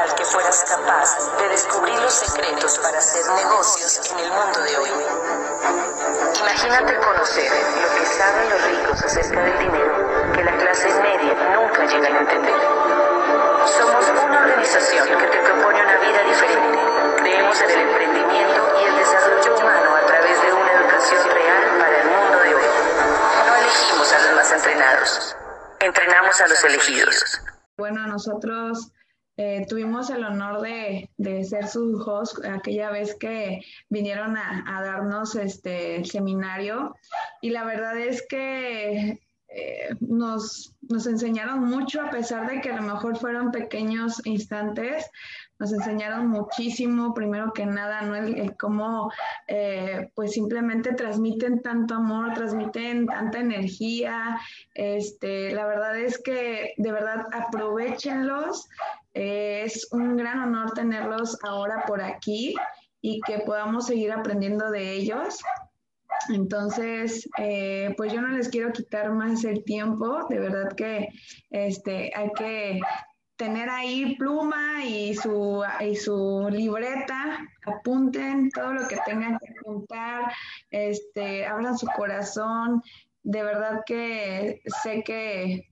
tal 0.00 0.14
que 0.14 0.24
fueras 0.24 0.64
capaz 0.66 1.36
de 1.38 1.48
descubrir 1.48 2.00
los 2.00 2.12
secretos 2.14 2.78
para 2.78 2.98
hacer 2.98 3.22
negocios 3.34 4.10
en 4.10 4.18
el 4.20 4.30
mundo 4.32 4.60
de 4.62 4.76
hoy. 4.78 4.90
Imagínate 6.40 6.96
conocer 6.96 7.52
lo 7.82 7.88
que 7.94 8.06
saben 8.06 8.50
los 8.50 8.62
ricos 8.64 9.02
acerca 9.02 9.42
del 9.42 9.58
dinero 9.58 10.32
que 10.32 10.44
la 10.44 10.56
clase 10.56 10.88
media 11.02 11.34
nunca 11.54 11.84
llega 11.84 12.06
a 12.06 12.20
entender. 12.20 12.60
Somos 13.66 14.08
una 14.24 14.40
organización 14.40 15.06
que 15.06 15.26
te 15.26 15.38
propone 15.38 15.82
una 15.82 15.96
vida 15.98 16.22
diferente. 16.22 16.78
Creemos 17.18 17.60
en 17.60 17.70
el 17.70 17.80
emprendimiento 17.80 18.60
y 18.80 18.84
el 18.84 18.96
desarrollo 18.96 19.54
humano 19.54 19.96
a 19.96 20.06
través 20.06 20.42
de 20.42 20.52
una 20.52 20.72
educación 20.72 21.28
real 21.28 21.78
para 21.78 22.00
el 22.00 22.08
mundo 22.08 22.38
de 22.38 22.54
hoy. 22.54 22.64
No 23.46 23.54
elegimos 23.54 24.12
a 24.14 24.18
los 24.18 24.34
más 24.34 24.52
entrenados, 24.52 25.36
entrenamos 25.80 26.40
a 26.40 26.48
los 26.48 26.64
elegidos. 26.64 27.42
Bueno, 27.76 28.06
nosotros 28.06 28.92
eh, 29.42 29.64
tuvimos 29.66 30.10
el 30.10 30.22
honor 30.22 30.60
de, 30.60 31.08
ser 31.44 31.66
su 31.66 31.96
host 31.96 32.44
aquella 32.44 32.90
vez 32.90 33.14
que 33.14 33.62
vinieron 33.88 34.36
a, 34.36 34.82
darnos 34.82 35.34
este 35.34 35.96
el 35.96 36.04
seminario 36.04 36.94
y 37.40 37.48
la 37.48 37.64
verdad 37.64 37.96
es 37.96 38.22
que 38.28 39.18
eh, 39.48 39.88
nos, 40.00 40.74
nos 40.82 41.06
enseñaron 41.06 41.60
mucho 41.64 42.02
a 42.02 42.10
pesar 42.10 42.50
de 42.50 42.60
que 42.60 42.68
a 42.68 42.76
lo 42.76 42.82
mejor 42.82 43.16
fueron 43.16 43.50
pequeños 43.50 44.20
instantes, 44.26 45.10
nos 45.60 45.72
enseñaron 45.72 46.28
muchísimo, 46.28 47.12
primero 47.12 47.52
que 47.52 47.66
nada, 47.66 48.00
¿no? 48.00 48.14
El, 48.16 48.56
cómo 48.56 49.12
eh, 49.46 50.10
pues 50.14 50.32
simplemente 50.32 50.94
transmiten 50.94 51.60
tanto 51.60 51.96
amor, 51.96 52.32
transmiten 52.32 53.06
tanta 53.06 53.40
energía. 53.40 54.40
Este, 54.74 55.52
la 55.52 55.66
verdad 55.66 55.98
es 55.98 56.18
que 56.18 56.72
de 56.78 56.92
verdad 56.92 57.26
aprovechenlos. 57.32 58.68
Es 59.12 59.88
un 59.92 60.16
gran 60.16 60.38
honor 60.40 60.72
tenerlos 60.72 61.38
ahora 61.42 61.84
por 61.86 62.00
aquí 62.02 62.54
y 63.00 63.20
que 63.22 63.38
podamos 63.40 63.86
seguir 63.86 64.12
aprendiendo 64.12 64.70
de 64.70 64.92
ellos. 64.92 65.38
Entonces, 66.28 67.28
eh, 67.38 67.94
pues 67.96 68.12
yo 68.12 68.20
no 68.20 68.28
les 68.28 68.48
quiero 68.48 68.72
quitar 68.72 69.10
más 69.12 69.44
el 69.44 69.64
tiempo, 69.64 70.26
de 70.28 70.38
verdad 70.38 70.72
que 70.76 71.08
este, 71.50 72.12
hay 72.14 72.30
que 72.36 72.80
tener 73.36 73.70
ahí 73.70 74.16
pluma 74.16 74.84
y 74.84 75.14
su, 75.14 75.64
y 75.80 75.96
su 75.96 76.46
libreta, 76.50 77.38
apunten 77.64 78.50
todo 78.50 78.74
lo 78.74 78.86
que 78.86 78.98
tengan 79.06 79.38
que 79.38 79.54
apuntar, 79.58 80.30
este, 80.70 81.46
abran 81.46 81.78
su 81.78 81.86
corazón, 81.96 82.82
de 83.22 83.42
verdad 83.42 83.80
que 83.86 84.60
sé 84.82 85.02
que, 85.02 85.69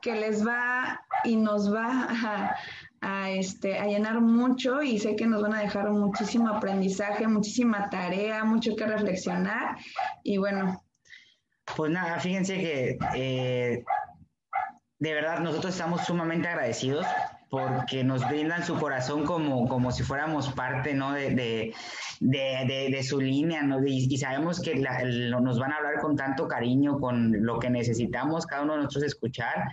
que 0.00 0.14
les 0.14 0.46
va 0.46 1.00
y 1.24 1.36
nos 1.36 1.72
va 1.72 2.54
a, 3.00 3.30
este, 3.30 3.78
a 3.78 3.86
llenar 3.86 4.20
mucho 4.20 4.82
y 4.82 4.98
sé 4.98 5.16
que 5.16 5.26
nos 5.26 5.42
van 5.42 5.54
a 5.54 5.60
dejar 5.60 5.90
muchísimo 5.90 6.48
aprendizaje, 6.48 7.26
muchísima 7.26 7.88
tarea, 7.90 8.44
mucho 8.44 8.74
que 8.76 8.86
reflexionar 8.86 9.76
y 10.22 10.38
bueno. 10.38 10.82
Pues 11.76 11.90
nada, 11.90 12.18
fíjense 12.18 12.58
que 12.58 12.98
eh, 13.14 13.84
de 14.98 15.14
verdad 15.14 15.40
nosotros 15.40 15.72
estamos 15.72 16.04
sumamente 16.04 16.48
agradecidos 16.48 17.06
porque 17.52 18.02
nos 18.02 18.26
brindan 18.30 18.64
su 18.64 18.78
corazón 18.78 19.26
como, 19.26 19.68
como 19.68 19.92
si 19.92 20.02
fuéramos 20.02 20.48
parte 20.54 20.94
¿no? 20.94 21.12
de, 21.12 21.34
de, 21.34 21.74
de, 22.18 22.88
de 22.90 23.02
su 23.02 23.20
línea 23.20 23.62
¿no? 23.62 23.86
y, 23.86 24.16
sabemos 24.16 24.58
que 24.58 24.74
nos 24.74 25.58
van 25.58 25.72
a 25.72 25.76
hablar 25.76 26.00
con 26.00 26.16
tanto 26.16 26.48
cariño, 26.48 26.98
con 26.98 27.44
lo 27.44 27.58
que 27.58 27.68
necesitamos 27.68 28.46
cada 28.46 28.62
uno 28.62 28.76
de 28.76 28.84
nosotros 28.84 29.04
escuchar. 29.04 29.66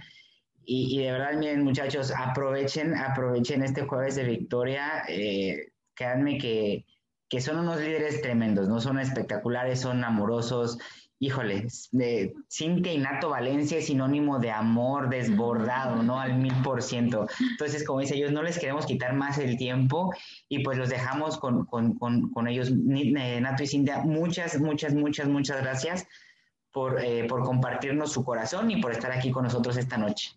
Y, 0.65 0.99
y 0.99 1.05
de 1.05 1.13
verdad, 1.13 1.35
miren 1.37 1.63
muchachos, 1.63 2.11
aprovechen, 2.11 2.97
aprovechen 2.97 3.63
este 3.63 3.83
jueves 3.83 4.17
de 4.17 4.25
victoria. 4.25 5.05
Eh, 5.07 5.71
créanme 5.93 6.37
que, 6.37 6.85
que 7.29 7.39
son 7.39 7.59
unos 7.59 7.79
líderes 7.79 8.21
tremendos, 8.21 8.67
no 8.67 8.81
son 8.81 8.99
espectaculares, 8.99 9.79
son 9.79 10.03
amorosos 10.03 10.79
híjole, 11.19 11.67
Cintia 12.49 12.97
Nato 12.97 13.29
Valencia 13.29 13.77
es 13.77 13.87
sinónimo 13.87 14.39
de 14.39 14.51
amor 14.51 15.09
desbordado, 15.09 16.01
¿no? 16.01 16.19
Al 16.19 16.35
mil 16.35 16.53
por 16.63 16.81
ciento. 16.81 17.27
Entonces, 17.51 17.85
como 17.85 17.99
dice 17.99 18.15
ellos, 18.15 18.31
no 18.31 18.41
les 18.41 18.57
queremos 18.57 18.85
quitar 18.85 19.13
más 19.13 19.37
el 19.37 19.57
tiempo 19.57 20.13
y 20.47 20.63
pues 20.63 20.77
los 20.77 20.89
dejamos 20.89 21.37
con, 21.37 21.65
con, 21.65 21.97
con, 21.97 22.31
con 22.31 22.47
ellos. 22.47 22.71
Eh, 22.71 23.41
Nato 23.41 23.63
y 23.63 23.67
Cintia, 23.67 23.99
muchas, 23.99 24.59
muchas, 24.59 24.93
muchas, 24.93 25.27
muchas 25.27 25.61
gracias 25.61 26.07
por, 26.71 27.03
eh, 27.03 27.25
por 27.27 27.43
compartirnos 27.43 28.13
su 28.13 28.23
corazón 28.23 28.71
y 28.71 28.81
por 28.81 28.91
estar 28.91 29.11
aquí 29.11 29.31
con 29.31 29.43
nosotros 29.43 29.75
esta 29.77 29.97
noche. 29.97 30.31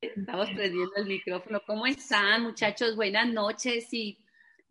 Estamos 0.00 0.48
prendiendo 0.50 0.92
el 0.96 1.06
micrófono. 1.06 1.60
¿Cómo 1.66 1.86
están, 1.86 2.42
muchachos? 2.42 2.94
Buenas 2.94 3.26
noches 3.26 3.92
y 3.92 4.18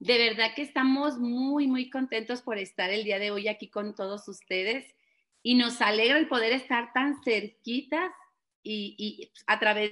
de 0.03 0.18
verdad 0.18 0.53
que 0.53 0.62
estamos 0.62 1.18
muy, 1.18 1.66
muy 1.66 1.90
contentos 1.90 2.41
por 2.41 2.58
estar 2.58 2.90
el 2.90 3.06
día 3.06 3.19
de 3.19 3.31
hoy 3.31 3.47
aquí 3.47 3.69
con 3.69 3.96
todos 3.96 4.28
ustedes 4.28 4.94
y 5.41 5.56
nos 5.56 5.80
alegra 5.80 6.18
el 6.18 6.28
poder 6.28 6.52
estar 6.52 6.91
tan 6.91 7.24
cerquitas 7.24 8.12
y, 8.62 9.31
a 9.47 9.59
través 9.59 9.92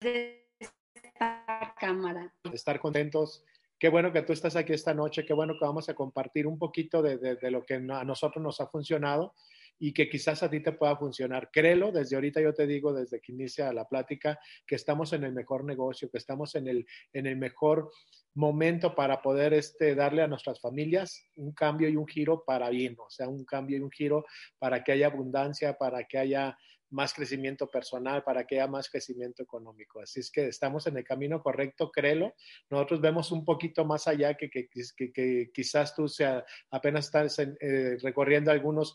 de 0.00 0.48
esta 0.58 1.74
cámara. 1.78 2.34
Estar 2.50 2.80
contentos. 2.80 3.44
Qué 3.78 3.90
bueno 3.90 4.10
que 4.10 4.22
tú 4.22 4.32
estás 4.32 4.56
aquí 4.56 4.72
esta 4.72 4.94
noche, 4.94 5.26
qué 5.26 5.34
bueno 5.34 5.52
que 5.58 5.66
vamos 5.66 5.90
a 5.90 5.94
compartir 5.94 6.46
un 6.46 6.58
poquito 6.58 7.02
de, 7.02 7.38
lo 7.50 7.62
que 7.64 7.74
a 7.74 8.04
nosotros 8.04 8.42
nos 8.42 8.58
ha 8.62 8.68
funcionado 8.68 9.34
y 9.82 9.92
que 9.92 10.08
quizás 10.08 10.44
a 10.44 10.48
ti 10.48 10.60
te 10.60 10.70
pueda 10.70 10.96
funcionar. 10.96 11.50
Créelo, 11.50 11.90
desde 11.90 12.14
ahorita 12.14 12.40
yo 12.40 12.54
te 12.54 12.68
digo, 12.68 12.92
desde 12.92 13.20
que 13.20 13.32
inicia 13.32 13.72
la 13.72 13.88
plática, 13.88 14.38
que 14.64 14.76
estamos 14.76 15.12
en 15.12 15.24
el 15.24 15.32
mejor 15.32 15.64
negocio, 15.64 16.08
que 16.08 16.18
estamos 16.18 16.54
en 16.54 16.68
el, 16.68 16.86
en 17.12 17.26
el 17.26 17.36
mejor 17.36 17.90
momento 18.34 18.94
para 18.94 19.20
poder 19.20 19.54
este, 19.54 19.96
darle 19.96 20.22
a 20.22 20.28
nuestras 20.28 20.60
familias 20.60 21.26
un 21.34 21.50
cambio 21.52 21.88
y 21.88 21.96
un 21.96 22.06
giro 22.06 22.44
para 22.46 22.70
bien, 22.70 22.94
o 22.96 23.10
sea, 23.10 23.26
un 23.26 23.44
cambio 23.44 23.76
y 23.76 23.80
un 23.80 23.90
giro 23.90 24.24
para 24.56 24.84
que 24.84 24.92
haya 24.92 25.08
abundancia, 25.08 25.76
para 25.76 26.04
que 26.04 26.16
haya 26.16 26.56
más 26.92 27.12
crecimiento 27.12 27.68
personal, 27.68 28.22
para 28.22 28.46
que 28.46 28.56
haya 28.56 28.68
más 28.68 28.88
crecimiento 28.88 29.42
económico. 29.42 30.00
Así 30.00 30.20
es 30.20 30.30
que 30.30 30.46
estamos 30.46 30.86
en 30.86 30.96
el 30.96 31.04
camino 31.04 31.42
correcto, 31.42 31.90
créelo. 31.90 32.34
Nosotros 32.70 33.00
vemos 33.00 33.32
un 33.32 33.44
poquito 33.44 33.84
más 33.84 34.06
allá 34.06 34.34
que, 34.34 34.48
que, 34.48 34.68
que, 34.68 35.50
quizás 35.52 35.94
tú 35.94 36.06
sea, 36.06 36.44
apenas 36.70 37.06
estás 37.06 37.38
eh, 37.38 37.96
recorriendo 38.00 38.50
algunos 38.50 38.94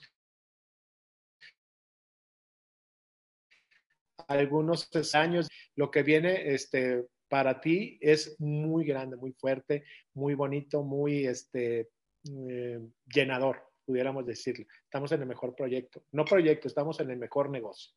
algunos 4.28 4.90
años, 5.14 5.48
lo 5.76 5.90
que 5.90 6.04
viene 6.04 6.54
este, 6.54 7.06
para 7.28 7.60
ti 7.60 7.98
es 8.02 8.40
muy 8.40 8.86
grande, 8.86 9.18
muy 9.18 9.32
fuerte, 9.34 9.84
muy 10.14 10.34
bonito, 10.34 10.84
muy 10.84 11.26
este, 11.26 11.90
eh, 12.50 12.80
llenador, 13.14 13.64
pudiéramos 13.86 14.26
decirlo. 14.26 14.66
Estamos 14.84 15.12
en 15.12 15.22
el 15.22 15.28
mejor 15.28 15.56
proyecto, 15.56 16.04
no 16.12 16.26
proyecto, 16.26 16.68
estamos 16.68 17.00
en 17.00 17.12
el 17.12 17.18
mejor 17.18 17.50
negocio. 17.50 17.94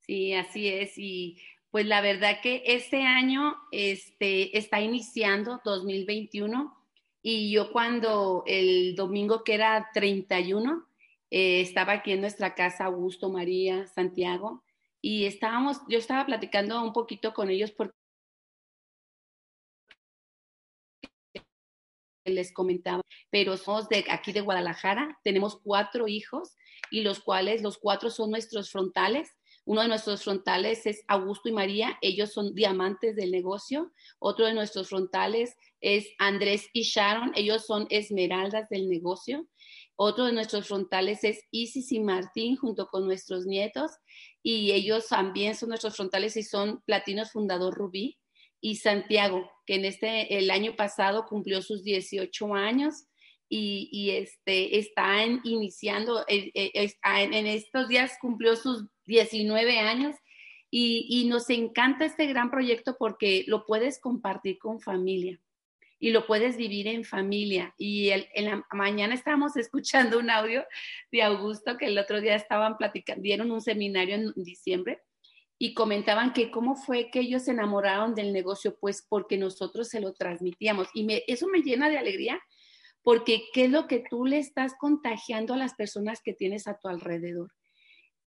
Sí, 0.00 0.32
así 0.32 0.68
es. 0.68 0.92
Y 0.96 1.38
pues 1.70 1.86
la 1.86 2.00
verdad 2.00 2.40
que 2.42 2.62
este 2.64 3.02
año 3.02 3.56
este, 3.72 4.56
está 4.56 4.80
iniciando 4.80 5.60
2021 5.64 6.74
y 7.22 7.50
yo 7.50 7.72
cuando 7.72 8.42
el 8.46 8.94
domingo 8.94 9.44
que 9.44 9.54
era 9.54 9.90
31, 9.92 10.86
eh, 11.30 11.60
estaba 11.60 11.94
aquí 11.94 12.12
en 12.12 12.22
nuestra 12.22 12.54
casa 12.54 12.86
Augusto, 12.86 13.28
María, 13.28 13.86
Santiago, 13.86 14.62
y 15.00 15.26
estábamos, 15.26 15.78
yo 15.88 15.98
estaba 15.98 16.26
platicando 16.26 16.82
un 16.82 16.92
poquito 16.92 17.32
con 17.32 17.50
ellos 17.50 17.70
porque 17.70 17.94
les 22.24 22.52
comentaba, 22.52 23.02
pero 23.30 23.56
somos 23.56 23.88
de 23.88 24.04
aquí 24.10 24.32
de 24.32 24.40
Guadalajara, 24.40 25.18
tenemos 25.24 25.58
cuatro 25.62 26.08
hijos 26.08 26.56
y 26.90 27.02
los 27.02 27.20
cuales 27.20 27.62
los 27.62 27.78
cuatro 27.78 28.10
son 28.10 28.30
nuestros 28.30 28.70
frontales. 28.70 29.30
Uno 29.64 29.82
de 29.82 29.88
nuestros 29.88 30.24
frontales 30.24 30.86
es 30.86 31.04
Augusto 31.08 31.48
y 31.48 31.52
María, 31.52 31.98
ellos 32.00 32.32
son 32.32 32.54
diamantes 32.54 33.16
del 33.16 33.30
negocio. 33.30 33.92
Otro 34.18 34.46
de 34.46 34.54
nuestros 34.54 34.88
frontales 34.88 35.56
es 35.80 36.08
Andrés 36.18 36.68
y 36.72 36.82
Sharon, 36.82 37.32
ellos 37.34 37.66
son 37.66 37.86
esmeraldas 37.90 38.68
del 38.70 38.88
negocio. 38.88 39.46
Otro 39.96 40.24
de 40.24 40.32
nuestros 40.32 40.68
frontales 40.68 41.24
es 41.24 41.42
Isis 41.50 41.92
y 41.92 42.00
Martín 42.00 42.56
junto 42.56 42.86
con 42.86 43.04
nuestros 43.04 43.46
nietos 43.46 43.90
y 44.50 44.72
ellos 44.72 45.08
también 45.08 45.54
son 45.54 45.68
nuestros 45.68 45.94
frontales 45.94 46.34
y 46.38 46.42
son 46.42 46.80
platinos 46.86 47.32
fundador 47.32 47.74
Rubí 47.74 48.18
y 48.62 48.76
Santiago, 48.76 49.50
que 49.66 49.74
en 49.74 49.84
este, 49.84 50.38
el 50.38 50.50
año 50.50 50.74
pasado 50.74 51.26
cumplió 51.26 51.60
sus 51.60 51.84
18 51.84 52.54
años 52.54 53.08
y, 53.50 53.90
y 53.92 54.12
este, 54.12 54.78
están 54.78 55.42
iniciando, 55.44 56.24
eh, 56.28 56.50
eh, 56.54 56.94
en 57.04 57.46
estos 57.46 57.88
días 57.88 58.16
cumplió 58.22 58.56
sus 58.56 58.86
19 59.04 59.80
años 59.80 60.16
y, 60.70 61.06
y 61.10 61.28
nos 61.28 61.50
encanta 61.50 62.06
este 62.06 62.24
gran 62.24 62.50
proyecto 62.50 62.96
porque 62.98 63.44
lo 63.48 63.66
puedes 63.66 64.00
compartir 64.00 64.58
con 64.58 64.80
familia 64.80 65.38
y 65.98 66.10
lo 66.10 66.26
puedes 66.26 66.56
vivir 66.56 66.86
en 66.86 67.04
familia. 67.04 67.74
Y 67.76 68.10
en 68.10 68.44
la 68.44 68.66
mañana 68.72 69.14
estábamos 69.14 69.56
escuchando 69.56 70.18
un 70.18 70.30
audio 70.30 70.64
de 71.10 71.22
Augusto 71.22 71.76
que 71.76 71.86
el 71.86 71.98
otro 71.98 72.20
día 72.20 72.34
estaban 72.34 72.76
platicando, 72.76 73.22
dieron 73.22 73.50
un 73.50 73.60
seminario 73.60 74.14
en 74.14 74.32
diciembre 74.36 75.02
y 75.58 75.74
comentaban 75.74 76.32
que 76.32 76.50
cómo 76.50 76.76
fue 76.76 77.10
que 77.10 77.20
ellos 77.20 77.44
se 77.44 77.50
enamoraron 77.50 78.14
del 78.14 78.32
negocio, 78.32 78.78
pues 78.78 79.04
porque 79.08 79.36
nosotros 79.36 79.88
se 79.88 80.00
lo 80.00 80.12
transmitíamos. 80.12 80.88
Y 80.94 81.06
eso 81.26 81.48
me 81.48 81.62
llena 81.62 81.90
de 81.90 81.98
alegría 81.98 82.40
porque 83.02 83.44
qué 83.52 83.64
es 83.64 83.70
lo 83.70 83.88
que 83.88 84.04
tú 84.08 84.24
le 84.24 84.38
estás 84.38 84.74
contagiando 84.78 85.54
a 85.54 85.56
las 85.56 85.74
personas 85.74 86.20
que 86.22 86.32
tienes 86.32 86.68
a 86.68 86.78
tu 86.78 86.88
alrededor. 86.88 87.52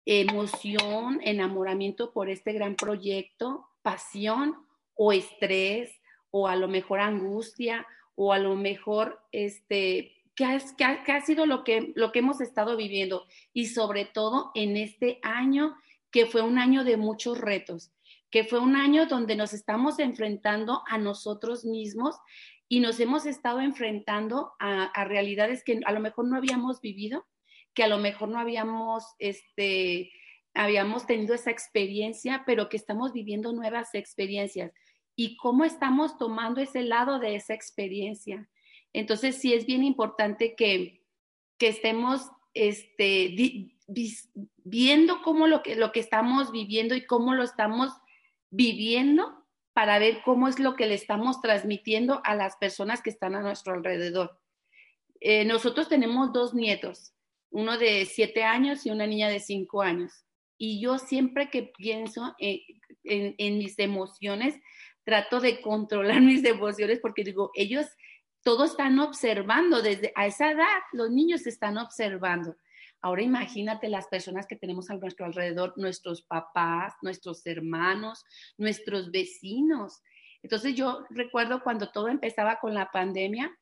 Emoción, 0.04 1.20
enamoramiento 1.24 2.12
por 2.12 2.28
este 2.28 2.52
gran 2.52 2.76
proyecto, 2.76 3.66
pasión 3.82 4.54
o 4.94 5.12
estrés 5.12 5.95
o 6.38 6.48
a 6.48 6.54
lo 6.54 6.68
mejor 6.68 7.00
angustia 7.00 7.86
o 8.14 8.34
a 8.34 8.38
lo 8.38 8.56
mejor 8.56 9.22
este 9.32 10.12
que 10.34 10.44
ha, 10.44 10.58
que 10.76 11.12
ha, 11.12 11.20
sido 11.22 11.46
lo 11.46 11.64
que, 11.64 11.94
lo 11.94 12.12
que 12.12 12.18
hemos 12.18 12.42
estado 12.42 12.76
viviendo 12.76 13.24
y 13.54 13.68
sobre 13.68 14.04
todo 14.04 14.50
en 14.54 14.76
este 14.76 15.18
año 15.22 15.74
que 16.10 16.26
fue 16.26 16.42
un 16.42 16.58
año 16.58 16.84
de 16.84 16.98
muchos 16.98 17.40
retos, 17.40 17.90
que 18.30 18.44
fue 18.44 18.58
un 18.58 18.76
año 18.76 19.06
donde 19.06 19.34
nos 19.34 19.54
estamos 19.54 19.98
enfrentando 19.98 20.82
a 20.86 20.98
nosotros 20.98 21.64
mismos 21.64 22.16
y 22.68 22.80
nos 22.80 23.00
hemos 23.00 23.24
estado 23.24 23.62
enfrentando 23.62 24.52
a, 24.58 24.84
a 24.84 25.04
realidades 25.04 25.64
que 25.64 25.80
a 25.86 25.92
lo 25.92 26.00
mejor 26.00 26.26
no 26.26 26.36
habíamos 26.36 26.82
vivido, 26.82 27.26
que 27.72 27.82
a 27.82 27.88
lo 27.88 27.96
mejor 27.96 28.28
no 28.28 28.38
habíamos 28.38 29.04
este, 29.18 30.10
habíamos 30.52 31.06
tenido 31.06 31.34
esa 31.34 31.50
experiencia, 31.50 32.42
pero 32.44 32.68
que 32.68 32.76
estamos 32.76 33.14
viviendo 33.14 33.52
nuevas 33.52 33.94
experiencias 33.94 34.72
y 35.16 35.36
cómo 35.38 35.64
estamos 35.64 36.18
tomando 36.18 36.60
ese 36.60 36.82
lado 36.82 37.18
de 37.18 37.34
esa 37.34 37.54
experiencia. 37.54 38.48
Entonces, 38.92 39.36
sí 39.36 39.54
es 39.54 39.66
bien 39.66 39.82
importante 39.82 40.54
que, 40.54 41.02
que 41.58 41.68
estemos 41.68 42.30
este, 42.54 43.74
viendo 44.64 45.22
cómo 45.22 45.46
lo 45.46 45.62
que, 45.62 45.74
lo 45.74 45.90
que 45.90 46.00
estamos 46.00 46.52
viviendo 46.52 46.94
y 46.94 47.04
cómo 47.04 47.34
lo 47.34 47.42
estamos 47.42 47.92
viviendo 48.50 49.44
para 49.72 49.98
ver 49.98 50.22
cómo 50.24 50.48
es 50.48 50.58
lo 50.58 50.74
que 50.76 50.86
le 50.86 50.94
estamos 50.94 51.40
transmitiendo 51.40 52.20
a 52.24 52.34
las 52.34 52.56
personas 52.56 53.02
que 53.02 53.10
están 53.10 53.34
a 53.34 53.42
nuestro 53.42 53.74
alrededor. 53.74 54.40
Eh, 55.20 55.44
nosotros 55.44 55.88
tenemos 55.88 56.32
dos 56.32 56.54
nietos, 56.54 57.12
uno 57.50 57.76
de 57.76 58.06
siete 58.06 58.44
años 58.44 58.86
y 58.86 58.90
una 58.90 59.06
niña 59.06 59.28
de 59.28 59.40
cinco 59.40 59.82
años. 59.82 60.24
Y 60.58 60.80
yo 60.80 60.98
siempre 60.98 61.50
que 61.50 61.62
pienso 61.62 62.34
en, 62.38 62.60
en 63.04 63.58
mis 63.58 63.78
emociones, 63.78 64.54
trato 65.06 65.40
de 65.40 65.62
controlar 65.62 66.20
mis 66.20 66.44
emociones 66.44 66.98
porque 67.00 67.24
digo, 67.24 67.50
ellos 67.54 67.86
todos 68.42 68.72
están 68.72 68.98
observando 68.98 69.80
desde 69.80 70.12
a 70.14 70.26
esa 70.26 70.50
edad, 70.50 70.78
los 70.92 71.10
niños 71.10 71.46
están 71.46 71.78
observando. 71.78 72.56
Ahora 73.00 73.22
imagínate 73.22 73.88
las 73.88 74.08
personas 74.08 74.46
que 74.46 74.56
tenemos 74.56 74.90
a 74.90 74.94
nuestro 74.94 75.26
alrededor, 75.26 75.74
nuestros 75.76 76.22
papás, 76.22 76.94
nuestros 77.02 77.46
hermanos, 77.46 78.24
nuestros 78.58 79.10
vecinos. 79.10 80.02
Entonces 80.42 80.74
yo 80.74 81.04
recuerdo 81.10 81.62
cuando 81.62 81.90
todo 81.90 82.08
empezaba 82.08 82.58
con 82.60 82.74
la 82.74 82.90
pandemia, 82.90 83.56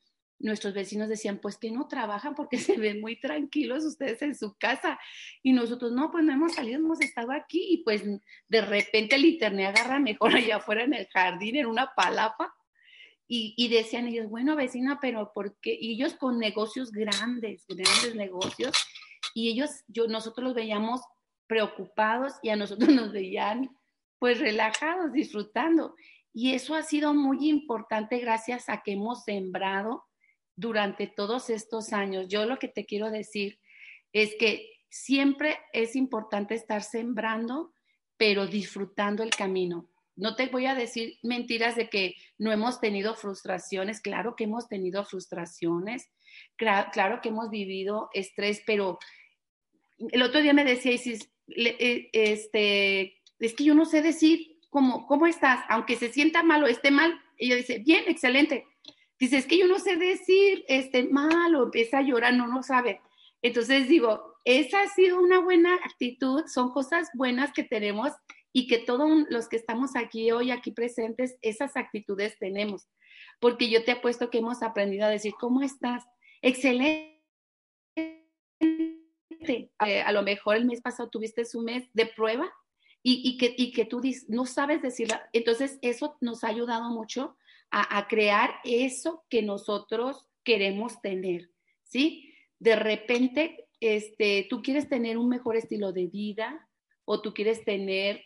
nuestros 0.44 0.74
vecinos 0.74 1.08
decían, 1.08 1.38
pues 1.38 1.56
que 1.56 1.70
no 1.70 1.88
trabajan 1.88 2.34
porque 2.34 2.58
se 2.58 2.76
ven 2.76 3.00
muy 3.00 3.18
tranquilos 3.18 3.84
ustedes 3.84 4.22
en 4.22 4.34
su 4.34 4.54
casa. 4.56 4.98
Y 5.42 5.52
nosotros, 5.52 5.92
no, 5.92 6.10
pues 6.10 6.22
no 6.24 6.32
hemos 6.32 6.54
salido, 6.54 6.78
hemos 6.78 7.00
estado 7.00 7.32
aquí. 7.32 7.66
Y 7.70 7.76
pues 7.78 8.04
de 8.48 8.60
repente 8.60 9.16
el 9.16 9.24
internet 9.24 9.74
agarra 9.76 9.98
mejor 9.98 10.34
allá 10.34 10.56
afuera 10.56 10.84
en 10.84 10.94
el 10.94 11.08
jardín, 11.08 11.56
en 11.56 11.66
una 11.66 11.92
palapa. 11.94 12.54
Y, 13.26 13.54
y 13.56 13.68
decían 13.68 14.06
ellos, 14.06 14.28
bueno, 14.28 14.54
vecina, 14.54 14.98
pero 15.00 15.32
¿por 15.32 15.58
qué? 15.60 15.76
Y 15.80 15.94
ellos 15.94 16.14
con 16.14 16.38
negocios 16.38 16.92
grandes, 16.92 17.64
grandes 17.66 18.14
negocios. 18.14 18.72
Y 19.34 19.48
ellos, 19.48 19.70
yo, 19.88 20.06
nosotros 20.08 20.44
los 20.44 20.54
veíamos 20.54 21.00
preocupados 21.46 22.34
y 22.42 22.50
a 22.50 22.56
nosotros 22.56 22.88
nos 22.94 23.12
veían 23.12 23.70
pues 24.18 24.40
relajados, 24.40 25.12
disfrutando. 25.12 25.94
Y 26.34 26.52
eso 26.52 26.74
ha 26.74 26.82
sido 26.82 27.14
muy 27.14 27.48
importante 27.48 28.18
gracias 28.18 28.68
a 28.68 28.82
que 28.82 28.92
hemos 28.92 29.24
sembrado 29.24 30.04
durante 30.56 31.06
todos 31.06 31.50
estos 31.50 31.92
años. 31.92 32.28
Yo 32.28 32.46
lo 32.46 32.58
que 32.58 32.68
te 32.68 32.84
quiero 32.86 33.10
decir 33.10 33.58
es 34.12 34.34
que 34.38 34.70
siempre 34.88 35.58
es 35.72 35.96
importante 35.96 36.54
estar 36.54 36.82
sembrando, 36.82 37.72
pero 38.16 38.46
disfrutando 38.46 39.22
el 39.22 39.30
camino. 39.30 39.90
No 40.16 40.36
te 40.36 40.46
voy 40.46 40.66
a 40.66 40.76
decir 40.76 41.18
mentiras 41.22 41.74
de 41.74 41.88
que 41.88 42.14
no 42.38 42.52
hemos 42.52 42.80
tenido 42.80 43.14
frustraciones. 43.16 44.00
Claro 44.00 44.36
que 44.36 44.44
hemos 44.44 44.68
tenido 44.68 45.04
frustraciones. 45.04 46.10
Claro, 46.56 47.20
que 47.20 47.30
hemos 47.30 47.50
vivido 47.50 48.08
estrés, 48.12 48.62
pero 48.64 48.98
el 49.98 50.22
otro 50.22 50.40
día 50.40 50.52
me 50.52 50.64
decía 50.64 50.92
Isis, 50.92 51.28
eh, 51.48 52.10
este, 52.12 53.20
es 53.38 53.54
que 53.54 53.64
yo 53.64 53.74
no 53.74 53.84
sé 53.84 54.02
decir 54.02 54.58
cómo, 54.70 55.06
cómo 55.06 55.26
estás, 55.26 55.64
aunque 55.68 55.96
se 55.96 56.12
sienta 56.12 56.42
mal 56.42 56.62
o 56.62 56.66
esté 56.68 56.90
mal. 56.90 57.20
Ella 57.36 57.56
dice, 57.56 57.80
bien, 57.80 58.04
excelente 58.06 58.64
Dice, 59.18 59.38
es 59.38 59.46
que 59.46 59.58
yo 59.58 59.68
no 59.68 59.78
sé 59.78 59.96
decir 59.96 60.64
este, 60.68 61.04
mal 61.04 61.54
o 61.54 61.64
empieza 61.64 61.98
a 61.98 62.02
llorar, 62.02 62.34
no 62.34 62.46
lo 62.46 62.62
sabe. 62.62 63.00
Entonces 63.42 63.88
digo, 63.88 64.34
esa 64.44 64.82
ha 64.82 64.88
sido 64.88 65.20
una 65.20 65.38
buena 65.38 65.74
actitud, 65.76 66.44
son 66.46 66.70
cosas 66.72 67.08
buenas 67.14 67.52
que 67.52 67.62
tenemos 67.62 68.12
y 68.52 68.66
que 68.66 68.78
todos 68.78 69.26
los 69.30 69.48
que 69.48 69.56
estamos 69.56 69.96
aquí 69.96 70.30
hoy, 70.30 70.50
aquí 70.50 70.70
presentes, 70.70 71.36
esas 71.42 71.76
actitudes 71.76 72.38
tenemos. 72.38 72.88
Porque 73.40 73.68
yo 73.68 73.84
te 73.84 73.92
apuesto 73.92 74.30
que 74.30 74.38
hemos 74.38 74.62
aprendido 74.62 75.04
a 75.04 75.10
decir, 75.10 75.34
¿cómo 75.38 75.62
estás? 75.62 76.04
Excelente. 76.40 77.20
Eh, 79.46 80.02
a 80.04 80.12
lo 80.12 80.22
mejor 80.22 80.56
el 80.56 80.64
mes 80.64 80.80
pasado 80.80 81.10
tuviste 81.10 81.42
un 81.54 81.64
mes 81.64 81.88
de 81.92 82.06
prueba 82.06 82.50
y, 83.02 83.22
y, 83.28 83.36
que, 83.36 83.54
y 83.56 83.72
que 83.72 83.84
tú 83.84 84.00
no 84.28 84.46
sabes 84.46 84.80
decirla. 84.82 85.28
Entonces, 85.32 85.78
eso 85.82 86.16
nos 86.20 86.44
ha 86.44 86.48
ayudado 86.48 86.90
mucho 86.90 87.36
a, 87.76 88.06
crear 88.06 88.54
eso 88.62 89.24
que 89.28 89.42
nosotros 89.42 90.28
queremos 90.44 91.00
tener, 91.00 91.50
¿sí? 91.82 92.32
De 92.60 92.76
repente, 92.76 93.66
este, 93.80 94.46
tú 94.48 94.62
quieres 94.62 94.88
tener 94.88 95.18
un 95.18 95.28
mejor 95.28 95.56
estilo 95.56 95.92
de 95.92 96.06
vida 96.06 96.68
o 97.04 97.20
tú 97.20 97.34
quieres 97.34 97.64
tener 97.64 98.22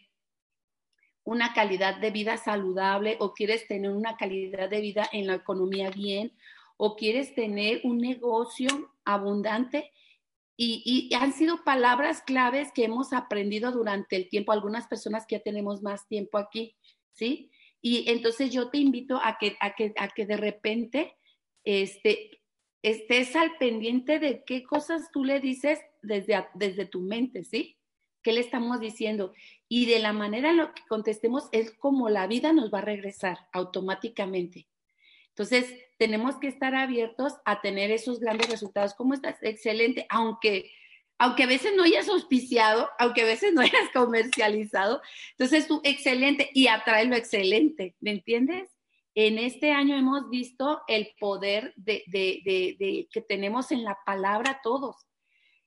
una 1.24 1.54
calidad 1.54 1.96
de 1.98 2.10
vida 2.10 2.36
saludable 2.36 3.16
o 3.20 3.32
quieres 3.32 3.66
tener 3.66 3.90
una 3.90 4.16
calidad 4.18 4.68
de 4.68 4.82
vida 4.82 5.08
en 5.12 5.26
la 5.26 5.36
economía 5.36 5.90
bien 5.90 6.32
o 6.76 6.94
quieres 6.94 7.34
tener 7.34 7.80
un 7.84 7.98
negocio 7.98 8.68
abundante. 9.04 9.92
Y, 10.58 10.82
y, 10.84 11.14
han 11.14 11.32
sido 11.32 11.64
palabras 11.64 12.20
claves 12.20 12.70
que 12.72 12.84
hemos 12.84 13.12
aprendido 13.12 13.72
durante 13.72 14.16
el 14.16 14.28
tiempo, 14.28 14.52
algunas 14.52 14.88
personas 14.88 15.24
que 15.26 15.36
ya 15.36 15.42
tenemos 15.42 15.82
más 15.82 16.06
tiempo 16.06 16.36
aquí, 16.36 16.76
¿sí? 17.12 17.50
Y 17.80 18.10
entonces 18.10 18.50
yo 18.50 18.70
te 18.70 18.78
invito 18.78 19.20
a 19.22 19.38
que, 19.38 19.56
a 19.60 19.74
que, 19.74 19.92
a 19.96 20.08
que 20.08 20.26
de 20.26 20.36
repente 20.36 21.16
este, 21.64 22.40
estés 22.82 23.36
al 23.36 23.56
pendiente 23.58 24.18
de 24.18 24.42
qué 24.44 24.62
cosas 24.62 25.10
tú 25.12 25.24
le 25.24 25.40
dices 25.40 25.80
desde, 26.02 26.44
desde 26.54 26.86
tu 26.86 27.00
mente, 27.00 27.44
¿sí? 27.44 27.76
¿Qué 28.22 28.32
le 28.32 28.40
estamos 28.40 28.80
diciendo? 28.80 29.32
Y 29.68 29.86
de 29.86 30.00
la 30.00 30.12
manera 30.12 30.50
en 30.50 30.56
la 30.58 30.74
que 30.74 30.82
contestemos 30.88 31.48
es 31.52 31.72
como 31.72 32.08
la 32.08 32.26
vida 32.26 32.52
nos 32.52 32.72
va 32.72 32.78
a 32.78 32.82
regresar 32.82 33.38
automáticamente. 33.52 34.66
Entonces, 35.28 35.72
tenemos 35.98 36.36
que 36.38 36.48
estar 36.48 36.74
abiertos 36.74 37.34
a 37.44 37.60
tener 37.60 37.92
esos 37.92 38.18
grandes 38.18 38.50
resultados. 38.50 38.94
¿Cómo 38.94 39.14
estás? 39.14 39.36
Excelente, 39.42 40.06
aunque 40.10 40.72
aunque 41.18 41.42
a 41.42 41.48
veces 41.48 41.72
no 41.74 41.82
hayas 41.82 42.08
auspiciado, 42.08 42.88
aunque 42.98 43.22
a 43.22 43.26
veces 43.26 43.52
no 43.52 43.60
hayas 43.60 43.90
comercializado, 43.92 45.02
entonces 45.32 45.66
tú, 45.66 45.80
excelente, 45.84 46.50
y 46.54 46.68
atrae 46.68 47.04
lo 47.06 47.16
excelente, 47.16 47.96
¿me 48.00 48.12
entiendes? 48.12 48.70
En 49.14 49.38
este 49.38 49.72
año 49.72 49.96
hemos 49.96 50.30
visto 50.30 50.82
el 50.86 51.10
poder 51.18 51.74
de, 51.74 52.04
que 53.10 53.20
tenemos 53.22 53.72
en 53.72 53.82
la 53.82 53.98
palabra 54.06 54.60
todos. 54.62 55.08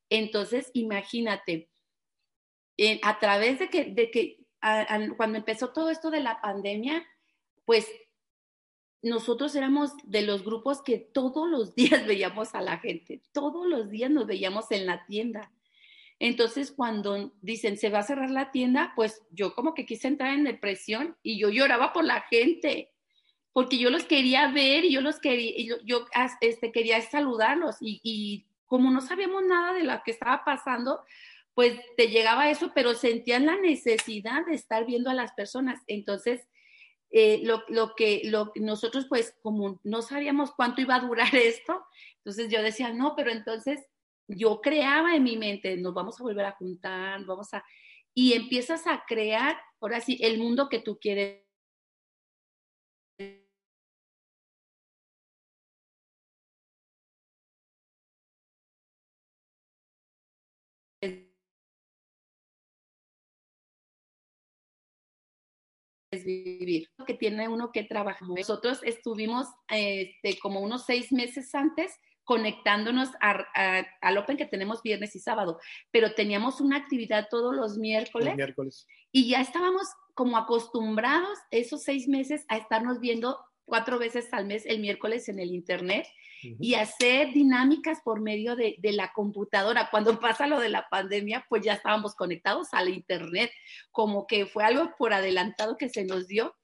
Entonces, 0.09 0.71
imagínate, 0.73 1.69
a 3.03 3.19
través 3.19 3.59
de 3.59 3.69
que, 3.69 3.85
de 3.85 4.09
que 4.09 4.37
cuando 5.17 5.37
empezó 5.37 5.73
todo 5.73 5.89
esto 5.89 6.11
de 6.11 6.21
la 6.21 6.39
pandemia, 6.39 7.05
pues 7.65 7.91
nosotros 9.01 9.55
éramos 9.55 9.91
de 10.03 10.21
los 10.21 10.43
grupos 10.43 10.81
que 10.81 10.97
todos 10.97 11.49
los 11.49 11.75
días 11.75 12.05
veíamos 12.05 12.53
a 12.55 12.61
la 12.61 12.77
gente, 12.79 13.21
todos 13.31 13.67
los 13.67 13.89
días 13.89 14.11
nos 14.11 14.27
veíamos 14.27 14.71
en 14.71 14.85
la 14.85 15.05
tienda. 15.05 15.51
Entonces, 16.19 16.71
cuando 16.71 17.33
dicen 17.41 17.77
se 17.77 17.89
va 17.89 17.99
a 17.99 18.03
cerrar 18.03 18.29
la 18.29 18.51
tienda, 18.51 18.93
pues 18.95 19.23
yo 19.31 19.55
como 19.55 19.73
que 19.73 19.87
quise 19.87 20.07
entrar 20.07 20.33
en 20.33 20.43
depresión 20.43 21.17
y 21.23 21.39
yo 21.39 21.49
lloraba 21.49 21.93
por 21.93 22.03
la 22.03 22.21
gente, 22.21 22.91
porque 23.53 23.79
yo 23.79 23.89
los 23.89 24.03
quería 24.03 24.51
ver 24.51 24.85
y 24.85 24.93
yo 24.93 25.01
los 25.01 25.19
quería, 25.19 25.77
yo, 25.83 26.05
este, 26.41 26.71
quería 26.71 27.01
saludarlos 27.01 27.77
y, 27.81 27.99
y 28.03 28.45
como 28.67 28.91
no 28.91 29.01
sabíamos 29.01 29.43
nada 29.43 29.73
de 29.73 29.83
lo 29.83 29.99
que 30.05 30.11
estaba 30.11 30.45
pasando, 30.45 31.01
pues 31.55 31.79
te 31.97 32.07
llegaba 32.07 32.49
eso, 32.49 32.71
pero 32.73 32.93
sentían 32.93 33.45
la 33.45 33.57
necesidad 33.57 34.45
de 34.45 34.53
estar 34.53 34.85
viendo 34.85 35.09
a 35.09 35.15
las 35.15 35.33
personas. 35.33 35.81
Entonces, 35.87 36.47
eh, 37.11 37.41
lo, 37.43 37.63
lo, 37.67 37.93
que 37.95 38.21
lo, 38.25 38.51
nosotros 38.55 39.05
pues 39.09 39.35
como 39.41 39.79
no 39.83 40.01
sabíamos 40.01 40.51
cuánto 40.51 40.81
iba 40.81 40.95
a 40.95 41.01
durar 41.01 41.33
esto, 41.35 41.83
entonces 42.17 42.49
yo 42.49 42.61
decía, 42.61 42.93
no, 42.93 43.15
pero 43.15 43.31
entonces 43.31 43.85
yo 44.27 44.61
creaba 44.61 45.15
en 45.15 45.23
mi 45.23 45.37
mente, 45.37 45.75
nos 45.77 45.93
vamos 45.93 46.19
a 46.19 46.23
volver 46.23 46.45
a 46.45 46.53
juntar, 46.53 47.25
vamos 47.25 47.53
a... 47.53 47.63
Y 48.13 48.33
empiezas 48.33 48.87
a 48.87 49.03
crear, 49.07 49.57
ahora 49.79 50.01
sí, 50.01 50.17
el 50.21 50.37
mundo 50.37 50.69
que 50.69 50.79
tú 50.79 50.99
quieres 50.99 51.40
vivir, 66.11 66.89
que 67.07 67.13
tiene 67.13 67.47
uno 67.47 67.71
que 67.71 67.83
trabajar. 67.83 68.27
Nosotros 68.27 68.81
estuvimos 68.83 69.47
este, 69.69 70.37
como 70.39 70.59
unos 70.59 70.85
seis 70.85 71.11
meses 71.11 71.53
antes 71.55 71.97
conectándonos 72.23 73.09
al 73.19 74.17
Open 74.17 74.37
que 74.37 74.45
tenemos 74.45 74.83
viernes 74.83 75.15
y 75.15 75.19
sábado, 75.19 75.59
pero 75.89 76.13
teníamos 76.13 76.61
una 76.61 76.77
actividad 76.77 77.27
todos 77.29 77.55
los 77.55 77.77
miércoles, 77.77 78.27
los 78.27 78.35
miércoles, 78.35 78.87
y 79.11 79.29
ya 79.29 79.41
estábamos 79.41 79.87
como 80.13 80.37
acostumbrados 80.37 81.39
esos 81.49 81.83
seis 81.83 82.07
meses 82.07 82.45
a 82.47 82.57
estarnos 82.57 82.99
viendo 82.99 83.39
cuatro 83.65 83.99
veces 83.99 84.27
al 84.31 84.45
mes 84.45 84.65
el 84.65 84.79
miércoles 84.79 85.29
en 85.29 85.39
el 85.39 85.51
internet 85.51 86.07
y 86.59 86.73
hacer 86.73 87.33
dinámicas 87.33 87.99
por 88.03 88.19
medio 88.19 88.55
de, 88.55 88.75
de, 88.79 88.91
la 88.93 89.11
computadora. 89.13 89.89
Cuando 89.91 90.19
pasa 90.19 90.47
lo 90.47 90.59
de 90.59 90.69
la 90.69 90.87
pandemia, 90.89 91.45
pues 91.47 91.63
ya 91.63 91.73
estábamos 91.73 92.15
conectados 92.15 92.69
al 92.73 92.89
internet, 92.89 93.51
como 93.91 94.25
que 94.25 94.45
fue 94.45 94.63
algo 94.63 94.91
por 94.97 95.13
adelantado 95.13 95.77
que 95.77 95.89
se 95.89 96.03
nos 96.03 96.27
dio. 96.27 96.55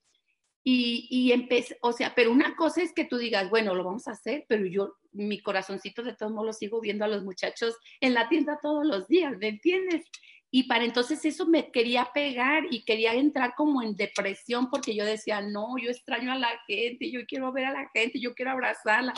Y, 0.64 1.08
y 1.10 1.32
empecé, 1.32 1.78
o 1.82 1.94
sea, 1.94 2.14
pero 2.14 2.30
una 2.30 2.56
cosa 2.58 2.82
es 2.82 2.92
que 2.92 3.06
tú 3.06 3.18
digas, 3.18 3.50
bueno, 3.50 3.74
lo 3.74 3.86
vamos 3.86 4.08
a 4.10 4.12
hacer, 4.12 4.44
pero 4.50 4.66
yo, 4.66 4.96
mi 5.14 5.42
corazoncito 5.42 6.04
de 6.04 6.14
todos 6.14 6.34
modos 6.34 6.48
lo 6.48 6.54
sigo 6.54 6.82
viendo 6.82 7.06
a 7.06 7.08
los 7.08 7.24
muchachos 7.24 7.78
en 8.02 8.14
la 8.14 8.28
tienda 8.28 8.60
todos 8.62 8.86
los 8.86 9.08
días, 9.08 9.38
¿me 9.38 9.48
entiendes? 9.48 10.04
Y 10.50 10.64
para 10.64 10.86
entonces 10.86 11.24
eso 11.26 11.46
me 11.46 11.72
quería 11.72 12.10
pegar 12.14 12.64
y 12.72 12.86
quería 12.86 13.14
entrar 13.14 13.54
como 13.56 13.82
en 13.82 13.96
depresión 13.96 14.70
porque 14.70 14.96
yo 14.96 15.06
decía, 15.06 15.42
no, 15.42 15.78
yo 15.78 15.90
extraño 15.90 16.32
a 16.32 16.38
la 16.38 16.60
gente, 16.68 17.12
yo 17.12 17.26
quiero 17.28 17.52
ver 17.52 17.66
a 17.66 17.74
la 17.74 17.90
gente, 17.94 18.20
yo 18.20 18.34
quiero 18.34 18.52
abrazarla. 18.52 19.14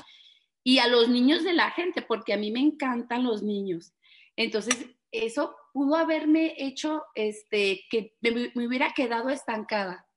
Y 0.63 0.79
a 0.79 0.88
los 0.88 1.07
niños 1.07 1.43
de 1.43 1.53
la 1.53 1.71
gente, 1.71 2.01
porque 2.01 2.33
a 2.33 2.38
mí 2.38 2.51
me 2.51 2.59
encantan 2.59 3.24
los 3.24 3.43
niños. 3.43 3.93
Entonces, 4.36 4.88
eso 5.12 5.55
pudo 5.74 5.95
haberme 5.95 6.55
hecho 6.57 7.03
este, 7.15 7.86
que 7.89 8.15
me, 8.21 8.51
me 8.55 8.67
hubiera 8.67 8.93
quedado 8.93 9.29
estancada. 9.29 10.07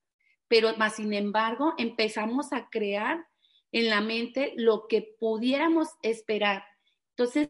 Pero 0.47 0.75
más 0.77 0.95
sin 0.95 1.13
embargo, 1.13 1.73
empezamos 1.77 2.53
a 2.53 2.69
crear 2.69 3.25
en 3.71 3.89
la 3.89 4.01
mente 4.01 4.53
lo 4.55 4.87
que 4.87 5.15
pudiéramos 5.19 5.89
esperar. 6.01 6.63
Entonces, 7.09 7.49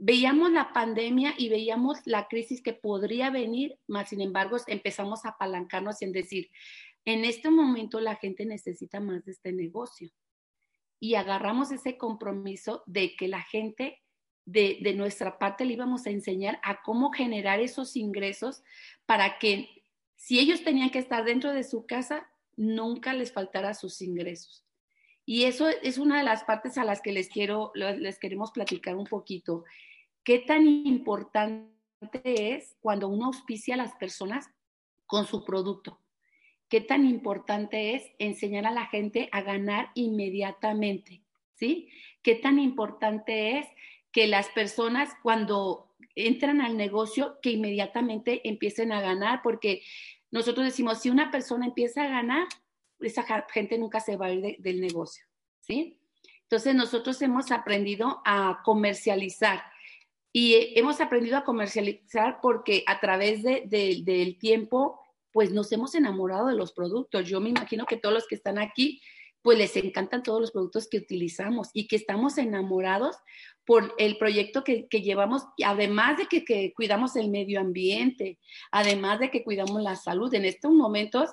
veíamos 0.00 0.50
la 0.50 0.72
pandemia 0.72 1.34
y 1.36 1.50
veíamos 1.50 1.98
la 2.06 2.26
crisis 2.26 2.62
que 2.62 2.72
podría 2.72 3.30
venir, 3.30 3.78
más 3.86 4.08
sin 4.08 4.22
embargo 4.22 4.56
empezamos 4.66 5.24
a 5.24 5.30
apalancarnos 5.30 6.00
en 6.00 6.12
decir, 6.12 6.50
en 7.04 7.24
este 7.24 7.50
momento 7.50 8.00
la 8.00 8.16
gente 8.16 8.46
necesita 8.46 8.98
más 8.98 9.24
de 9.26 9.32
este 9.32 9.52
negocio. 9.52 10.10
Y 10.98 11.14
agarramos 11.14 11.70
ese 11.70 11.98
compromiso 11.98 12.82
de 12.86 13.14
que 13.14 13.28
la 13.28 13.42
gente 13.42 14.02
de, 14.46 14.78
de 14.80 14.94
nuestra 14.94 15.38
parte 15.38 15.64
le 15.64 15.74
íbamos 15.74 16.06
a 16.06 16.10
enseñar 16.10 16.58
a 16.62 16.82
cómo 16.82 17.12
generar 17.12 17.60
esos 17.60 17.94
ingresos 17.94 18.62
para 19.06 19.38
que 19.38 19.68
si 20.16 20.38
ellos 20.38 20.64
tenían 20.64 20.90
que 20.90 20.98
estar 20.98 21.24
dentro 21.24 21.52
de 21.52 21.62
su 21.62 21.86
casa, 21.86 22.26
nunca 22.56 23.12
les 23.12 23.32
faltara 23.32 23.74
sus 23.74 24.00
ingresos. 24.00 24.64
Y 25.26 25.44
eso 25.44 25.68
es 25.68 25.98
una 25.98 26.18
de 26.18 26.24
las 26.24 26.44
partes 26.44 26.78
a 26.78 26.84
las 26.84 27.00
que 27.02 27.12
les 27.12 27.28
quiero, 27.28 27.70
les 27.74 28.18
queremos 28.18 28.50
platicar 28.50 28.96
un 28.96 29.06
poquito 29.06 29.64
qué 30.24 30.38
tan 30.38 30.66
importante 30.66 31.70
es 32.22 32.76
cuando 32.80 33.08
uno 33.08 33.26
auspicia 33.26 33.74
a 33.74 33.78
las 33.78 33.92
personas 33.94 34.48
con 35.06 35.26
su 35.26 35.44
producto. 35.44 36.00
Qué 36.68 36.80
tan 36.80 37.04
importante 37.04 37.94
es 37.94 38.04
enseñar 38.18 38.64
a 38.66 38.70
la 38.70 38.86
gente 38.86 39.28
a 39.32 39.42
ganar 39.42 39.90
inmediatamente, 39.94 41.22
¿sí? 41.54 41.90
Qué 42.22 42.36
tan 42.36 42.58
importante 42.58 43.58
es 43.58 43.66
que 44.12 44.28
las 44.28 44.48
personas 44.48 45.10
cuando 45.22 45.94
entran 46.14 46.60
al 46.60 46.76
negocio 46.76 47.38
que 47.42 47.50
inmediatamente 47.50 48.48
empiecen 48.48 48.92
a 48.92 49.00
ganar, 49.00 49.40
porque 49.42 49.82
nosotros 50.30 50.64
decimos, 50.64 51.00
si 51.00 51.10
una 51.10 51.30
persona 51.30 51.66
empieza 51.66 52.04
a 52.04 52.08
ganar, 52.08 52.46
esa 53.00 53.24
gente 53.52 53.78
nunca 53.78 54.00
se 54.00 54.16
va 54.16 54.26
a 54.26 54.32
ir 54.32 54.56
del 54.60 54.80
negocio, 54.80 55.24
¿sí? 55.60 55.98
Entonces 56.42 56.74
nosotros 56.74 57.20
hemos 57.22 57.50
aprendido 57.50 58.20
a 58.24 58.60
comercializar 58.64 59.62
y 60.32 60.78
hemos 60.78 61.00
aprendido 61.00 61.36
a 61.36 61.44
comercializar 61.44 62.38
porque 62.40 62.84
a 62.86 63.00
través 63.00 63.42
de, 63.42 63.64
del 63.66 64.38
tiempo, 64.38 65.00
pues 65.32 65.50
nos 65.52 65.72
hemos 65.72 65.94
enamorado 65.94 66.46
de 66.46 66.54
los 66.54 66.72
productos. 66.72 67.28
Yo 67.28 67.40
me 67.40 67.48
imagino 67.48 67.84
que 67.86 67.96
todos 67.96 68.14
los 68.14 68.26
que 68.28 68.36
están 68.36 68.58
aquí, 68.58 69.00
pues 69.42 69.58
les 69.58 69.74
encantan 69.76 70.22
todos 70.22 70.40
los 70.40 70.52
productos 70.52 70.88
que 70.88 70.98
utilizamos 70.98 71.70
y 71.72 71.88
que 71.88 71.96
estamos 71.96 72.38
enamorados 72.38 73.16
por 73.64 73.94
el 73.98 74.18
proyecto 74.18 74.62
que, 74.62 74.86
que 74.86 75.02
llevamos, 75.02 75.44
además 75.64 76.18
de 76.18 76.26
que, 76.26 76.44
que, 76.44 76.72
cuidamos 76.74 77.16
el 77.16 77.30
medio 77.30 77.60
ambiente, 77.60 78.38
además 78.70 79.18
de 79.18 79.30
que 79.30 79.42
cuidamos 79.42 79.82
la 79.82 79.96
salud. 79.96 80.32
En 80.34 80.44
estos 80.44 80.70
momentos 80.70 81.30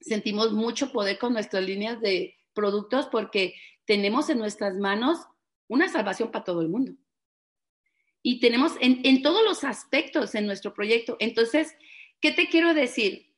sentimos 0.00 0.52
mucho 0.52 0.90
poder 0.92 1.18
con 1.18 1.32
nuestras 1.32 1.64
líneas 1.64 2.00
de 2.00 2.34
productos 2.54 3.06
porque 3.06 3.54
tenemos 3.84 4.30
en 4.30 4.38
nuestras 4.38 4.76
manos 4.76 5.18
una 5.68 5.88
salvación 5.88 6.32
para 6.32 6.44
todo 6.44 6.62
el 6.62 6.68
mundo 6.68 6.94
y 8.22 8.40
tenemos 8.40 8.74
en, 8.80 9.00
en, 9.04 9.22
todos 9.22 9.42
los 9.44 9.64
aspectos 9.64 10.34
en 10.34 10.46
nuestro 10.46 10.74
proyecto. 10.74 11.16
Entonces, 11.20 11.74
¿qué 12.20 12.32
te 12.32 12.48
quiero 12.48 12.74
decir? 12.74 13.34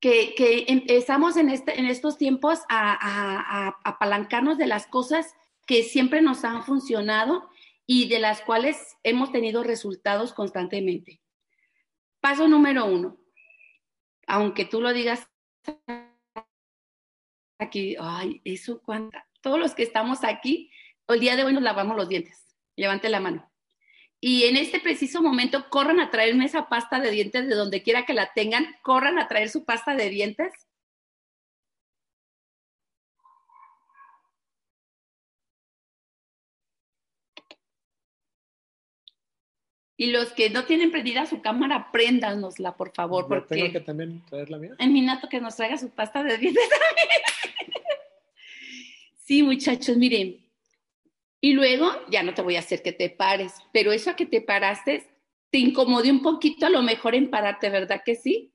Que, 0.00 0.34
que 0.34 0.64
empezamos 0.68 1.36
en, 1.36 1.48
este, 1.48 1.78
en 1.78 1.86
estos 1.86 2.18
tiempos 2.18 2.60
a, 2.68 3.68
a, 3.68 3.78
apalancarnos 3.84 4.58
de 4.58 4.66
las 4.66 4.86
cosas 4.88 5.34
que 5.64 5.84
siempre 5.84 6.20
nos 6.22 6.44
han 6.44 6.64
funcionado 6.64 7.48
y 7.86 8.08
de 8.08 8.18
las 8.18 8.42
cuales 8.42 8.96
hemos 9.04 9.30
tenido 9.30 9.62
resultados 9.62 10.32
constantemente. 10.32 11.20
Paso 12.20 12.48
número 12.48 12.84
uno. 12.84 13.18
Aunque 14.26 14.64
tú 14.64 14.80
lo 14.80 14.92
digas 14.92 15.28
aquí, 17.58 17.96
ay, 17.98 18.40
eso 18.44 18.82
cuánta. 18.82 19.28
Todos 19.40 19.58
los 19.58 19.74
que 19.74 19.84
estamos 19.84 20.24
aquí, 20.24 20.70
el 21.08 21.20
día 21.20 21.36
de 21.36 21.44
hoy 21.44 21.52
nos 21.52 21.62
lavamos 21.62 21.96
los 21.96 22.08
dientes. 22.08 22.56
Levante 22.76 23.08
la 23.08 23.20
mano 23.20 23.51
y 24.24 24.44
en 24.44 24.56
este 24.56 24.78
preciso 24.78 25.20
momento 25.20 25.68
corran 25.68 25.98
a 25.98 26.08
traerme 26.08 26.44
esa 26.44 26.68
pasta 26.68 27.00
de 27.00 27.10
dientes 27.10 27.48
de 27.48 27.56
donde 27.56 27.82
quiera 27.82 28.06
que 28.06 28.14
la 28.14 28.32
tengan, 28.32 28.64
corran 28.82 29.18
a 29.18 29.26
traer 29.26 29.48
su 29.48 29.64
pasta 29.64 29.96
de 29.96 30.08
dientes. 30.10 30.52
Y 39.96 40.12
los 40.12 40.32
que 40.32 40.50
no 40.50 40.66
tienen 40.66 40.92
prendida 40.92 41.26
su 41.26 41.42
cámara, 41.42 41.90
préndanosla, 41.90 42.76
por 42.76 42.94
favor. 42.94 43.26
porque 43.26 43.56
tengo 43.56 43.72
que 43.72 43.80
también 43.80 44.24
traer 44.26 44.50
la 44.50 44.58
mía? 44.58 44.76
En 44.78 44.92
Minato 44.92 45.28
que 45.28 45.40
nos 45.40 45.56
traiga 45.56 45.76
su 45.76 45.90
pasta 45.90 46.22
de 46.22 46.38
dientes 46.38 46.68
también. 46.68 47.82
sí, 49.24 49.42
muchachos, 49.42 49.96
miren, 49.96 50.41
y 51.44 51.54
luego 51.54 51.90
ya 52.08 52.22
no 52.22 52.34
te 52.34 52.40
voy 52.40 52.54
a 52.54 52.60
hacer 52.60 52.82
que 52.82 52.92
te 52.92 53.10
pares, 53.10 53.54
pero 53.72 53.92
eso 53.92 54.10
a 54.10 54.16
que 54.16 54.26
te 54.26 54.40
paraste 54.40 55.10
te 55.50 55.58
incomodó 55.58 56.08
un 56.08 56.22
poquito 56.22 56.66
a 56.66 56.70
lo 56.70 56.82
mejor 56.82 57.16
en 57.16 57.30
pararte, 57.30 57.68
¿verdad 57.68 58.00
que 58.06 58.14
sí? 58.14 58.54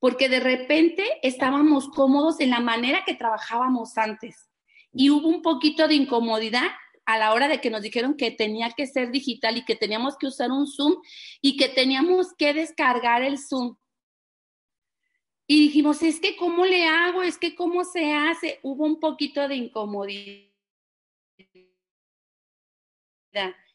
Porque 0.00 0.30
de 0.30 0.40
repente 0.40 1.04
estábamos 1.22 1.88
cómodos 1.90 2.40
en 2.40 2.50
la 2.50 2.60
manera 2.60 3.04
que 3.04 3.14
trabajábamos 3.14 3.98
antes 3.98 4.48
y 4.94 5.10
hubo 5.10 5.28
un 5.28 5.42
poquito 5.42 5.86
de 5.86 5.94
incomodidad 5.94 6.68
a 7.04 7.18
la 7.18 7.34
hora 7.34 7.48
de 7.48 7.60
que 7.60 7.68
nos 7.68 7.82
dijeron 7.82 8.16
que 8.16 8.30
tenía 8.30 8.70
que 8.70 8.86
ser 8.86 9.10
digital 9.10 9.58
y 9.58 9.64
que 9.66 9.76
teníamos 9.76 10.16
que 10.16 10.26
usar 10.26 10.50
un 10.50 10.66
Zoom 10.66 10.96
y 11.42 11.58
que 11.58 11.68
teníamos 11.68 12.28
que 12.38 12.54
descargar 12.54 13.22
el 13.22 13.38
Zoom. 13.38 13.76
Y 15.46 15.60
dijimos, 15.64 16.02
es 16.02 16.18
que 16.18 16.34
¿cómo 16.36 16.64
le 16.64 16.86
hago? 16.86 17.22
Es 17.22 17.36
que 17.36 17.54
¿cómo 17.54 17.84
se 17.84 18.14
hace? 18.14 18.58
Hubo 18.62 18.86
un 18.86 18.98
poquito 18.98 19.46
de 19.48 19.56
incomodidad 19.56 20.52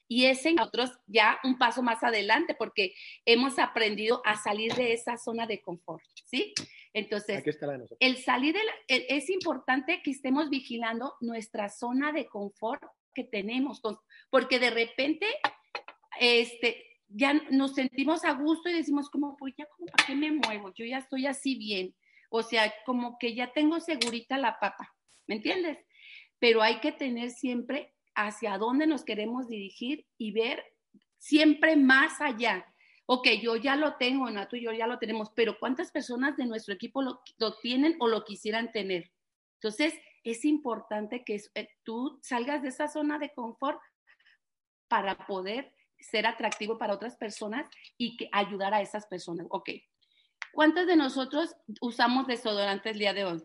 y 0.07 0.25
ese 0.25 0.53
nosotros 0.53 0.91
ya 1.05 1.39
un 1.43 1.57
paso 1.57 1.83
más 1.83 2.03
adelante 2.03 2.55
porque 2.57 2.93
hemos 3.25 3.59
aprendido 3.59 4.21
a 4.25 4.37
salir 4.37 4.73
de 4.73 4.93
esa 4.93 5.17
zona 5.17 5.45
de 5.45 5.61
confort, 5.61 6.03
¿sí? 6.25 6.53
Entonces, 6.93 7.43
el 7.99 8.17
salir 8.17 8.55
de 8.55 8.63
la, 8.63 8.73
es 8.87 9.29
importante 9.29 10.01
que 10.03 10.11
estemos 10.11 10.49
vigilando 10.49 11.15
nuestra 11.19 11.69
zona 11.69 12.11
de 12.11 12.25
confort 12.27 12.81
que 13.13 13.23
tenemos, 13.23 13.81
porque 14.29 14.59
de 14.59 14.69
repente, 14.69 15.27
este, 16.19 16.85
ya 17.09 17.33
nos 17.51 17.75
sentimos 17.75 18.23
a 18.23 18.31
gusto 18.33 18.69
y 18.69 18.73
decimos 18.73 19.09
como, 19.09 19.35
pues 19.37 19.53
ya, 19.57 19.65
como, 19.65 19.87
¿para 19.87 20.07
qué 20.07 20.15
me 20.15 20.31
muevo? 20.31 20.73
Yo 20.73 20.85
ya 20.85 20.99
estoy 20.99 21.25
así 21.25 21.55
bien. 21.55 21.95
O 22.29 22.43
sea, 22.43 22.73
como 22.85 23.17
que 23.17 23.35
ya 23.35 23.53
tengo 23.53 23.79
segurita 23.79 24.37
la 24.37 24.59
papa, 24.59 24.93
¿me 25.27 25.35
entiendes? 25.35 25.77
Pero 26.39 26.61
hay 26.61 26.79
que 26.79 26.91
tener 26.91 27.31
siempre 27.31 27.93
hacia 28.17 28.57
dónde 28.57 28.87
nos 28.87 29.05
queremos 29.05 29.47
dirigir 29.47 30.05
y 30.17 30.31
ver 30.31 30.63
siempre 31.17 31.77
más 31.77 32.19
allá. 32.19 32.65
Ok, 33.05 33.27
yo 33.41 33.55
ya 33.55 33.75
lo 33.75 33.95
tengo, 33.95 34.29
Nato 34.29 34.57
y 34.57 34.63
yo 34.63 34.73
ya 34.73 34.87
lo 34.87 34.97
tenemos, 34.97 35.31
pero 35.35 35.57
¿cuántas 35.59 35.91
personas 35.91 36.35
de 36.35 36.45
nuestro 36.45 36.73
equipo 36.73 37.01
lo, 37.01 37.21
tienen 37.61 37.95
o 37.99 38.07
lo 38.07 38.25
quisieran 38.25 38.71
tener? 38.71 39.11
Entonces, 39.61 39.93
es 40.23 40.43
importante 40.43 41.23
que 41.23 41.41
eh, 41.55 41.69
tú 41.83 42.19
salgas 42.21 42.63
de 42.63 42.69
esa 42.69 42.89
zona 42.89 43.17
de 43.17 43.31
confort 43.33 43.79
para 44.89 45.15
poder 45.27 45.73
ser 45.99 46.25
atractivo 46.25 46.77
para 46.77 46.93
otras 46.93 47.15
personas 47.15 47.69
y 47.97 48.17
que 48.17 48.29
ayudar 48.31 48.73
a 48.73 48.81
esas 48.81 49.05
personas. 49.05 49.47
Ok, 49.51 49.69
¿cuántos 50.51 50.87
de 50.87 50.95
nosotros 50.95 51.55
usamos 51.81 52.27
desodorante 52.27 52.89
el 52.89 52.99
día 52.99 53.13
de 53.13 53.25
hoy? 53.25 53.43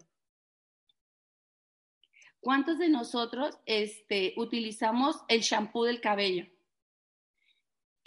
¿Cuántos 2.43 2.81
de 2.81 2.89
nosotros 2.89 3.57
este, 3.67 4.35
utilizamos 4.37 5.23
el 5.29 5.43
shampoo 5.43 5.85
del 5.85 6.01
cabello? 6.01 6.45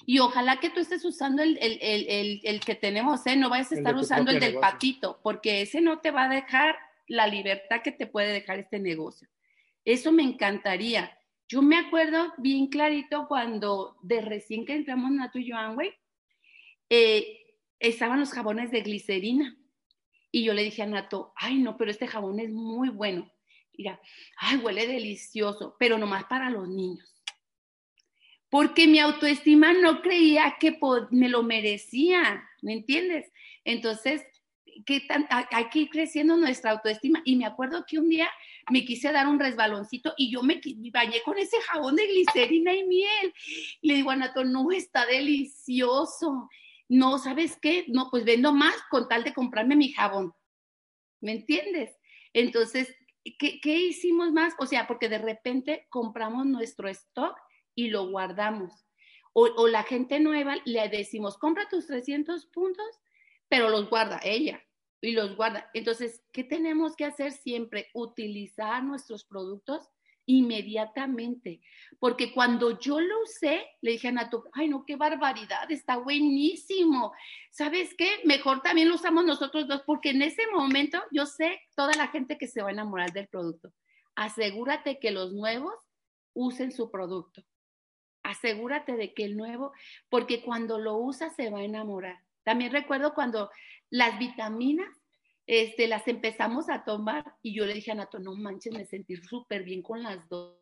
Y 0.06 0.20
ojalá 0.20 0.60
que 0.60 0.70
tú 0.70 0.82
estés 0.82 1.06
usando 1.06 1.42
el, 1.42 2.60
que 2.65 2.75
tenemos, 2.75 3.25
¿eh? 3.27 3.38
No 3.38 3.50
vayas 3.50 3.72
a 3.72 3.75
estar 3.75 3.96
usando 3.96 4.32
el 4.32 4.42
del 4.42 4.60
patito, 4.60 5.22
porque 5.24 5.62
ese 5.62 5.80
no 5.80 6.00
te 6.00 6.12
va 6.12 6.25
a 6.25 6.30
dejar 6.30 6.75
la 7.08 7.27
libertad 7.27 7.82
que 7.82 7.94
te 7.94 8.08
puede 8.08 8.34
dejar 8.34 8.60
este 8.60 8.77
negocio. 8.77 9.30
Eso 9.86 10.12
me 10.12 10.24
encantaría. 10.24 11.18
Yo 11.48 11.62
me 11.62 11.77
acuerdo 11.77 12.34
bien 12.38 12.68
clarito 12.68 13.30
cuando 13.30 13.96
de 14.01 14.20
recién 14.20 14.65
que 14.65 14.75
entramos 14.75 15.12
Nato 15.12 15.39
y 15.39 15.46
yo, 15.46 15.56
eh, 16.89 17.56
estaban 17.80 18.20
los 18.20 18.34
jabones 18.34 18.70
de 18.70 18.82
glicerina. 18.82 19.58
Y 20.30 20.44
yo 20.44 20.54
le 20.54 20.63
dije 20.63 20.82
a 20.82 20.88
Nato, 20.88 21.32
ay 21.38 21.60
no, 21.60 21.77
pero 21.77 21.89
este 21.89 22.06
jabón 22.06 22.42
es 22.42 22.51
muy 22.51 22.89
bueno. 22.89 23.32
Mira, 23.77 24.00
ay, 24.38 24.58
huele 24.58 24.88
delicioso, 24.88 25.75
pero 25.79 25.98
nomás 25.98 26.25
para 26.25 26.50
los 26.50 26.67
niños. 26.67 27.12
Porque 28.50 28.88
mi 28.88 29.00
autoestima 29.00 29.74
no 29.74 30.01
creía 30.01 30.55
que 30.60 30.77
me 31.12 31.29
lo 31.29 31.44
merecía, 31.44 32.48
¿me 32.62 32.74
entiendes? 32.74 33.32
Entonces, 33.63 34.24
¿qué 34.86 35.01
tan, 35.01 35.27
hay 35.29 35.70
que 35.70 35.79
ir 35.79 35.89
creciendo 35.89 36.36
nuestra 36.38 36.72
autoestima. 36.72 37.22
Y 37.25 37.36
me 37.36 37.46
acuerdo 37.46 37.86
que 37.88 38.00
un 38.00 38.10
día 38.10 38.29
me 38.70 38.84
quise 38.84 39.12
dar 39.12 39.27
un 39.27 39.39
resbaloncito 39.39 40.13
y 40.17 40.32
yo 40.32 40.41
me, 40.41 40.60
bañé 40.91 41.22
con 41.24 41.38
ese 41.38 41.58
jabón 41.62 41.96
de 41.96 42.08
glicerina 42.08 42.74
y 42.74 42.84
miel. 42.84 43.34
Y 43.82 43.88
le 43.88 43.96
digo 43.96 44.12
a 44.12 44.15
Nato, 44.15 44.44
no, 44.44 44.72
está 44.72 45.05
delicioso. 45.05 46.50
No, 46.88 47.17
¿sabes 47.17 47.58
qué? 47.62 47.86
No, 47.88 48.10
pues 48.10 48.25
vendo 48.25 48.53
más 48.53 48.75
con 48.89 49.08
tal 49.08 49.24
de 49.24 49.34
comprarme 49.34 49.75
mi 49.75 49.91
jabón. 49.91 50.34
¿Me 51.22 51.32
entiendes? 51.32 51.96
Entonces, 52.34 52.94
¿qué, 53.34 53.77
hicimos 53.77 54.32
más? 54.32 54.53
O 54.60 54.65
sea, 54.65 54.88
porque 54.88 55.10
de 55.10 55.17
repente 55.17 55.88
compramos 55.89 56.46
nuestro 56.46 56.88
stock 56.89 57.38
y 57.74 57.89
lo 57.89 58.08
guardamos. 58.10 58.86
O, 59.34 59.67
la 59.67 59.84
gente 59.84 60.22
nueva 60.22 60.55
le 60.63 60.88
decimos, 60.88 61.38
compra 61.38 61.67
tus 61.67 61.88
300 61.88 62.46
puntos, 62.48 62.86
pero 63.50 63.70
los 63.70 63.89
guarda 63.89 64.22
ella 64.24 64.63
y 65.01 65.12
los 65.12 65.36
guarda. 65.36 65.70
Entonces, 65.74 66.24
¿qué 66.32 66.46
tenemos 66.46 66.96
que 66.96 67.03
hacer 67.03 67.34
siempre? 67.34 67.89
Utilizar 67.94 68.82
nuestros 68.84 69.25
productos 69.25 69.89
inmediatamente. 70.25 71.62
Porque 72.00 72.34
cuando 72.34 72.79
yo 72.79 73.00
lo 73.00 73.22
usé, 73.24 73.65
le 73.82 73.91
dije 73.91 74.10
a 74.10 74.12
Nato, 74.12 74.46
ay 74.53 74.67
no, 74.67 74.86
qué 74.86 74.96
barbaridad, 74.96 75.70
está 75.72 75.98
buenísimo. 75.98 77.13
¿Sabes 77.51 77.94
qué? 77.98 78.08
Mejor 78.25 78.62
también 78.62 78.89
lo 78.89 78.96
usamos 78.96 79.25
nosotros 79.25 79.67
dos, 79.67 79.82
porque 79.86 80.10
en 80.10 80.22
ese 80.22 80.44
momento 80.53 81.01
yo 81.12 81.25
sé 81.25 81.62
toda 81.75 81.94
la 81.96 82.08
gente 82.08 82.38
que 82.38 82.48
se 82.48 82.62
va 82.62 82.70
a 82.70 82.74
enamorar 82.74 83.12
del 83.13 83.27
producto. 83.27 83.72
Asegúrate 84.15 85.00
que 85.00 85.12
los 85.12 85.34
nuevos 85.34 85.75
usen 86.34 86.72
su 86.72 86.91
producto. 86.91 87.44
Asegúrate 88.24 88.96
de 88.96 89.13
que 89.13 89.24
el 89.24 89.38
nuevo, 89.38 89.72
porque 90.10 90.41
cuando 90.41 90.79
lo 90.79 90.98
usa 90.98 91.29
se 91.29 91.50
va 91.50 91.60
a 91.60 91.63
enamorar. 91.63 92.17
También 92.43 92.71
recuerdo 92.71 93.13
cuando 93.13 93.50
las 93.89 94.17
vitaminas 94.19 94.88
este, 95.47 95.88
las 95.88 96.08
empezamos 96.08 96.69
a 96.69 96.84
tomar 96.84 97.36
y 97.41 97.55
yo 97.55 97.65
le 97.65 97.75
dije 97.75 97.91
a 97.91 97.95
Nato, 97.95 98.19
no 98.19 98.36
manches, 98.36 98.73
me 98.73 98.86
sentí 98.86 99.15
súper 99.17 99.63
bien 99.63 99.81
con 99.81 100.01
las 100.01 100.27
dos. 100.27 100.60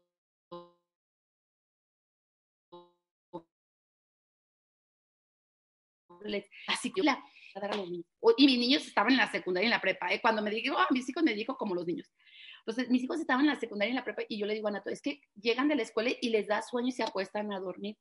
Así 6.68 6.92
que 6.94 7.04
la, 7.04 7.22
y 8.38 8.46
mis 8.46 8.60
niños 8.60 8.88
estaban 8.88 9.12
en 9.12 9.18
la 9.18 9.32
secundaria 9.32 9.66
y 9.66 9.68
en 9.68 9.76
la 9.76 9.82
prepa. 9.82 10.12
¿eh? 10.12 10.20
Cuando 10.22 10.42
me 10.42 10.50
dijo, 10.50 10.76
oh, 10.76 10.94
mis 10.94 11.08
hijos 11.10 11.24
me 11.24 11.34
dijo 11.34 11.58
como 11.58 11.76
los 11.76 11.86
niños. 11.86 12.12
Entonces, 12.60 12.90
mis 12.90 13.04
hijos 13.04 13.20
estaban 13.20 13.46
en 13.46 13.52
la 13.52 13.60
secundaria 13.60 13.90
y 13.90 13.92
en 13.92 13.98
la 13.98 14.06
prepa 14.06 14.24
y 14.28 14.38
yo 14.38 14.46
le 14.46 14.54
digo 14.54 14.70
a 14.70 14.72
Nato, 14.72 14.90
es 14.90 15.02
que 15.02 15.22
llegan 15.36 15.68
de 15.68 15.76
la 15.76 15.84
escuela 15.84 16.12
y 16.22 16.30
les 16.30 16.48
da 16.48 16.62
sueño 16.62 16.88
y 16.88 16.94
se 16.94 17.04
acuestan 17.04 17.52
a 17.52 17.60
dormir. 17.60 17.98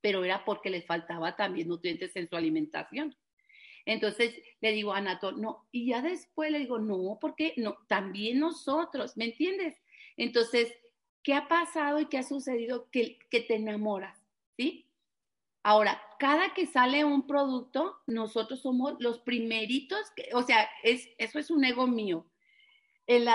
Pero 0.00 0.24
era 0.24 0.44
porque 0.44 0.70
les 0.70 0.86
faltaba 0.86 1.36
también 1.36 1.68
nutrientes 1.68 2.16
en 2.16 2.28
su 2.28 2.36
alimentación. 2.36 3.14
Entonces 3.90 4.40
le 4.60 4.70
digo 4.70 4.94
a 4.94 5.00
Nato, 5.00 5.32
no, 5.32 5.66
y 5.72 5.86
ya 5.86 6.00
después 6.00 6.52
le 6.52 6.60
digo, 6.60 6.78
no, 6.78 7.18
porque 7.20 7.54
no, 7.56 7.76
también 7.88 8.38
nosotros, 8.38 9.16
¿me 9.16 9.24
entiendes? 9.24 9.76
Entonces, 10.16 10.72
¿qué 11.24 11.34
ha 11.34 11.48
pasado 11.48 11.98
y 11.98 12.06
qué 12.06 12.18
ha 12.18 12.22
sucedido? 12.22 12.88
Que, 12.92 13.18
te 13.30 13.56
enamoras, 13.56 14.16
¿sí? 14.56 14.86
Ahora, 15.64 16.00
cada 16.20 16.54
que 16.54 16.66
sale 16.66 17.04
un 17.04 17.26
producto, 17.26 17.98
nosotros 18.06 18.60
somos 18.60 18.94
los 19.00 19.18
primeritos, 19.18 19.98
o 20.34 20.42
sea, 20.44 20.68
es, 20.84 21.08
eso 21.18 21.40
es 21.40 21.50
un 21.50 21.64
ego 21.64 21.88
mío. 21.88 22.24
Eh, 23.08 23.26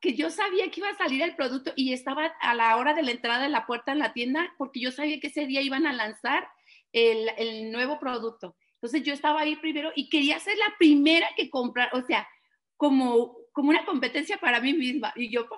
que 0.00 0.14
yo 0.14 0.30
sabía 0.30 0.70
que 0.70 0.78
iba 0.78 0.90
a 0.90 0.96
salir 0.96 1.20
el 1.20 1.34
producto 1.34 1.72
y 1.74 1.92
estaba 1.92 2.26
a 2.40 2.54
la 2.54 2.76
hora 2.76 2.94
de 2.94 3.02
la 3.02 3.10
entrada 3.10 3.42
de 3.42 3.48
la 3.48 3.66
puerta 3.66 3.90
en 3.90 3.98
la 3.98 4.12
tienda 4.12 4.54
porque 4.56 4.78
yo 4.78 4.92
sabía 4.92 5.18
que 5.18 5.26
ese 5.26 5.46
día 5.46 5.62
iban 5.62 5.84
a 5.84 5.92
lanzar 5.92 6.48
el 6.92 7.72
nuevo 7.72 7.98
producto. 7.98 8.54
Entonces 8.86 9.04
yo 9.04 9.14
estaba 9.14 9.40
ahí 9.40 9.56
primero 9.56 9.90
y 9.96 10.08
quería 10.08 10.38
ser 10.38 10.56
la 10.58 10.72
primera 10.78 11.28
que 11.36 11.50
comprar, 11.50 11.90
o 11.92 12.02
sea, 12.02 12.28
como, 12.76 13.36
como 13.50 13.70
una 13.70 13.84
competencia 13.84 14.38
para 14.38 14.60
mí 14.60 14.74
misma. 14.74 15.12
Y 15.16 15.28
yo, 15.28 15.48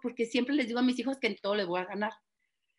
porque 0.00 0.24
siempre 0.24 0.54
les 0.54 0.68
digo 0.68 0.78
a 0.78 0.82
mis 0.82 0.98
hijos 0.98 1.18
que 1.18 1.26
en 1.26 1.36
todo 1.36 1.54
les 1.54 1.66
voy 1.66 1.80
a 1.80 1.84
ganar. 1.84 2.12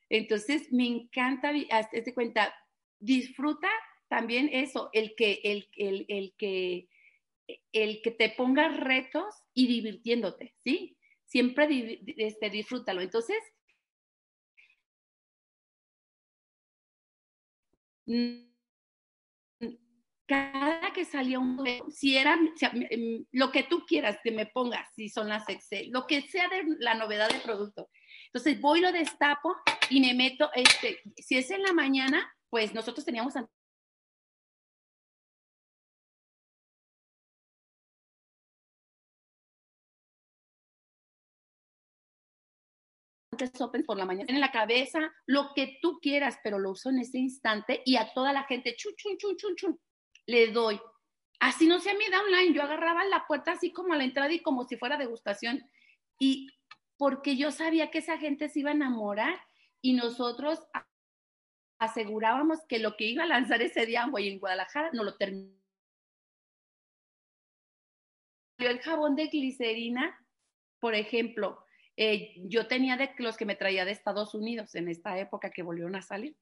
Entonces 0.10 0.72
me 0.72 0.88
encanta, 0.88 1.52
hazte 1.70 2.12
cuenta, 2.16 2.56
disfruta 2.98 3.70
también 4.08 4.50
eso, 4.52 4.90
el 4.94 5.14
que, 5.16 5.42
el, 5.44 5.70
el, 5.78 6.06
el, 6.08 6.34
que, 6.40 6.90
el 7.72 8.02
que 8.02 8.10
te 8.10 8.30
pongas 8.32 8.80
retos 8.80 9.44
y 9.54 9.68
divirtiéndote, 9.68 10.56
¿sí? 10.64 10.98
Siempre 11.26 12.02
este, 12.18 12.50
disfrútalo. 12.50 13.02
Entonces, 13.02 13.38
cada 20.30 20.94
que 20.94 21.06
salía 21.06 21.40
un 21.40 21.58
si 21.92 22.16
era 22.16 22.38
em, 22.62 23.26
lo 23.32 23.52
que 23.52 23.64
tú 23.64 23.84
quieras 23.88 24.20
que 24.24 24.32
me 24.32 24.46
pongas, 24.46 24.88
si 24.96 25.10
son 25.10 25.28
las 25.28 25.50
Excel, 25.50 25.90
lo 25.92 26.06
que 26.06 26.22
sea 26.22 26.48
de 26.50 26.64
la 26.78 26.94
novedad 26.94 27.30
del 27.30 27.42
producto. 27.42 27.90
Entonces 28.28 28.62
voy, 28.62 28.80
lo 28.80 28.92
destapo 28.92 29.56
y 29.90 30.02
me 30.02 30.14
meto, 30.14 30.52
este, 30.54 31.02
si 31.18 31.38
es 31.38 31.50
en 31.50 31.64
la 31.64 31.74
mañana, 31.74 32.32
pues 32.52 32.76
nosotros 32.76 33.06
teníamos 33.06 33.34
open 43.60 43.84
por 43.86 43.98
la 43.98 44.06
mañana 44.06 44.32
en 44.32 44.42
la 44.42 44.52
cabeza, 44.52 45.00
lo 45.26 45.54
que 45.56 45.80
tú 45.82 45.98
quieras, 46.02 46.38
pero 46.44 46.60
lo 46.60 46.72
uso 46.72 46.90
en 46.90 47.00
ese 47.00 47.18
instante 47.18 47.82
y 47.86 47.96
a 47.96 48.14
toda 48.14 48.34
la 48.34 48.44
gente, 48.44 48.76
chun, 48.76 48.94
chun, 48.96 49.18
chun, 49.18 49.38
chun, 49.38 49.56
chun 49.56 49.80
le 50.30 50.52
doy. 50.52 50.80
Así 51.40 51.68
no 51.68 51.80
sea 51.80 51.96
mi 51.96 52.06
downline, 52.10 52.54
yo 52.54 52.62
agarraba 52.62 53.04
la 53.06 53.26
puerta 53.26 53.54
así 53.54 53.72
como 53.72 53.94
a 53.94 53.98
la 53.98 54.04
entrada 54.04 54.32
y 54.32 54.42
como 54.42 54.64
si 54.66 54.78
fuera 54.78 54.98
degustación. 54.98 55.68
Y 56.20 56.50
porque 56.98 57.36
yo 57.36 57.52
sabía 57.52 57.90
que 57.90 58.00
esa 58.00 58.18
gente 58.18 58.50
se 58.50 58.60
iba 58.60 58.70
a 58.70 58.74
enamorar 58.74 59.40
y 59.82 59.94
nosotros 59.94 60.60
asegurábamos 61.80 62.60
que 62.68 62.80
lo 62.80 62.96
que 62.96 63.06
iba 63.06 63.24
a 63.24 63.28
lanzar 63.28 63.62
ese 63.62 63.86
día 63.86 64.08
en 64.14 64.40
Guadalajara 64.40 64.92
no 64.94 65.04
lo 65.04 65.16
terminó. 65.16 65.58
El 68.60 68.80
jabón 68.82 69.16
de 69.16 69.28
glicerina, 69.28 70.20
por 70.80 70.94
ejemplo, 70.94 71.64
eh, 71.96 72.34
yo 72.44 72.68
tenía 72.68 72.98
de 72.98 73.12
los 73.18 73.38
que 73.38 73.46
me 73.46 73.56
traía 73.56 73.86
de 73.86 73.92
Estados 73.92 74.36
Unidos 74.36 74.76
en 74.76 74.90
esta 74.90 75.18
época 75.18 75.50
que 75.50 75.64
volvieron 75.64 75.96
a 75.96 76.02
salir. 76.02 76.36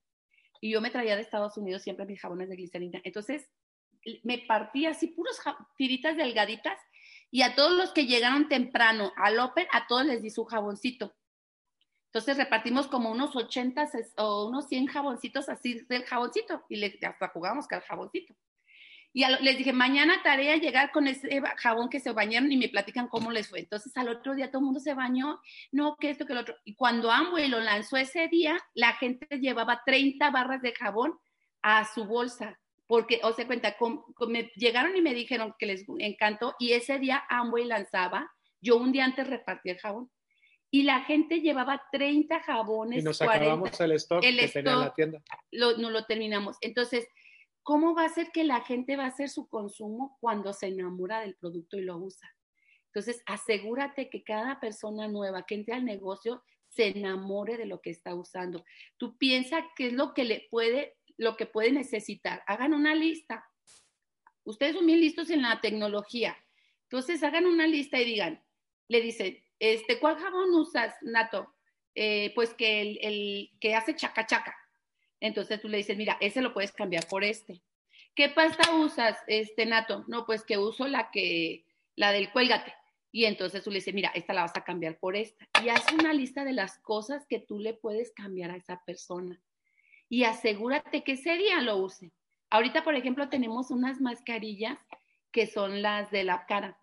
Y 0.59 0.71
yo 0.71 0.81
me 0.81 0.89
traía 0.89 1.15
de 1.15 1.21
Estados 1.21 1.55
Unidos 1.57 1.83
siempre 1.83 2.07
mis 2.07 2.19
jabones 2.19 2.49
de 2.49 2.55
glicerina. 2.55 2.99
Entonces, 3.03 3.47
me 4.23 4.39
partí 4.39 4.85
así 4.85 5.07
puros 5.07 5.39
tiritas 5.77 6.17
delgaditas 6.17 6.79
y 7.29 7.41
a 7.41 7.55
todos 7.55 7.73
los 7.73 7.91
que 7.91 8.05
llegaron 8.05 8.47
temprano 8.47 9.11
al 9.17 9.39
Open, 9.39 9.67
a 9.71 9.87
todos 9.87 10.05
les 10.05 10.21
di 10.21 10.29
su 10.29 10.45
jaboncito. 10.45 11.15
Entonces 12.07 12.37
repartimos 12.37 12.87
como 12.87 13.11
unos 13.11 13.35
80 13.35 13.89
o 14.17 14.47
unos 14.47 14.67
100 14.69 14.87
jaboncitos 14.87 15.49
así 15.49 15.85
del 15.89 16.05
jaboncito 16.05 16.63
y 16.69 16.77
le, 16.77 16.97
hasta 17.05 17.27
jugamos 17.29 17.67
con 17.67 17.77
el 17.77 17.83
jaboncito. 17.83 18.33
Y 19.13 19.25
les 19.41 19.57
dije, 19.57 19.73
mañana 19.73 20.21
tarea 20.21 20.57
llegar 20.57 20.91
con 20.91 21.07
ese 21.07 21.41
jabón 21.57 21.89
que 21.89 21.99
se 21.99 22.11
bañaron 22.11 22.51
y 22.51 22.57
me 22.57 22.69
platican 22.69 23.07
cómo 23.07 23.31
les 23.31 23.49
fue. 23.49 23.59
Entonces 23.59 23.95
al 23.97 24.09
otro 24.09 24.35
día 24.35 24.51
todo 24.51 24.59
el 24.59 24.65
mundo 24.65 24.79
se 24.79 24.93
bañó, 24.93 25.41
no, 25.71 25.95
que 25.97 26.09
esto, 26.09 26.25
que 26.25 26.33
lo 26.33 26.41
otro. 26.41 26.55
Y 26.65 26.75
cuando 26.75 27.11
Amway 27.11 27.47
lo 27.47 27.59
lanzó 27.59 27.97
ese 27.97 28.27
día, 28.27 28.59
la 28.73 28.93
gente 28.93 29.25
llevaba 29.39 29.81
30 29.85 30.29
barras 30.29 30.61
de 30.61 30.73
jabón 30.73 31.17
a 31.61 31.85
su 31.85 32.05
bolsa. 32.05 32.59
Porque, 32.87 33.19
o 33.23 33.33
sea, 33.33 33.45
cuenta, 33.45 33.75
me 34.27 34.51
llegaron 34.55 34.95
y 34.95 35.01
me 35.01 35.13
dijeron 35.13 35.53
que 35.59 35.65
les 35.65 35.85
encantó 35.99 36.55
y 36.57 36.71
ese 36.71 36.99
día 36.99 37.23
Amway 37.29 37.65
lanzaba, 37.65 38.31
yo 38.61 38.77
un 38.77 38.91
día 38.91 39.05
antes 39.05 39.27
repartí 39.27 39.69
el 39.69 39.77
jabón 39.77 40.09
y 40.71 40.83
la 40.83 41.03
gente 41.03 41.41
llevaba 41.41 41.83
30 41.91 42.41
jabones. 42.41 42.99
Y 42.99 43.03
nos 43.03 43.21
acabamos 43.21 43.79
el 43.79 43.91
stock 43.93 44.21
que 44.21 44.47
tenía 44.47 44.75
la 44.75 44.93
tienda. 44.93 45.21
no 45.51 45.89
lo 45.89 46.05
terminamos. 46.05 46.57
Entonces, 46.61 47.07
¿cómo 47.63 47.95
va 47.95 48.05
a 48.05 48.09
ser 48.09 48.31
que 48.31 48.43
la 48.43 48.61
gente 48.61 48.95
va 48.95 49.05
a 49.05 49.07
hacer 49.07 49.29
su 49.29 49.47
consumo 49.47 50.17
cuando 50.19 50.53
se 50.53 50.67
enamora 50.67 51.21
del 51.21 51.35
producto 51.35 51.77
y 51.77 51.81
lo 51.81 51.97
usa? 51.97 52.33
Entonces, 52.87 53.21
asegúrate 53.25 54.09
que 54.09 54.23
cada 54.23 54.59
persona 54.59 55.07
nueva 55.07 55.45
que 55.45 55.55
entre 55.55 55.75
al 55.75 55.85
negocio 55.85 56.43
se 56.67 56.87
enamore 56.87 57.57
de 57.57 57.65
lo 57.65 57.81
que 57.81 57.89
está 57.89 58.13
usando. 58.13 58.65
Tú 58.97 59.17
piensa 59.17 59.65
qué 59.75 59.87
es 59.87 59.93
lo 59.93 60.13
que 60.13 60.25
le 60.25 60.47
puede, 60.49 60.96
lo 61.17 61.35
que 61.35 61.45
puede 61.45 61.71
necesitar. 61.71 62.43
Hagan 62.47 62.73
una 62.73 62.95
lista. 62.95 63.45
Ustedes 64.43 64.75
son 64.75 64.85
bien 64.85 65.01
listos 65.01 65.29
en 65.29 65.41
la 65.41 65.59
tecnología. 65.61 66.37
Entonces, 66.83 67.23
hagan 67.23 67.45
una 67.45 67.67
lista 67.67 67.99
y 67.99 68.05
digan, 68.05 68.41
le 68.87 69.01
dicen, 69.01 69.43
este, 69.59 69.99
¿cuál 69.99 70.17
jabón 70.17 70.53
usas, 70.53 70.95
Nato? 71.01 71.53
Eh, 71.95 72.31
pues 72.35 72.53
que 72.53 72.81
el, 72.81 73.51
que 73.59 73.75
hace 73.75 73.95
chaca 73.95 74.25
chaca. 74.25 74.55
Entonces 75.19 75.59
tú 75.59 75.67
le 75.67 75.77
dices, 75.77 75.97
mira, 75.97 76.17
ese 76.21 76.41
lo 76.41 76.53
puedes 76.53 76.71
cambiar 76.71 77.07
por 77.07 77.23
este. 77.23 77.61
¿Qué 78.13 78.29
pasta 78.29 78.73
usas, 78.75 79.17
este, 79.27 79.65
Nato? 79.65 80.05
No, 80.07 80.25
pues 80.25 80.43
que 80.43 80.57
uso 80.57 80.87
la 80.87 81.09
que, 81.11 81.65
la 81.95 82.11
del 82.11 82.31
cuélgate. 82.31 82.73
Y 83.11 83.25
entonces 83.25 83.63
tú 83.63 83.71
le 83.71 83.77
dices, 83.77 83.93
mira, 83.93 84.11
esta 84.13 84.33
la 84.33 84.41
vas 84.41 84.55
a 84.55 84.63
cambiar 84.63 84.99
por 84.99 85.15
esta. 85.15 85.47
Y 85.63 85.69
haz 85.69 85.91
una 85.91 86.13
lista 86.13 86.43
de 86.43 86.53
las 86.53 86.77
cosas 86.79 87.25
que 87.27 87.39
tú 87.39 87.59
le 87.59 87.73
puedes 87.73 88.11
cambiar 88.11 88.51
a 88.51 88.57
esa 88.57 88.83
persona. 88.85 89.41
Y 90.09 90.23
asegúrate 90.23 91.03
que 91.03 91.13
ese 91.13 91.37
día 91.37 91.61
lo 91.61 91.77
use. 91.77 92.11
Ahorita, 92.49 92.83
por 92.83 92.95
ejemplo, 92.95 93.29
tenemos 93.29 93.71
unas 93.71 93.99
mascarillas 93.99 94.77
que 95.31 95.47
son 95.47 95.81
las 95.81 96.09
de 96.11 96.23
la 96.23 96.45
cara 96.45 96.79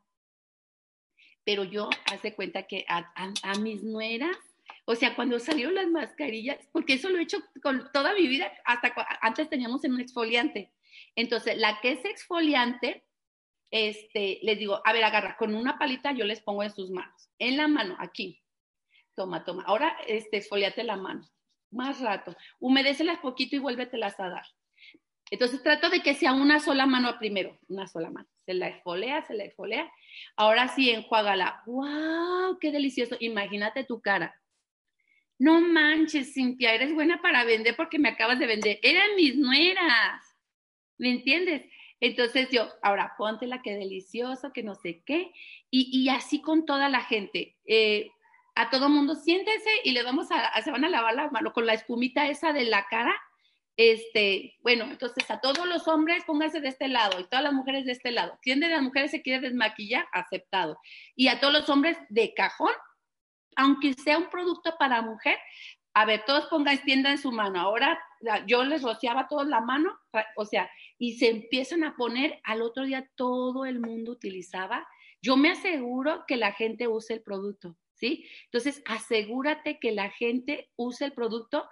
pero 1.44 1.64
yo 1.64 1.88
hace 2.12 2.34
cuenta 2.34 2.64
que 2.64 2.84
a, 2.88 3.58
mis 3.60 3.84
nueras, 3.84 4.36
o 4.86 4.94
sea, 4.94 5.14
cuando 5.14 5.38
salieron 5.38 5.74
las 5.74 5.88
mascarillas, 5.88 6.58
porque 6.72 6.94
eso 6.94 7.10
lo 7.10 7.18
he 7.18 7.22
hecho 7.22 7.38
con 7.62 7.90
toda 7.92 8.14
mi 8.14 8.26
vida, 8.26 8.50
hasta 8.64 8.94
antes 9.20 9.48
teníamos 9.50 9.84
en 9.84 9.92
un 9.92 10.00
exfoliante. 10.00 10.72
Entonces, 11.14 11.58
la 11.58 11.80
que 11.80 11.92
es 11.92 12.04
exfoliante, 12.04 13.04
este, 13.70 14.38
les 14.42 14.58
digo, 14.58 14.80
a 14.84 14.92
ver, 14.92 15.04
agarra, 15.04 15.36
con 15.36 15.54
una 15.54 15.78
palita 15.78 16.12
yo 16.12 16.24
les 16.24 16.40
pongo 16.40 16.62
en 16.62 16.70
sus 16.70 16.90
manos, 16.90 17.30
en 17.38 17.56
la 17.56 17.68
mano, 17.68 17.96
aquí. 17.98 18.40
Toma, 19.14 19.44
toma. 19.44 19.62
Ahora, 19.66 19.96
este, 20.08 20.38
exfoliate 20.38 20.82
la 20.82 20.96
mano, 20.96 21.28
más 21.74 22.00
rato. 22.00 22.36
Humedécelas 22.60 23.18
poquito 23.18 23.56
y 23.56 23.58
vuélvetelas 23.58 24.18
a 24.20 24.28
dar. 24.28 24.46
Entonces 25.30 25.62
trato 25.62 25.90
de 25.90 26.00
que 26.00 26.14
sea 26.14 26.32
una 26.32 26.60
sola 26.60 26.86
mano 26.86 27.18
primero, 27.18 27.58
una 27.68 27.86
sola 27.86 28.10
mano. 28.10 28.28
Se 28.44 28.54
la 28.54 28.68
exfolea, 28.68 29.22
se 29.22 29.34
la 29.34 29.44
exfolea. 29.44 29.90
Ahora 30.36 30.68
sí, 30.68 30.90
enjuágala. 30.90 31.62
¡Wow! 31.66 32.58
¡Qué 32.60 32.70
delicioso! 32.70 33.16
Imagínate 33.20 33.84
tu 33.84 34.00
cara. 34.00 34.34
No 35.38 35.60
manches, 35.60 36.34
Cintia, 36.34 36.74
eres 36.74 36.94
buena 36.94 37.20
para 37.20 37.44
vender 37.44 37.74
porque 37.74 37.98
me 37.98 38.10
acabas 38.10 38.38
de 38.38 38.46
vender. 38.46 38.78
Eran 38.82 39.16
mis 39.16 39.36
nueras. 39.36 40.22
¿Me 40.98 41.10
entiendes? 41.10 41.62
Entonces 42.00 42.48
yo, 42.50 42.68
ahora 42.82 43.14
póntela, 43.16 43.62
qué 43.62 43.74
delicioso, 43.74 44.52
que 44.52 44.62
no 44.62 44.74
sé 44.74 45.02
qué. 45.04 45.32
Y, 45.70 46.08
así 46.10 46.40
con 46.40 46.66
toda 46.66 46.88
la 46.88 47.00
gente. 47.00 47.56
Eh, 47.64 48.10
a 48.54 48.70
todo 48.70 48.88
mundo, 48.88 49.14
siéntese 49.14 49.70
y 49.82 49.92
le 49.92 50.02
vamos 50.02 50.28
a, 50.30 50.60
se 50.62 50.70
van 50.70 50.84
a 50.84 50.88
lavar 50.88 51.14
la 51.14 51.30
mano 51.30 51.52
con 51.52 51.66
la 51.66 51.74
espumita 51.74 52.28
esa 52.28 52.52
de 52.52 52.64
la 52.64 52.86
cara 52.88 53.14
este, 53.76 54.56
bueno, 54.60 54.84
entonces 54.84 55.28
a 55.30 55.40
todos 55.40 55.66
los 55.66 55.88
hombres 55.88 56.24
pónganse 56.24 56.60
de 56.60 56.68
este 56.68 56.86
lado 56.86 57.18
y 57.18 57.24
todas 57.24 57.42
las 57.42 57.52
mujeres 57.52 57.84
de 57.84 57.92
este 57.92 58.12
lado. 58.12 58.38
¿Quién 58.40 58.60
de 58.60 58.68
las 58.68 58.82
mujeres 58.82 59.10
se 59.10 59.22
quiere 59.22 59.40
desmaquillar? 59.40 60.06
Aceptado. 60.12 60.78
Y 61.16 61.28
a 61.28 61.40
todos 61.40 61.52
los 61.52 61.68
hombres 61.68 61.98
de 62.08 62.34
cajón, 62.34 62.72
aunque 63.56 63.94
sea 63.94 64.18
un 64.18 64.30
producto 64.30 64.76
para 64.78 65.02
mujer, 65.02 65.38
a 65.92 66.04
ver, 66.06 66.24
todos 66.24 66.46
pongan, 66.46 66.74
extiendan 66.74 67.18
su 67.18 67.32
mano. 67.32 67.60
Ahora 67.60 68.00
yo 68.46 68.64
les 68.64 68.82
rociaba 68.82 69.28
todos 69.28 69.46
la 69.46 69.60
mano, 69.60 69.96
o 70.36 70.44
sea, 70.44 70.70
y 70.98 71.18
se 71.18 71.30
empiezan 71.30 71.84
a 71.84 71.96
poner, 71.96 72.40
al 72.44 72.62
otro 72.62 72.84
día 72.84 73.08
todo 73.16 73.64
el 73.64 73.80
mundo 73.80 74.12
utilizaba. 74.12 74.86
Yo 75.20 75.36
me 75.36 75.50
aseguro 75.50 76.24
que 76.26 76.36
la 76.36 76.52
gente 76.52 76.88
use 76.88 77.14
el 77.14 77.22
producto, 77.22 77.76
¿sí? 77.94 78.28
Entonces, 78.46 78.82
asegúrate 78.86 79.78
que 79.78 79.92
la 79.92 80.10
gente 80.10 80.70
use 80.76 81.04
el 81.04 81.12
producto 81.12 81.68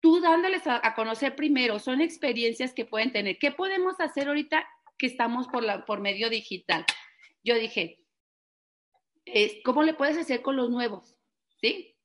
tú 0.00 0.20
dándoles 0.20 0.62
a, 0.66 0.94
conocer 0.94 1.34
primero, 1.34 1.78
son 1.78 2.00
experiencias 2.00 2.72
que 2.72 2.84
pueden 2.84 3.12
tener. 3.12 3.38
¿Qué 3.38 3.50
podemos 3.50 4.00
hacer 4.00 4.28
ahorita 4.28 4.66
que 4.96 5.06
estamos 5.06 5.48
por, 5.48 5.64
la, 5.64 5.84
por 5.84 6.00
medio 6.00 6.30
digital? 6.30 6.84
Yo 7.42 7.56
dije, 7.56 8.00
¿cómo 9.64 9.82
le 9.82 9.94
puedes 9.94 10.16
hacer 10.16 10.42
con 10.42 10.56
los 10.56 10.70
nuevos? 10.70 11.16
¿Sí? 11.60 11.96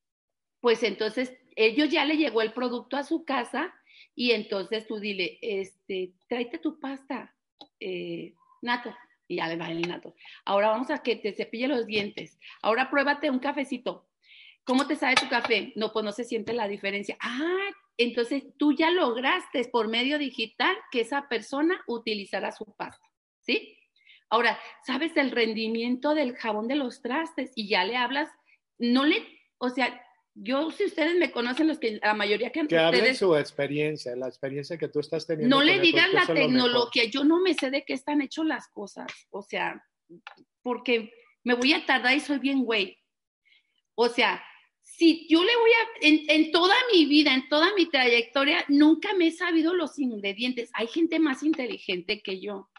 Pues 0.59 0.81
entonces, 0.83 1.33
ellos 1.55 1.89
ya 1.89 2.05
le 2.05 2.17
llegó 2.17 2.41
el 2.41 2.53
producto 2.53 2.97
a 2.97 3.03
su 3.03 3.25
casa 3.25 3.73
y 4.15 4.31
entonces 4.31 4.87
tú 4.87 4.99
dile, 4.99 5.37
este, 5.41 6.13
tráete 6.27 6.57
tu 6.57 6.79
pasta, 6.79 7.35
eh, 7.79 8.33
nato, 8.61 8.95
y 9.27 9.37
ya 9.37 9.47
le 9.47 9.55
va 9.55 9.69
el 9.69 9.81
nato. 9.81 10.15
Ahora 10.45 10.69
vamos 10.69 10.89
a 10.89 10.99
que 10.99 11.15
te 11.15 11.33
cepille 11.33 11.67
los 11.67 11.85
dientes. 11.85 12.39
Ahora 12.61 12.89
pruébate 12.89 13.29
un 13.29 13.39
cafecito. 13.39 14.07
¿Cómo 14.63 14.87
te 14.87 14.95
sabe 14.95 15.15
tu 15.15 15.27
café? 15.27 15.73
No, 15.75 15.91
pues 15.91 16.05
no 16.05 16.11
se 16.11 16.23
siente 16.23 16.53
la 16.53 16.67
diferencia. 16.67 17.17
Ah, 17.19 17.69
entonces 17.97 18.43
tú 18.57 18.73
ya 18.73 18.91
lograste 18.91 19.63
por 19.65 19.87
medio 19.87 20.17
digital 20.17 20.75
que 20.91 21.01
esa 21.01 21.27
persona 21.27 21.81
utilizará 21.87 22.51
su 22.51 22.65
pasta, 22.75 23.05
¿sí? 23.41 23.77
Ahora, 24.29 24.59
¿sabes 24.85 25.15
el 25.15 25.31
rendimiento 25.31 26.15
del 26.15 26.35
jabón 26.35 26.67
de 26.67 26.75
los 26.75 27.01
trastes? 27.01 27.51
Y 27.55 27.67
ya 27.67 27.83
le 27.83 27.97
hablas, 27.97 28.29
no 28.79 29.05
le, 29.05 29.27
o 29.59 29.69
sea, 29.69 30.02
yo, 30.35 30.71
si 30.71 30.85
ustedes 30.85 31.15
me 31.15 31.31
conocen, 31.31 31.67
los 31.67 31.77
que 31.77 31.99
la 32.01 32.13
mayoría 32.15 32.51
que 32.51 32.65
Que 32.67 32.77
hablen 32.77 33.15
su 33.15 33.35
experiencia, 33.35 34.15
la 34.15 34.27
experiencia 34.27 34.77
que 34.77 34.87
tú 34.87 34.99
estás 34.99 35.27
teniendo. 35.27 35.55
No 35.55 35.63
le 35.63 35.79
digan 35.79 36.11
la 36.13 36.25
tecnología, 36.25 37.05
yo 37.05 37.23
no 37.23 37.39
me 37.39 37.53
sé 37.53 37.69
de 37.69 37.83
qué 37.85 37.93
están 37.93 38.21
hechos 38.21 38.45
las 38.45 38.67
cosas, 38.69 39.11
o 39.29 39.43
sea, 39.43 39.85
porque 40.63 41.13
me 41.43 41.53
voy 41.53 41.73
a 41.73 41.85
tardar 41.85 42.15
y 42.17 42.19
soy 42.19 42.39
bien 42.39 42.63
güey. 42.63 42.97
O 43.95 44.09
sea, 44.09 44.43
si 44.81 45.27
yo 45.27 45.43
le 45.43 45.55
voy 45.55 45.71
a, 45.71 46.33
en, 46.33 46.51
toda 46.51 46.75
mi 46.91 47.05
vida, 47.05 47.33
en 47.33 47.47
toda 47.47 47.73
mi 47.75 47.85
trayectoria, 47.85 48.65
nunca 48.69 49.13
me 49.13 49.27
he 49.27 49.31
sabido 49.31 49.75
los 49.75 49.99
ingredientes. 49.99 50.71
Hay 50.73 50.87
gente 50.87 51.19
más 51.19 51.43
inteligente 51.43 52.23
que 52.23 52.39
yo, 52.39 52.71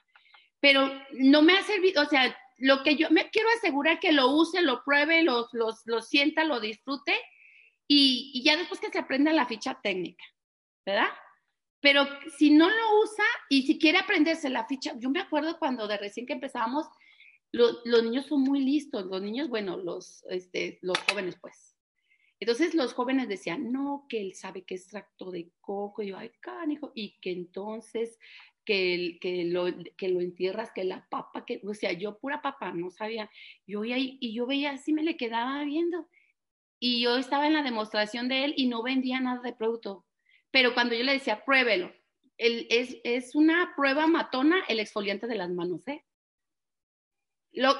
pero 0.59 0.91
no 1.13 1.43
me 1.43 1.57
ha 1.57 1.63
servido, 1.63 2.03
o 2.03 2.07
sea, 2.07 2.37
lo 2.59 2.83
que 2.83 2.97
yo 2.97 3.11
me 3.11 3.31
quiero 3.31 3.49
asegurar 3.57 4.01
que 4.01 4.13
lo 4.13 4.31
use, 4.33 4.61
lo 4.61 4.83
pruebe, 4.83 5.23
lo, 5.23 5.49
lo 5.53 6.03
sienta, 6.03 6.45
lo 6.45 6.59
disfrute 6.59 7.15
y, 7.89 8.43
ya 8.45 8.57
después 8.57 8.81
que 8.81 8.91
se 8.91 8.99
aprenda 8.99 9.33
la 9.33 9.47
ficha 9.47 9.79
técnica, 9.83 10.25
¿verdad? 10.87 11.09
Pero 11.81 12.07
si 12.37 12.51
no 12.51 12.69
lo 12.69 13.03
usa 13.03 13.25
y 13.51 13.67
si 13.67 13.79
quiere 13.79 13.99
aprenderse 13.99 14.49
la 14.49 14.67
ficha, 14.67 14.95
yo 14.99 15.11
me 15.11 15.21
acuerdo 15.21 15.59
cuando 15.59 15.87
de 15.87 15.99
recién 15.99 16.27
que 16.27 16.33
empezábamos, 16.33 16.87
los 17.53 18.03
niños 18.03 18.27
son 18.27 18.41
muy 18.43 18.61
listos, 18.61 19.07
los 19.07 19.23
niños, 19.23 19.49
bueno, 19.49 19.77
los, 19.77 20.25
este, 20.29 20.79
los 20.83 20.99
jóvenes 21.09 21.37
pues 21.41 21.75
entonces 22.45 22.75
los 22.75 22.93
jóvenes 22.93 23.29
decían, 23.29 23.73
no, 23.73 24.05
que 24.07 24.21
él 24.21 24.35
sabe 24.35 24.65
que 24.65 24.75
es 24.75 24.89
tracto 24.89 25.31
de 25.31 25.51
coco, 25.63 26.03
y 26.03 26.09
yo, 26.09 26.19
ay, 26.19 26.31
canijo, 26.41 26.93
y 26.95 27.19
que 27.21 27.31
entonces 27.31 28.19
que, 28.67 29.19
que, 29.21 29.45
lo, 29.45 29.67
que 29.97 30.09
lo 30.09 30.21
entierras, 30.21 30.71
que 30.75 30.85
la 30.85 31.09
papa, 31.09 31.47
que, 31.47 31.63
o 31.65 31.73
sea, 31.73 31.93
yo 31.93 32.19
pura 32.19 32.43
papa, 32.43 32.73
no 32.73 32.91
sabía. 32.91 33.31
Yo 33.67 33.85
y, 33.85 34.19
y 34.21 34.35
yo 34.35 34.47
veía 34.47 34.73
así, 34.73 34.93
me 34.93 35.03
le 35.03 35.17
quedaba 35.17 35.65
viendo. 35.65 36.09
Y 36.87 37.01
yo 37.01 37.17
estaba 37.17 37.47
en 37.47 37.55
la 37.55 37.63
demostración 37.63 38.29
de 38.29 38.45
él 38.45 38.55
y 38.59 38.67
no 38.67 38.83
vendía 38.83 39.19
nada 39.19 39.41
de 39.41 39.55
producto. 39.55 40.05
Pero 40.51 40.75
cuando 40.75 40.95
yo 40.95 41.03
le 41.03 41.15
decía, 41.15 41.43
pruébelo, 41.43 41.91
es, 42.37 42.99
es 43.05 43.35
una 43.35 43.73
prueba 43.75 44.07
matona 44.07 44.63
el 44.69 44.81
exfoliante 44.81 45.27
de 45.27 45.35
las 45.35 45.49
manos, 45.49 45.81
¿eh? 45.89 46.05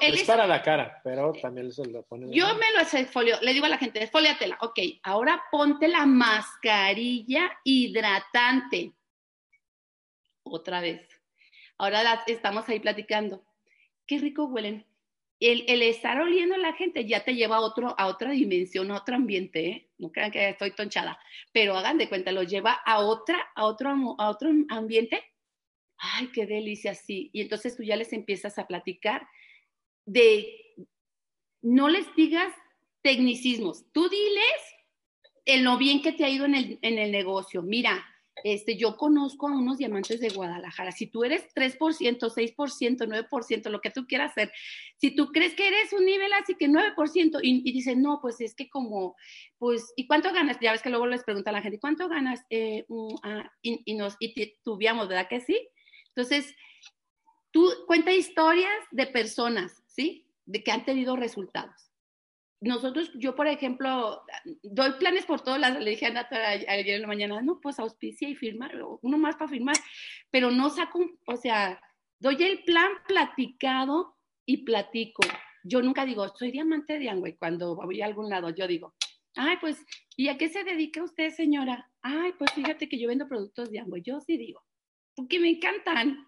es, 0.01 0.23
para 0.23 0.47
la 0.47 0.63
cara, 0.63 1.01
pero 1.03 1.33
también 1.33 1.71
se 1.71 1.85
lo 1.85 2.01
pone. 2.01 2.35
Yo 2.35 2.47
me 2.55 2.71
lo 2.73 2.79
exfolio, 2.79 3.39
le 3.41 3.53
digo 3.53 3.67
a 3.67 3.69
la 3.69 3.77
gente, 3.77 4.01
exfoliatela. 4.01 4.57
Ok, 4.61 4.79
ahora 5.03 5.43
ponte 5.51 5.87
la 5.87 6.07
mascarilla 6.07 7.59
hidratante. 7.63 8.95
Otra 10.41 10.81
vez. 10.81 11.07
Ahora 11.77 12.01
las, 12.01 12.27
estamos 12.27 12.67
ahí 12.69 12.79
platicando. 12.79 13.45
Qué 14.07 14.17
rico 14.17 14.45
huelen. 14.45 14.83
El, 15.39 15.81
estar 15.81 16.19
oliendo 16.21 16.55
a 16.55 16.59
la 16.59 16.73
gente 16.73 17.05
ya 17.05 17.23
te 17.23 17.35
lleva 17.35 17.57
a, 17.57 17.61
otro, 17.61 17.93
a 17.97 18.07
otra 18.07 18.31
dimensión, 18.31 18.91
a 18.91 18.97
otro 18.97 19.15
ambiente. 19.15 19.67
¿eh? 19.67 19.89
No 19.97 20.11
crean 20.11 20.31
que 20.31 20.49
estoy 20.49 20.71
tonchada, 20.71 21.19
pero 21.51 21.75
hagan 21.75 21.97
de 21.97 22.09
cuenta, 22.09 22.31
lo 22.31 22.43
lleva 22.43 22.71
a, 22.71 22.99
otra, 22.99 23.51
a, 23.55 23.65
otro, 23.65 24.15
a 24.17 24.29
otro 24.29 24.49
ambiente 24.69 25.23
ay, 25.97 26.27
qué 26.33 26.45
delicia, 26.45 26.93
sí. 26.93 27.29
Y 27.33 27.41
entonces 27.41 27.75
tú 27.75 27.83
ya 27.83 27.95
les 27.95 28.13
empiezas 28.13 28.57
a 28.59 28.67
platicar 28.67 29.27
de, 30.05 30.75
no 31.61 31.89
les 31.89 32.13
digas 32.15 32.53
tecnicismos, 33.01 33.85
tú 33.91 34.09
diles 34.09 34.75
en 35.45 35.63
lo 35.63 35.77
bien 35.77 36.01
que 36.01 36.11
te 36.11 36.25
ha 36.25 36.29
ido 36.29 36.45
en 36.45 36.55
el, 36.55 36.79
en 36.81 36.97
el 36.97 37.11
negocio. 37.11 37.61
Mira, 37.61 38.03
este, 38.43 38.75
yo 38.77 38.97
conozco 38.97 39.47
a 39.47 39.57
unos 39.57 39.77
diamantes 39.77 40.19
de 40.19 40.29
Guadalajara. 40.29 40.91
Si 40.91 41.07
tú 41.07 41.23
eres 41.23 41.47
3%, 41.55 41.77
6%, 41.77 43.29
9%, 43.29 43.69
lo 43.69 43.81
que 43.81 43.89
tú 43.91 44.05
quieras 44.05 44.31
hacer, 44.31 44.51
si 44.97 45.15
tú 45.15 45.31
crees 45.31 45.53
que 45.55 45.67
eres 45.67 45.93
un 45.93 46.05
nivel 46.05 46.31
así 46.33 46.55
que 46.55 46.67
9% 46.67 47.39
y, 47.41 47.61
y 47.67 47.71
dices, 47.71 47.97
no, 47.97 48.19
pues 48.21 48.41
es 48.41 48.53
que 48.53 48.69
como, 48.69 49.15
pues, 49.57 49.93
¿y 49.95 50.07
cuánto 50.07 50.33
ganas? 50.33 50.57
Ya 50.59 50.71
ves 50.71 50.81
que 50.81 50.89
luego 50.89 51.07
les 51.07 51.23
pregunta 51.23 51.49
a 51.49 51.53
la 51.53 51.61
gente, 51.61 51.79
¿cuánto 51.79 52.09
ganas? 52.09 52.41
Eh, 52.49 52.85
y, 53.61 53.81
y, 53.85 53.95
nos, 53.95 54.15
y 54.19 54.33
¿verdad 54.65 55.27
que 55.29 55.39
sí? 55.39 55.69
Entonces, 56.09 56.53
tú 57.51 57.69
cuenta 57.87 58.11
historias 58.11 58.83
de 58.91 59.07
personas, 59.07 59.83
¿sí? 59.87 60.27
De 60.45 60.63
que 60.63 60.71
han 60.71 60.85
tenido 60.85 61.15
resultados 61.15 61.94
nosotros, 62.65 63.11
yo 63.15 63.35
por 63.35 63.47
ejemplo, 63.47 64.23
doy 64.63 64.93
planes 64.99 65.25
por 65.25 65.41
todas 65.41 65.59
las, 65.59 65.79
le 65.79 65.91
dije 65.91 66.07
a 66.07 66.27
ayer 66.29 66.95
en 66.95 67.01
la 67.03 67.07
mañana, 67.07 67.41
no, 67.41 67.61
pues 67.61 67.79
auspicia 67.79 68.27
y 68.27 68.35
firmar, 68.35 68.75
uno 69.01 69.17
más 69.17 69.35
para 69.35 69.49
firmar, 69.49 69.75
pero 70.31 70.49
no 70.49 70.69
saco, 70.69 70.99
o 71.27 71.37
sea, 71.37 71.79
doy 72.19 72.41
el 72.43 72.63
plan 72.63 72.91
platicado 73.07 74.17
y 74.45 74.65
platico. 74.65 75.23
Yo 75.63 75.81
nunca 75.81 76.05
digo, 76.05 76.27
soy 76.29 76.51
diamante 76.51 76.97
de 76.97 77.09
Angüe, 77.09 77.37
cuando 77.37 77.75
voy 77.75 78.01
a 78.01 78.05
algún 78.05 78.29
lado, 78.29 78.49
yo 78.49 78.67
digo, 78.67 78.95
ay, 79.35 79.57
pues, 79.61 79.85
¿y 80.15 80.29
a 80.29 80.37
qué 80.37 80.49
se 80.49 80.63
dedica 80.63 81.03
usted, 81.03 81.29
señora? 81.29 81.91
Ay, 82.01 82.33
pues 82.37 82.51
fíjate 82.53 82.89
que 82.89 82.99
yo 82.99 83.07
vendo 83.07 83.27
productos 83.27 83.69
de 83.69 83.79
Angüe, 83.79 84.01
yo 84.01 84.19
sí 84.21 84.37
digo, 84.37 84.63
porque 85.15 85.39
me 85.39 85.49
encantan 85.49 86.27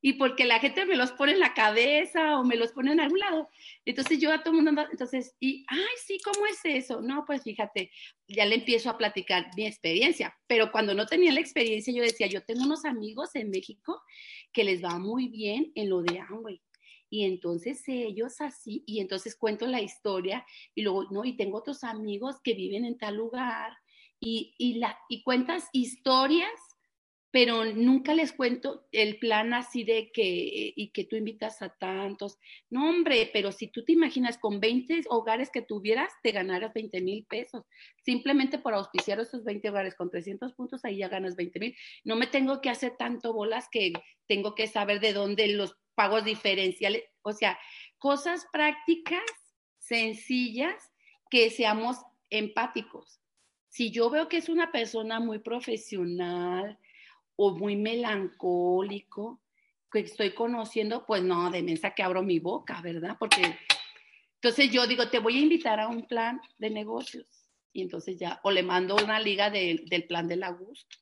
y 0.00 0.14
porque 0.14 0.44
la 0.44 0.60
gente 0.60 0.86
me 0.86 0.96
los 0.96 1.12
pone 1.12 1.32
en 1.32 1.40
la 1.40 1.54
cabeza 1.54 2.38
o 2.38 2.44
me 2.44 2.56
los 2.56 2.72
pone 2.72 2.92
en 2.92 3.00
algún 3.00 3.18
lado. 3.18 3.48
Entonces 3.84 4.20
yo 4.20 4.32
a 4.32 4.42
todo 4.42 4.56
el 4.56 4.62
mundo, 4.62 4.86
entonces, 4.90 5.34
y, 5.40 5.64
ay, 5.68 5.96
sí, 6.06 6.18
¿cómo 6.24 6.46
es 6.46 6.60
eso? 6.64 7.00
No, 7.00 7.24
pues 7.26 7.42
fíjate, 7.42 7.90
ya 8.28 8.44
le 8.44 8.56
empiezo 8.56 8.90
a 8.90 8.98
platicar 8.98 9.50
mi 9.56 9.66
experiencia, 9.66 10.36
pero 10.46 10.70
cuando 10.70 10.94
no 10.94 11.06
tenía 11.06 11.32
la 11.32 11.40
experiencia 11.40 11.92
yo 11.92 12.02
decía, 12.02 12.28
yo 12.28 12.44
tengo 12.44 12.62
unos 12.62 12.84
amigos 12.84 13.34
en 13.34 13.50
México 13.50 14.00
que 14.52 14.64
les 14.64 14.82
va 14.82 14.98
muy 14.98 15.28
bien 15.28 15.72
en 15.74 15.90
lo 15.90 16.02
de 16.02 16.20
Amway. 16.20 16.62
Y 17.10 17.24
entonces 17.24 17.82
ellos 17.86 18.40
así, 18.40 18.84
y 18.86 19.00
entonces 19.00 19.34
cuento 19.34 19.66
la 19.66 19.80
historia 19.80 20.44
y 20.74 20.82
luego, 20.82 21.04
no, 21.10 21.24
y 21.24 21.36
tengo 21.36 21.58
otros 21.58 21.82
amigos 21.82 22.36
que 22.44 22.54
viven 22.54 22.84
en 22.84 22.98
tal 22.98 23.16
lugar 23.16 23.72
y, 24.20 24.54
y, 24.58 24.74
la, 24.74 24.98
y 25.08 25.22
cuentas 25.22 25.68
historias 25.72 26.67
pero 27.30 27.64
nunca 27.64 28.14
les 28.14 28.32
cuento 28.32 28.86
el 28.90 29.18
plan 29.18 29.52
así 29.52 29.84
de 29.84 30.10
que, 30.12 30.72
y 30.74 30.90
que 30.90 31.04
tú 31.04 31.16
invitas 31.16 31.60
a 31.60 31.68
tantos. 31.68 32.38
No, 32.70 32.88
hombre, 32.88 33.28
pero 33.32 33.52
si 33.52 33.68
tú 33.68 33.84
te 33.84 33.92
imaginas 33.92 34.38
con 34.38 34.60
20 34.60 35.02
hogares 35.10 35.50
que 35.50 35.60
tuvieras, 35.60 36.10
te 36.22 36.32
ganaras 36.32 36.72
20 36.72 37.00
mil 37.02 37.26
pesos. 37.26 37.64
Simplemente 38.02 38.58
por 38.58 38.72
auspiciar 38.74 39.20
esos 39.20 39.44
20 39.44 39.68
hogares 39.68 39.94
con 39.94 40.10
300 40.10 40.54
puntos, 40.54 40.84
ahí 40.84 40.98
ya 40.98 41.08
ganas 41.08 41.36
20 41.36 41.60
mil. 41.60 41.76
No 42.04 42.16
me 42.16 42.26
tengo 42.26 42.62
que 42.62 42.70
hacer 42.70 42.96
tanto 42.96 43.34
bolas 43.34 43.68
que 43.70 43.92
tengo 44.26 44.54
que 44.54 44.66
saber 44.66 45.00
de 45.00 45.12
dónde 45.12 45.48
los 45.48 45.76
pagos 45.94 46.24
diferenciales, 46.24 47.02
o 47.22 47.32
sea, 47.32 47.58
cosas 47.98 48.46
prácticas, 48.52 49.20
sencillas, 49.78 50.92
que 51.30 51.50
seamos 51.50 51.98
empáticos. 52.30 53.20
Si 53.68 53.90
yo 53.90 54.08
veo 54.08 54.28
que 54.28 54.38
es 54.38 54.48
una 54.48 54.72
persona 54.72 55.20
muy 55.20 55.40
profesional, 55.40 56.78
o 57.40 57.56
muy 57.56 57.76
melancólico 57.76 59.40
que 59.92 60.00
estoy 60.00 60.34
conociendo, 60.34 61.06
pues 61.06 61.22
no, 61.22 61.50
de 61.50 61.62
mensa 61.62 61.94
que 61.94 62.02
abro 62.02 62.22
mi 62.22 62.40
boca, 62.40 62.82
¿verdad? 62.82 63.16
Porque 63.16 63.56
entonces 64.34 64.70
yo 64.72 64.86
digo, 64.88 65.08
te 65.08 65.20
voy 65.20 65.38
a 65.38 65.42
invitar 65.42 65.78
a 65.78 65.86
un 65.86 66.02
plan 66.02 66.40
de 66.58 66.70
negocios. 66.70 67.26
Y 67.72 67.82
entonces 67.82 68.18
ya, 68.18 68.40
o 68.42 68.50
le 68.50 68.64
mando 68.64 68.96
una 68.96 69.20
liga 69.20 69.50
del 69.50 70.04
plan 70.08 70.26
del 70.26 70.42
Augusto. 70.42 70.96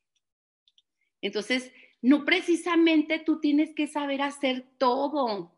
Entonces, 1.22 1.72
no 2.02 2.26
precisamente 2.26 3.18
tú 3.18 3.40
tienes 3.40 3.74
que 3.74 3.86
saber 3.86 4.20
hacer 4.20 4.66
todo. 4.76 5.56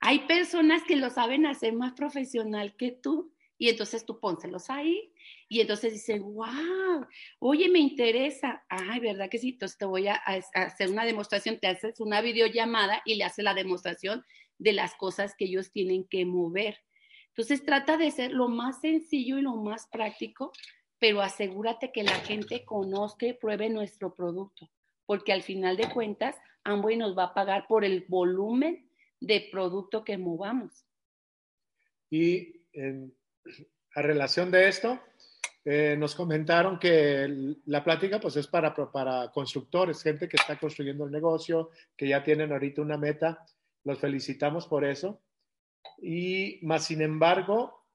Hay 0.00 0.26
personas 0.26 0.82
que 0.84 0.96
lo 0.96 1.08
saben 1.08 1.46
hacer 1.46 1.72
más 1.72 1.94
profesional 1.94 2.76
que 2.76 2.90
tú 2.90 3.31
y 3.62 3.68
entonces 3.68 4.04
tú 4.04 4.18
pónselos 4.18 4.70
ahí 4.70 5.12
y 5.48 5.60
entonces 5.60 5.92
dicen, 5.92 6.20
wow, 6.34 7.06
oye, 7.38 7.68
me 7.68 7.78
interesa. 7.78 8.64
Ay, 8.68 8.98
¿verdad 8.98 9.30
que 9.30 9.38
sí? 9.38 9.50
Entonces 9.50 9.78
te 9.78 9.84
voy 9.84 10.08
a, 10.08 10.14
hacer 10.16 10.90
una 10.90 11.04
demostración, 11.04 11.60
te 11.60 11.68
haces 11.68 12.00
una 12.00 12.20
videollamada 12.22 13.02
y 13.04 13.14
le 13.14 13.22
haces 13.22 13.44
la 13.44 13.54
demostración 13.54 14.24
de 14.58 14.72
las 14.72 14.96
cosas 14.96 15.36
que 15.38 15.44
ellos 15.44 15.70
tienen 15.70 16.02
que 16.08 16.24
mover. 16.24 16.76
Entonces 17.28 17.64
trata 17.64 17.96
de 17.96 18.10
ser 18.10 18.32
lo 18.32 18.48
más 18.48 18.80
sencillo 18.80 19.38
y 19.38 19.42
lo 19.42 19.54
más 19.54 19.86
práctico, 19.92 20.50
pero 20.98 21.20
asegúrate 21.20 21.92
que 21.92 22.02
la 22.02 22.16
gente 22.16 22.64
conozca 22.64 23.28
y 23.28 23.32
pruebe 23.34 23.70
nuestro 23.70 24.12
producto, 24.12 24.72
porque 25.06 25.32
al 25.32 25.44
final 25.44 25.76
de 25.76 25.88
cuentas, 25.88 26.34
Amway 26.64 26.96
nos 26.96 27.16
va 27.16 27.26
a 27.26 27.34
pagar 27.34 27.68
por 27.68 27.84
el 27.84 28.06
volumen 28.08 28.90
de 29.20 29.48
producto 29.52 30.02
que 30.02 30.18
movamos. 30.18 30.84
Y 32.10 32.60
a 33.94 34.02
relación 34.02 34.50
de 34.50 34.68
esto, 34.68 35.00
eh, 35.64 35.96
nos 35.96 36.14
comentaron 36.14 36.78
que 36.78 37.56
la 37.66 37.84
plática 37.84 38.18
pues 38.18 38.36
es 38.36 38.46
para, 38.46 38.74
para 38.74 39.30
constructores, 39.30 40.02
gente 40.02 40.28
que 40.28 40.36
está 40.36 40.58
construyendo 40.58 41.04
el 41.04 41.12
negocio, 41.12 41.70
que 41.96 42.08
ya 42.08 42.22
tienen 42.22 42.52
ahorita 42.52 42.82
una 42.82 42.96
meta. 42.96 43.44
Los 43.84 43.98
felicitamos 43.98 44.66
por 44.66 44.84
eso. 44.84 45.20
Y 46.00 46.58
más 46.62 46.84
sin 46.84 47.00
embargo, 47.00 47.86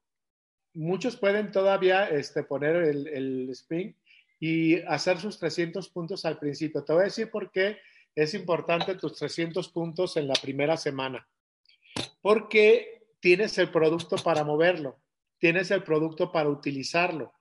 muchos 0.73 1.17
pueden 1.17 1.51
todavía 1.51 2.07
este, 2.10 2.43
poner 2.43 2.75
el, 2.77 3.07
el 3.07 3.49
spring 3.49 3.93
y 4.39 4.79
hacer 4.81 5.19
sus 5.19 5.39
300 5.39 5.89
puntos 5.89 6.23
al 6.25 6.39
principio. 6.39 6.83
Te 6.83 6.93
voy 6.93 7.01
a 7.01 7.05
decir 7.05 7.29
por 7.29 7.51
qué 7.51 7.79
es 8.15 8.33
importante 8.33 8.95
tus 8.95 9.13
300 9.13 9.69
puntos 9.69 10.15
en 10.17 10.27
la 10.27 10.36
primera 10.36 10.77
semana. 10.77 11.27
Porque 12.21 13.07
tienes 13.19 13.57
el 13.57 13.71
producto 13.71 14.15
para 14.17 14.43
moverlo, 14.43 14.99
tienes 15.39 15.71
el 15.71 15.84
producto 15.84 16.32
para 16.32 16.50
utilizarlo. 16.50 17.34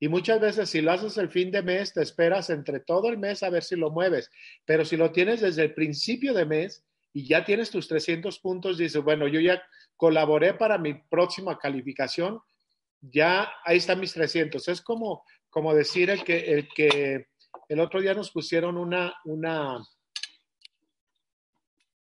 Y 0.00 0.08
muchas 0.08 0.40
veces 0.40 0.68
si 0.68 0.80
lo 0.80 0.92
haces 0.92 1.16
el 1.18 1.30
fin 1.30 1.50
de 1.50 1.62
mes, 1.62 1.94
te 1.94 2.02
esperas 2.02 2.50
entre 2.50 2.80
todo 2.80 3.08
el 3.08 3.18
mes 3.18 3.42
a 3.42 3.50
ver 3.50 3.62
si 3.62 3.76
lo 3.76 3.90
mueves. 3.90 4.30
Pero 4.64 4.84
si 4.84 4.96
lo 4.96 5.12
tienes 5.12 5.40
desde 5.40 5.62
el 5.62 5.74
principio 5.74 6.34
de 6.34 6.44
mes 6.44 6.84
y 7.12 7.26
ya 7.26 7.44
tienes 7.44 7.70
tus 7.70 7.88
300 7.88 8.38
puntos, 8.40 8.76
dices, 8.76 9.02
bueno, 9.02 9.28
yo 9.28 9.40
ya 9.40 9.62
colaboré 9.96 10.54
para 10.54 10.78
mi 10.78 10.94
próxima 10.94 11.58
calificación, 11.58 12.40
ya 13.00 13.50
ahí 13.64 13.78
están 13.78 14.00
mis 14.00 14.12
300. 14.12 14.66
Es 14.68 14.82
como, 14.82 15.24
como 15.48 15.72
decir 15.74 16.10
el 16.10 16.24
que, 16.24 16.52
el 16.52 16.68
que 16.68 17.28
el 17.68 17.80
otro 17.80 18.00
día 18.00 18.14
nos 18.14 18.30
pusieron 18.30 18.76
una, 18.76 19.14
una, 19.24 19.82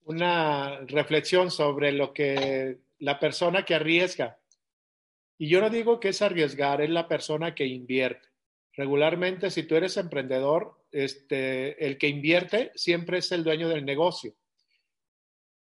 una 0.03 0.79
reflexión 0.87 1.51
sobre 1.51 1.91
lo 1.91 2.11
que 2.11 2.79
la 2.99 3.19
persona 3.19 3.63
que 3.63 3.75
arriesga 3.75 4.39
y 5.37 5.49
yo 5.49 5.61
no 5.61 5.69
digo 5.69 5.99
que 5.99 6.09
es 6.09 6.21
arriesgar, 6.21 6.81
es 6.81 6.89
la 6.89 7.07
persona 7.07 7.55
que 7.55 7.65
invierte. 7.65 8.29
Regularmente, 8.75 9.51
si 9.51 9.63
tú 9.63 9.75
eres 9.75 9.97
emprendedor, 9.97 10.85
este, 10.91 11.85
el 11.85 11.97
que 11.97 12.07
invierte 12.07 12.71
siempre 12.75 13.19
es 13.19 13.31
el 13.31 13.43
dueño 13.43 13.69
del 13.69 13.85
negocio. 13.85 14.35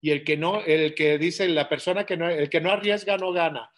Y 0.02 0.12
el 0.12 0.24
que 0.24 0.38
no, 0.38 0.64
el 0.64 0.94
que 0.94 1.18
dice 1.18 1.48
la 1.48 1.70
persona 1.70 2.06
que 2.06 2.18
no, 2.18 2.30
el 2.30 2.50
que 2.50 2.62
no 2.62 2.72
arriesga 2.72 3.18
no 3.18 3.32
gana 3.32 3.72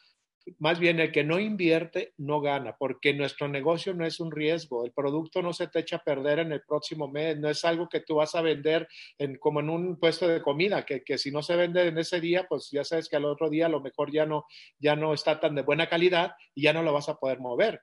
más 0.60 0.80
bien 0.80 1.00
el 1.00 1.12
que 1.12 1.24
no 1.24 1.40
invierte 1.40 2.14
no 2.18 2.42
gana, 2.42 2.76
porque 2.78 3.14
nuestro 3.14 3.48
negocio 3.48 3.94
no 3.94 4.06
es 4.06 4.20
un 4.20 4.32
riesgo, 4.32 4.86
el 4.86 4.92
producto 4.92 5.42
no 5.42 5.54
se 5.54 5.68
te 5.68 5.80
echa 5.80 5.98
a 5.98 6.04
perder 6.04 6.40
en 6.40 6.52
el 6.52 6.62
próximo 6.62 7.08
mes, 7.08 7.38
no 7.38 7.50
es 7.50 7.64
algo 7.66 7.88
que 7.88 8.00
tú 8.00 8.16
vas 8.16 8.36
a 8.36 8.42
vender 8.42 8.88
en, 9.18 9.38
como 9.38 9.60
en 9.60 9.70
un 9.70 10.00
puesto 10.00 10.28
de 10.28 10.42
comida, 10.42 10.86
que, 10.86 11.04
que, 11.04 11.18
si 11.18 11.32
no 11.32 11.42
se 11.42 11.56
vende 11.56 11.88
en 11.88 11.98
ese 11.98 12.20
día, 12.20 12.46
pues 12.48 12.70
ya 12.72 12.84
sabes 12.84 13.10
que 13.10 13.16
al 13.16 13.26
otro 13.26 13.50
día 13.50 13.68
a 13.68 13.70
lo 13.70 13.82
mejor 13.82 14.12
ya 14.12 14.26
no, 14.26 14.46
ya 14.80 14.96
no 14.96 15.14
está 15.14 15.40
tan 15.40 15.56
de 15.56 15.62
buena 15.62 15.88
calidad 15.88 16.34
y 16.56 16.64
ya 16.64 16.74
no 16.74 16.84
lo 16.84 16.94
vas 16.94 17.10
a 17.10 17.18
poder 17.18 17.40
mover. 17.40 17.82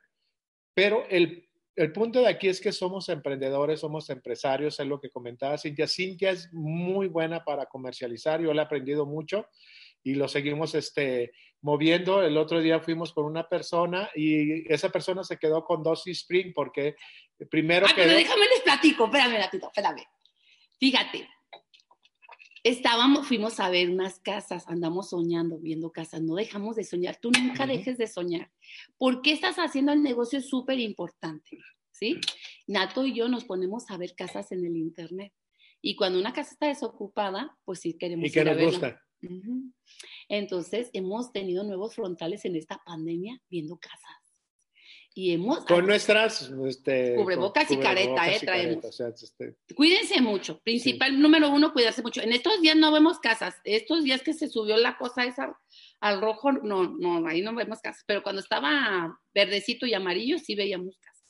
Pero 0.74 1.06
el, 1.08 1.48
el 1.76 1.92
punto 1.92 2.20
de 2.20 2.28
aquí 2.28 2.48
es 2.48 2.60
que 2.60 2.72
somos 2.72 3.08
emprendedores, 3.08 3.80
somos 3.80 4.08
empresarios, 4.10 4.80
es 4.80 4.86
lo 4.86 5.00
que 5.00 5.10
comentaba 5.10 5.58
Cintia. 5.58 5.86
Cintia 5.86 6.30
es 6.30 6.52
muy 6.52 7.08
buena 7.08 7.44
para 7.44 7.66
comercializar, 7.66 8.40
yo 8.40 8.52
le 8.52 8.60
he 8.60 8.64
aprendido 8.64 9.04
mucho 9.04 9.46
y 10.06 10.14
lo 10.14 10.28
seguimos 10.28 10.72
este, 10.76 11.32
moviendo. 11.62 12.22
El 12.22 12.36
otro 12.36 12.60
día 12.60 12.78
fuimos 12.78 13.12
con 13.12 13.24
una 13.24 13.48
persona 13.48 14.08
y 14.14 14.72
esa 14.72 14.88
persona 14.90 15.24
se 15.24 15.36
quedó 15.36 15.64
con 15.64 15.82
dos 15.82 16.06
Spring 16.06 16.52
porque 16.54 16.94
primero 17.50 17.86
ah, 17.88 17.92
Pero 17.92 18.12
déjame 18.12 18.46
les 18.46 18.60
platico, 18.60 19.06
espérame, 19.06 19.40
espérame. 19.50 20.04
Fíjate, 20.78 21.28
estábamos, 22.62 23.26
fuimos 23.26 23.58
a 23.58 23.68
ver 23.68 23.90
unas 23.90 24.20
casas, 24.20 24.68
andamos 24.68 25.10
soñando, 25.10 25.58
viendo 25.58 25.90
casas, 25.90 26.22
no 26.22 26.36
dejamos 26.36 26.76
de 26.76 26.84
soñar, 26.84 27.16
tú 27.20 27.32
nunca 27.32 27.66
dejes 27.66 27.98
de 27.98 28.06
soñar, 28.06 28.52
porque 28.98 29.32
estás 29.32 29.56
haciendo 29.56 29.92
el 29.92 30.04
negocio 30.04 30.40
súper 30.40 30.78
importante, 30.78 31.58
¿sí? 31.90 32.20
Nato 32.68 33.04
y 33.04 33.12
yo 33.12 33.28
nos 33.28 33.44
ponemos 33.44 33.90
a 33.90 33.96
ver 33.96 34.14
casas 34.14 34.52
en 34.52 34.64
el 34.64 34.76
internet 34.76 35.32
Y 35.82 35.96
cuando 35.96 36.20
una 36.20 36.32
casa 36.32 36.52
está 36.52 36.66
desocupada, 36.68 37.58
pues 37.64 37.80
sí 37.80 37.98
queremos 37.98 38.28
Y 38.28 38.30
que 38.30 38.40
ir 38.40 38.48
a 38.48 38.52
nos 38.52 38.56
verla. 38.56 38.70
gusta. 38.70 39.05
Entonces, 40.28 40.90
hemos 40.92 41.32
tenido 41.32 41.64
nuevos 41.64 41.94
frontales 41.94 42.44
en 42.44 42.56
esta 42.56 42.82
pandemia 42.84 43.40
viendo 43.48 43.76
casas. 43.78 44.26
Y 45.18 45.32
hemos... 45.32 45.64
Con 45.64 45.86
nuestras 45.86 46.52
este, 46.66 47.14
Cubrebocas 47.14 47.68
con- 47.68 47.78
y 47.78 47.80
careta, 47.80 48.10
cubrebocas 48.10 48.28
eh, 48.28 48.38
y 48.42 48.44
traemos. 48.44 48.74
careta, 48.74 48.88
o 48.88 48.92
sea, 48.92 49.08
este, 49.08 49.56
Cuídense 49.74 50.20
mucho. 50.20 50.60
Principal 50.60 51.18
número 51.18 51.48
uno, 51.48 51.72
cuidarse 51.72 52.02
mucho. 52.02 52.20
En 52.20 52.32
estos 52.32 52.60
días 52.60 52.76
no 52.76 52.92
vemos 52.92 53.18
casas. 53.18 53.54
Estos 53.64 54.04
días 54.04 54.20
que 54.20 54.34
se 54.34 54.48
subió 54.48 54.76
la 54.76 54.98
cosa 54.98 55.24
esa 55.24 55.58
al 56.00 56.20
rojo, 56.20 56.52
no, 56.52 56.94
no, 56.98 57.26
ahí 57.26 57.40
no 57.40 57.54
vemos 57.54 57.80
casas. 57.80 58.04
Pero 58.06 58.22
cuando 58.22 58.42
estaba 58.42 59.18
verdecito 59.34 59.86
y 59.86 59.94
amarillo, 59.94 60.38
sí 60.38 60.54
veíamos 60.54 60.98
casas. 60.98 61.24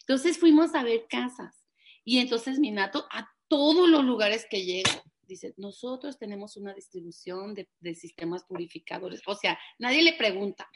Entonces 0.00 0.38
fuimos 0.38 0.76
a 0.76 0.84
ver 0.84 1.06
casas. 1.10 1.64
Y 2.04 2.18
entonces 2.18 2.60
mi 2.60 2.70
nato, 2.70 3.04
a 3.10 3.28
todos 3.48 3.88
los 3.88 4.04
lugares 4.04 4.46
que 4.48 4.64
llega, 4.64 5.02
dice, 5.28 5.54
nosotros 5.56 6.18
tenemos 6.18 6.56
una 6.56 6.74
distribución 6.74 7.54
de, 7.54 7.94
sistemas 7.94 8.44
purificadores. 8.44 9.20
O 9.26 9.34
sea, 9.34 9.58
nadie 9.78 10.02
le 10.02 10.14
pregunta. 10.14 10.68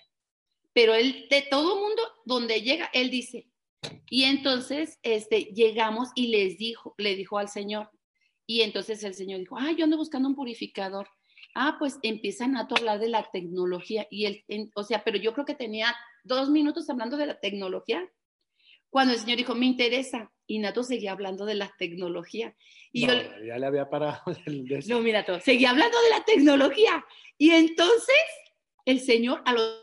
Pero 0.73 0.95
él, 0.95 1.27
de 1.29 1.43
todo 1.43 1.77
mundo, 1.77 2.03
donde 2.25 2.62
llega, 2.62 2.91
él 2.93 3.11
dice, 3.11 3.49
y 4.09 4.25
entonces 4.25 4.99
este, 5.03 5.47
llegamos 5.55 6.11
y 6.15 6.29
les 6.29 6.59
dijo, 6.59 6.95
le 6.99 7.17
dijo 7.17 7.38
al 7.38 7.49
Señor. 7.49 7.91
Y 8.47 8.62
entonces 8.62 9.03
el 9.05 9.15
Señor 9.15 9.41
dijo, 9.41 9.57
ah, 9.59 9.73
yo 9.73 9.85
ando 9.85 9.97
buscando 9.97 10.29
un 10.29 10.35
purificador. 10.35 11.09
Ah, 11.55 11.77
pues 11.79 11.99
empiezan 12.03 12.57
a 12.57 12.69
hablar 12.71 13.01
de 13.01 13.09
la 13.09 13.29
tecnología. 13.31 14.07
Y 14.11 14.27
él, 14.27 14.45
en- 14.49 14.71
o 14.75 14.85
sea, 14.85 15.05
pero 15.05 15.19
yo 15.19 15.33
creo 15.35 15.45
que 15.45 15.55
tenía 15.55 15.95
dos 16.25 16.51
minutos 16.51 16.88
hablando 16.88 17.17
de 17.17 17.27
la 17.27 17.41
tecnología. 17.41 18.09
Cuando 18.91 19.15
el 19.15 19.21
Señor 19.21 19.38
dijo, 19.38 19.55
me 19.55 19.67
interesa. 19.67 20.31
Y 20.53 20.59
Nato 20.59 20.83
seguía 20.83 21.12
hablando 21.12 21.47
de 21.47 21.55
la 21.55 21.75
tecnología. 21.79 22.55
Y 22.93 23.07
no, 23.07 23.15
yo, 23.15 23.23
ya 23.43 23.57
le 23.57 23.67
había 23.67 23.88
parado 23.88 24.21
el 24.45 24.67
de 24.67 24.85
no, 24.87 25.01
mira, 25.01 25.25
todo. 25.25 25.41
Seguía 25.41 25.71
hablando 25.71 25.97
de 26.03 26.11
la 26.11 26.25
tecnología. 26.27 27.03
Y 27.38 27.53
entonces 27.53 28.23
el 28.85 29.01
señor 29.01 29.41
a 29.47 29.55
los, 29.55 29.83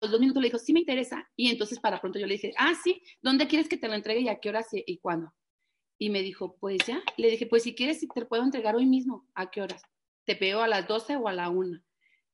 los 0.00 0.10
dos 0.10 0.18
minutos 0.18 0.42
le 0.42 0.48
dijo, 0.48 0.58
sí 0.58 0.72
me 0.72 0.80
interesa. 0.80 1.30
Y 1.36 1.48
entonces 1.48 1.78
para 1.78 2.00
pronto 2.00 2.18
yo 2.18 2.26
le 2.26 2.34
dije, 2.34 2.52
ah, 2.58 2.72
sí, 2.82 3.00
¿dónde 3.22 3.46
quieres 3.46 3.68
que 3.68 3.76
te 3.76 3.86
lo 3.86 3.94
entregue 3.94 4.22
y 4.22 4.28
a 4.28 4.40
qué 4.40 4.48
horas 4.48 4.66
y, 4.72 4.82
y 4.84 4.98
cuándo? 4.98 5.32
Y 5.96 6.10
me 6.10 6.22
dijo, 6.22 6.56
pues 6.58 6.78
ya. 6.84 7.00
Le 7.16 7.30
dije, 7.30 7.46
pues 7.46 7.62
si 7.62 7.76
quieres, 7.76 8.00
te 8.00 8.20
lo 8.20 8.26
puedo 8.26 8.42
entregar 8.42 8.74
hoy 8.74 8.86
mismo. 8.86 9.28
¿A 9.36 9.48
qué 9.48 9.62
horas? 9.62 9.80
Te 10.24 10.34
veo 10.34 10.60
a 10.60 10.66
las 10.66 10.88
12 10.88 11.18
o 11.18 11.28
a 11.28 11.32
la 11.32 11.50
1. 11.50 11.80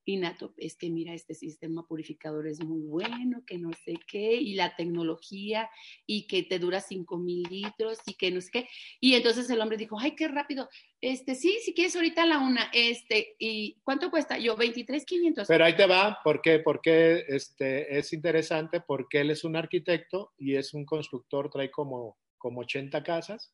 Y 0.08 0.18
Nato, 0.18 0.54
es 0.56 0.76
que 0.76 0.88
mira, 0.88 1.14
este 1.14 1.34
sistema 1.34 1.84
purificador 1.84 2.46
es 2.46 2.64
muy 2.64 2.80
bueno, 2.82 3.42
que 3.44 3.58
no 3.58 3.72
sé 3.72 3.94
qué, 4.06 4.34
y 4.34 4.54
la 4.54 4.76
tecnología, 4.76 5.68
y 6.06 6.28
que 6.28 6.44
te 6.44 6.60
dura 6.60 6.80
5 6.80 7.18
mil 7.18 7.42
litros, 7.50 7.98
y 8.06 8.14
que 8.14 8.30
no 8.30 8.40
sé 8.40 8.50
qué. 8.52 8.68
Y 9.00 9.14
entonces 9.14 9.50
el 9.50 9.60
hombre 9.60 9.76
dijo, 9.76 9.98
ay, 9.98 10.14
qué 10.14 10.28
rápido. 10.28 10.68
Este, 11.00 11.34
sí, 11.34 11.58
si 11.64 11.74
quieres 11.74 11.96
ahorita 11.96 12.22
a 12.22 12.26
la 12.26 12.38
una, 12.38 12.70
este, 12.72 13.34
¿y 13.40 13.80
cuánto 13.82 14.08
cuesta? 14.08 14.38
Yo, 14.38 14.56
23,500. 14.56 15.48
Pero 15.48 15.64
ahí 15.64 15.74
te 15.74 15.86
va, 15.86 16.20
¿por 16.22 16.40
qué? 16.40 16.60
Porque 16.60 17.24
este, 17.26 17.98
es 17.98 18.12
interesante, 18.12 18.80
porque 18.80 19.22
él 19.22 19.32
es 19.32 19.42
un 19.42 19.56
arquitecto 19.56 20.32
y 20.38 20.54
es 20.54 20.72
un 20.72 20.84
constructor, 20.84 21.50
trae 21.50 21.72
como, 21.72 22.16
como 22.38 22.60
80 22.60 23.02
casas. 23.02 23.52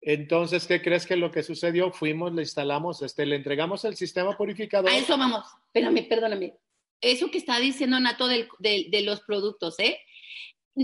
Entonces, 0.00 0.66
¿qué 0.66 0.80
crees 0.80 1.06
que 1.06 1.16
lo 1.16 1.30
que 1.30 1.42
sucedió? 1.42 1.90
Fuimos, 1.92 2.32
le 2.32 2.42
instalamos, 2.42 3.02
este, 3.02 3.26
le 3.26 3.36
entregamos 3.36 3.84
el 3.84 3.96
sistema 3.96 4.36
purificador. 4.36 4.90
A 4.90 4.96
eso 4.96 5.16
vamos. 5.18 5.44
Espérame, 5.66 6.06
perdóname. 6.08 6.54
Eso 7.00 7.30
que 7.30 7.38
está 7.38 7.58
diciendo 7.58 7.98
Nato 8.00 8.26
del- 8.28 8.48
de 8.60 9.02
los 9.02 9.20
productos, 9.22 9.78
¿eh? 9.78 9.98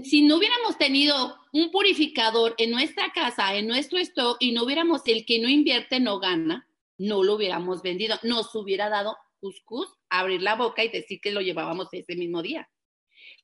Si 0.03 0.23
no 0.23 0.37
hubiéramos 0.39 0.77
tenido 0.77 1.37
un 1.53 1.71
purificador 1.71 2.55
en 2.59 2.73
nuestra 2.73 3.13
casa, 3.13 3.55
en 3.55 3.69
nuestro 3.69 3.99
stock, 3.99 4.37
y 4.41 4.51
no 4.51 4.65
hubiéramos 4.65 5.03
el 5.07 5.25
que 5.25 5.39
no 5.39 5.49
invierte 5.49 6.01
no 6.01 6.19
gana, 6.19 6.69
no 6.99 7.23
lo 7.23 7.35
hubiéramos 7.35 7.83
vendido. 7.83 8.19
Nos 8.25 8.53
hubiera 8.57 8.89
dado 8.89 9.17
cuscús, 9.39 9.87
abrir 10.09 10.43
la 10.43 10.57
boca 10.57 10.83
y 10.83 10.89
decir 10.89 11.21
que 11.21 11.31
lo 11.31 11.41
llevábamos 11.41 11.89
ese 11.93 12.17
mismo 12.17 12.43
día. 12.43 12.69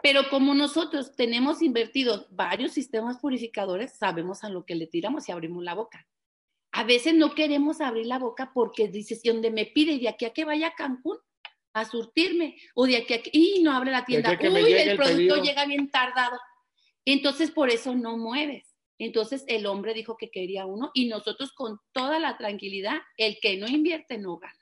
Pero 0.02 0.28
como 0.30 0.54
nosotros 0.54 1.14
tenemos 1.14 1.62
invertidos 1.62 2.26
varios 2.30 2.72
sistemas 2.72 3.18
purificadores, 3.18 3.96
sabemos 3.96 4.44
a 4.44 4.48
lo 4.48 4.64
que 4.64 4.74
le 4.74 4.86
tiramos 4.86 5.28
y 5.28 5.32
abrimos 5.32 5.62
la 5.62 5.74
boca. 5.74 6.06
A 6.72 6.84
veces 6.84 7.14
no 7.14 7.34
queremos 7.34 7.80
abrir 7.80 8.06
la 8.06 8.18
boca 8.18 8.52
porque 8.54 8.88
dices, 8.88 9.20
y 9.24 9.28
donde 9.28 9.50
me 9.50 9.66
pide 9.66 9.98
de 9.98 10.08
aquí 10.08 10.24
a 10.24 10.32
que 10.32 10.44
vaya 10.44 10.68
a 10.68 10.74
Cancún 10.74 11.18
a 11.72 11.84
surtirme, 11.84 12.56
o 12.74 12.86
de 12.86 12.96
aquí 12.96 13.14
a 13.14 13.22
que, 13.22 13.30
y 13.32 13.62
no 13.62 13.72
abre 13.72 13.90
la 13.90 14.04
tienda, 14.04 14.36
uy, 14.40 14.72
el 14.72 14.88
el 14.90 14.96
producto 14.96 15.16
pedido". 15.16 15.42
llega 15.42 15.66
bien 15.66 15.90
tardado. 15.90 16.38
Entonces, 17.04 17.50
por 17.50 17.70
eso 17.70 17.94
no 17.94 18.16
mueves. 18.16 18.76
Entonces, 18.98 19.44
el 19.48 19.66
hombre 19.66 19.94
dijo 19.94 20.16
que 20.16 20.30
quería 20.30 20.66
uno 20.66 20.90
y 20.94 21.06
nosotros 21.06 21.52
con 21.52 21.78
toda 21.92 22.18
la 22.18 22.36
tranquilidad, 22.36 22.98
el 23.16 23.38
que 23.40 23.56
no 23.56 23.66
invierte 23.66 24.18
no 24.18 24.38
gana. 24.38 24.54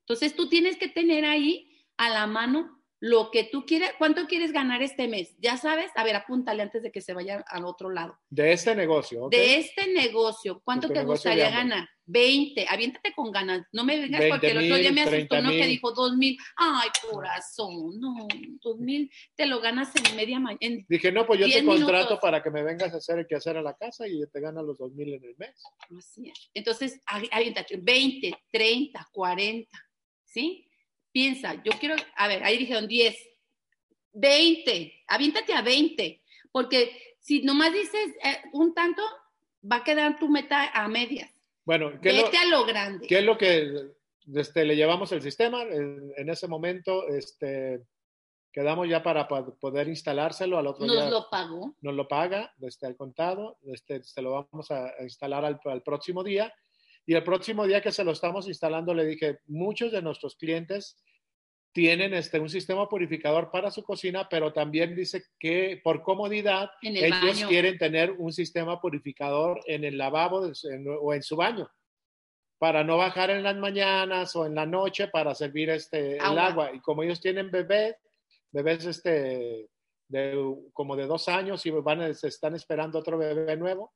Entonces, 0.00 0.36
tú 0.36 0.48
tienes 0.48 0.76
que 0.76 0.88
tener 0.88 1.24
ahí 1.24 1.86
a 1.96 2.10
la 2.10 2.26
mano 2.26 2.75
lo 3.00 3.30
que 3.30 3.44
tú 3.44 3.64
quieras. 3.66 3.92
¿Cuánto 3.98 4.26
quieres 4.26 4.52
ganar 4.52 4.82
este 4.82 5.06
mes? 5.08 5.34
Ya 5.38 5.56
sabes, 5.56 5.90
a 5.96 6.04
ver, 6.04 6.16
apúntale 6.16 6.62
antes 6.62 6.82
de 6.82 6.90
que 6.90 7.00
se 7.00 7.12
vaya 7.12 7.44
al 7.48 7.64
otro 7.64 7.90
lado. 7.90 8.18
De 8.30 8.52
este 8.52 8.74
negocio, 8.74 9.26
¿ok? 9.26 9.32
De 9.32 9.56
este 9.58 9.92
negocio, 9.92 10.62
¿cuánto 10.64 10.88
te 10.88 10.94
negocio 10.94 11.30
gustaría 11.30 11.50
ganar? 11.50 11.88
20, 12.08 12.66
aviéntate 12.68 13.12
con 13.14 13.32
ganas. 13.32 13.66
No 13.72 13.84
me 13.84 13.96
vengas 13.98 14.20
20 14.20 14.30
porque 14.30 14.50
el 14.52 14.58
otro 14.58 14.76
día 14.76 14.92
me 14.92 15.00
asustó 15.02 15.16
30 15.26 15.38
uno 15.40 15.50
que 15.50 15.66
dijo 15.66 15.90
2 15.92 16.16
mil. 16.16 16.38
Ay, 16.56 16.88
corazón, 17.10 17.98
no, 18.00 18.28
2 18.62 18.78
mil 18.78 19.10
te 19.34 19.46
lo 19.46 19.60
ganas 19.60 19.90
en 19.96 20.16
media 20.16 20.38
mañana. 20.38 20.84
Dije, 20.88 21.10
no, 21.12 21.26
pues 21.26 21.40
yo 21.40 21.46
te 21.46 21.52
10 21.52 21.64
contrato 21.64 21.96
minutos. 21.96 22.18
para 22.22 22.42
que 22.42 22.50
me 22.50 22.62
vengas 22.62 22.94
a 22.94 22.98
hacer 22.98 23.18
el 23.18 23.26
quehacer 23.26 23.56
a 23.56 23.62
la 23.62 23.74
casa 23.76 24.06
y 24.06 24.20
te 24.32 24.40
ganas 24.40 24.64
los 24.64 24.78
dos 24.78 24.92
mil 24.92 25.12
en 25.14 25.24
el 25.24 25.34
mes. 25.36 25.62
Así 25.98 26.28
es. 26.30 26.50
Entonces, 26.54 27.00
avi- 27.06 27.28
aviéntate 27.32 27.76
20, 27.76 28.32
30, 28.52 29.08
40, 29.12 29.68
¿sí? 30.24 30.65
Piensa, 31.16 31.54
yo 31.64 31.72
quiero, 31.80 31.94
a 32.14 32.28
ver, 32.28 32.44
ahí 32.44 32.58
dijeron 32.58 32.86
10, 32.86 33.16
20, 34.12 35.04
aviéntate 35.08 35.54
a 35.54 35.62
20, 35.62 36.22
porque 36.52 37.14
si 37.20 37.40
nomás 37.40 37.72
dices 37.72 38.10
eh, 38.22 38.42
un 38.52 38.74
tanto, 38.74 39.00
va 39.64 39.76
a 39.76 39.82
quedar 39.84 40.18
tu 40.18 40.28
meta 40.28 40.70
a 40.74 40.86
medias. 40.88 41.30
Bueno, 41.64 41.98
¿qué 42.02 42.12
lo, 42.12 42.24
Vete 42.24 42.36
a 42.36 42.44
lo 42.44 42.66
grande. 42.66 43.06
qué 43.06 43.20
es 43.20 43.24
lo 43.24 43.38
que 43.38 43.92
este, 44.34 44.66
le 44.66 44.76
llevamos 44.76 45.10
el 45.12 45.22
sistema? 45.22 45.62
En, 45.62 46.12
en 46.18 46.28
ese 46.28 46.48
momento 46.48 47.08
este, 47.08 47.80
quedamos 48.52 48.86
ya 48.86 49.02
para 49.02 49.26
pa- 49.26 49.54
poder 49.58 49.88
instalárselo 49.88 50.58
al 50.58 50.66
otro 50.66 50.84
Nos 50.84 50.96
día. 50.96 51.08
lo 51.08 51.30
pagó. 51.30 51.74
nos 51.80 51.94
lo 51.94 52.06
paga 52.06 52.52
desde 52.58 52.88
el 52.88 52.96
contado, 52.96 53.56
este, 53.72 54.02
se 54.02 54.20
lo 54.20 54.32
vamos 54.32 54.70
a, 54.70 54.88
a 54.98 55.02
instalar 55.02 55.46
al, 55.46 55.58
al 55.64 55.82
próximo 55.82 56.22
día. 56.22 56.52
Y 57.06 57.14
el 57.14 57.24
próximo 57.24 57.66
día 57.66 57.80
que 57.80 57.92
se 57.92 58.04
lo 58.04 58.10
estamos 58.12 58.48
instalando, 58.48 58.92
le 58.92 59.06
dije, 59.06 59.38
muchos 59.46 59.92
de 59.92 60.02
nuestros 60.02 60.34
clientes 60.36 61.02
tienen 61.76 62.14
este, 62.14 62.40
un 62.40 62.48
sistema 62.48 62.88
purificador 62.88 63.50
para 63.50 63.70
su 63.70 63.82
cocina, 63.84 64.26
pero 64.30 64.50
también 64.50 64.96
dice 64.96 65.24
que 65.38 65.78
por 65.84 66.00
comodidad 66.02 66.70
el 66.80 66.96
ellos 66.96 67.20
baño. 67.20 67.48
quieren 67.48 67.76
tener 67.76 68.12
un 68.12 68.32
sistema 68.32 68.80
purificador 68.80 69.60
en 69.66 69.84
el 69.84 69.98
lavabo 69.98 70.40
de 70.46 70.54
en- 70.72 70.86
o 70.88 71.12
en 71.12 71.22
su 71.22 71.36
baño 71.36 71.68
para 72.58 72.82
no 72.82 72.96
bajar 72.96 73.28
en 73.28 73.42
las 73.42 73.56
mañanas 73.56 74.34
o 74.36 74.46
en 74.46 74.54
la 74.54 74.64
noche 74.64 75.08
para 75.08 75.34
servir 75.34 75.68
este, 75.68 76.14
el 76.14 76.20
Agua. 76.22 76.46
agua. 76.46 76.72
Y 76.72 76.80
como 76.80 77.02
ellos 77.02 77.20
tienen 77.20 77.50
bebés, 77.50 77.94
bebés 78.52 78.86
este, 78.86 79.68
de, 80.08 80.56
como 80.72 80.96
de 80.96 81.04
dos 81.06 81.28
años 81.28 81.66
y 81.66 81.70
van, 81.72 82.14
se 82.14 82.28
están 82.28 82.54
esperando 82.54 82.98
otro 83.00 83.18
bebé 83.18 83.54
nuevo. 83.58 83.92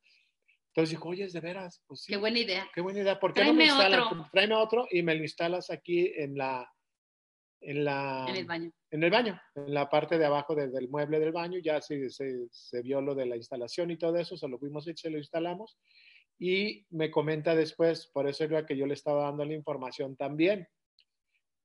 Entonces 0.74 0.90
dijo, 0.90 1.08
oye, 1.08 1.26
de 1.28 1.40
veras, 1.40 1.82
pues 1.86 2.02
sí, 2.02 2.12
Qué 2.12 2.18
buena 2.18 2.38
idea. 2.40 2.68
qué 2.74 2.82
buena 2.82 3.00
idea. 3.00 3.18
¿Por 3.18 3.32
qué 3.32 3.42
no 3.44 3.54
me 3.54 3.64
Tráeme 3.64 3.72
instalas? 3.72 4.06
otro. 4.12 4.28
Tráeme 4.30 4.54
otro 4.54 4.86
y 4.90 5.02
me 5.02 5.14
lo 5.14 5.22
instalas 5.22 5.70
aquí 5.70 6.12
en 6.14 6.36
la, 6.36 6.70
en 7.60 7.84
la, 7.84 8.26
En 8.28 8.36
el 8.36 8.44
baño. 8.46 8.70
en 8.90 9.02
el 9.04 9.10
baño, 9.10 9.40
en 9.54 9.74
la 9.74 9.88
parte 9.88 10.18
de 10.18 10.24
abajo 10.26 10.54
de- 10.54 10.68
del 10.68 10.88
mueble 10.88 11.20
del 11.20 11.32
baño, 11.32 11.58
ya 11.58 11.80
se, 11.80 12.08
se, 12.10 12.46
se 12.50 12.82
vio 12.82 13.00
lo 13.00 13.14
de 13.14 13.26
la 13.26 13.36
instalación 13.36 13.90
y 13.90 13.98
todo 13.98 14.16
eso, 14.16 14.36
se 14.36 14.48
lo 14.48 14.58
fuimos 14.58 14.86
y 14.88 14.94
se 14.96 15.10
lo 15.10 15.18
instalamos. 15.18 15.78
Y 16.38 16.86
me 16.90 17.10
comenta 17.10 17.54
después, 17.54 18.06
por 18.06 18.26
eso 18.26 18.44
era 18.44 18.64
que 18.64 18.76
yo 18.76 18.86
le 18.86 18.94
estaba 18.94 19.24
dando 19.24 19.44
la 19.44 19.54
información 19.54 20.16
también. 20.16 20.66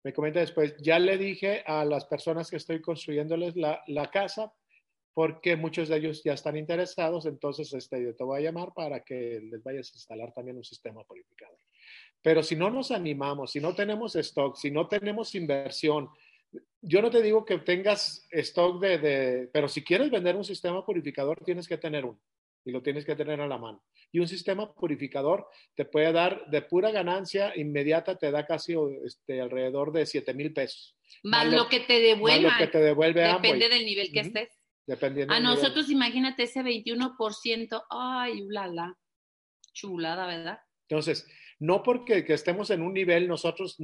Me 0.03 0.13
comenta 0.13 0.39
después, 0.39 0.75
ya 0.81 0.99
le 0.99 1.17
dije 1.17 1.63
a 1.65 1.83
las 1.85 2.05
personas 2.05 2.49
que 2.51 2.57
estoy 2.57 2.81
construyéndoles 2.81 3.55
la, 3.55 3.81
la 3.87 4.11
casa, 4.11 4.53
porque 5.13 5.55
muchos 5.55 5.87
de 5.87 5.95
ellos 5.97 6.21
ya 6.25 6.33
están 6.33 6.57
interesados, 6.57 7.25
entonces 7.25 7.73
este, 7.73 8.13
te 8.13 8.23
voy 8.25 8.39
a 8.39 8.43
llamar 8.43 8.73
para 8.75 8.99
que 8.99 9.39
les 9.49 9.63
vayas 9.63 9.89
a 9.91 9.95
instalar 9.95 10.33
también 10.33 10.57
un 10.57 10.63
sistema 10.65 11.03
purificador. 11.05 11.57
Pero 12.25 12.41
si 12.41 12.55
no 12.55 12.71
nos 12.71 12.89
animamos, 12.89 13.51
si 13.51 13.59
no 13.59 13.75
tenemos 13.75 14.15
stock, 14.15 14.55
si 14.57 14.71
no 14.71 14.87
tenemos 14.87 15.35
inversión, 15.35 16.09
yo 16.81 16.99
no 17.03 17.11
te 17.11 17.21
digo 17.21 17.45
que 17.45 17.59
tengas 17.59 18.25
stock 18.31 18.81
de, 18.81 18.97
de, 18.97 19.49
pero 19.53 19.67
si 19.67 19.83
quieres 19.83 20.09
vender 20.09 20.35
un 20.35 20.43
sistema 20.43 20.83
purificador, 20.83 21.43
tienes 21.45 21.67
que 21.67 21.77
tener 21.77 22.03
uno 22.03 22.19
y 22.65 22.71
lo 22.71 22.81
tienes 22.81 23.05
que 23.05 23.15
tener 23.15 23.39
a 23.41 23.47
la 23.47 23.59
mano. 23.59 23.83
Y 24.11 24.17
un 24.17 24.27
sistema 24.27 24.73
purificador 24.73 25.45
te 25.75 25.85
puede 25.85 26.11
dar 26.11 26.47
de 26.49 26.63
pura 26.63 26.89
ganancia 26.89 27.53
inmediata, 27.55 28.17
te 28.17 28.31
da 28.31 28.43
casi 28.47 28.73
este, 29.05 29.39
alrededor 29.39 29.91
de 29.91 30.07
7 30.07 30.33
mil 30.33 30.51
pesos. 30.51 30.97
Más 31.21 31.45
Más 31.45 31.53
lo- 31.53 31.69
que 31.69 31.81
te 31.81 31.93
Más 31.93 32.01
devuelvan. 32.01 32.53
lo 32.53 32.57
que 32.57 32.67
te 32.71 32.79
devuelve 32.79 33.21
Depende 33.21 33.49
Amway, 33.51 33.69
del 33.69 33.85
nivel 33.85 34.11
que 34.11 34.21
estés. 34.21 34.49
dependiendo 34.87 35.31
A 35.31 35.35
del 35.37 35.43
nivel. 35.45 35.57
nosotros, 35.61 35.91
imagínate 35.91 36.41
ese 36.41 36.63
21%, 36.63 37.83
ay, 37.91 38.41
ulala. 38.41 38.97
Chulada, 39.73 40.25
¿verdad? 40.25 40.57
Entonces, 40.89 41.27
no 41.59 41.83
porque 41.83 42.25
que 42.25 42.33
estemos 42.33 42.69
en 42.69 42.81
un 42.81 42.93
nivel, 42.93 43.27
nosotros, 43.27 43.77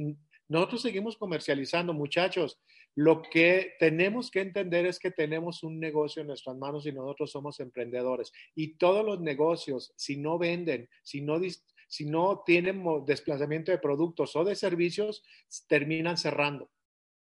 nosotros 0.48 0.82
seguimos 0.82 1.16
comercializando, 1.16 1.94
muchachos. 1.94 2.60
Lo 2.94 3.22
que 3.22 3.72
tenemos 3.78 4.30
que 4.30 4.40
entender 4.40 4.84
es 4.86 4.98
que 4.98 5.10
tenemos 5.10 5.62
un 5.62 5.80
negocio 5.80 6.20
en 6.20 6.28
nuestras 6.28 6.56
manos 6.56 6.86
y 6.86 6.92
nosotros 6.92 7.30
somos 7.30 7.58
emprendedores. 7.60 8.32
Y 8.54 8.76
todos 8.76 9.04
los 9.04 9.20
negocios, 9.20 9.92
si 9.96 10.18
no 10.18 10.38
venden, 10.38 10.88
si 11.02 11.22
no, 11.22 11.40
si 11.88 12.04
no 12.04 12.42
tienen 12.44 12.84
desplazamiento 13.06 13.72
de 13.72 13.78
productos 13.78 14.36
o 14.36 14.44
de 14.44 14.54
servicios, 14.54 15.24
terminan 15.68 16.18
cerrando. 16.18 16.70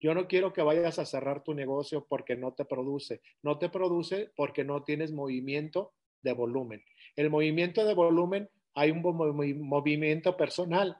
Yo 0.01 0.13
no 0.13 0.27
quiero 0.27 0.53
que 0.53 0.61
vayas 0.61 0.97
a 0.97 1.05
cerrar 1.05 1.43
tu 1.43 1.53
negocio 1.53 2.07
porque 2.07 2.35
no 2.35 2.53
te 2.53 2.65
produce. 2.65 3.21
No 3.43 3.59
te 3.59 3.69
produce 3.69 4.31
porque 4.35 4.63
no 4.63 4.83
tienes 4.83 5.11
movimiento 5.11 5.93
de 6.21 6.33
volumen. 6.33 6.83
El 7.15 7.29
movimiento 7.29 7.85
de 7.85 7.93
volumen, 7.93 8.49
hay 8.79 8.91
un 8.91 9.01
movimiento 9.01 10.37
personal. 10.37 10.97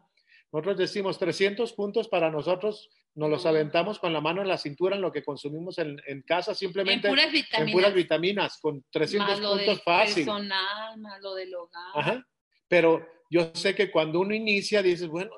Nosotros 0.51 0.77
decimos 0.77 1.17
300 1.17 1.73
puntos 1.73 2.07
para 2.07 2.29
nosotros 2.29 2.89
nos 3.15 3.29
los 3.29 3.45
aventamos 3.45 3.99
con 3.99 4.13
la 4.13 4.21
mano 4.21 4.41
en 4.41 4.47
la 4.47 4.57
cintura 4.57 4.95
en 4.95 5.01
lo 5.01 5.11
que 5.11 5.23
consumimos 5.23 5.77
en, 5.77 6.21
casa, 6.25 6.53
simplemente 6.53 7.07
en 7.07 7.13
puras 7.13 7.31
vitaminas, 7.31 7.67
en 7.67 7.73
puras 7.73 7.93
vitaminas 7.93 8.59
con 8.61 8.85
300 8.91 9.41
puntos 9.41 9.83
fácil. 9.83 10.25
personal, 10.25 10.97
más 10.99 11.21
lo 11.21 11.35
del 11.35 11.53
hogar. 11.53 11.91
Ajá. 11.95 12.27
Pero 12.67 13.05
yo 13.29 13.51
sé 13.53 13.75
que 13.75 13.91
cuando 13.91 14.19
uno 14.19 14.33
inicia, 14.33 14.81
dices, 14.81 15.07
bueno, 15.07 15.31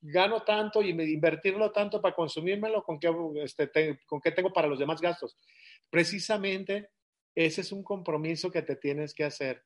gano 0.00 0.42
tanto 0.42 0.82
y 0.82 0.90
invertirlo 0.90 1.70
tanto 1.70 2.00
para 2.00 2.14
consumírmelo, 2.14 2.82
¿con 2.82 2.98
qué, 2.98 3.12
este, 3.42 4.00
¿con 4.06 4.20
qué 4.20 4.32
tengo 4.32 4.52
para 4.52 4.68
los 4.68 4.78
demás 4.78 5.00
gastos? 5.00 5.36
Precisamente 5.90 6.90
ese 7.34 7.62
es 7.62 7.72
un 7.72 7.82
compromiso 7.82 8.50
que 8.50 8.62
te 8.62 8.76
tienes 8.76 9.14
que 9.14 9.24
hacer. 9.24 9.62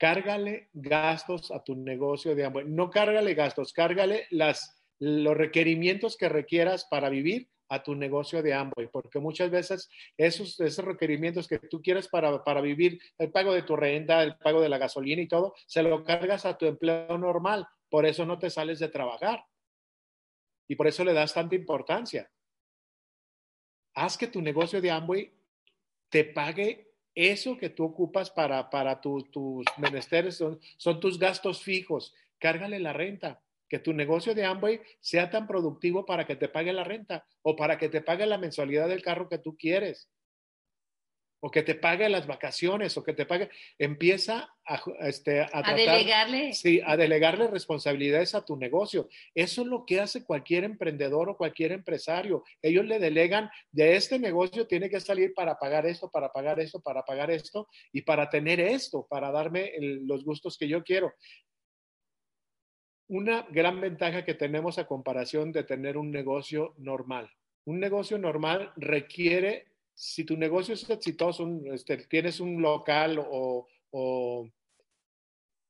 Cárgale 0.00 0.70
gastos 0.72 1.50
a 1.50 1.62
tu 1.62 1.76
negocio 1.76 2.34
de 2.34 2.46
hambre. 2.46 2.64
No 2.64 2.88
cárgale 2.88 3.34
gastos, 3.34 3.74
cárgale 3.74 4.26
las 4.30 4.78
los 4.98 5.36
requerimientos 5.36 6.16
que 6.16 6.30
requieras 6.30 6.86
para 6.90 7.10
vivir 7.10 7.50
a 7.68 7.82
tu 7.82 7.94
negocio 7.94 8.42
de 8.42 8.54
Amway, 8.54 8.88
porque 8.90 9.18
muchas 9.18 9.50
veces 9.50 9.90
esos, 10.16 10.58
esos 10.60 10.84
requerimientos 10.84 11.46
que 11.46 11.58
tú 11.58 11.80
quieres 11.82 12.08
para, 12.08 12.42
para, 12.42 12.60
vivir, 12.60 12.98
el 13.18 13.30
pago 13.30 13.52
de 13.52 13.62
tu 13.62 13.76
renta, 13.76 14.22
el 14.22 14.36
pago 14.38 14.60
de 14.60 14.68
la 14.68 14.78
gasolina 14.78 15.22
y 15.22 15.28
todo, 15.28 15.54
se 15.66 15.82
lo 15.82 16.02
cargas 16.02 16.44
a 16.46 16.56
tu 16.58 16.66
empleo 16.66 17.16
normal, 17.16 17.66
por 17.88 18.06
eso 18.06 18.26
no 18.26 18.38
te 18.38 18.50
sales 18.50 18.78
de 18.78 18.88
trabajar 18.88 19.44
y 20.66 20.76
por 20.76 20.86
eso 20.86 21.04
le 21.04 21.12
das 21.12 21.32
tanta 21.34 21.54
importancia. 21.54 22.30
Haz 23.94 24.16
que 24.16 24.28
tu 24.28 24.40
negocio 24.40 24.80
de 24.80 24.90
Amway 24.90 25.32
te 26.08 26.24
pague 26.24 26.89
eso 27.14 27.56
que 27.56 27.70
tú 27.70 27.84
ocupas 27.84 28.30
para, 28.30 28.70
para 28.70 29.00
tus 29.00 29.64
menesteres, 29.76 30.36
son, 30.36 30.60
son 30.76 31.00
tus 31.00 31.18
gastos 31.18 31.62
fijos, 31.62 32.14
cárgale 32.38 32.78
la 32.78 32.92
renta. 32.92 33.40
Que 33.68 33.78
tu 33.78 33.92
negocio 33.92 34.34
de 34.34 34.44
Amway 34.44 34.80
sea 35.00 35.30
tan 35.30 35.46
productivo 35.46 36.04
para 36.04 36.26
que 36.26 36.34
te 36.34 36.48
pague 36.48 36.72
la 36.72 36.82
renta 36.82 37.24
o 37.42 37.54
para 37.54 37.78
que 37.78 37.88
te 37.88 38.00
pague 38.00 38.26
la 38.26 38.36
mensualidad 38.36 38.88
del 38.88 39.00
carro 39.00 39.28
que 39.28 39.38
tú 39.38 39.56
quieres 39.56 40.08
o 41.40 41.50
que 41.50 41.62
te 41.62 41.74
pague 41.74 42.08
las 42.08 42.26
vacaciones 42.26 42.96
o 42.96 43.02
que 43.02 43.14
te 43.14 43.26
pague, 43.26 43.50
empieza 43.78 44.54
a, 44.66 44.82
este, 45.00 45.40
a, 45.40 45.62
delegarle. 45.74 46.52
Sí, 46.52 46.80
a 46.84 46.96
delegarle 46.96 47.48
responsabilidades 47.48 48.34
a 48.34 48.44
tu 48.44 48.56
negocio. 48.56 49.08
Eso 49.34 49.62
es 49.62 49.66
lo 49.66 49.84
que 49.86 50.00
hace 50.00 50.24
cualquier 50.24 50.64
emprendedor 50.64 51.30
o 51.30 51.36
cualquier 51.36 51.72
empresario. 51.72 52.44
Ellos 52.62 52.84
le 52.84 52.98
delegan, 52.98 53.50
de 53.72 53.96
este 53.96 54.18
negocio 54.18 54.66
tiene 54.66 54.90
que 54.90 55.00
salir 55.00 55.32
para 55.34 55.58
pagar 55.58 55.86
esto, 55.86 56.10
para 56.10 56.30
pagar 56.30 56.60
esto, 56.60 56.80
para 56.80 57.02
pagar 57.02 57.30
esto 57.30 57.68
y 57.92 58.02
para 58.02 58.28
tener 58.28 58.60
esto, 58.60 59.06
para 59.08 59.30
darme 59.30 59.72
los 59.80 60.24
gustos 60.24 60.56
que 60.58 60.68
yo 60.68 60.84
quiero 60.84 61.12
una 63.10 63.44
gran 63.50 63.80
ventaja 63.80 64.24
que 64.24 64.34
tenemos 64.34 64.78
a 64.78 64.86
comparación 64.86 65.50
de 65.50 65.64
tener 65.64 65.96
un 65.96 66.12
negocio 66.12 66.74
normal. 66.78 67.28
Un 67.64 67.80
negocio 67.80 68.18
normal 68.18 68.72
requiere, 68.76 69.66
si 70.00 70.24
tu 70.24 70.34
negocio 70.34 70.72
es 70.72 70.88
exitoso, 70.88 71.46
este, 71.66 71.98
tienes 71.98 72.40
un 72.40 72.62
local 72.62 73.22
o, 73.22 73.68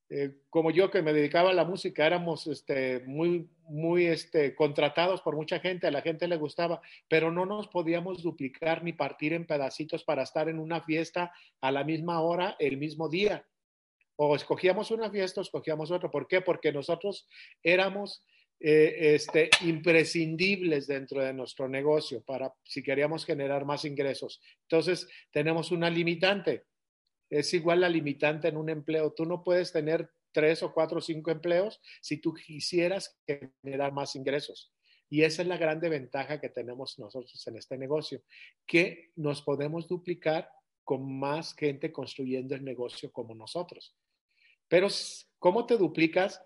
eh, 0.09 0.37
como 0.49 0.70
yo 0.70 0.89
que 0.89 1.03
me 1.03 1.12
dedicaba 1.12 1.51
a 1.51 1.55
la 1.55 1.64
música, 1.64 2.07
éramos 2.07 2.47
este, 2.47 3.01
muy, 3.01 3.51
muy 3.62 4.07
este, 4.07 4.55
contratados 4.55 5.20
por 5.20 5.35
mucha 5.35 5.59
gente, 5.59 5.89
a 5.89 5.91
la 5.91 6.01
gente 6.01 6.28
le 6.28 6.37
gustaba, 6.37 6.81
pero 7.09 7.33
no 7.33 7.45
nos 7.45 7.66
podíamos 7.66 8.22
duplicar 8.22 8.85
ni 8.85 8.93
partir 8.93 9.33
en 9.33 9.49
pedacitos 9.49 10.05
para 10.05 10.22
estar 10.22 10.49
en 10.49 10.61
una 10.61 10.81
fiesta 10.81 11.33
a 11.61 11.72
la 11.72 11.83
misma 11.83 12.20
hora, 12.20 12.55
el 12.61 12.76
mismo 12.76 13.09
día 13.09 13.45
o 14.14 14.37
escogíamos 14.37 14.93
una 14.93 15.11
fiesta 15.11 15.41
o 15.41 15.43
escogíamos 15.43 15.91
otra. 15.91 16.11
¿Por 16.11 16.28
qué? 16.28 16.41
Porque 16.41 16.72
nosotros 16.72 17.26
éramos 17.62 18.22
eh, 18.62 19.14
este, 19.14 19.48
imprescindibles 19.62 20.86
dentro 20.86 21.22
de 21.22 21.32
nuestro 21.32 21.66
negocio 21.66 22.22
para 22.22 22.52
si 22.62 22.82
queríamos 22.82 23.24
generar 23.24 23.64
más 23.64 23.86
ingresos. 23.86 24.42
Entonces, 24.62 25.08
tenemos 25.30 25.72
una 25.72 25.88
limitante. 25.88 26.66
Es 27.30 27.54
igual 27.54 27.80
la 27.80 27.88
limitante 27.88 28.48
en 28.48 28.58
un 28.58 28.68
empleo. 28.68 29.14
Tú 29.14 29.24
no 29.24 29.42
puedes 29.42 29.72
tener 29.72 30.11
tres 30.30 30.62
o 30.62 30.74
cuatro 30.74 30.98
o 30.98 31.00
cinco 31.00 31.30
empleos 31.30 31.80
si 32.02 32.18
tú 32.18 32.34
quisieras 32.34 33.18
generar 33.26 33.92
más 33.92 34.14
ingresos. 34.14 34.74
Y 35.08 35.22
esa 35.22 35.40
es 35.40 35.48
la 35.48 35.56
grande 35.56 35.88
ventaja 35.88 36.38
que 36.38 36.50
tenemos 36.50 36.98
nosotros 36.98 37.46
en 37.46 37.56
este 37.56 37.78
negocio, 37.78 38.22
que 38.66 39.11
nos 39.16 39.40
podemos 39.40 39.88
duplicar 39.88 40.50
con 40.84 41.18
más 41.18 41.54
gente 41.54 41.90
construyendo 41.92 42.54
el 42.54 42.64
negocio 42.64 43.11
como 43.11 43.34
nosotros. 43.34 43.96
Pero 44.68 44.88
¿cómo 45.38 45.64
te 45.64 45.78
duplicas? 45.78 46.44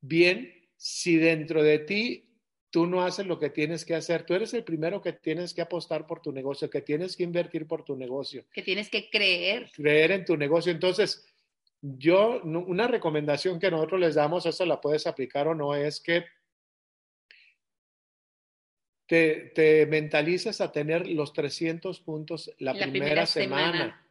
Bien, 0.00 0.63
si 0.76 1.16
dentro 1.16 1.62
de 1.62 1.78
ti 1.80 2.28
tú 2.70 2.86
no 2.86 3.02
haces 3.02 3.26
lo 3.26 3.38
que 3.38 3.50
tienes 3.50 3.84
que 3.84 3.94
hacer, 3.94 4.26
tú 4.26 4.34
eres 4.34 4.52
el 4.52 4.64
primero 4.64 5.00
que 5.00 5.12
tienes 5.12 5.54
que 5.54 5.62
apostar 5.62 6.06
por 6.06 6.20
tu 6.20 6.32
negocio, 6.32 6.68
que 6.68 6.82
tienes 6.82 7.16
que 7.16 7.22
invertir 7.22 7.68
por 7.68 7.84
tu 7.84 7.94
negocio. 7.96 8.44
Que 8.52 8.62
tienes 8.62 8.90
que 8.90 9.08
creer. 9.10 9.70
Creer 9.72 10.10
en 10.10 10.24
tu 10.24 10.36
negocio. 10.36 10.72
Entonces, 10.72 11.24
yo, 11.80 12.40
una 12.42 12.88
recomendación 12.88 13.60
que 13.60 13.70
nosotros 13.70 14.00
les 14.00 14.16
damos, 14.16 14.46
eso 14.46 14.66
la 14.66 14.80
puedes 14.80 15.06
aplicar 15.06 15.46
o 15.46 15.54
no, 15.54 15.74
es 15.74 16.00
que 16.00 16.24
te, 19.06 19.52
te 19.54 19.86
mentalices 19.86 20.60
a 20.60 20.72
tener 20.72 21.06
los 21.06 21.32
300 21.32 22.00
puntos 22.00 22.52
la, 22.58 22.72
primera, 22.74 23.26
semana. 23.26 24.03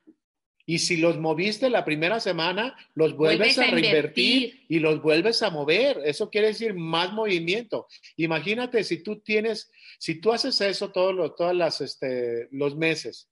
Y 0.66 0.80
si 0.80 0.98
los 0.98 1.20
moviste 1.20 1.70
la 1.70 1.84
primera 1.84 2.20
semana, 2.20 2.76
los 2.96 3.18
vuelves, 3.18 3.60
a, 3.60 3.68
reinvertir 3.68 4.66
y 4.70 4.80
los 4.80 5.02
vuelves 5.02 5.44
a 5.44 5.50
mover. 5.50 6.02
Eso 6.06 6.30
quiere 6.30 6.48
decir 6.48 6.74
más 6.74 7.12
movimiento. 7.12 7.88
Imagínate 8.16 8.84
si 8.84 9.04
tú 9.04 9.20
tienes, 9.20 9.72
si 10.00 10.22
tú 10.22 10.32
haces 10.32 10.62
eso 10.62 10.92
todos 10.92 11.14
los, 11.14 11.36
todas 11.36 11.56
las, 11.56 11.82
este, 11.82 12.48
los 12.52 12.78
meses 12.78 13.30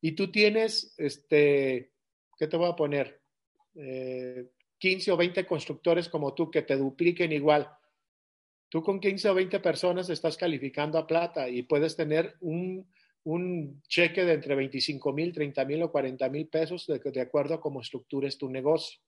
y 0.00 0.12
tú 0.12 0.30
tienes, 0.30 0.94
este, 0.98 1.92
¿qué 2.38 2.46
te 2.46 2.56
voy 2.56 2.70
a 2.70 2.76
poner? 2.76 3.20
15 3.74 5.10
eh, 5.10 5.12
o 5.12 5.16
20 5.16 5.46
constructores 5.46 6.08
como 6.08 6.34
tú 6.34 6.50
que 6.50 6.62
te 6.62 6.76
dupliquen 6.76 7.32
igual. 7.32 7.68
Tú 8.68 8.82
con 8.82 9.00
15 9.00 9.30
o 9.30 9.34
20 9.34 9.60
personas 9.60 10.10
estás 10.10 10.36
calificando 10.36 10.98
a 10.98 11.06
plata 11.06 11.48
y 11.48 11.62
puedes 11.62 11.96
tener 11.96 12.36
un, 12.40 12.86
un 13.24 13.82
cheque 13.88 14.24
de 14.24 14.34
entre 14.34 14.54
25 14.54 15.12
mil, 15.12 15.32
30 15.32 15.64
mil 15.64 15.82
o 15.82 15.92
40 15.92 16.28
mil 16.28 16.48
pesos 16.48 16.86
de, 16.86 17.20
acuerdo 17.20 17.54
a 17.54 17.60
cómo 17.60 17.80
estructures 17.80 18.38
tu 18.38 18.48
negocio. 18.48 19.00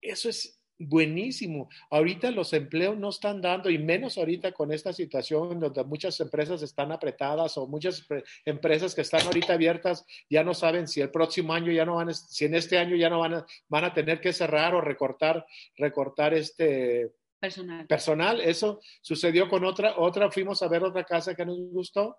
Eso 0.00 0.28
es 0.28 0.62
buenísimo. 0.78 1.68
Ahorita 1.90 2.30
los 2.30 2.52
empleos 2.52 2.96
no 2.96 3.10
están 3.10 3.40
dando, 3.40 3.70
y 3.70 3.78
menos 3.78 4.18
ahorita 4.18 4.52
con 4.52 4.72
esta 4.72 4.92
situación 4.92 5.60
donde 5.60 5.84
muchas 5.84 6.18
empresas 6.20 6.62
están 6.62 6.90
apretadas 6.90 7.56
o 7.56 7.66
muchas 7.66 8.06
empresas 8.44 8.94
que 8.94 9.02
están 9.02 9.22
ahorita 9.22 9.54
abiertas 9.54 10.04
ya 10.28 10.42
no 10.42 10.54
saben 10.54 10.88
si 10.88 11.00
el 11.00 11.10
próximo 11.10 11.52
año 11.52 11.70
ya 11.70 11.84
no 11.84 11.96
van, 11.96 12.12
si 12.14 12.46
en 12.46 12.54
este 12.54 12.78
año 12.78 12.96
ya 12.96 13.10
no 13.10 13.20
van 13.20 13.34
a, 13.34 13.46
van 13.68 13.84
a 13.84 13.94
tener 13.94 14.20
que 14.20 14.32
cerrar 14.32 14.74
o 14.74 14.80
recortar, 14.80 15.46
recortar 15.76 16.34
este 16.34 17.12
personal. 17.38 17.86
personal. 17.86 18.40
Eso 18.40 18.80
sucedió 19.02 19.48
con 19.48 19.64
otra, 19.64 19.94
otra, 19.98 20.30
fuimos 20.30 20.62
a 20.62 20.68
ver 20.68 20.82
otra 20.82 21.04
casa 21.04 21.34
que 21.34 21.46
nos 21.46 21.58
gustó 21.70 22.16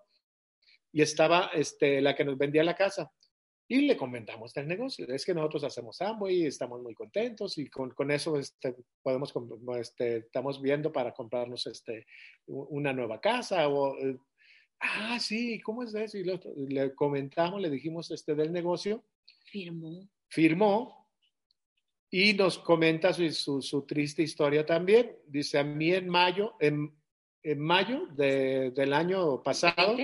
y 0.94 1.02
estaba 1.02 1.50
este, 1.52 2.00
la 2.00 2.14
que 2.14 2.24
nos 2.24 2.38
vendía 2.38 2.62
la 2.62 2.76
casa. 2.76 3.10
Y 3.66 3.80
le 3.80 3.96
comentamos 3.96 4.54
del 4.54 4.68
negocio. 4.68 5.08
Es 5.08 5.24
que 5.24 5.34
nosotros 5.34 5.64
hacemos 5.64 6.00
Amway 6.00 6.42
y 6.42 6.46
estamos 6.46 6.80
muy 6.80 6.94
contentos 6.94 7.58
y 7.58 7.68
con, 7.68 7.90
con 7.90 8.12
eso 8.12 8.38
este, 8.38 8.76
podemos, 9.02 9.34
este, 9.80 10.18
estamos 10.18 10.62
viendo 10.62 10.92
para 10.92 11.12
comprarnos 11.12 11.66
este, 11.66 12.06
una 12.46 12.92
nueva 12.92 13.20
casa. 13.20 13.68
O, 13.68 13.98
eh, 13.98 14.16
ah, 14.78 15.18
sí, 15.18 15.60
¿cómo 15.62 15.82
es 15.82 15.92
eso? 15.96 16.16
Y 16.16 16.24
le 16.68 16.94
comentamos, 16.94 17.60
le 17.60 17.70
dijimos 17.70 18.12
este, 18.12 18.36
del 18.36 18.52
negocio. 18.52 19.02
Firmó. 19.46 20.08
Firmó 20.28 21.08
y 22.08 22.34
nos 22.34 22.58
comenta 22.58 23.12
su, 23.12 23.60
su, 23.60 23.82
triste 23.84 24.22
historia 24.22 24.64
también. 24.64 25.16
Dice, 25.26 25.58
a 25.58 25.64
mí 25.64 25.92
en 25.92 26.08
mayo, 26.08 26.54
en, 26.60 26.94
en 27.42 27.58
mayo 27.58 28.06
de, 28.12 28.70
del 28.70 28.92
año 28.92 29.42
pasado, 29.42 29.96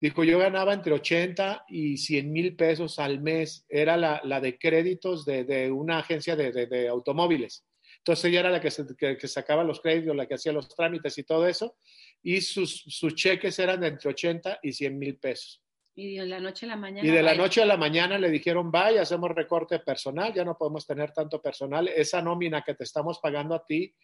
Dijo, 0.00 0.24
yo 0.24 0.38
ganaba 0.38 0.72
entre 0.72 0.94
80 0.94 1.66
y 1.68 1.98
100 1.98 2.32
mil 2.32 2.56
pesos 2.56 2.98
al 2.98 3.20
mes. 3.20 3.66
Era 3.68 3.98
la, 3.98 4.22
la 4.24 4.40
de 4.40 4.58
créditos 4.58 5.26
de, 5.26 5.44
de 5.44 5.70
una 5.70 5.98
agencia 5.98 6.36
de, 6.36 6.52
de, 6.52 6.66
de, 6.66 6.88
automóviles. 6.88 7.66
Entonces 7.98 8.24
ella 8.24 8.40
era 8.40 8.50
la 8.50 8.62
que, 8.62 8.70
se, 8.70 8.86
que, 8.96 9.18
que, 9.18 9.28
sacaba 9.28 9.62
los 9.62 9.80
créditos, 9.80 10.16
la 10.16 10.26
que 10.26 10.34
hacía 10.34 10.52
los 10.52 10.74
trámites 10.74 11.18
y 11.18 11.24
todo 11.24 11.46
eso. 11.46 11.76
Y 12.22 12.40
sus, 12.40 12.82
sus 12.88 13.14
cheques 13.14 13.58
eran 13.58 13.80
de 13.80 13.88
entre 13.88 14.08
80 14.08 14.60
y 14.62 14.72
100 14.72 14.98
mil 14.98 15.18
pesos. 15.18 15.62
Y 15.94 16.16
de 16.16 16.24
la 16.24 16.40
noche 16.40 16.64
a 16.64 16.70
la 16.70 16.76
mañana. 16.76 17.06
Y 17.06 17.10
de 17.10 17.22
la 17.22 17.34
noche 17.34 17.60
a 17.60 17.66
la 17.66 17.76
mañana 17.76 18.16
le 18.16 18.30
dijeron, 18.30 18.70
vaya, 18.70 19.02
hacemos 19.02 19.30
recorte 19.32 19.80
personal, 19.80 20.32
ya 20.32 20.46
no 20.46 20.56
podemos 20.56 20.86
tener 20.86 21.12
tanto 21.12 21.42
personal. 21.42 21.88
Esa 21.88 22.22
nómina 22.22 22.62
que 22.62 22.74
te 22.74 22.84
estamos 22.84 23.18
pagando 23.18 23.54
a 23.54 23.66
ti, 23.66 23.94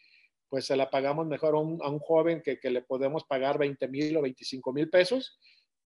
pues 0.47 0.67
se 0.67 0.77
la 0.77 0.91
pagamos 0.91 1.27
mejor 1.27 1.55
a 1.55 1.59
un, 1.59 1.79
a 1.83 1.89
un 1.89 2.01
joven 2.01 2.43
que, 2.45 2.59
que, 2.59 2.71
le 2.71 2.83
podemos 2.83 3.25
pagar 3.25 3.57
20 3.59 3.89
mil 3.89 4.15
o 4.19 4.23
25 4.23 4.73
mil 4.75 4.91
pesos 4.91 5.39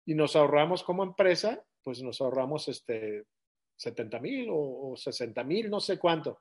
y 0.07 0.15
nos 0.15 0.37
ahorramos 0.37 0.83
como 0.83 1.03
empresa, 1.03 1.61
pues 1.83 2.01
nos 2.01 2.21
ahorramos 2.21 2.69
este 2.69 3.25
70 3.75 4.19
mil 4.19 4.49
o, 4.49 4.91
o 4.91 4.97
60 4.97 5.43
mil, 5.43 5.69
no 5.69 5.81
sé 5.81 5.99
cuánto. 5.99 6.39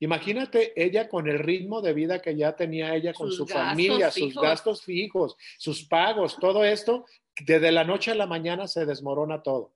Imagínate 0.00 0.72
ella 0.76 1.08
con 1.08 1.28
el 1.28 1.38
ritmo 1.38 1.80
de 1.80 1.94
vida 1.94 2.20
que 2.20 2.36
ya 2.36 2.56
tenía 2.56 2.94
ella 2.94 3.14
con 3.14 3.28
sus 3.28 3.36
su 3.36 3.46
familia, 3.46 4.10
fijos. 4.10 4.32
sus 4.32 4.42
gastos 4.42 4.82
fijos, 4.82 5.36
sus 5.56 5.86
pagos, 5.86 6.36
todo 6.40 6.64
esto, 6.64 7.06
desde 7.40 7.70
la 7.70 7.84
noche 7.84 8.10
a 8.10 8.16
la 8.16 8.26
mañana 8.26 8.66
se 8.66 8.84
desmorona 8.84 9.42
todo. 9.42 9.72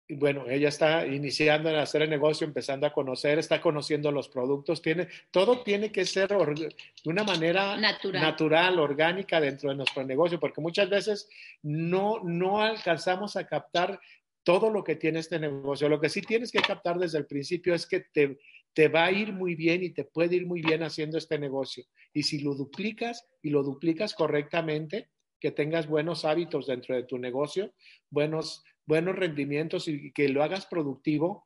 bueno, 0.15 0.45
ella 0.49 0.69
está 0.69 1.05
iniciando 1.05 1.69
en 1.69 1.75
hacer 1.75 2.01
el 2.01 2.09
negocio, 2.09 2.45
empezando 2.45 2.87
a 2.87 2.93
conocer, 2.93 3.39
está 3.39 3.61
conociendo 3.61 4.11
los 4.11 4.29
productos, 4.29 4.81
tiene, 4.81 5.07
todo 5.31 5.61
tiene 5.61 5.91
que 5.91 6.05
ser 6.05 6.29
de 6.29 6.75
una 7.05 7.23
manera 7.23 7.77
natural. 7.77 8.21
natural. 8.21 8.79
orgánica 8.79 9.39
dentro 9.39 9.69
de 9.69 9.75
nuestro 9.75 10.03
negocio, 10.03 10.39
porque 10.39 10.61
muchas 10.61 10.89
veces 10.89 11.29
no, 11.61 12.19
no 12.23 12.61
alcanzamos 12.61 13.35
a 13.35 13.47
captar 13.47 13.99
todo 14.43 14.69
lo 14.69 14.83
que 14.83 14.95
tiene 14.95 15.19
este 15.19 15.39
negocio. 15.39 15.87
Lo 15.87 15.99
que 16.01 16.09
sí 16.09 16.21
tienes 16.21 16.51
que 16.51 16.61
captar 16.61 16.97
desde 16.97 17.17
el 17.17 17.27
principio 17.27 17.75
es 17.75 17.85
que 17.85 18.05
te, 18.11 18.39
te 18.73 18.87
va 18.87 19.05
a 19.05 19.11
ir 19.11 19.33
muy 19.33 19.55
bien 19.55 19.83
y 19.83 19.91
te 19.91 20.03
puede 20.03 20.37
ir 20.37 20.45
muy 20.45 20.61
bien 20.61 20.83
haciendo 20.83 21.17
este 21.17 21.37
negocio. 21.37 21.85
Y 22.13 22.23
si 22.23 22.39
lo 22.39 22.55
duplicas 22.55 23.27
y 23.41 23.49
lo 23.49 23.63
duplicas 23.63 24.13
correctamente, 24.13 25.09
que 25.41 25.51
tengas 25.51 25.87
buenos 25.87 26.23
hábitos 26.23 26.67
dentro 26.67 26.95
de 26.95 27.03
tu 27.03 27.17
negocio, 27.17 27.73
buenos, 28.09 28.63
buenos 28.85 29.15
rendimientos 29.15 29.87
y 29.87 30.11
que 30.11 30.29
lo 30.29 30.43
hagas 30.43 30.65
productivo, 30.65 31.45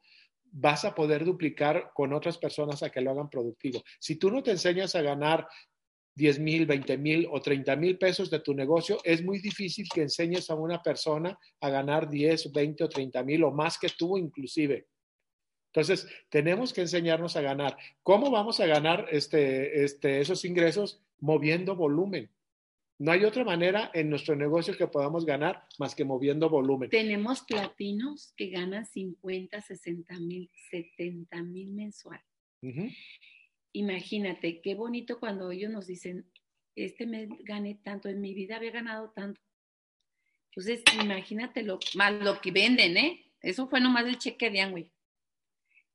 vas 0.52 0.86
a 0.86 0.96
poder 0.96 1.26
duplicar 1.26 1.92
con 1.94 2.14
otras 2.14 2.38
personas 2.38 2.82
a 2.82 2.90
que 2.90 3.02
lo 3.02 3.12
hagan 3.12 3.30
productivo. 3.30 3.84
Si 4.00 4.16
tú 4.16 4.32
no 4.32 4.42
te 4.42 4.52
enseñas 4.52 4.96
a 4.96 5.02
ganar 5.02 5.48
10 6.16 6.40
mil, 6.40 6.66
20 6.66 6.98
mil 6.98 7.28
o 7.30 7.42
30 7.42 7.76
mil 7.76 7.98
pesos 7.98 8.30
de 8.30 8.40
tu 8.40 8.54
negocio, 8.54 9.00
es 9.04 9.22
muy 9.24 9.40
difícil 9.40 9.88
que 9.94 10.04
enseñes 10.04 10.50
a 10.50 10.56
una 10.56 10.82
persona 10.82 11.38
a 11.60 11.70
ganar 11.70 12.10
10, 12.10 12.54
20 12.54 12.84
o 12.86 12.90
30 12.90 13.24
mil 13.24 13.44
o 13.44 13.52
más 13.52 13.78
que 13.78 13.90
tú 13.90 14.18
inclusive. 14.18 14.88
Entonces, 15.74 16.08
tenemos 16.30 16.72
que 16.72 16.82
enseñarnos 16.82 17.36
a 17.36 17.42
ganar. 17.42 17.78
¿Cómo 18.02 18.32
vamos 18.32 18.62
a 18.62 18.66
ganar 18.66 19.08
este, 19.12 19.84
este, 19.84 20.22
esos 20.22 20.46
ingresos? 20.46 21.02
Moviendo 21.20 21.76
volumen. 21.76 22.32
No 22.98 23.12
hay 23.12 23.26
otra 23.26 23.44
manera 23.44 23.92
en 23.94 24.10
nuestro 24.10 24.36
negocio 24.36 24.78
que 24.78 24.88
podamos 24.88 25.26
ganar 25.26 25.68
más 25.80 25.96
que 25.96 26.06
moviendo 26.06 26.50
volumen. 26.50 26.90
Tenemos 26.90 27.42
platinos 27.42 28.34
que 28.38 28.50
ganan 28.50 28.86
50, 28.86 29.62
60 29.62 30.20
mil, 30.22 30.50
70 30.72 31.44
mil 31.44 31.72
mensual. 31.72 32.22
Uh 32.62 32.70
-huh. 32.70 32.96
Imagínate, 33.74 34.62
qué 34.62 34.76
bonito 34.76 35.20
cuando 35.20 35.52
ellos 35.52 35.70
nos 35.70 35.88
dicen, 35.88 36.26
este 36.76 37.06
mes 37.06 37.30
gané 37.44 37.76
tanto, 37.76 38.08
en 38.08 38.22
mi 38.22 38.34
vida 38.34 38.56
había 38.56 38.72
ganado 38.72 39.10
tanto. 39.10 39.42
Entonces, 40.52 40.82
imagínate 41.02 41.64
lo, 41.64 41.80
más 41.96 42.14
lo 42.14 42.40
que 42.40 42.52
venden, 42.52 42.96
¿eh? 42.96 43.26
Eso 43.42 43.68
fue 43.68 43.82
nomás 43.82 44.06
el 44.06 44.18
cheque 44.18 44.50
de 44.50 44.62
Amway. 44.62 44.92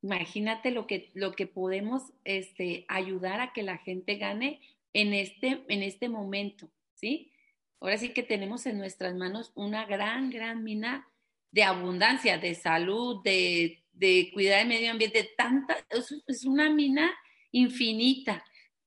Imagínate 0.03 0.71
lo 0.71 0.87
que, 0.87 1.11
lo 1.15 1.33
que 1.33 1.47
podemos 1.47 2.13
este, 2.25 2.85
ayudar 2.89 3.41
a 3.41 3.53
que 3.55 3.63
la 3.63 3.79
gente 3.79 4.17
gane 4.17 4.61
en 4.93 5.15
este, 5.15 5.65
en 5.69 5.83
este 5.83 6.09
momento, 6.09 6.71
¿sí? 7.01 7.33
Ahora 7.81 7.97
sí 7.97 8.11
que 8.11 8.23
tenemos 8.23 8.67
en 8.67 8.79
nuestras 8.79 9.15
manos 9.15 9.53
una 9.55 9.87
gran, 9.87 10.31
gran 10.31 10.63
mina 10.63 11.09
de 11.51 11.63
abundancia, 11.63 12.39
de 12.39 12.55
salud, 12.55 13.23
de, 13.25 13.83
de 13.93 14.31
cuidar 14.33 14.61
el 14.61 14.69
medio 14.69 14.91
ambiente, 14.91 15.31
tanta, 15.37 15.79
es, 15.89 16.45
una 16.45 16.69
mina 16.71 17.11
infinita, 17.53 18.45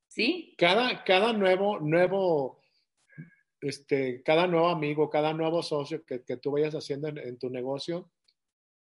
¿sí? 0.08 0.54
Cada, 0.58 1.04
cada 1.04 1.34
nuevo, 1.34 1.80
nuevo, 1.80 2.62
este, 3.60 4.22
cada 4.24 4.46
nuevo 4.48 4.70
amigo, 4.70 5.10
cada 5.10 5.34
nuevo 5.34 5.64
socio 5.64 6.06
que, 6.06 6.24
que 6.24 6.38
tú 6.38 6.52
vayas 6.52 6.76
haciendo 6.76 7.08
en, 7.08 7.18
en 7.18 7.38
tu 7.40 7.50
negocio, 7.50 8.12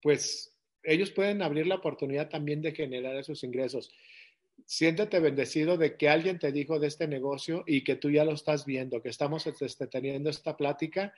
pues 0.01 0.57
ellos 0.83 1.11
pueden 1.11 1.41
abrir 1.41 1.67
la 1.67 1.75
oportunidad 1.75 2.29
también 2.29 2.61
de 2.61 2.71
generar 2.71 3.17
esos 3.17 3.43
ingresos. 3.43 3.91
Siéntete 4.65 5.19
bendecido 5.19 5.77
de 5.77 5.95
que 5.95 6.09
alguien 6.09 6.39
te 6.39 6.51
dijo 6.51 6.79
de 6.79 6.87
este 6.87 7.07
negocio 7.07 7.63
y 7.65 7.83
que 7.83 7.95
tú 7.95 8.09
ya 8.09 8.25
lo 8.25 8.33
estás 8.33 8.65
viendo, 8.65 9.01
que 9.01 9.09
estamos 9.09 9.47
este, 9.47 9.87
teniendo 9.87 10.29
esta 10.29 10.57
plática, 10.57 11.13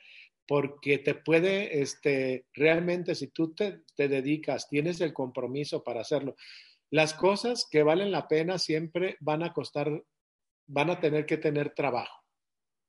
porque 0.46 0.98
te 0.98 1.14
puede, 1.14 1.80
este, 1.80 2.46
realmente, 2.54 3.14
si 3.14 3.28
tú 3.28 3.52
te, 3.54 3.82
te 3.96 4.08
dedicas, 4.08 4.68
tienes 4.68 5.00
el 5.00 5.12
compromiso 5.12 5.82
para 5.82 6.00
hacerlo, 6.00 6.36
las 6.90 7.14
cosas 7.14 7.66
que 7.70 7.82
valen 7.82 8.10
la 8.10 8.26
pena 8.28 8.58
siempre 8.58 9.16
van 9.20 9.42
a 9.42 9.52
costar, 9.52 10.02
van 10.66 10.90
a 10.90 11.00
tener 11.00 11.24
que 11.24 11.36
tener 11.36 11.70
trabajo. 11.70 12.20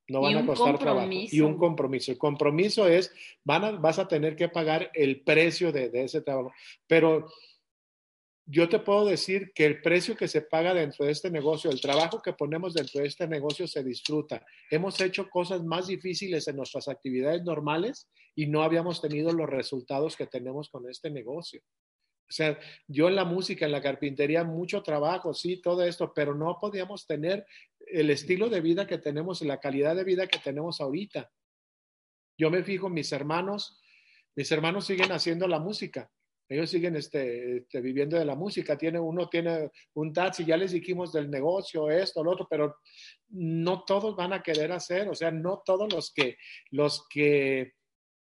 No 0.08 0.22
van 0.22 0.38
a 0.38 0.46
costar 0.46 0.78
trabajo. 0.78 1.08
Y 1.12 1.40
un 1.40 1.58
compromiso. 1.58 2.12
El 2.12 2.18
compromiso 2.18 2.88
es, 2.88 3.14
van 3.44 3.64
a, 3.64 3.72
vas 3.72 4.00
a 4.00 4.08
tener 4.08 4.36
que 4.36 4.50
pagar 4.50 4.92
el 4.94 5.22
precio 5.22 5.72
de, 5.72 5.90
de, 5.90 6.04
ese 6.04 6.22
trabajo. 6.22 6.52
Pero 6.88 7.28
yo 8.46 8.68
te 8.68 8.80
puedo 8.80 9.06
decir 9.06 9.52
que 9.54 9.66
el 9.66 9.82
precio 9.82 10.16
que 10.16 10.28
se 10.28 10.42
paga 10.42 10.74
dentro 10.74 11.06
de 11.06 11.12
este 11.12 11.30
negocio, 11.30 11.70
el 11.70 11.80
trabajo 11.80 12.22
que 12.22 12.34
ponemos 12.34 12.74
dentro 12.74 13.02
de 13.02 13.08
este 13.08 13.28
negocio 13.28 13.68
se 13.68 13.84
disfruta. 13.84 14.46
Hemos 14.70 15.00
hecho 15.00 15.30
cosas 15.30 15.64
más 15.64 15.88
difíciles 15.88 16.48
en 16.48 16.58
nuestras 16.58 16.88
actividades 16.88 17.44
normales 17.44 18.10
y 18.36 18.48
no 18.48 18.64
habíamos 18.64 19.02
tenido 19.02 19.32
los 19.32 19.50
resultados 19.50 20.16
que 20.16 20.28
tenemos 20.28 20.70
con 20.70 20.90
este 20.90 21.10
negocio. 21.10 21.62
O 22.32 22.34
sea, 22.34 22.58
yo 22.88 23.10
en 23.10 23.16
la 23.16 23.26
música, 23.26 23.66
en 23.66 23.74
la 23.74 23.82
carpintería, 23.82 24.46
mucho 24.46 24.82
trabajo, 24.84 25.34
sí, 25.34 25.62
todo 25.62 25.84
esto, 25.84 26.14
pero 26.14 26.34
no 26.34 26.58
podíamos 26.62 27.06
tener 27.06 27.46
el 27.88 28.10
estilo 28.10 28.50
de 28.50 28.62
vida 28.62 28.88
que 28.88 28.98
tenemos 28.98 29.42
y 29.42 29.46
la 29.46 29.60
calidad 29.60 29.98
de 29.98 30.06
vida 30.06 30.28
que 30.28 30.40
tenemos 30.40 30.80
ahorita. 30.80 31.30
Yo 32.38 32.50
me 32.50 32.64
fijo, 32.64 32.90
mis 32.90 33.12
hermanos, 33.12 33.82
mis 34.34 34.50
hermanos 34.52 34.86
siguen 34.86 35.12
haciendo 35.12 35.48
la 35.48 35.60
música. 35.60 36.10
Ellos 36.52 36.70
siguen 36.70 36.98
este, 36.98 37.60
este, 37.60 37.80
viviendo 37.80 38.20
de 38.20 38.26
la 38.26 38.36
música. 38.36 38.78
Tiene, 38.78 39.00
uno 39.00 39.30
tiene 39.30 39.72
un 39.94 40.12
taxi, 40.12 40.44
ya 40.44 40.58
les 40.58 40.74
dijimos 40.74 41.14
del 41.14 41.30
negocio, 41.32 41.90
esto, 41.90 42.22
lo 42.22 42.32
otro, 42.32 42.46
pero 42.50 42.76
no 43.30 43.86
todos 43.86 44.18
van 44.18 44.34
a 44.34 44.44
querer 44.44 44.74
hacer, 44.74 45.08
o 45.08 45.16
sea, 45.16 45.32
no 45.32 45.64
todos 45.66 45.92
los 45.94 46.12
que, 46.14 46.36
los 46.72 47.08
que 47.08 47.76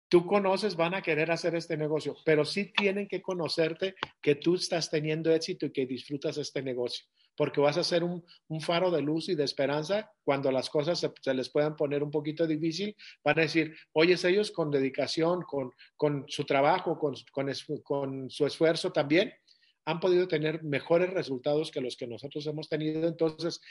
tú 0.08 0.26
conoces 0.26 0.76
van 0.76 0.94
a 0.94 1.02
querer 1.02 1.32
hacer 1.32 1.56
este 1.56 1.76
negocio, 1.76 2.16
pero 2.24 2.44
sí 2.44 2.72
tienen 2.72 3.08
que 3.08 3.20
conocerte 3.20 3.96
que 4.22 4.36
tú 4.36 4.54
estás 4.54 4.90
teniendo 4.90 5.32
éxito 5.32 5.66
y 5.66 5.72
que 5.72 5.86
disfrutas 5.86 6.38
este 6.38 6.62
negocio, 6.62 7.06
porque 7.40 7.62
vas 7.62 7.78
a 7.78 7.84
ser 7.84 8.04
un, 8.04 8.22
un 8.48 8.60
faro 8.60 8.90
de 8.90 9.00
luz 9.00 9.30
y 9.30 9.34
de 9.34 9.44
esperanza 9.44 10.12
cuando 10.24 10.52
las 10.52 10.68
cosas 10.68 11.00
se, 11.00 11.10
se, 11.22 11.32
les 11.32 11.48
puedan 11.48 11.74
poner 11.74 12.02
un 12.02 12.10
poquito 12.10 12.46
difícil. 12.46 12.94
Van 13.24 13.38
a 13.38 13.42
decir, 13.42 13.74
oye, 13.94 14.14
ellos 14.24 14.50
con 14.50 14.70
dedicación, 14.70 15.40
con, 15.48 15.70
con 15.96 16.26
su 16.28 16.44
trabajo, 16.44 16.98
con, 16.98 17.14
con, 17.32 17.50
con 17.82 18.28
su 18.28 18.44
esfuerzo 18.44 18.92
también, 18.92 19.32
han 19.86 20.00
podido 20.00 20.28
tener 20.28 20.62
mejores 20.62 21.08
resultados 21.14 21.70
que 21.70 21.80
los 21.80 21.96
que 21.96 22.06
nosotros 22.06 22.46
hemos 22.46 22.68
tenido. 22.68 23.08
Entonces, 23.08 23.62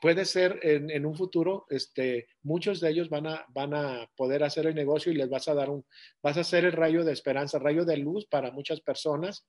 puede 0.00 0.24
ser 0.24 0.58
en, 0.62 0.88
en, 0.88 1.04
un 1.04 1.14
futuro, 1.14 1.66
este, 1.68 2.28
muchos 2.42 2.80
de 2.80 2.88
ellos 2.88 3.10
van 3.10 3.26
a, 3.26 3.44
van 3.50 3.74
a 3.74 4.10
poder 4.16 4.42
hacer 4.42 4.64
el 4.64 4.74
negocio 4.74 5.12
y 5.12 5.16
les 5.16 5.28
vas 5.28 5.48
a 5.48 5.54
dar 5.54 5.68
un, 5.68 5.84
vas 6.22 6.38
a 6.38 6.44
ser 6.44 6.64
el 6.64 6.72
rayo 6.72 7.04
de 7.04 7.12
esperanza, 7.12 7.58
rayo 7.58 7.84
de 7.84 7.98
luz 7.98 8.24
para 8.24 8.52
muchas 8.52 8.80
personas 8.80 9.46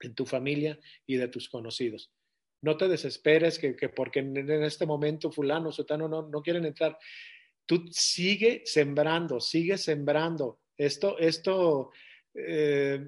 en 0.00 0.14
tu 0.14 0.24
familia 0.24 0.78
y 1.06 1.16
de 1.16 1.28
tus 1.28 1.50
conocidos. 1.50 2.10
No 2.64 2.78
te 2.78 2.88
desesperes 2.88 3.58
que, 3.58 3.76
que 3.76 3.90
porque 3.90 4.20
en, 4.20 4.48
este 4.64 4.86
momento 4.86 5.30
fulano, 5.30 5.70
sotano 5.70 6.08
no, 6.08 6.22
no 6.22 6.40
quieren 6.40 6.64
entrar. 6.64 6.98
Tú 7.66 7.84
sigue 7.90 8.62
sembrando, 8.64 9.38
sigue 9.38 9.76
sembrando. 9.76 10.60
Esto, 10.78 11.18
esto, 11.18 11.90
eh, 12.32 13.06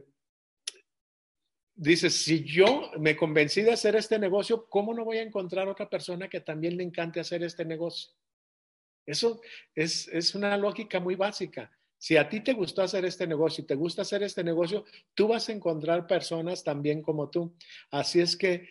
dices, 1.75 2.13
si 2.15 2.45
yo 2.45 2.91
me 2.99 3.17
convencí 3.17 3.63
de 3.63 3.73
hacer 3.73 3.97
este 3.97 4.19
negocio, 4.19 4.67
¿cómo 4.69 4.93
no 4.93 5.07
voy 5.07 5.17
a 5.17 5.23
encontrar 5.23 5.67
otra 5.69 5.89
persona 5.89 6.29
que 6.29 6.43
también 6.43 6.77
le 6.77 6.83
encante 6.83 7.21
hacer 7.21 7.43
este 7.43 7.65
negocio? 7.65 8.13
Eso 9.07 9.41
es, 9.75 10.07
es 10.09 10.35
una 10.35 10.55
lógica 10.59 11.01
muy 11.01 11.15
básica. 11.15 11.71
Si 11.99 12.19
a 12.19 12.29
ti 12.29 12.41
te 12.41 12.53
gustó 12.53 12.83
hacer 12.83 13.07
este 13.07 13.27
negocio 13.27 13.65
y 13.65 13.67
te 13.67 13.75
gusta 13.75 14.03
hacer 14.03 14.23
este 14.23 14.45
negocio, 14.45 14.85
tú 15.15 15.29
vas 15.29 15.49
a 15.49 15.53
encontrar 15.53 16.07
personas 16.07 16.63
también 16.63 17.01
como 17.01 17.31
tú. 17.31 17.57
Así 17.91 18.21
es 18.21 18.37
que 18.37 18.69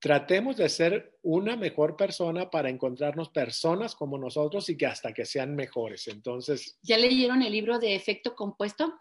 tratemos 0.00 0.56
de 0.56 0.68
ser 0.68 1.18
una 1.22 1.56
mejor 1.56 1.94
persona 1.94 2.50
para 2.50 2.70
encontrarnos 2.70 3.28
personas 3.28 3.94
como 3.94 4.18
nosotros 4.18 4.68
y 4.70 4.76
que 4.76 4.86
hasta 4.86 5.12
que 5.12 5.26
sean 5.26 5.54
mejores. 5.54 6.08
Entonces. 6.08 6.78
¿Ya 6.82 6.96
leyeron 6.96 7.42
el 7.42 7.52
libro 7.52 7.78
de 7.78 7.94
efecto 7.94 8.34
compuesto? 8.34 8.98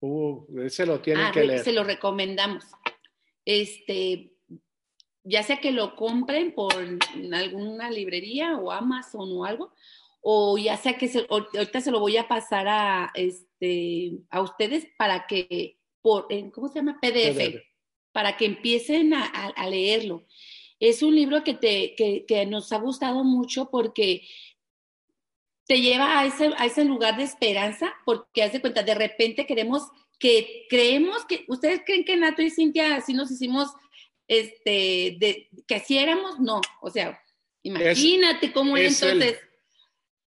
Uh, 0.00 0.60
ese 0.62 0.84
lo 0.84 1.00
tienen 1.00 1.26
ah, 1.26 1.32
que 1.32 1.44
leer. 1.44 1.62
Se 1.62 1.72
lo 1.72 1.84
recomendamos. 1.84 2.64
Este, 3.44 4.32
ya 5.22 5.44
sea 5.44 5.60
que 5.60 5.70
lo 5.70 5.94
compren 5.94 6.52
por 6.52 6.74
alguna 7.32 7.88
librería 7.88 8.58
o 8.58 8.72
Amazon 8.72 9.28
o 9.32 9.44
algo, 9.44 9.72
o 10.20 10.58
ya 10.58 10.76
sea 10.76 10.98
que 10.98 11.08
ahorita 11.28 11.80
se 11.80 11.92
lo 11.92 12.00
voy 12.00 12.16
a 12.16 12.26
pasar 12.26 12.66
a, 12.66 13.12
este, 13.14 14.18
a 14.28 14.40
ustedes 14.40 14.88
para 14.98 15.26
que, 15.28 15.78
por, 16.00 16.26
¿cómo 16.52 16.68
se 16.68 16.80
llama? 16.80 16.98
PDF, 17.00 17.62
para 18.12 18.36
que 18.36 18.46
empiecen 18.46 19.14
a, 19.14 19.68
leerlo. 19.68 20.26
Es 20.80 21.02
un 21.02 21.14
libro 21.14 21.44
que, 21.44 21.54
te, 21.54 21.94
que, 21.96 22.46
nos 22.46 22.72
ha 22.72 22.78
gustado 22.78 23.24
mucho 23.24 23.70
porque 23.70 24.26
te 25.66 25.80
lleva 25.80 26.20
a 26.20 26.26
ese, 26.26 26.50
a 26.56 26.66
ese 26.66 26.84
lugar 26.84 27.16
de 27.16 27.24
esperanza, 27.24 27.94
porque 28.04 28.42
haz 28.42 28.52
de 28.52 28.60
cuenta, 28.60 28.82
de 28.82 28.94
repente 28.94 29.46
queremos 29.46 29.88
que 30.18 30.66
creemos 30.68 31.24
que, 31.24 31.44
¿ustedes 31.48 31.80
creen 31.84 32.04
que 32.04 32.16
Nato 32.16 32.42
y 32.42 32.50
Cintia 32.50 32.96
así 32.96 33.12
nos 33.12 33.30
hicimos, 33.30 33.70
este, 34.28 35.16
de, 35.18 35.48
que 35.66 35.76
así 35.76 35.98
éramos? 35.98 36.38
No, 36.38 36.60
o 36.80 36.90
sea, 36.90 37.20
imagínate 37.62 38.52
cómo 38.52 38.76
es 38.76 39.02
entonces 39.02 39.40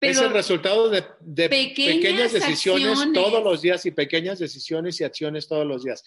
es 0.00 0.18
el 0.18 0.30
resultado 0.30 0.88
de, 0.88 1.02
pequeñas, 1.48 2.32
decisiones 2.32 3.12
todos 3.12 3.44
los 3.44 3.60
días 3.60 3.84
y 3.84 3.90
pequeñas 3.90 4.38
decisiones 4.38 5.00
y 5.00 5.04
acciones 5.04 5.46
todos 5.46 5.66
los 5.66 5.84
días. 5.84 6.02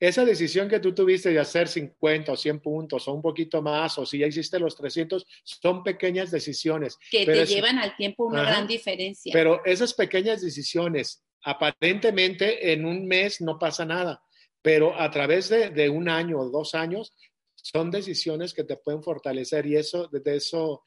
Esa 0.00 0.24
decisión 0.24 0.68
que 0.68 0.80
tú 0.80 0.94
tuviste 0.94 1.30
de 1.30 1.38
hacer 1.38 1.68
50 1.68 2.32
o 2.32 2.36
100 2.36 2.60
puntos 2.60 3.06
o 3.06 3.12
un 3.12 3.22
poquito 3.22 3.62
más, 3.62 3.96
o 3.98 4.04
si 4.04 4.18
ya 4.18 4.26
hiciste 4.26 4.58
los 4.58 4.76
300, 4.76 5.24
son 5.44 5.82
pequeñas 5.82 6.30
decisiones. 6.30 6.98
Que 7.10 7.24
te 7.24 7.46
llevan 7.46 7.78
al 7.78 7.96
tiempo 7.96 8.26
una 8.26 8.42
gran 8.42 8.66
diferencia. 8.66 9.32
Pero 9.32 9.64
esas 9.64 9.94
pequeñas 9.94 10.42
decisiones, 10.42 11.22
aparentemente 11.42 12.72
en 12.72 12.84
un 12.84 13.06
mes 13.06 13.40
no 13.40 13.58
pasa 13.58 13.84
nada, 13.84 14.22
pero 14.62 14.98
a 14.98 15.10
través 15.10 15.48
de, 15.48 15.70
de 15.70 15.88
un 15.88 16.08
año 16.08 16.38
o 16.38 16.50
dos 16.50 16.74
años, 16.74 17.14
son 17.54 17.90
decisiones 17.90 18.52
que 18.52 18.64
te 18.64 18.76
pueden 18.76 19.02
fortalecer 19.02 19.64
y 19.66 19.76
eso, 19.76 20.08
de 20.08 20.36
eso 20.36 20.82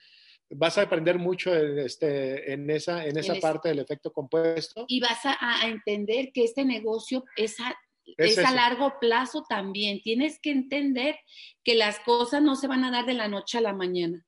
vas 0.49 0.77
a 0.77 0.83
aprender 0.83 1.17
mucho 1.17 1.53
en, 1.55 1.79
este, 1.79 2.53
en 2.53 2.69
esa, 2.69 3.05
en 3.05 3.17
esa 3.17 3.35
parte 3.35 3.69
del 3.69 3.79
efecto 3.79 4.11
compuesto. 4.11 4.85
Y 4.87 4.99
vas 4.99 5.19
a, 5.23 5.67
entender 5.67 6.31
que 6.33 6.43
este 6.43 6.63
negocio 6.63 7.25
es 7.35 7.59
a, 7.59 7.75
es, 8.17 8.37
a 8.37 8.51
largo 8.53 8.99
plazo 8.99 9.43
también. 9.47 10.01
Tienes 10.01 10.39
que 10.39 10.51
entender 10.51 11.17
que 11.63 11.75
las 11.75 11.99
cosas 11.99 12.41
no 12.41 12.55
se 12.55 12.67
van 12.67 12.83
a 12.83 12.91
dar 12.91 13.05
de 13.05 13.13
la 13.13 13.27
noche 13.27 13.57
a 13.57 13.61
la 13.61 13.73
mañana. 13.73 14.25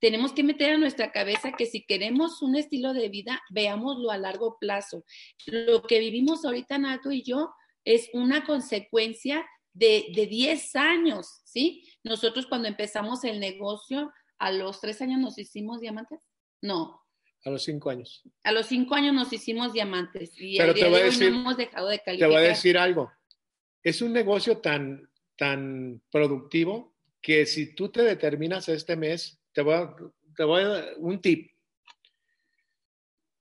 Tenemos 0.00 0.32
que 0.32 0.42
meter 0.42 0.74
a 0.74 0.78
nuestra 0.78 1.12
cabeza 1.12 1.52
que 1.52 1.66
si 1.66 1.84
queremos 1.84 2.42
un 2.42 2.56
estilo 2.56 2.92
de 2.92 3.08
vida, 3.08 3.40
veámoslo 3.50 4.10
a 4.10 4.18
largo 4.18 4.58
plazo. 4.60 5.04
Lo 5.46 5.82
que 5.82 5.98
vivimos 5.98 6.44
ahorita, 6.44 6.78
Nato 6.78 7.10
y 7.10 7.22
yo, 7.22 7.54
es 7.84 8.10
una 8.12 8.44
consecuencia 8.44 9.46
de, 9.72 10.06
de 10.14 10.26
10 10.26 10.76
años, 10.76 11.40
¿sí? 11.44 11.88
Nosotros 12.02 12.46
cuando 12.46 12.68
empezamos 12.68 13.24
el 13.24 13.40
negocio, 13.40 14.12
a 14.38 14.52
los 14.52 14.80
tres 14.80 15.00
años 15.00 15.20
nos 15.20 15.38
hicimos 15.38 15.80
diamantes. 15.80 16.20
No. 16.60 17.03
A 17.44 17.50
los 17.50 17.62
cinco 17.62 17.90
años. 17.90 18.22
A 18.42 18.52
los 18.52 18.66
cinco 18.66 18.94
años 18.94 19.14
nos 19.14 19.32
hicimos 19.32 19.72
diamantes 19.72 20.32
y 20.38 20.56
Pero 20.56 20.72
te 20.74 20.88
voy 20.88 21.00
a 21.00 21.04
decir, 21.04 21.30
no 21.30 21.40
hemos 21.40 21.56
dejado 21.56 21.88
de 21.88 21.98
calificar. 21.98 22.28
Te 22.28 22.34
voy 22.34 22.44
a 22.44 22.48
decir 22.48 22.78
algo. 22.78 23.12
Es 23.82 24.00
un 24.00 24.12
negocio 24.14 24.58
tan, 24.58 25.10
tan 25.36 26.00
productivo 26.10 26.94
que 27.20 27.44
si 27.44 27.74
tú 27.74 27.90
te 27.90 28.02
determinas 28.02 28.68
este 28.68 28.96
mes, 28.96 29.40
te 29.52 29.60
voy 29.60 29.74
a, 29.74 29.94
te 30.34 30.44
voy 30.44 30.62
a 30.62 30.68
dar 30.68 30.94
un 30.98 31.20
tip. 31.20 31.50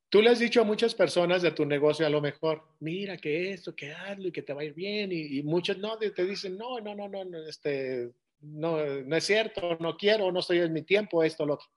Tú 0.09 0.21
le 0.21 0.29
has 0.29 0.39
dicho 0.39 0.61
a 0.61 0.65
muchas 0.65 0.93
personas 0.93 1.41
de 1.41 1.51
tu 1.51 1.65
negocio 1.65 2.05
a 2.05 2.09
lo 2.09 2.21
mejor, 2.21 2.61
mira 2.81 3.17
que 3.17 3.51
esto, 3.51 3.73
que 3.75 3.93
hazlo 3.93 4.27
y 4.27 4.31
que 4.31 4.43
te 4.43 4.53
va 4.53 4.61
a 4.61 4.65
ir 4.65 4.73
bien. 4.73 5.11
Y, 5.11 5.39
y 5.39 5.43
muchos 5.43 5.77
no, 5.77 5.97
te 5.97 6.25
dicen, 6.25 6.57
no, 6.57 6.79
no, 6.81 6.93
no, 6.93 7.07
no, 7.07 7.47
este, 7.47 8.11
no, 8.41 8.85
no 8.85 9.15
es 9.15 9.23
cierto, 9.23 9.77
no 9.79 9.95
quiero, 9.97 10.31
no 10.31 10.41
estoy 10.41 10.59
en 10.59 10.73
mi 10.73 10.83
tiempo, 10.83 11.23
esto, 11.23 11.45
lo 11.45 11.55
otro. 11.55 11.67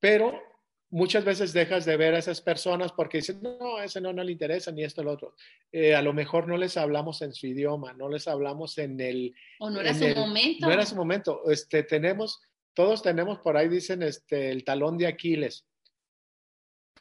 Pero 0.00 0.49
muchas 0.90 1.24
veces 1.24 1.52
dejas 1.52 1.84
de 1.84 1.96
ver 1.96 2.14
a 2.14 2.18
esas 2.18 2.40
personas 2.40 2.92
porque 2.92 3.18
dicen, 3.18 3.40
no, 3.42 3.80
ese 3.80 4.00
no, 4.00 4.12
no 4.12 4.22
le 4.22 4.32
interesa, 4.32 4.72
ni 4.72 4.84
esto, 4.84 5.02
lo 5.02 5.12
otro. 5.12 5.34
Eh, 5.72 5.94
a 5.94 6.02
lo 6.02 6.12
mejor 6.12 6.48
no 6.48 6.56
les 6.56 6.76
hablamos 6.76 7.22
en 7.22 7.32
su 7.32 7.46
idioma, 7.46 7.92
no 7.92 8.08
les 8.08 8.26
hablamos 8.28 8.76
en 8.78 9.00
el... 9.00 9.34
O 9.60 9.70
no 9.70 9.80
era 9.80 9.94
su 9.94 10.08
momento. 10.08 10.66
No 10.66 10.72
era 10.72 10.84
su 10.84 10.96
momento. 10.96 11.50
Este, 11.50 11.84
tenemos, 11.84 12.40
todos 12.74 13.02
tenemos 13.02 13.38
por 13.38 13.56
ahí, 13.56 13.68
dicen, 13.68 14.02
este, 14.02 14.50
el 14.50 14.64
talón 14.64 14.98
de 14.98 15.06
Aquiles. 15.06 15.64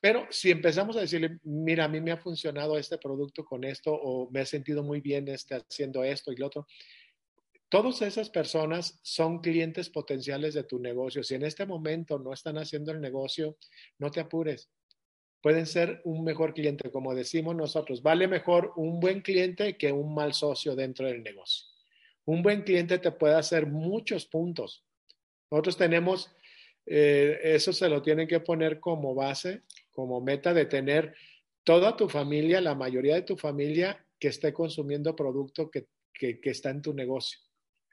Pero 0.02 0.28
si 0.30 0.52
empezamos 0.52 0.96
a 0.96 1.02
decirle, 1.02 1.40
mira, 1.44 1.86
a 1.86 1.90
mí 1.90 2.00
me 2.00 2.12
ha 2.12 2.18
funcionado 2.18 2.78
este 2.78 2.98
producto 2.98 3.44
con 3.44 3.64
esto, 3.66 3.92
o 3.94 4.30
me 4.32 4.42
he 4.42 4.46
sentido 4.46 4.82
muy 4.82 5.02
bien 5.02 5.28
este, 5.28 5.56
haciendo 5.56 6.04
esto 6.04 6.32
y 6.32 6.38
lo 6.38 6.48
otro, 6.48 6.68
Todas 7.70 8.02
esas 8.02 8.32
personas 8.32 9.00
son 9.04 9.42
clientes 9.42 9.92
potenciales 9.92 10.56
de 10.56 10.64
tu 10.64 10.80
negocio. 10.80 11.22
Si 11.22 11.36
en 11.36 11.44
este 11.44 11.68
momento 11.68 12.18
no 12.18 12.34
están 12.34 12.58
haciendo 12.58 12.92
el 12.92 13.00
negocio, 13.00 13.58
no 14.00 14.10
te 14.10 14.20
apures. 14.20 14.72
Pueden 15.40 15.68
ser 15.68 16.02
un 16.04 16.24
mejor 16.24 16.56
cliente, 16.56 16.90
como 16.90 17.14
decimos 17.14 17.56
nosotros. 17.56 18.02
Vale 18.02 18.28
mejor 18.28 18.74
un 18.76 19.00
buen 19.00 19.22
cliente 19.22 19.78
que 19.78 19.92
un 19.92 20.16
mal 20.16 20.34
socio 20.34 20.76
dentro 20.76 21.06
del 21.06 21.22
negocio. 21.22 21.68
Un 22.26 22.42
buen 22.42 22.64
cliente 22.64 22.98
te 22.98 23.12
puede 23.12 23.36
hacer 23.36 23.68
muchos 23.68 24.26
puntos. 24.26 24.84
Nosotros 25.52 25.78
tenemos, 25.78 26.32
eh, 26.88 27.40
eso 27.44 27.72
se 27.72 27.88
lo 27.88 28.02
tienen 28.02 28.28
que 28.28 28.40
poner 28.40 28.80
como 28.80 29.14
base, 29.14 29.62
como 29.92 30.22
meta 30.22 30.56
de 30.56 30.66
tener 30.66 31.16
toda 31.64 31.96
tu 31.96 32.10
familia, 32.10 32.62
la 32.62 32.74
mayoría 32.74 33.14
de 33.14 33.22
tu 33.22 33.38
familia 33.38 34.04
que 34.18 34.30
esté 34.30 34.54
consumiendo 34.54 35.16
producto 35.16 35.70
que 35.70 35.88
está 36.44 36.72
en 36.72 36.82
tu 36.82 36.94
negocio 36.94 37.40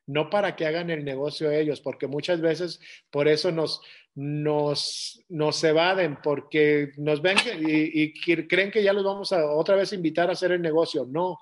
no 0.06 0.30
para 0.30 0.54
que 0.54 0.66
hagan 0.66 0.90
el 0.90 1.04
negocio 1.04 1.50
ellos, 1.50 1.80
porque 1.80 2.06
muchas 2.06 2.40
veces 2.40 2.80
por 3.10 3.28
eso 3.28 3.50
nos, 3.50 3.80
nos, 4.14 5.24
nos 5.28 5.62
evaden, 5.64 6.18
porque 6.22 6.92
nos 6.96 7.20
ven 7.20 7.36
y, 7.60 8.12
creen 8.46 8.70
que 8.70 8.82
ya 8.82 8.92
los 8.92 9.04
vamos 9.04 9.32
a 9.32 9.44
otra 9.52 9.76
vez 9.76 9.92
invitar 9.92 10.28
a 10.28 10.32
hacer 10.32 10.52
el 10.52 10.62
negocio. 10.62 11.06
No. 11.06 11.38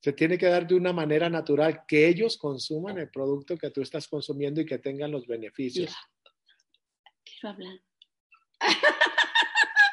Se 0.00 0.12
tiene 0.12 0.36
que 0.36 0.46
dar 0.46 0.66
de 0.66 0.74
una 0.74 0.92
manera 0.92 1.30
natural, 1.30 1.84
que 1.86 2.08
ellos 2.08 2.36
consuman 2.36 2.98
el 2.98 3.10
producto 3.10 3.56
que 3.56 3.70
tú 3.70 3.80
estás 3.80 4.08
consumiendo 4.08 4.60
y 4.60 4.66
que 4.66 4.78
tengan 4.78 5.10
los 5.10 5.26
beneficios. 5.26 5.94
Quiero 7.24 7.50
hablar. 7.50 7.80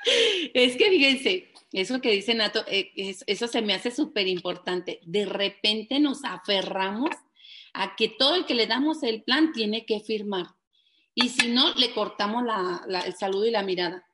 es 0.54 0.76
que 0.76 0.90
fíjense, 0.90 1.52
eso 1.72 2.02
que 2.02 2.12
dice 2.12 2.34
Nato, 2.34 2.64
eh, 2.68 2.92
eso 2.96 3.48
se 3.48 3.62
me 3.62 3.74
hace 3.74 3.92
súper 3.92 4.28
importante. 4.28 5.00
De 5.04 5.26
repente 5.26 6.00
nos 6.00 6.24
aferramos 6.24 7.12
a 7.74 7.96
que 7.96 8.10
todo 8.10 8.36
el 8.36 8.46
que 8.46 8.56
le 8.56 8.68
damos 8.68 9.04
el 9.04 9.24
plan 9.24 9.54
tiene 9.54 9.86
que 9.86 10.02
firmar. 10.02 10.48
Y 11.16 11.30
si 11.30 11.50
no, 11.50 11.74
le 11.76 11.94
cortamos 11.94 12.44
el 13.06 13.16
saludo 13.16 13.46
y 13.46 13.52
la 13.52 13.64
mirada. 13.64 14.06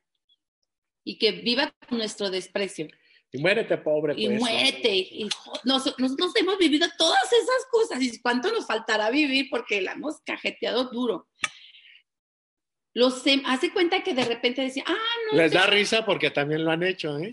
Y 1.04 1.18
que 1.18 1.32
viva 1.32 1.72
nuestro 1.90 2.30
desprecio. 2.30 2.88
Y 3.30 3.38
muérete, 3.38 3.76
pobre. 3.78 4.14
Y 4.16 4.26
pues. 4.26 4.40
muérete. 4.40 5.08
nosotros 5.64 6.32
hemos 6.36 6.58
vivido 6.58 6.86
todas 6.96 7.24
esas 7.24 7.66
cosas. 7.70 8.02
¿Y 8.02 8.20
cuánto 8.20 8.50
nos 8.52 8.66
faltará 8.66 9.10
vivir? 9.10 9.48
Porque 9.50 9.80
la 9.80 9.92
hemos 9.92 10.20
cajeteado 10.20 10.84
duro 10.84 11.28
los 12.98 13.22
hace 13.46 13.72
cuenta 13.72 14.02
que 14.02 14.12
de 14.12 14.24
repente 14.24 14.60
decía, 14.60 14.82
ah, 14.84 14.96
no. 15.30 15.38
Les 15.38 15.52
da 15.52 15.66
risa 15.66 16.04
porque 16.04 16.30
también 16.30 16.64
lo 16.64 16.72
han 16.72 16.82
hecho, 16.82 17.16
¿eh? 17.16 17.32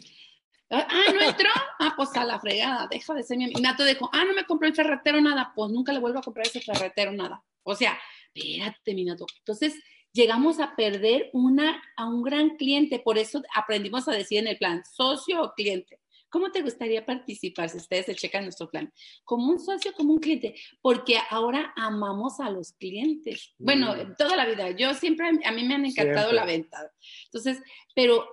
Ah, 0.70 0.88
ah, 0.88 1.11
no 1.11 1.22
entró. 1.22 1.49
Ah, 1.80 1.93
pues 1.97 2.16
a 2.16 2.24
la 2.24 2.39
fregada, 2.39 2.88
deja 2.88 3.16
de 3.16 3.24
ser 3.24 3.38
mi 3.38 3.45
amigo. 3.45 3.59
Nato 3.59 3.84
dijo, 3.84 4.07
ah, 4.13 4.24
no 4.26 4.36
me 4.36 4.45
compró 4.45 4.68
el 4.68 4.76
ferretero 4.76 5.20
nada. 5.22 5.53
Pues 5.55 5.72
nunca 5.72 5.91
le 5.91 5.99
vuelvo 5.99 6.20
a 6.20 6.22
comprar 6.22 6.45
ese 6.45 6.61
ferretero 6.61 7.11
nada. 7.13 7.43
O 7.63 7.76
sea, 7.76 7.97
espérate, 8.34 8.93
mi 8.93 9.05
Nato. 9.05 9.26
Entonces, 9.39 9.74
llegamos 10.13 10.59
a 10.59 10.76
perder 10.76 11.32
una, 11.34 11.82
a 11.97 12.05
un 12.05 12.22
gran 12.22 12.57
cliente. 12.57 12.99
Por 12.99 13.18
eso 13.18 13.41
aprendimos 13.55 14.07
a 14.07 14.11
decir 14.11 14.38
en 14.38 14.47
el 14.47 14.57
plan, 14.57 14.84
socio 14.86 15.41
o 15.41 15.53
cliente. 15.53 15.99
¿Cómo 16.36 16.51
te 16.51 16.61
gustaría 16.61 17.05
participar 17.05 17.69
si 17.69 17.77
ustedes 17.77 18.07
se 18.07 18.13
checan 18.13 18.43
nuestro 18.43 18.69
plan? 18.69 18.91
Como 19.23 19.47
un 19.47 19.57
socio, 19.57 19.93
como 19.93 20.11
un 20.11 20.19
cliente, 20.19 20.53
porque 20.81 21.17
ahora 21.29 21.71
amamos 21.77 22.41
a 22.41 22.49
los 22.49 22.73
clientes. 22.73 23.53
Bueno, 23.57 23.95
mm. 23.95 24.15
toda 24.17 24.36
la 24.36 24.45
vida. 24.45 24.71
Yo 24.71 24.93
siempre, 24.95 25.29
a 25.29 25.51
mí 25.53 25.63
me 25.63 25.75
han 25.75 25.86
encantado 25.86 26.33
la 26.33 26.43
venta. 26.43 26.91
Entonces, 27.27 27.63
pero 27.95 28.27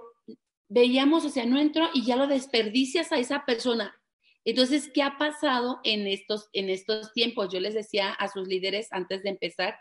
veíamos, 0.68 1.24
o 1.24 1.28
sea, 1.28 1.46
no 1.46 1.60
entró 1.60 1.90
y 1.94 2.04
ya 2.04 2.16
lo 2.16 2.26
desperdicias 2.26 3.12
a 3.12 3.20
esa 3.20 3.44
persona. 3.46 3.94
Entonces, 4.44 4.90
¿qué 4.92 5.04
ha 5.04 5.16
pasado 5.16 5.78
en 5.84 6.08
estos, 6.08 6.48
en 6.54 6.70
estos 6.70 7.12
tiempos? 7.12 7.52
Yo 7.52 7.60
les 7.60 7.74
decía 7.74 8.10
a 8.10 8.26
sus 8.26 8.48
líderes 8.48 8.88
antes 8.90 9.22
de 9.22 9.30
empezar 9.30 9.78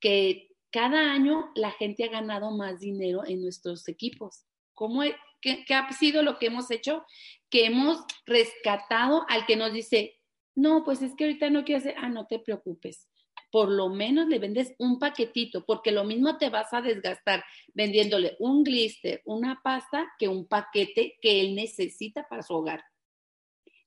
que 0.00 0.48
cada 0.72 1.12
año 1.12 1.52
la 1.54 1.70
gente 1.70 2.02
ha 2.02 2.08
ganado 2.08 2.50
más 2.50 2.80
dinero 2.80 3.24
en 3.24 3.40
nuestros 3.42 3.86
equipos. 3.86 4.44
¿Cómo, 4.74 5.04
qué, 5.40 5.64
ha 5.74 5.92
sido 5.92 6.22
lo 6.22 6.38
que 6.38 6.46
hemos 6.46 6.70
hecho? 6.70 7.04
que 7.50 7.66
hemos 7.66 8.04
rescatado 8.26 9.26
al 9.28 9.44
que 9.44 9.56
nos 9.56 9.72
dice, 9.72 10.16
No, 10.54 10.84
pues 10.84 11.02
es 11.02 11.14
que 11.14 11.24
ahorita 11.24 11.50
no 11.50 11.64
quiero 11.64 11.80
hacer, 11.80 11.94
ah, 11.98 12.08
no 12.08 12.26
te 12.26 12.38
preocupes. 12.38 13.08
Por 13.50 13.68
lo 13.70 13.88
menos 13.88 14.28
le 14.28 14.38
vendes 14.38 14.74
un 14.78 14.98
paquetito, 14.98 15.64
porque 15.66 15.90
lo 15.90 16.04
mismo 16.04 16.38
te 16.38 16.50
vas 16.50 16.72
a 16.72 16.80
desgastar 16.80 17.44
vendiéndole 17.74 18.36
un 18.38 18.62
glister, 18.62 19.22
una 19.24 19.60
pasta, 19.62 20.08
que 20.18 20.28
un 20.28 20.46
paquete 20.46 21.18
que 21.20 21.40
él 21.40 21.56
necesita 21.56 22.28
para 22.28 22.42
su 22.42 22.54
hogar. 22.54 22.84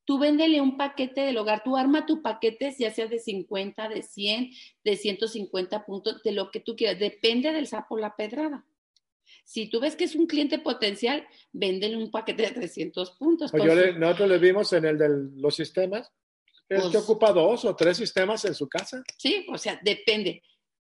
Tú 0.05 0.19
véndele 0.19 0.59
un 0.59 0.75
paquete 0.75 1.21
del 1.21 1.37
hogar, 1.37 1.63
tú 1.63 1.77
arma 1.77 2.05
tu 2.05 2.21
paquete, 2.21 2.75
ya 2.77 2.91
sea 2.91 3.07
de 3.07 3.19
50, 3.19 3.87
de 3.87 4.01
100, 4.03 4.49
de 4.83 4.97
150 4.97 5.85
puntos, 5.85 6.21
de 6.23 6.33
lo 6.33 6.51
que 6.51 6.59
tú 6.59 6.75
quieras. 6.75 6.99
Depende 6.99 7.53
del 7.53 7.67
sapo 7.67 7.97
la 7.97 8.15
pedrada. 8.17 8.65
Si 9.43 9.67
tú 9.67 9.79
ves 9.79 9.95
que 9.95 10.05
es 10.05 10.15
un 10.15 10.25
cliente 10.25 10.59
potencial, 10.59 11.27
véndele 11.51 11.97
un 11.97 12.09
paquete 12.11 12.43
de 12.43 12.51
300 12.51 13.11
puntos. 13.11 13.51
Pues 13.51 13.63
yo 13.63 13.75
le, 13.75 13.93
nosotros 13.93 14.29
le 14.29 14.37
vimos 14.37 14.71
en 14.73 14.85
el 14.85 14.97
de 14.97 15.09
los 15.35 15.55
sistemas, 15.55 16.11
es 16.69 16.81
que 16.83 16.89
Pues- 16.91 16.95
ocupa 17.03 17.31
dos 17.33 17.65
o 17.65 17.75
tres 17.75 17.97
sistemas 17.97 18.45
en 18.45 18.55
su 18.55 18.67
casa. 18.69 19.03
Sí, 19.17 19.45
o 19.49 19.57
sea, 19.57 19.79
depende. 19.83 20.41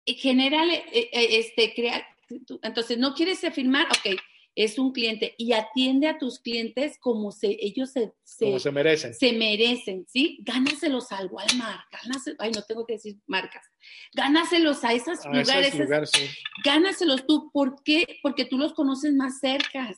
En 0.04 0.14
general, 0.16 0.70
eh, 0.70 0.84
eh, 0.92 1.10
este, 1.38 1.72
crea, 1.74 2.04
tú- 2.46 2.58
entonces, 2.62 2.98
¿no 2.98 3.14
quieres 3.14 3.40
firmar? 3.54 3.86
Ok, 3.86 4.16
es 4.56 4.78
un 4.78 4.92
cliente 4.92 5.34
y 5.38 5.52
atiende 5.52 6.08
a 6.08 6.18
tus 6.18 6.38
clientes 6.40 6.98
como 6.98 7.30
se, 7.32 7.56
ellos 7.60 7.90
se, 7.90 8.12
se, 8.24 8.44
como 8.46 8.58
se 8.58 8.70
merecen. 8.72 9.14
se 9.14 9.32
merecen, 9.32 10.06
¿sí? 10.08 10.38
Gánaselos 10.42 11.12
al 11.12 11.28
Walmart, 11.30 11.84
gánaselos, 11.92 12.38
ay, 12.40 12.50
no 12.50 12.62
tengo 12.62 12.84
que 12.84 12.94
decir 12.94 13.16
marcas, 13.26 13.64
gánaselos 14.12 14.82
a 14.84 14.92
esos 14.92 15.24
A 15.24 15.28
lugares, 15.28 15.74
esos 15.74 15.80
esas- 15.88 16.10
sí. 16.10 16.26
gánaselos 16.64 17.26
tú, 17.26 17.50
¿por 17.52 17.82
qué? 17.84 18.18
Porque 18.22 18.44
tú 18.44 18.58
los 18.58 18.72
conoces 18.74 19.14
más 19.14 19.38
cerca. 19.38 19.94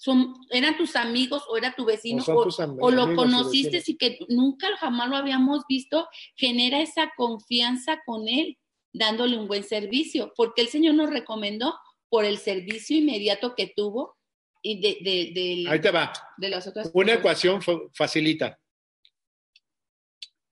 Son, 0.00 0.32
eran 0.50 0.76
tus 0.76 0.94
amigos 0.94 1.42
o 1.50 1.56
era 1.56 1.74
tu 1.74 1.84
vecino 1.84 2.22
O 2.28 2.32
o, 2.32 2.44
tus 2.44 2.60
o 2.60 2.90
lo 2.92 3.16
conociste 3.16 3.82
y 3.84 3.96
que 3.96 4.18
nunca 4.28 4.68
jamás 4.76 5.08
lo 5.08 5.16
habíamos 5.16 5.64
visto, 5.68 6.06
genera 6.36 6.80
esa 6.80 7.10
confianza 7.16 8.00
con 8.06 8.28
él, 8.28 8.58
dándole 8.92 9.36
un 9.36 9.48
buen 9.48 9.64
servicio, 9.64 10.32
porque 10.36 10.62
el 10.62 10.68
Señor 10.68 10.94
nos 10.94 11.10
recomendó 11.10 11.74
por 12.08 12.24
el 12.24 12.38
servicio 12.38 12.96
inmediato 12.96 13.54
que 13.54 13.72
tuvo 13.74 14.16
y 14.62 14.80
de, 14.80 14.98
de, 15.02 15.32
del- 15.34 15.68
Ahí 15.68 15.80
te 15.80 15.90
va. 15.90 16.12
de 16.36 16.48
las 16.48 16.66
otras 16.66 16.90
Una 16.92 17.06
cosas. 17.12 17.18
ecuación 17.20 17.62
fa- 17.62 17.80
facilita. 17.92 18.58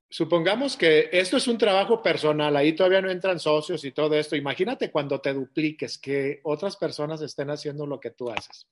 Supongamos 0.09 0.77
que 0.77 1.09
esto 1.13 1.37
es 1.37 1.49
un 1.49 1.59
trabajo 1.59 2.01
personal, 2.01 2.57
ahí 2.57 2.75
todavía 2.75 3.03
no 3.03 3.11
entran 3.11 3.41
socios 3.41 3.85
y 3.85 3.91
todo 3.91 4.15
esto. 4.15 4.37
Imagínate 4.37 4.91
cuando 4.91 5.21
te 5.21 5.35
dupliques, 5.35 5.99
que 5.99 6.41
otras 6.45 6.77
personas 6.77 7.21
estén 7.23 7.51
haciendo 7.51 7.87
lo 7.87 7.99
que 7.99 8.13
tú 8.13 8.31
haces. 8.31 8.69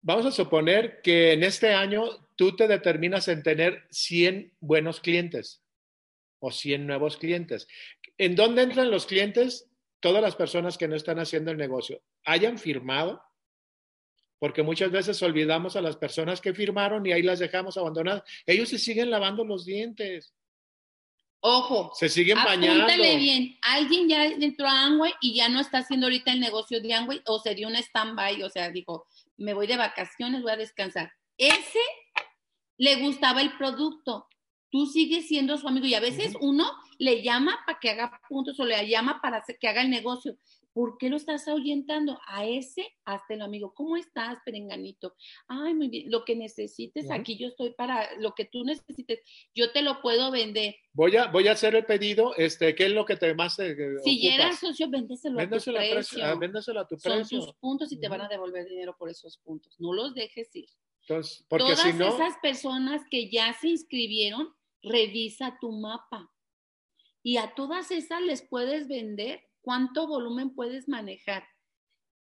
Vamos 0.00 0.26
a 0.26 0.32
suponer 0.32 1.00
que 1.02 1.32
en 1.32 1.44
este 1.44 1.72
año 1.72 2.26
tú 2.34 2.56
te 2.56 2.66
determinas 2.66 3.28
en 3.28 3.44
tener 3.44 3.86
100 3.90 4.52
buenos 4.58 5.00
clientes 5.00 5.62
o 6.40 6.50
100 6.50 6.84
nuevos 6.84 7.16
clientes. 7.16 7.68
¿En 8.18 8.34
dónde 8.34 8.62
entran 8.62 8.90
los 8.90 9.06
clientes? 9.06 9.70
Todas 10.02 10.20
las 10.20 10.34
personas 10.34 10.76
que 10.76 10.88
no 10.88 10.96
están 10.96 11.18
haciendo 11.20 11.52
el 11.52 11.56
negocio 11.56 12.02
hayan 12.24 12.58
firmado, 12.58 13.22
porque 14.40 14.62
muchas 14.62 14.90
veces 14.90 15.22
olvidamos 15.22 15.76
a 15.76 15.80
las 15.80 15.96
personas 15.96 16.40
que 16.40 16.52
firmaron 16.52 17.06
y 17.06 17.12
ahí 17.12 17.22
las 17.22 17.38
dejamos 17.38 17.78
abandonadas. 17.78 18.24
Ellos 18.44 18.68
se 18.68 18.78
siguen 18.78 19.10
lavando 19.10 19.44
los 19.44 19.64
dientes, 19.64 20.34
Ojo, 21.44 21.90
se 21.94 22.08
siguen 22.08 22.36
bañando. 22.36 22.86
bien, 22.86 23.58
alguien 23.62 24.08
ya 24.08 24.26
entró 24.26 24.68
a 24.68 24.84
Amway 24.84 25.12
y 25.20 25.34
ya 25.34 25.48
no 25.48 25.58
está 25.58 25.78
haciendo 25.78 26.06
ahorita 26.06 26.32
el 26.32 26.38
negocio 26.38 26.80
de 26.80 26.94
Amway 26.94 27.20
o 27.26 27.40
sería 27.40 27.66
un 27.66 27.74
stand-by, 27.74 28.44
o 28.44 28.48
sea, 28.48 28.70
dijo, 28.70 29.06
me 29.36 29.52
voy 29.52 29.66
de 29.66 29.76
vacaciones, 29.76 30.42
voy 30.42 30.52
a 30.52 30.56
descansar. 30.56 31.12
Ese 31.36 31.80
le 32.78 32.94
gustaba 33.02 33.42
el 33.42 33.56
producto. 33.56 34.28
Tú 34.70 34.86
sigues 34.86 35.26
siendo 35.26 35.58
su 35.58 35.66
amigo 35.66 35.86
y 35.86 35.94
a 35.94 36.00
veces 36.00 36.34
uno 36.40 36.64
le 37.02 37.20
llama 37.20 37.58
para 37.66 37.80
que 37.80 37.90
haga 37.90 38.20
puntos 38.28 38.60
o 38.60 38.64
le 38.64 38.88
llama 38.88 39.20
para 39.20 39.42
que 39.58 39.66
haga 39.68 39.82
el 39.82 39.90
negocio. 39.90 40.36
¿Por 40.72 40.96
qué 40.98 41.10
lo 41.10 41.16
estás 41.16 41.48
ahuyentando? 41.48 42.18
A 42.28 42.46
ese, 42.46 42.86
hazte 43.04 43.34
el 43.34 43.42
amigo. 43.42 43.74
¿Cómo 43.74 43.96
estás, 43.96 44.38
perenganito? 44.44 45.14
Ay, 45.48 45.74
muy 45.74 45.88
bien. 45.88 46.10
Lo 46.10 46.24
que 46.24 46.36
necesites, 46.36 47.10
aquí 47.10 47.36
yo 47.36 47.48
estoy 47.48 47.74
para 47.74 48.16
lo 48.20 48.34
que 48.34 48.44
tú 48.44 48.64
necesites. 48.64 49.20
Yo 49.52 49.72
te 49.72 49.82
lo 49.82 50.00
puedo 50.00 50.30
vender. 50.30 50.76
Voy 50.92 51.16
a, 51.16 51.26
voy 51.26 51.48
a 51.48 51.52
hacer 51.52 51.74
el 51.74 51.84
pedido. 51.84 52.36
Este, 52.36 52.74
¿Qué 52.76 52.86
es 52.86 52.92
lo 52.92 53.04
que 53.04 53.16
te 53.16 53.34
más 53.34 53.56
te, 53.56 53.74
Si 54.04 54.22
ya 54.22 54.30
ocupas? 54.30 54.46
eras 54.46 54.60
socio, 54.60 54.88
véndeselo 54.88 55.40
a 55.40 55.42
tu 55.42 55.50
Véndeselo 55.50 55.78
a, 55.78 55.80
precio. 55.80 55.96
precio, 55.96 56.24
ah, 56.24 56.34
véndeselo 56.36 56.80
a 56.80 56.86
tu 56.86 56.96
Son 56.98 57.12
precio. 57.18 57.40
tus 57.40 57.54
puntos 57.54 57.92
y 57.92 57.98
te 57.98 58.08
van 58.08 58.20
a 58.20 58.28
devolver 58.28 58.64
dinero 58.66 58.96
por 58.96 59.10
esos 59.10 59.38
puntos. 59.38 59.74
No 59.80 59.92
los 59.92 60.14
dejes 60.14 60.54
ir. 60.54 60.68
Entonces, 61.00 61.44
porque 61.48 61.64
Todas 61.74 61.80
si 61.82 61.92
no, 61.94 62.14
esas 62.14 62.38
personas 62.40 63.02
que 63.10 63.28
ya 63.28 63.52
se 63.60 63.68
inscribieron, 63.68 64.54
revisa 64.82 65.58
tu 65.60 65.72
mapa. 65.72 66.31
Y 67.22 67.36
a 67.36 67.54
todas 67.54 67.90
esas 67.90 68.20
les 68.22 68.42
puedes 68.42 68.88
vender. 68.88 69.40
¿Cuánto 69.60 70.06
volumen 70.08 70.54
puedes 70.54 70.88
manejar? 70.88 71.44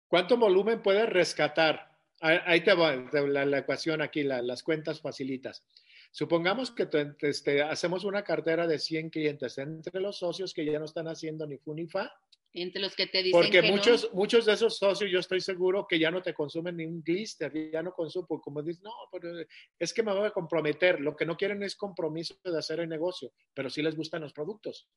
¿cuánto 0.09 0.37
volumen 0.37 0.81
puedes 0.81 1.09
rescatar? 1.09 1.91
Ah, 2.21 2.41
Ahí 2.45 2.61
te 2.63 2.73
va 2.73 2.95
la, 2.95 3.57
ecuación 3.59 4.01
aquí, 4.01 4.23
la- 4.23 4.41
las 4.41 4.63
cuentas 4.63 5.01
facilitas. 5.01 5.65
Supongamos 6.11 6.71
que 6.71 6.85
te- 6.85 7.13
te- 7.15 7.29
este, 7.29 7.61
hacemos 7.61 8.05
una 8.05 8.23
cartera 8.23 8.65
de 8.65 8.79
100 8.79 9.09
clientes 9.09 9.57
entre 9.57 9.99
los 9.99 10.17
socios 10.17 10.53
que 10.53 10.63
ya 10.65 10.79
no 10.79 10.85
están 10.85 11.09
haciendo 11.09 11.45
ni 11.45 11.57
fu 11.57 11.73
ni 11.73 11.85
fa, 11.87 12.09
Entre 12.53 12.81
los 12.81 12.95
que 12.95 13.07
te 13.07 13.21
dicen 13.21 13.39
Porque 13.41 13.61
que 13.61 13.67
no. 13.67 13.75
muchos, 13.75 14.09
muchos 14.13 14.45
de 14.45 14.53
esos 14.53 14.77
socios 14.77 15.11
yo 15.11 15.19
estoy 15.19 15.41
seguro 15.41 15.85
que 15.87 15.99
ya 15.99 16.09
no 16.09 16.21
te 16.21 16.33
consumen 16.33 16.77
ni 16.77 16.85
un 16.85 17.03
glister, 17.03 17.51
ya 17.71 17.83
no 17.83 17.91
consumen, 17.91 18.25
porque 18.27 18.43
como 18.43 18.63
dices, 18.63 18.81
no, 18.81 18.91
pero 19.11 19.29
es 19.77 19.93
que 19.93 20.01
me 20.01 20.13
voy 20.13 20.25
a 20.27 20.31
comprometer. 20.31 20.99
Lo 21.01 21.15
que 21.15 21.25
no 21.25 21.35
quieren 21.37 21.61
es 21.61 21.75
compromiso 21.75 22.39
de 22.43 22.57
hacer 22.57 22.79
el 22.79 22.89
negocio, 22.89 23.31
pero 23.53 23.69
sí 23.69 23.81
les 23.81 23.95
gustan 23.95 24.21
los 24.21 24.33
productos. 24.33 24.87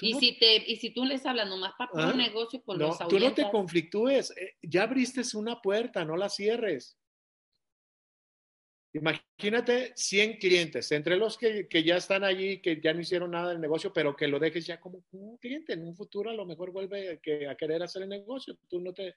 Y 0.00 0.12
no- 0.12 0.20
si, 0.20 0.38
te, 0.38 0.56
y 0.70 0.76
si 0.76 0.94
tú 0.94 1.04
les 1.04 1.26
hablas 1.26 1.48
nomás 1.48 1.72
para 1.76 1.90
Ah, 1.94 2.10
un 2.12 2.18
negocio, 2.18 2.62
pues 2.64 2.78
no, 2.78 2.86
los 2.88 2.98
tú 2.98 3.18
no 3.18 3.34
te 3.34 3.50
conflictúes, 3.50 4.30
eh, 4.36 4.54
ya 4.62 4.84
abriste 4.84 5.22
una 5.34 5.60
puerta, 5.60 6.04
no 6.04 6.16
la 6.16 6.28
cierres. 6.28 6.99
Imagínate 8.92 9.92
100 9.94 10.38
clientes, 10.38 10.90
entre 10.90 11.16
los 11.16 11.38
que, 11.38 11.68
que 11.68 11.84
ya 11.84 11.96
están 11.96 12.24
allí, 12.24 12.60
que 12.60 12.80
ya 12.80 12.92
no 12.92 13.00
hicieron 13.00 13.30
nada 13.30 13.50
del 13.50 13.60
negocio, 13.60 13.92
pero 13.92 14.16
que 14.16 14.26
lo 14.26 14.38
dejes 14.40 14.66
ya 14.66 14.80
como 14.80 15.04
un 15.12 15.36
cliente. 15.38 15.74
En 15.74 15.84
un 15.86 15.94
futuro 15.94 16.30
a 16.30 16.34
lo 16.34 16.44
mejor 16.44 16.72
vuelve 16.72 17.10
a, 17.12 17.16
que- 17.18 17.46
a 17.48 17.56
querer 17.56 17.82
hacer 17.84 18.02
el 18.02 18.08
negocio. 18.08 18.58
Tú 18.68 18.80
no 18.80 18.92
te, 18.92 19.14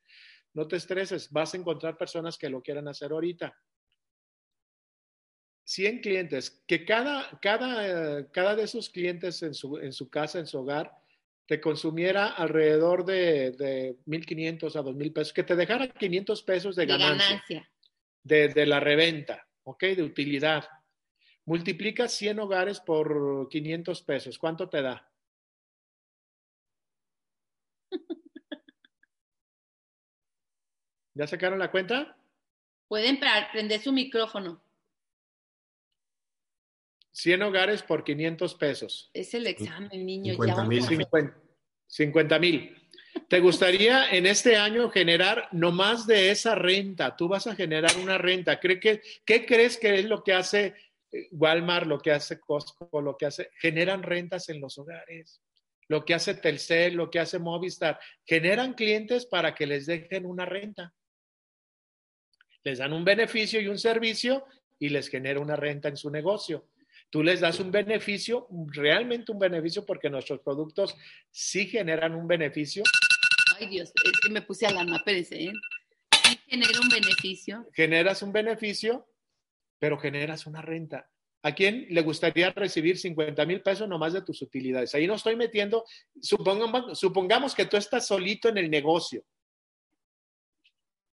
no 0.54 0.68
te 0.68 0.76
estreses, 0.76 1.32
vas 1.32 1.54
a 1.54 1.58
encontrar 1.58 1.98
personas 1.98 2.38
que 2.38 2.50
lo 2.50 2.62
quieran 2.62 2.88
hacer 2.88 3.12
ahorita. 3.12 3.58
100 5.66 6.02
clientes, 6.02 6.62
que 6.68 6.84
cada, 6.86 7.40
cada, 7.42 8.30
cada 8.32 8.56
de 8.56 8.64
esos 8.64 8.90
clientes 8.90 9.42
en 9.44 9.54
su, 9.54 9.78
en 9.78 9.94
su 9.94 10.10
casa, 10.10 10.38
en 10.40 10.46
su 10.46 10.60
hogar, 10.60 10.92
te 11.46 11.60
consumiera 11.62 12.28
alrededor 12.28 13.06
de, 13.06 13.52
de 13.52 13.98
1.500 14.06 14.76
a 14.76 14.82
2.000 14.82 15.12
pesos, 15.14 15.34
que 15.34 15.44
te 15.44 15.56
dejara 15.56 15.88
500 15.88 16.44
pesos 16.44 16.76
de 16.76 16.86
ganancia. 16.86 17.70
de, 18.24 18.50
de 18.50 18.66
la 18.66 18.80
reventa, 18.80 19.48
¿ok? 19.64 19.84
De 19.84 20.04
utilidad. 20.04 20.68
Multiplica 21.46 22.08
100 22.08 22.40
hogares 22.40 22.80
por 22.80 23.48
500 23.50 24.02
pesos. 24.04 24.38
¿Cuánto 24.38 24.70
te 24.70 24.82
da? 24.82 25.10
¿Ya 31.16 31.28
sacaron 31.28 31.60
la 31.60 31.70
cuenta? 31.72 32.18
Pueden 32.88 33.20
prender 33.52 33.80
su 33.82 33.92
micrófono. 33.92 34.62
100 37.12 37.42
hogares 37.44 37.84
por 37.84 38.04
500 38.04 38.56
pesos. 38.56 39.12
Es 39.14 39.34
el 39.36 39.46
examen, 39.48 40.06
niño. 40.06 40.34
50 40.34 40.56
ya 40.56 40.64
mil. 40.68 40.80
vamos 40.82 41.08
a- 41.14 41.34
50 41.88 42.40
mil. 42.40 42.83
¿Te 43.34 43.40
gustaría 43.40 44.12
en 44.12 44.28
este 44.28 44.58
año 44.58 44.92
generar 44.92 45.48
no 45.54 45.72
más 45.72 46.06
de 46.06 46.30
esa 46.30 46.54
renta? 46.54 47.16
Tú 47.16 47.28
vas 47.28 47.48
a 47.48 47.56
generar 47.56 47.90
una 47.98 48.20
renta. 48.20 48.60
¿Cree 48.60 48.80
que, 48.80 49.02
¿Qué 49.26 49.44
crees 49.44 49.80
que 49.80 49.96
es 49.98 50.06
lo 50.06 50.24
que 50.24 50.34
hace 50.34 50.76
eh, 51.12 51.30
Walmart, 51.32 51.88
lo 51.88 51.98
que 51.98 52.12
hace 52.12 52.40
Costco, 52.40 53.02
lo 53.02 53.18
que 53.18 53.26
hace? 53.26 53.50
Generan 53.58 54.04
rentas 54.04 54.50
en 54.50 54.62
los 54.62 54.78
hogares. 54.78 55.42
Lo 55.88 56.06
que 56.06 56.14
hace 56.14 56.36
Telcel, 56.36 56.94
lo 56.94 57.10
que 57.10 57.18
hace 57.18 57.40
Movistar. 57.40 58.00
Generan 58.24 58.76
clientes 58.76 59.26
para 59.26 59.56
que 59.56 59.66
les 59.66 59.88
dejen 59.88 60.28
una 60.28 60.46
renta. 60.46 60.94
Les 62.64 62.78
dan 62.78 62.94
un 62.94 63.04
beneficio 63.04 63.60
y 63.60 63.68
un 63.68 63.80
servicio 63.80 64.46
y 64.78 64.90
les 64.90 65.10
genera 65.10 65.40
una 65.40 65.56
renta 65.56 65.90
en 65.90 65.98
su 65.98 66.12
negocio. 66.12 66.68
Tú 67.10 67.24
les 67.24 67.42
das 67.42 67.60
un 67.60 67.72
beneficio, 67.72 68.48
realmente 68.68 69.32
un 69.32 69.38
beneficio, 69.38 69.86
porque 69.86 70.10
nuestros 70.10 70.40
productos 70.40 70.96
sí 71.30 71.68
generan 71.68 72.16
un 72.16 72.28
beneficio, 72.28 72.84
Ay, 73.60 73.68
Dios, 73.68 73.92
es 74.04 74.20
que 74.22 74.30
me 74.30 74.42
puse 74.42 74.66
alarma, 74.66 74.98
espérense, 74.98 75.44
¿eh? 75.44 75.52
Genera 76.48 76.80
un 76.80 76.90
beneficio. 76.90 77.68
generas 77.74 78.22
un 78.22 78.32
beneficio, 78.32 79.08
pero 79.80 79.98
generas 79.98 80.46
una 80.46 80.62
renta. 80.62 81.10
¿A 81.42 81.54
quién 81.54 81.88
le 81.90 82.02
gustaría 82.02 82.52
recibir 82.52 82.98
50 82.98 83.46
mil 83.46 83.62
pesos 83.62 83.88
nomás 83.88 84.14
de 84.14 84.22
tus 84.22 84.42
utilidades? 84.42 84.96
Ahí 84.96 85.08
no 85.08 85.16
estoy 85.16 85.36
metiendo, 85.36 85.84
supongamos, 86.22 86.98
supongamos 86.98 87.54
que 87.54 87.66
tú 87.66 87.76
estás 87.76 88.08
solito 88.08 88.48
en 88.48 88.58
el 88.58 88.70
negocio. 88.70 89.26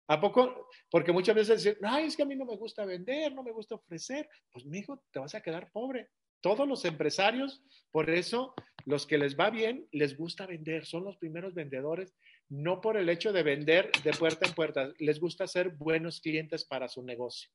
¿A 0.08 0.20
poco? 0.22 0.70
Porque 0.90 1.12
muchas 1.12 1.36
veces 1.36 1.64
dicen, 1.64 1.78
ay, 1.84 2.06
es 2.06 2.16
que 2.16 2.24
a 2.24 2.26
mí 2.26 2.36
no 2.36 2.46
me 2.46 2.56
gusta 2.56 2.86
vender, 2.86 3.34
no 3.34 3.44
me 3.44 3.52
gusta 3.52 3.76
ofrecer. 3.76 4.30
Pues, 4.52 4.66
mi 4.66 4.80
hijo, 4.80 5.04
te 5.12 5.20
vas 5.20 5.36
a 5.36 5.42
quedar 5.42 5.72
pobre. 5.72 6.10
Todos 6.44 6.68
los 6.68 6.84
empresarios, 6.84 7.64
por 7.90 8.10
eso 8.10 8.54
los 8.84 9.08
que 9.08 9.18
les 9.18 9.40
va 9.40 9.50
bien, 9.50 9.88
les 9.94 10.18
gusta 10.18 10.46
vender, 10.46 10.86
son 10.86 11.06
los 11.06 11.16
primeros 11.16 11.54
vendedores, 11.54 12.14
no 12.50 12.82
por 12.82 12.98
el 12.98 13.08
hecho 13.08 13.32
de 13.32 13.44
vender 13.44 13.90
de 14.04 14.12
puerta 14.12 14.46
en 14.46 14.54
puerta, 14.54 14.92
les 15.00 15.22
gusta 15.22 15.48
ser 15.48 15.70
buenos 15.70 16.20
clientes 16.20 16.66
para 16.66 16.90
su 16.90 17.02
negocio. 17.02 17.50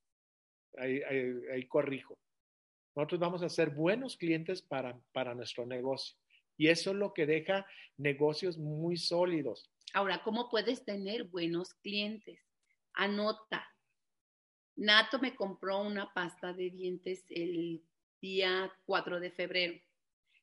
Ahí, 0.79 1.69
corrijo. 1.69 2.19
Nosotros 2.97 3.21
vamos 3.21 3.43
a 3.43 3.51
ser 3.51 3.71
buenos 3.75 4.17
clientes 4.17 4.63
para, 4.63 4.99
para 5.13 5.35
nuestro 5.35 5.67
negocio. 5.67 6.17
Y 6.57 6.69
eso 6.69 6.93
es 6.93 6.97
lo 6.97 7.13
que 7.13 7.27
deja 7.27 7.67
negocios 7.99 8.57
muy 8.57 8.97
sólidos. 8.97 9.71
Ahora, 9.93 10.23
¿cómo 10.23 10.49
puedes 10.49 10.83
tener 10.87 11.25
buenos 11.25 11.75
clientes? 11.75 12.41
Anota. 12.95 13.69
Nato 14.77 15.19
me 15.19 15.37
compró 15.37 15.83
una 15.83 16.15
pasta 16.15 16.55
de 16.55 16.71
dientes 16.71 17.27
el 17.29 17.83
día 18.21 18.73
4 18.87 19.21
de 19.21 19.31
febrero. 19.31 19.81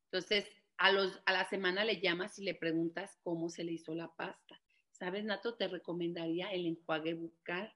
Entonces, 0.05 0.45
a, 0.77 0.91
los, 0.91 1.21
a 1.25 1.33
la 1.33 1.47
semana 1.49 1.85
le 1.85 1.99
llamas 1.99 2.37
y 2.39 2.43
le 2.43 2.55
preguntas 2.55 3.17
cómo 3.23 3.49
se 3.49 3.63
le 3.63 3.73
hizo 3.73 3.93
la 3.95 4.13
pasta. 4.15 4.61
¿Sabes, 4.91 5.23
Nato? 5.25 5.55
Te 5.55 5.67
recomendaría 5.67 6.51
el 6.51 6.65
enjuague 6.65 7.13
bucal. 7.13 7.73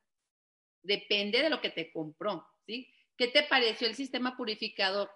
Depende 0.81 1.41
de 1.41 1.49
lo 1.49 1.61
que 1.61 1.69
te 1.69 1.91
compró, 1.91 2.45
¿sí? 2.65 2.87
¿Qué 3.17 3.27
te 3.27 3.43
pareció 3.43 3.87
el 3.87 3.95
sistema 3.95 4.37
purificador? 4.37 5.11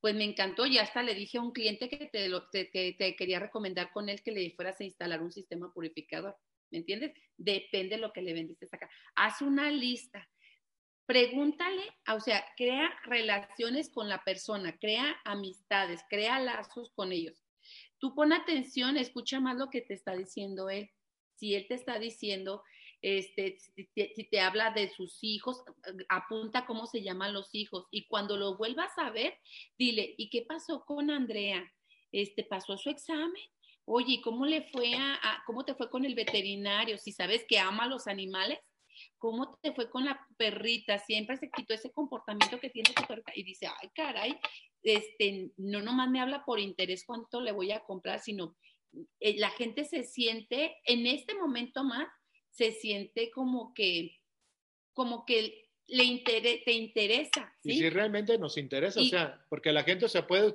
Pues 0.00 0.14
me 0.14 0.22
encantó 0.22 0.64
y 0.66 0.78
hasta 0.78 1.02
le 1.02 1.14
dije 1.14 1.38
a 1.38 1.42
un 1.42 1.50
cliente 1.50 1.88
que 1.88 2.06
te, 2.06 2.28
lo, 2.28 2.48
te, 2.48 2.70
quería 2.70 3.40
recomendar 3.40 3.90
con 3.90 4.08
él 4.08 4.22
que 4.22 4.30
le 4.30 4.52
fueras 4.52 4.80
a 4.80 4.84
instalar 4.84 5.20
un 5.20 5.32
sistema 5.32 5.72
purificador. 5.72 6.36
¿Me 6.70 6.78
entiendes? 6.78 7.12
Depende 7.36 7.96
de 7.96 8.02
lo 8.02 8.12
que 8.12 8.22
le 8.22 8.32
vendiste 8.32 8.68
acá. 8.70 8.88
Haz 9.16 9.42
una 9.42 9.72
lista. 9.72 10.28
Pregúntale, 11.08 11.84
o 12.14 12.20
sea, 12.20 12.44
crea 12.54 12.90
relaciones 13.04 13.88
con 13.88 14.10
la 14.10 14.22
persona, 14.24 14.76
crea 14.78 15.16
amistades, 15.24 16.04
crea 16.10 16.38
lazos 16.38 16.90
con 16.94 17.12
ellos. 17.12 17.42
Tú 17.98 18.14
pon 18.14 18.34
atención, 18.34 18.98
escucha 18.98 19.40
más 19.40 19.56
lo 19.56 19.70
que 19.70 19.80
te 19.80 19.94
está 19.94 20.14
diciendo 20.14 20.68
él. 20.68 20.90
Si 21.36 21.54
él 21.54 21.66
te 21.66 21.76
está 21.76 21.98
diciendo, 21.98 22.62
este, 23.00 23.56
si 23.58 24.24
te, 24.24 24.40
habla 24.40 24.70
de 24.72 24.90
sus 24.90 25.20
hijos, 25.22 25.62
apunta 26.10 26.66
cómo 26.66 26.86
se 26.86 27.00
llaman 27.00 27.32
los 27.32 27.54
hijos 27.54 27.86
y 27.90 28.06
cuando 28.06 28.36
lo 28.36 28.58
vuelvas 28.58 28.92
a 28.98 29.08
ver, 29.08 29.38
dile, 29.78 30.14
¿y 30.18 30.28
qué 30.28 30.42
pasó 30.42 30.84
con 30.84 31.10
Andrea? 31.10 31.72
Este, 32.12 32.44
¿Pasó 32.44 32.76
su 32.76 32.90
examen? 32.90 33.44
Oye, 33.86 34.20
¿cómo 34.22 34.44
le 34.44 34.68
fue 34.70 34.92
a, 34.94 35.42
cómo 35.46 35.64
te 35.64 35.74
fue 35.74 35.88
con 35.88 36.04
el 36.04 36.14
veterinario? 36.14 36.98
Si 36.98 37.12
sabes 37.12 37.46
que 37.48 37.58
ama 37.58 37.84
a 37.84 37.88
los 37.88 38.08
animales, 38.08 38.58
¿cómo 39.18 39.58
te 39.62 39.72
fue 39.72 39.90
con 39.90 40.04
la 40.04 40.26
perrita? 40.36 40.98
Siempre 40.98 41.36
se 41.36 41.50
quitó 41.50 41.74
ese 41.74 41.92
comportamiento 41.92 42.58
que 42.58 42.70
tiene 42.70 42.90
tu 42.94 43.02
perrita 43.02 43.32
y 43.34 43.42
dice, 43.42 43.66
ay, 43.66 43.90
caray, 43.94 44.38
este, 44.82 45.50
no 45.56 45.82
nomás 45.82 46.10
me 46.10 46.20
habla 46.20 46.44
por 46.44 46.60
interés 46.60 47.04
cuánto 47.04 47.40
le 47.40 47.52
voy 47.52 47.72
a 47.72 47.80
comprar, 47.80 48.20
sino 48.20 48.56
eh, 49.20 49.38
la 49.38 49.50
gente 49.50 49.84
se 49.84 50.04
siente 50.04 50.76
en 50.84 51.06
este 51.06 51.34
momento 51.34 51.84
más 51.84 52.08
se 52.50 52.72
siente 52.72 53.30
como 53.30 53.72
que, 53.72 54.18
como 54.92 55.24
que 55.24 55.68
le 55.86 56.18
te 56.18 56.72
interesa. 56.72 57.54
¿sí? 57.62 57.72
Y 57.72 57.78
si 57.78 57.90
realmente 57.90 58.36
nos 58.38 58.56
interesa, 58.58 59.00
o 59.00 59.04
sea, 59.04 59.44
porque 59.48 59.72
la 59.72 59.84
gente 59.84 60.08
se 60.08 60.22
puede... 60.22 60.54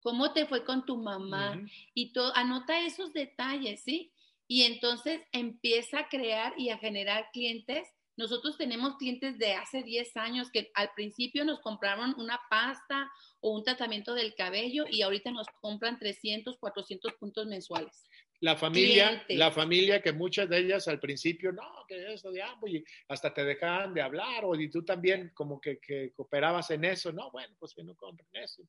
¿Cómo 0.00 0.32
te 0.32 0.46
fue 0.46 0.64
con 0.64 0.84
tu 0.84 0.96
mamá? 0.96 1.64
Y 1.94 2.12
todo, 2.12 2.34
anota 2.34 2.84
esos 2.84 3.12
detalles, 3.12 3.84
¿sí? 3.84 4.11
Y 4.52 4.64
entonces 4.64 5.22
empieza 5.32 6.00
a 6.00 6.08
crear 6.10 6.52
y 6.58 6.68
a 6.68 6.76
generar 6.76 7.30
clientes. 7.32 7.88
Nosotros 8.18 8.58
tenemos 8.58 8.98
clientes 8.98 9.38
de 9.38 9.54
hace 9.54 9.82
10 9.82 10.14
años 10.18 10.50
que 10.50 10.70
al 10.74 10.90
principio 10.94 11.46
nos 11.46 11.60
compraron 11.60 12.14
una 12.18 12.38
pasta 12.50 13.10
o 13.40 13.54
un 13.56 13.64
tratamiento 13.64 14.12
del 14.12 14.34
cabello 14.34 14.84
y 14.90 15.00
ahorita 15.00 15.30
nos 15.30 15.46
compran 15.62 15.98
300, 15.98 16.58
400 16.58 17.14
puntos 17.14 17.46
mensuales. 17.46 18.04
La 18.40 18.54
familia, 18.54 19.24
la 19.30 19.50
familia 19.50 20.02
que 20.02 20.12
muchas 20.12 20.50
de 20.50 20.58
ellas 20.58 20.86
al 20.86 21.00
principio, 21.00 21.50
no, 21.50 21.86
que 21.88 22.12
eso 22.12 22.30
de 22.30 22.42
ambos, 22.42 22.68
y 22.68 22.84
hasta 23.08 23.32
te 23.32 23.44
dejaban 23.44 23.94
de 23.94 24.02
hablar, 24.02 24.44
o 24.44 24.54
y 24.54 24.68
tú 24.68 24.84
también 24.84 25.30
como 25.32 25.62
que, 25.62 25.78
que 25.78 26.12
cooperabas 26.12 26.70
en 26.72 26.84
eso, 26.84 27.10
no, 27.10 27.30
bueno, 27.30 27.56
pues 27.58 27.72
que 27.72 27.84
no 27.84 27.94
compren 27.94 28.28
eso. 28.34 28.62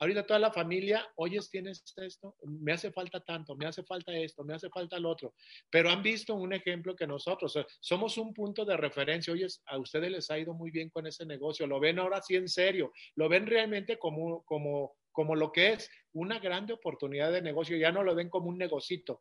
Ahorita 0.00 0.26
toda 0.26 0.40
la 0.40 0.52
familia, 0.52 1.06
oyes, 1.16 1.50
tienes 1.50 1.84
esto, 1.96 2.36
me 2.42 2.72
hace 2.72 2.90
falta 2.90 3.20
tanto, 3.20 3.54
me 3.54 3.66
hace 3.66 3.84
falta 3.84 4.12
esto, 4.12 4.44
me 4.44 4.54
hace 4.54 4.68
falta 4.70 4.98
lo 4.98 5.10
otro, 5.10 5.34
pero 5.70 5.90
han 5.90 6.02
visto 6.02 6.34
un 6.34 6.52
ejemplo 6.52 6.96
que 6.96 7.06
nosotros 7.06 7.56
somos 7.80 8.16
un 8.18 8.34
punto 8.34 8.64
de 8.64 8.76
referencia, 8.76 9.32
oyes, 9.32 9.62
a 9.66 9.78
ustedes 9.78 10.10
les 10.10 10.30
ha 10.30 10.38
ido 10.38 10.54
muy 10.54 10.70
bien 10.70 10.88
con 10.88 11.06
ese 11.06 11.26
negocio, 11.26 11.66
lo 11.66 11.78
ven 11.78 11.98
ahora 11.98 12.20
sí 12.22 12.34
en 12.34 12.48
serio, 12.48 12.92
lo 13.14 13.28
ven 13.28 13.46
realmente 13.46 13.98
como, 13.98 14.42
como 14.44 14.94
como 15.12 15.34
lo 15.34 15.52
que 15.52 15.72
es 15.72 15.90
una 16.12 16.38
grande 16.38 16.72
oportunidad 16.72 17.32
de 17.32 17.42
negocio. 17.42 17.76
Ya 17.76 17.92
no 17.92 18.02
lo 18.02 18.14
ven 18.14 18.28
como 18.28 18.48
un 18.48 18.58
negocito, 18.58 19.20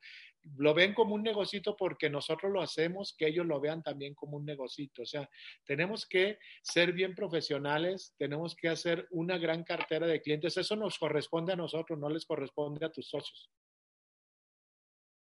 lo 0.57 0.73
ven 0.73 0.93
como 0.93 1.15
un 1.15 1.23
negocito 1.23 1.75
porque 1.75 2.09
nosotros 2.09 2.51
lo 2.51 2.61
hacemos, 2.61 3.15
que 3.17 3.27
ellos 3.27 3.45
lo 3.45 3.59
vean 3.59 3.83
también 3.83 4.15
como 4.15 4.37
un 4.37 4.45
negocito. 4.45 5.03
O 5.03 5.05
sea, 5.05 5.29
tenemos 5.65 6.05
que 6.05 6.39
ser 6.61 6.93
bien 6.93 7.15
profesionales, 7.15 8.13
tenemos 8.17 8.55
que 8.55 8.69
hacer 8.69 9.07
una 9.11 9.37
gran 9.37 9.63
cartera 9.63 10.07
de 10.07 10.21
clientes. 10.21 10.57
Eso 10.57 10.75
nos 10.75 10.97
corresponde 10.97 11.53
a 11.53 11.57
nosotros, 11.57 11.97
no 11.99 12.09
les 12.09 12.25
corresponde 12.25 12.85
a 12.85 12.91
tus 12.91 13.09
socios. 13.09 13.49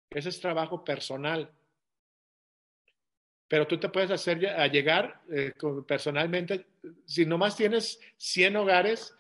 Ese 0.09 0.30
es 0.30 0.41
trabajo 0.41 0.84
personal. 0.84 1.51
Pero 3.47 3.68
tú 3.68 3.78
te 3.78 3.89
puedes 3.89 4.12
hacer 4.12 4.47
a 4.47 4.68
llegar 4.68 5.22
eh, 5.30 5.53
personalmente, 5.86 6.68
si 7.05 7.26
nomás 7.26 7.57
tienes 7.57 7.99
100 8.16 8.55
hogares, 8.55 9.14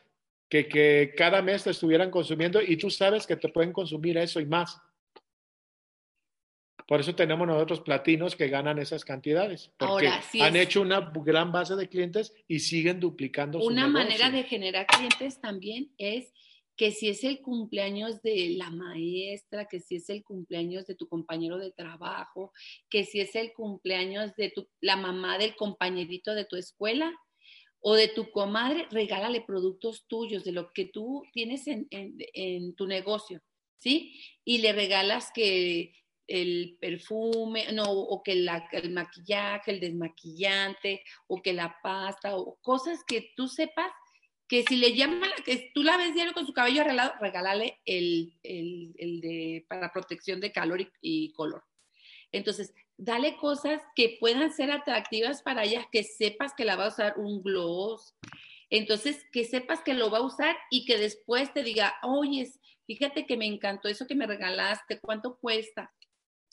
que, 0.51 1.13
cada 1.15 1.41
mes 1.41 1.63
te 1.63 1.69
estuvieran 1.69 2.11
consumiendo 2.11 2.61
y 2.61 2.75
tú 2.75 2.89
sabes 2.89 3.25
que 3.25 3.37
te 3.37 3.47
pueden 3.49 3.71
consumir 3.71 4.17
eso 4.17 4.39
y 4.39 4.45
más. 4.45 4.77
Por 6.85 6.99
eso 6.99 7.15
tenemos 7.15 7.47
nosotros 7.47 7.79
platinos 7.79 8.35
que 8.35 8.49
ganan 8.49 8.77
esas 8.77 9.05
cantidades, 9.05 9.71
porque 9.77 10.09
han 10.41 10.55
hecho 10.57 10.81
una 10.81 11.11
gran 11.15 11.53
base 11.53 11.77
de 11.77 11.87
clientes 11.87 12.33
y 12.49 12.59
siguen 12.59 12.99
duplicando. 12.99 13.59
Una 13.59 13.87
manera 13.87 14.29
de 14.29 14.43
generar 14.43 14.87
clientes 14.87 15.39
también 15.39 15.93
es 15.97 16.33
que 16.75 16.91
si 16.91 17.07
es 17.07 17.23
el 17.23 17.41
cumpleaños 17.41 18.21
de 18.21 18.55
la 18.57 18.71
maestra, 18.71 19.65
que 19.65 19.79
si 19.79 19.97
es 19.97 20.09
el 20.09 20.23
cumpleaños 20.23 20.85
de 20.85 20.95
tu 20.95 21.07
compañero 21.07 21.59
de 21.59 21.71
trabajo, 21.71 22.51
que 22.89 23.05
si 23.05 23.21
es 23.21 23.35
el 23.35 23.53
cumpleaños 23.53 24.35
de 24.35 24.49
tu, 24.49 24.67
la 24.81 24.97
mamá 24.97 25.37
del 25.37 25.55
compañerito 25.55 26.33
de 26.33 26.43
tu 26.43 26.57
escuela, 26.57 27.13
o 27.81 27.95
de 27.95 28.07
tu 28.07 28.31
comadre, 28.31 28.87
regálale 28.91 29.41
productos 29.41 30.05
tuyos, 30.07 30.43
de 30.43 30.51
lo 30.51 30.71
que 30.71 30.85
tú 30.85 31.23
tienes 31.33 31.65
en, 31.67 32.75
tu 32.75 32.87
negocio, 32.87 33.41
¿sí? 33.79 34.19
Y 34.45 34.59
le 34.59 34.71
regalas 34.73 35.31
que 35.33 35.93
el 36.27 36.77
perfume, 36.79 37.71
no, 37.73 37.91
o 37.91 38.21
que 38.23 38.33
el 38.33 38.91
maquillaje, 38.91 39.71
el 39.71 39.79
desmaquillante, 39.79 41.03
o 41.27 41.41
que 41.41 41.53
la 41.53 41.75
pasta, 41.81 42.37
o 42.37 42.57
cosas 42.61 43.03
que 43.05 43.33
tú 43.35 43.47
sepas 43.47 43.91
que 44.47 44.63
si 44.63 44.75
le 44.75 44.93
llaman, 44.93 45.29
que 45.45 45.71
tú 45.73 45.81
la 45.81 45.97
ves 45.97 46.13
diario 46.13 46.33
con 46.33 46.45
su 46.45 46.53
cabello 46.53 46.81
arreglado, 46.81 47.13
regálale 47.21 47.79
el, 47.85 48.37
de, 48.43 49.65
para 49.67 49.93
protección 49.93 50.41
de 50.41 50.51
calor 50.51 50.91
y 51.01 51.31
color. 51.31 51.63
Entonces, 52.31 52.73
dale 52.97 53.35
cosas 53.37 53.81
que 53.95 54.17
puedan 54.19 54.51
ser 54.53 54.71
atractivas 54.71 55.41
para 55.41 55.63
ella, 55.63 55.87
que 55.91 56.03
sepas 56.03 56.53
que 56.53 56.65
la 56.65 56.75
va 56.75 56.85
a 56.85 56.89
usar 56.89 57.15
un 57.17 57.41
gloss. 57.41 58.15
Entonces, 58.69 59.25
que 59.31 59.43
sepas 59.43 59.81
que 59.81 59.93
lo 59.93 60.09
va 60.09 60.19
a 60.19 60.25
usar 60.25 60.55
y 60.69 60.85
que 60.85 60.97
después 60.97 61.53
te 61.53 61.63
diga, 61.63 61.95
oye, 62.03 62.49
fíjate 62.87 63.25
que 63.25 63.37
me 63.37 63.45
encantó 63.45 63.89
eso 63.89 64.07
que 64.07 64.15
me 64.15 64.27
regalaste, 64.27 64.99
¿cuánto 64.99 65.37
cuesta? 65.37 65.93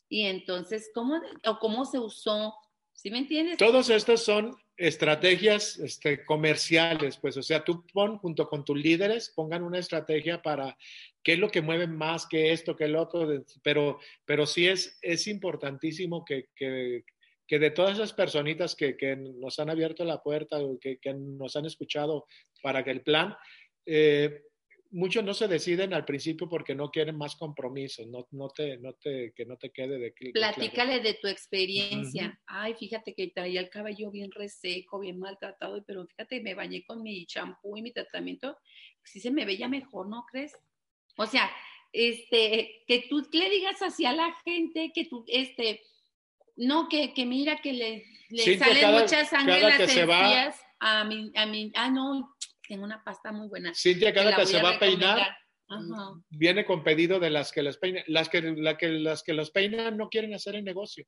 Y 0.08 0.22
entonces, 0.24 0.90
¿cómo, 0.94 1.20
o 1.46 1.58
cómo 1.58 1.84
se 1.84 1.98
usó? 1.98 2.54
¿Sí 2.92 3.10
me 3.10 3.18
entiendes? 3.18 3.58
Todos 3.58 3.90
estos 3.90 4.24
son 4.24 4.56
estrategias 4.78 5.76
este, 5.80 6.24
comerciales, 6.24 7.18
pues, 7.18 7.36
o 7.36 7.42
sea, 7.42 7.64
tú 7.64 7.84
pon 7.92 8.16
junto 8.18 8.48
con 8.48 8.64
tus 8.64 8.78
líderes, 8.78 9.32
pongan 9.34 9.64
una 9.64 9.80
estrategia 9.80 10.40
para 10.40 10.78
qué 11.22 11.32
es 11.32 11.38
lo 11.40 11.50
que 11.50 11.60
mueve 11.60 11.88
más 11.88 12.26
que 12.26 12.52
esto, 12.52 12.76
que 12.76 12.84
el 12.84 12.94
otro, 12.94 13.28
pero, 13.62 13.98
pero 14.24 14.46
sí 14.46 14.68
es, 14.68 14.96
es 15.02 15.26
importantísimo 15.26 16.24
que, 16.24 16.46
que, 16.54 17.04
que 17.44 17.58
de 17.58 17.72
todas 17.72 17.94
esas 17.94 18.12
personitas 18.12 18.76
que, 18.76 18.96
que, 18.96 19.16
nos 19.16 19.58
han 19.58 19.68
abierto 19.68 20.04
la 20.04 20.22
puerta, 20.22 20.58
que, 20.80 20.98
que 20.98 21.12
nos 21.12 21.56
han 21.56 21.66
escuchado 21.66 22.26
para 22.62 22.84
que 22.84 22.92
el 22.92 23.02
plan, 23.02 23.36
eh, 23.84 24.42
muchos 24.90 25.22
no 25.24 25.34
se 25.34 25.48
deciden 25.48 25.92
al 25.92 26.04
principio 26.04 26.48
porque 26.48 26.74
no 26.74 26.90
quieren 26.90 27.16
más 27.16 27.36
compromisos, 27.36 28.06
no, 28.06 28.26
no 28.30 28.48
te, 28.48 28.78
no 28.78 28.94
te, 28.94 29.32
que 29.34 29.44
no 29.44 29.56
te 29.56 29.70
quede 29.70 29.98
de 29.98 30.12
clic. 30.12 30.32
Platícale 30.32 31.00
de 31.00 31.14
tu 31.14 31.28
experiencia. 31.28 32.38
Ay, 32.46 32.74
fíjate 32.74 33.14
que 33.14 33.28
traía 33.28 33.60
el 33.60 33.70
cabello 33.70 34.10
bien 34.10 34.30
reseco, 34.30 35.00
bien 35.00 35.18
maltratado, 35.18 35.84
pero 35.86 36.06
fíjate, 36.06 36.40
me 36.40 36.54
bañé 36.54 36.84
con 36.84 37.02
mi 37.02 37.26
champú 37.26 37.76
y 37.76 37.82
mi 37.82 37.92
tratamiento, 37.92 38.56
sí 39.04 39.20
se 39.20 39.30
me 39.30 39.44
veía 39.44 39.68
mejor, 39.68 40.08
¿no 40.08 40.24
crees? 40.30 40.56
O 41.16 41.26
sea, 41.26 41.50
este, 41.92 42.82
que 42.86 43.06
tú 43.08 43.26
le 43.32 43.50
digas 43.50 43.80
así 43.82 44.04
a 44.04 44.12
la 44.12 44.34
gente 44.44 44.92
que 44.94 45.04
tú, 45.06 45.24
este, 45.28 45.82
no, 46.56 46.88
que, 46.88 47.12
que 47.14 47.26
mira 47.26 47.60
que 47.60 47.72
le, 47.72 48.04
le 48.30 48.58
salen 48.58 48.92
muchas 48.92 49.30
sangre 49.30 49.60
las 49.60 49.80
encías 49.80 50.60
a 50.80 51.04
mi, 51.04 51.32
a 51.34 51.46
mi, 51.46 51.72
ah, 51.74 51.90
no, 51.90 52.36
tengo 52.68 52.84
una 52.84 53.02
pasta 53.02 53.32
muy 53.32 53.48
buena. 53.48 53.72
Cintia, 53.74 54.12
cada 54.12 54.36
que 54.36 54.46
se 54.46 54.62
va 54.62 54.76
a 54.76 54.78
peinar. 54.78 55.36
Ajá. 55.70 56.14
viene 56.30 56.64
con 56.64 56.82
pedido 56.82 57.20
de 57.20 57.28
las 57.28 57.52
que 57.52 57.62
les 57.62 57.76
peinan. 57.76 58.02
Las 58.06 58.30
que, 58.30 58.40
la 58.40 58.78
que, 58.78 58.88
las 58.88 59.22
que 59.22 59.34
los 59.34 59.50
peinan 59.50 59.98
no 59.98 60.08
quieren 60.08 60.32
hacer 60.32 60.54
el 60.54 60.64
negocio, 60.64 61.04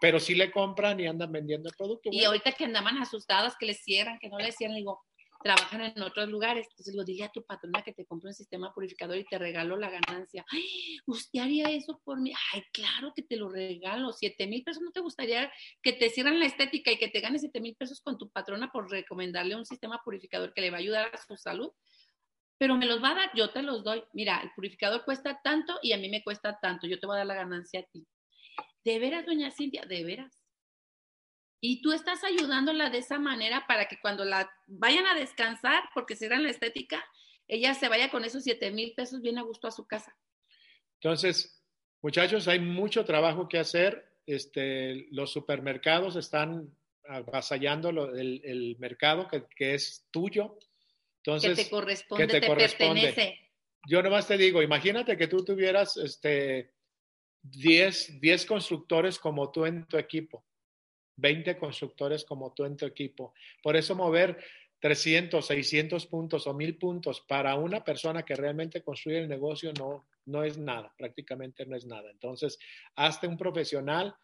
pero 0.00 0.18
sí 0.18 0.34
le 0.34 0.50
compran 0.50 0.98
y 0.98 1.06
andan 1.06 1.30
vendiendo 1.30 1.68
el 1.68 1.76
producto. 1.76 2.08
Y 2.10 2.16
Bueno, 2.16 2.28
ahorita 2.30 2.52
que 2.52 2.64
andaban 2.64 2.98
asustadas, 2.98 3.56
que 3.56 3.66
les 3.66 3.80
cierran, 3.84 4.18
que 4.18 4.28
no 4.28 4.38
les 4.38 4.56
cierran, 4.56 4.76
digo, 4.76 5.00
trabajan 5.42 5.82
en 5.82 6.02
otros 6.02 6.28
lugares. 6.28 6.66
Entonces 6.70 6.92
digo, 6.92 7.04
dile 7.04 7.24
a 7.24 7.32
tu 7.32 7.44
patrona 7.44 7.82
que 7.82 7.92
te 7.92 8.06
compre 8.06 8.28
un 8.28 8.34
sistema 8.34 8.72
purificador 8.72 9.16
y 9.16 9.24
te 9.24 9.38
regalo 9.38 9.76
la 9.76 9.90
ganancia. 9.90 10.44
Ay, 10.50 10.98
¿usted 11.06 11.40
haría 11.40 11.70
eso 11.70 12.00
por 12.04 12.20
mí? 12.20 12.32
Ay, 12.52 12.62
claro 12.72 13.12
que 13.14 13.22
te 13.22 13.36
lo 13.36 13.48
regalo. 13.48 14.12
Siete 14.12 14.46
mil 14.46 14.62
pesos, 14.62 14.82
¿no 14.82 14.92
te 14.92 15.00
gustaría 15.00 15.52
que 15.82 15.92
te 15.92 16.10
cierran 16.10 16.38
la 16.38 16.46
estética 16.46 16.92
y 16.92 16.98
que 16.98 17.08
te 17.08 17.20
ganes 17.20 17.42
siete 17.42 17.60
mil 17.60 17.74
pesos 17.76 18.00
con 18.00 18.18
tu 18.18 18.30
patrona 18.30 18.70
por 18.70 18.90
recomendarle 18.90 19.56
un 19.56 19.66
sistema 19.66 20.00
purificador 20.04 20.52
que 20.54 20.60
le 20.60 20.70
va 20.70 20.76
a 20.76 20.80
ayudar 20.80 21.10
a 21.12 21.18
su 21.18 21.36
salud? 21.36 21.70
Pero 22.58 22.76
me 22.76 22.86
los 22.86 23.02
va 23.02 23.10
a 23.10 23.14
dar, 23.14 23.30
yo 23.34 23.50
te 23.50 23.62
los 23.62 23.82
doy. 23.82 24.04
Mira, 24.12 24.40
el 24.40 24.50
purificador 24.54 25.04
cuesta 25.04 25.40
tanto 25.42 25.78
y 25.82 25.92
a 25.92 25.98
mí 25.98 26.08
me 26.08 26.22
cuesta 26.22 26.58
tanto. 26.60 26.86
Yo 26.86 27.00
te 27.00 27.06
voy 27.06 27.16
a 27.16 27.18
dar 27.18 27.26
la 27.26 27.34
ganancia 27.34 27.80
a 27.80 27.82
ti. 27.84 28.06
¿De 28.84 28.98
veras, 28.98 29.26
doña 29.26 29.50
Cintia? 29.50 29.84
¿De 29.84 30.04
veras? 30.04 30.41
Y 31.64 31.80
tú 31.80 31.92
estás 31.92 32.24
ayudándola 32.24 32.90
de 32.90 32.98
esa 32.98 33.20
manera 33.20 33.66
para 33.68 33.86
que 33.86 34.00
cuando 34.00 34.24
la 34.24 34.50
vayan 34.66 35.06
a 35.06 35.14
descansar, 35.14 35.84
porque 35.94 36.16
cierran 36.16 36.42
la 36.42 36.50
estética, 36.50 37.04
ella 37.46 37.72
se 37.74 37.88
vaya 37.88 38.10
con 38.10 38.24
esos 38.24 38.42
7 38.42 38.72
mil 38.72 38.94
pesos 38.94 39.22
bien 39.22 39.38
a 39.38 39.42
gusto 39.42 39.68
a 39.68 39.70
su 39.70 39.86
casa. 39.86 40.12
Entonces, 41.00 41.62
muchachos, 42.02 42.48
hay 42.48 42.58
mucho 42.58 43.04
trabajo 43.04 43.48
que 43.48 43.60
hacer. 43.60 44.12
Este, 44.26 45.06
los 45.12 45.32
supermercados 45.32 46.16
están 46.16 46.76
avasallando 47.06 47.90
el, 47.90 48.40
el 48.44 48.76
mercado 48.80 49.28
que, 49.28 49.44
que 49.54 49.74
es 49.74 50.08
tuyo. 50.10 50.58
Entonces, 51.18 51.56
que 51.56 51.64
te 51.64 51.70
corresponde, 51.70 52.26
que 52.26 52.32
te 52.32 52.40
te, 52.40 52.46
corresponde. 52.48 53.02
pertenece. 53.02 53.38
yo 53.86 54.02
nomás 54.02 54.26
te 54.26 54.36
digo, 54.36 54.62
imagínate 54.62 55.16
que 55.16 55.28
tú 55.28 55.44
tuvieras 55.44 55.96
este, 55.96 56.72
10, 57.42 58.20
10 58.20 58.46
constructores 58.46 59.18
como 59.20 59.52
tú 59.52 59.64
en 59.64 59.86
tu 59.86 59.96
equipo, 59.96 60.44
20 61.22 61.56
constructores 61.56 62.24
como 62.24 62.52
tú 62.52 62.64
en 62.64 62.76
tu 62.76 62.84
equipo. 62.84 63.32
Por 63.62 63.76
eso 63.76 63.94
mover 63.94 64.36
300, 64.80 65.46
600 65.46 66.06
puntos 66.06 66.46
o 66.46 66.52
1000 66.52 66.76
puntos 66.76 67.20
para 67.20 67.54
una 67.54 67.84
persona 67.84 68.24
que 68.24 68.34
realmente 68.34 68.82
construye 68.82 69.20
el 69.20 69.28
negocio 69.28 69.72
no, 69.78 70.08
no 70.26 70.42
es 70.42 70.58
nada, 70.58 70.92
prácticamente 70.98 71.64
no 71.64 71.76
es 71.76 71.86
nada. 71.86 72.10
Entonces, 72.10 72.58
hazte 72.96 73.28
un 73.28 73.38
profesional, 73.38 74.14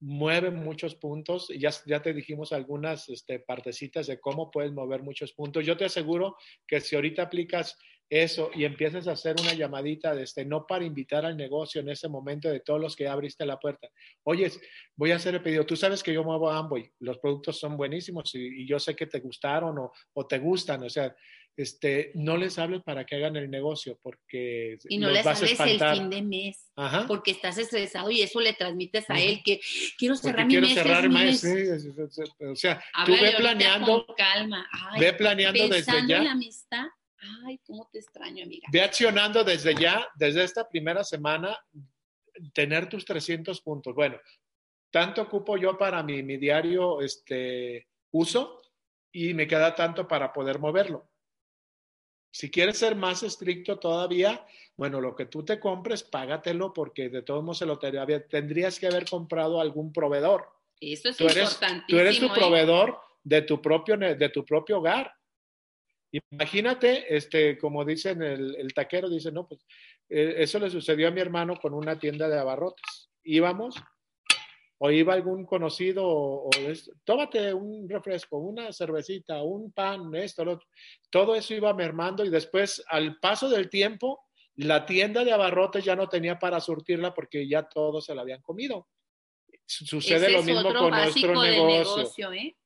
mueve 0.00 0.50
muchos 0.50 0.96
puntos. 0.96 1.48
Ya, 1.56 1.70
ya 1.86 2.02
te 2.02 2.12
dijimos 2.12 2.52
algunas 2.52 3.08
este, 3.08 3.38
partecitas 3.38 4.08
de 4.08 4.18
cómo 4.18 4.50
puedes 4.50 4.72
mover 4.72 5.02
muchos 5.02 5.32
puntos. 5.32 5.64
Yo 5.64 5.76
te 5.76 5.84
aseguro 5.84 6.36
que 6.66 6.80
si 6.80 6.96
ahorita 6.96 7.22
aplicas 7.22 7.78
eso 8.10 8.50
y 8.54 8.64
empiezas 8.64 9.06
a 9.06 9.12
hacer 9.12 9.36
una 9.40 9.52
llamadita 9.52 10.14
de 10.14 10.22
este, 10.22 10.44
no 10.44 10.66
para 10.66 10.84
invitar 10.84 11.26
al 11.26 11.36
negocio 11.36 11.80
en 11.80 11.90
ese 11.90 12.08
momento 12.08 12.48
de 12.48 12.60
todos 12.60 12.80
los 12.80 12.96
que 12.96 13.06
abriste 13.06 13.44
la 13.44 13.58
puerta. 13.58 13.88
Oye, 14.24 14.50
voy 14.96 15.12
a 15.12 15.16
hacer 15.16 15.34
el 15.34 15.42
pedido. 15.42 15.66
Tú 15.66 15.76
sabes 15.76 16.02
que 16.02 16.12
yo 16.12 16.24
muevo 16.24 16.50
Amboy, 16.50 16.90
los 17.00 17.18
productos 17.18 17.58
son 17.58 17.76
buenísimos 17.76 18.34
y, 18.34 18.62
y 18.62 18.66
yo 18.66 18.78
sé 18.78 18.96
que 18.96 19.06
te 19.06 19.20
gustaron 19.20 19.78
o, 19.78 19.92
o, 20.14 20.26
te 20.26 20.38
gustan, 20.38 20.82
o 20.82 20.88
sea, 20.90 21.14
este, 21.58 22.12
no 22.14 22.36
les 22.36 22.56
hables 22.58 22.82
para 22.84 23.04
que 23.04 23.16
hagan 23.16 23.34
el 23.34 23.50
negocio 23.50 23.98
porque 24.00 24.78
y 24.88 24.96
no 24.96 25.10
les 25.10 25.26
a 25.26 25.32
hables 25.32 25.58
el 25.58 25.80
fin 25.80 26.08
de 26.08 26.22
mes 26.22 26.70
Ajá. 26.76 27.04
porque 27.08 27.32
estás 27.32 27.58
estresado 27.58 28.12
y 28.12 28.22
eso 28.22 28.40
le 28.40 28.52
transmites 28.52 29.10
a 29.10 29.20
él 29.20 29.42
que 29.44 29.60
quiero 29.98 30.14
Porque 30.14 30.28
cerrar 30.28 30.46
mi 30.46 30.52
quiero 30.52 30.66
mes, 30.68 30.74
cerrar 30.74 31.08
mes, 31.08 31.44
mes. 31.44 31.82
sí, 31.82 32.24
o 32.44 32.54
sea, 32.54 32.80
tú 33.04 33.10
ve 33.10 33.34
planeando, 33.36 34.06
con 34.06 34.14
calma. 34.14 34.68
Ay, 34.70 35.00
ve 35.00 35.12
planeando 35.14 35.68
desde 35.68 35.98
en 35.98 36.06
ya, 36.08 36.22
la 36.22 36.30
amistad. 36.30 36.86
Ay, 37.46 37.58
cómo 37.66 37.88
te 37.92 37.98
extraño, 37.98 38.44
amiga. 38.44 38.68
ve 38.70 38.80
accionando 38.82 39.42
desde 39.44 39.74
ya, 39.74 40.06
desde 40.16 40.44
esta 40.44 40.68
primera 40.68 41.02
semana, 41.04 41.58
tener 42.54 42.88
tus 42.88 43.04
300 43.04 43.60
puntos. 43.60 43.94
Bueno, 43.94 44.18
tanto 44.90 45.22
ocupo 45.22 45.56
yo 45.56 45.76
para 45.76 46.02
mi, 46.02 46.22
mi 46.22 46.36
diario 46.36 47.00
este, 47.02 47.88
uso 48.12 48.62
y 49.12 49.34
me 49.34 49.46
queda 49.46 49.74
tanto 49.74 50.06
para 50.06 50.32
poder 50.32 50.58
moverlo. 50.58 51.10
Si 52.30 52.50
quieres 52.50 52.78
ser 52.78 52.94
más 52.94 53.22
estricto 53.22 53.78
todavía, 53.78 54.46
bueno, 54.76 55.00
lo 55.00 55.16
que 55.16 55.26
tú 55.26 55.44
te 55.44 55.58
compres, 55.58 56.04
págatelo 56.04 56.72
porque 56.72 57.08
de 57.08 57.22
todos 57.22 57.42
modos 57.42 57.58
se 57.58 57.66
lo 57.66 57.78
tendría- 57.78 58.28
tendrías 58.28 58.78
que 58.78 58.86
haber 58.86 59.08
comprado 59.08 59.60
algún 59.60 59.92
proveedor. 59.92 60.46
Eso 60.80 61.08
es 61.08 61.16
Tú 61.16 61.24
eres, 61.24 61.38
importantísimo. 61.38 61.86
tú 61.88 61.98
eres 61.98 62.20
tu 62.20 62.26
¿eh? 62.26 62.32
proveedor 62.34 63.00
de 63.24 63.42
tu 63.42 63.60
propio, 63.60 63.96
de 63.96 64.28
tu 64.28 64.44
propio 64.44 64.78
hogar. 64.78 65.12
Imagínate, 66.12 67.14
este, 67.14 67.58
como 67.58 67.84
dicen 67.84 68.22
el, 68.22 68.56
el 68.56 68.72
taquero, 68.72 69.08
dice, 69.08 69.30
no, 69.30 69.46
pues 69.46 69.66
eh, 70.08 70.34
eso 70.38 70.58
le 70.58 70.70
sucedió 70.70 71.08
a 71.08 71.10
mi 71.10 71.20
hermano 71.20 71.56
con 71.60 71.74
una 71.74 71.98
tienda 71.98 72.28
de 72.28 72.38
abarrotes. 72.38 73.10
Íbamos, 73.24 73.74
o 74.78 74.90
iba 74.90 75.12
algún 75.12 75.44
conocido, 75.44 76.06
o, 76.06 76.48
o 76.48 76.50
es- 76.68 76.90
tómate 77.04 77.52
un 77.52 77.88
refresco, 77.88 78.38
una 78.38 78.72
cervecita, 78.72 79.42
un 79.42 79.70
pan, 79.72 80.14
esto, 80.14 80.44
lo 80.44 80.52
otro. 80.52 80.66
Todo 81.10 81.34
eso 81.34 81.52
iba 81.54 81.74
mermando 81.74 82.24
y 82.24 82.30
después, 82.30 82.82
al 82.88 83.18
paso 83.18 83.48
del 83.50 83.68
tiempo, 83.68 84.20
la 84.56 84.86
tienda 84.86 85.24
de 85.24 85.32
abarrotes 85.32 85.84
ya 85.84 85.94
no 85.94 86.08
tenía 86.08 86.38
para 86.38 86.60
surtirla 86.60 87.12
porque 87.14 87.46
ya 87.46 87.68
todos 87.68 88.06
se 88.06 88.14
la 88.14 88.22
habían 88.22 88.40
comido. 88.40 88.88
Su- 89.66 89.84
Sucede 89.84 90.26
Ese 90.26 90.32
lo 90.32 90.42
mismo 90.42 90.72
con 90.74 90.90
nuestro 90.90 91.42
negocio. 91.42 91.66
negocio, 91.66 92.32
¿eh? 92.32 92.56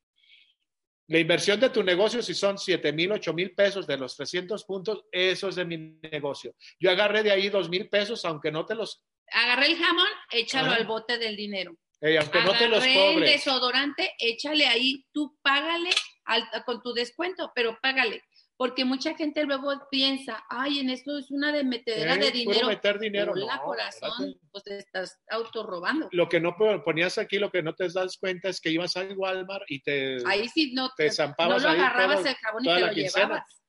La 1.13 1.19
inversión 1.19 1.61
de 1.61 1.69
tu 1.69 1.83
negocio, 1.83 2.23
si 2.23 2.33
son 2.33 2.57
7 2.57 2.91
mil, 2.91 3.13
8 3.13 3.35
mil 3.35 3.55
pesos 3.55 3.87
de 3.87 3.99
los 3.99 4.17
300 4.17 4.65
puntos, 4.65 5.05
eso 5.13 5.51
es 5.51 5.57
de 5.57 5.67
mi 5.67 5.77
negocio. 5.77 6.55
Yo 6.81 6.91
agarré 6.91 7.23
de 7.23 7.31
ahí 7.31 7.51
2 7.51 7.69
mil 7.69 7.91
pesos, 7.91 8.25
aunque 8.25 8.51
no 8.51 8.65
te 8.65 8.75
los, 8.75 9.03
Agarré 9.31 9.67
el 9.67 9.77
jamón, 9.77 10.07
échalo 10.31 10.69
Ajá. 10.69 10.77
al 10.77 10.87
bote 10.87 11.19
del 11.19 11.37
dinero. 11.37 11.77
aunque 12.01 12.41
no 12.43 12.53
te 12.57 12.67
los 12.67 12.83
el 12.83 13.21
desodorante, 13.21 14.15
échale 14.19 14.67
ahí, 14.67 15.05
tú 15.13 15.39
págale 15.43 15.91
al- 16.25 16.49
con 16.65 16.81
tu 16.83 16.95
descuento, 16.95 17.53
pero 17.55 17.79
págale. 17.83 18.23
Porque 18.63 18.85
mucha 18.85 19.17
gente 19.17 19.45
luego 19.45 19.73
piensa, 19.91 20.45
ay, 20.49 20.79
en 20.79 20.89
esto 20.89 21.19
es 21.19 21.33
una 21.33 21.51
de 21.51 21.65
metedera 21.65 22.15
Eh, 22.15 22.19
de 22.19 22.31
dinero. 22.31 22.69
meter 22.69 23.01
dinero. 23.01 23.33
Hola, 23.33 23.57
no, 23.57 23.63
corazón, 23.65 24.09
espérate. 24.29 24.41
pues 24.53 24.63
te 24.63 24.79
estás 24.79 25.19
autorrobando. 25.31 26.09
Lo 26.13 26.29
que 26.29 26.39
no 26.39 26.55
po- 26.57 26.81
ponías 26.85 27.19
aquí, 27.19 27.41
lo 27.41 27.51
que 27.51 27.61
no 27.61 27.75
te 27.75 27.89
das 27.93 28.17
cuenta 28.19 28.51
es 28.51 28.61
que 28.61 28.71
ibas 28.71 28.97
al 28.97 29.17
Walmart 29.19 29.65
y 29.69 29.83
te 29.83 30.19
Ahí 30.27 30.49
sí 30.49 30.73
no 30.75 30.91
te 30.97 31.07
no 31.09 31.13
zampabas 31.13 31.61
lo 31.65 31.71
ahí 31.71 31.77
agarrabas 31.81 32.19
todo- 32.21 32.29
el 32.29 32.35
jabón 32.37 32.63
y 32.65 32.69
te 32.69 32.81
lo 32.81 32.91
quincena. 32.93 33.25
llevabas. 33.27 33.63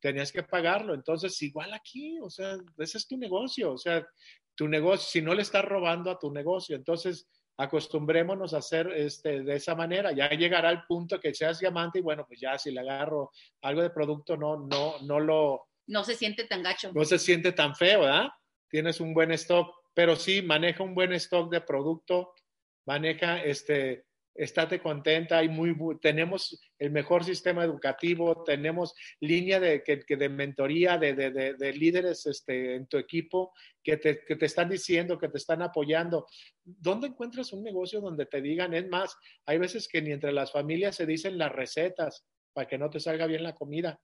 tenías 0.00 0.30
que 0.30 0.42
pagarlo. 0.44 0.94
Entonces, 0.94 1.42
igual 1.42 1.74
aquí, 1.74 2.18
o 2.20 2.30
sea, 2.30 2.56
ese 2.78 2.98
es 2.98 3.08
tu 3.08 3.16
negocio. 3.16 3.72
O 3.72 3.78
sea, 3.78 4.06
tu 4.54 4.68
negocio, 4.68 5.08
si 5.08 5.20
no 5.20 5.34
le 5.34 5.42
estás 5.42 5.64
robando 5.64 6.12
a 6.12 6.18
tu 6.20 6.30
negocio, 6.32 6.76
entonces 6.76 7.28
acostumbrémonos 7.62 8.54
a 8.54 8.58
hacer 8.58 8.88
este, 8.88 9.42
de 9.42 9.56
esa 9.56 9.74
manera. 9.74 10.12
Ya 10.12 10.28
llegará 10.30 10.70
el 10.70 10.82
punto 10.84 11.20
que 11.20 11.34
seas 11.34 11.60
diamante 11.60 12.00
y 12.00 12.02
bueno, 12.02 12.24
pues 12.26 12.40
ya 12.40 12.58
si 12.58 12.70
le 12.70 12.80
agarro 12.80 13.30
algo 13.62 13.82
de 13.82 13.90
producto, 13.90 14.36
no, 14.36 14.66
no, 14.66 14.96
no 15.02 15.20
lo, 15.20 15.68
No 15.86 16.02
se 16.04 16.14
siente 16.14 16.44
tan 16.44 16.62
gacho. 16.62 16.92
no 16.92 17.04
se 17.04 17.18
siente 17.18 17.52
tan 17.52 17.74
feo, 17.74 18.00
¿verdad? 18.00 18.28
Tienes 18.68 19.00
un 19.00 19.14
buen 19.14 19.30
stock, 19.32 19.74
pero 19.94 20.16
sí, 20.16 20.42
maneja 20.42 20.82
un 20.82 20.94
buen 20.94 21.12
stock 21.14 21.50
de 21.50 21.60
producto, 21.60 22.34
maneja, 22.86 23.42
este, 23.42 24.06
estate 24.34 24.80
contenta, 24.80 25.38
hay 25.38 25.48
muy, 25.48 25.76
tenemos 26.00 26.60
el 26.78 26.90
mejor 26.90 27.24
sistema 27.24 27.64
educativo, 27.64 28.42
tenemos 28.44 28.94
línea 29.20 29.60
de, 29.60 29.82
que, 29.82 30.04
de 30.16 30.28
mentoría 30.28 30.98
de, 30.98 31.14
de, 31.14 31.30
de, 31.30 31.54
de 31.54 31.72
líderes 31.72 32.26
este, 32.26 32.76
en 32.76 32.86
tu 32.86 32.98
equipo 32.98 33.52
que 33.82 33.96
te, 33.96 34.24
que 34.24 34.36
te 34.36 34.46
están 34.46 34.68
diciendo, 34.68 35.18
que 35.18 35.28
te 35.28 35.38
están 35.38 35.62
apoyando. 35.62 36.26
¿Dónde 36.64 37.08
encuentras 37.08 37.52
un 37.52 37.62
negocio 37.62 38.00
donde 38.00 38.26
te 38.26 38.40
digan? 38.40 38.74
Es 38.74 38.88
más, 38.88 39.16
hay 39.46 39.58
veces 39.58 39.88
que 39.88 40.02
ni 40.02 40.12
entre 40.12 40.32
las 40.32 40.52
familias 40.52 40.96
se 40.96 41.06
dicen 41.06 41.38
las 41.38 41.52
recetas 41.52 42.24
para 42.52 42.68
que 42.68 42.78
no 42.78 42.90
te 42.90 43.00
salga 43.00 43.26
bien 43.26 43.42
la 43.42 43.54
comida. 43.54 44.00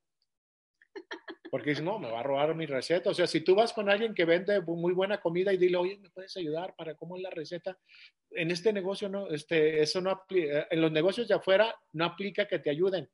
Porque 1.50 1.70
dices, 1.70 1.84
no, 1.84 1.98
me 1.98 2.10
va 2.10 2.20
a 2.20 2.22
robar 2.22 2.54
mi 2.54 2.66
receta. 2.66 3.10
O 3.10 3.14
sea, 3.14 3.26
si 3.26 3.40
tú 3.40 3.54
vas 3.54 3.72
con 3.72 3.88
alguien 3.88 4.14
que 4.14 4.24
vende 4.24 4.60
muy 4.60 4.92
buena 4.92 5.20
comida 5.20 5.52
y 5.52 5.56
dile, 5.56 5.76
oye, 5.78 5.98
¿me 5.98 6.10
puedes 6.10 6.36
ayudar 6.36 6.74
para 6.76 6.94
cómo 6.94 7.16
es 7.16 7.22
la 7.22 7.30
receta? 7.30 7.78
En 8.30 8.50
este 8.50 8.72
negocio, 8.72 9.08
no, 9.08 9.28
este, 9.28 9.80
eso 9.82 10.00
no 10.00 10.10
aplica. 10.10 10.66
En 10.70 10.80
los 10.80 10.92
negocios 10.92 11.26
de 11.28 11.34
afuera 11.34 11.74
no 11.92 12.04
aplica 12.04 12.46
que 12.46 12.58
te 12.58 12.70
ayuden. 12.70 13.08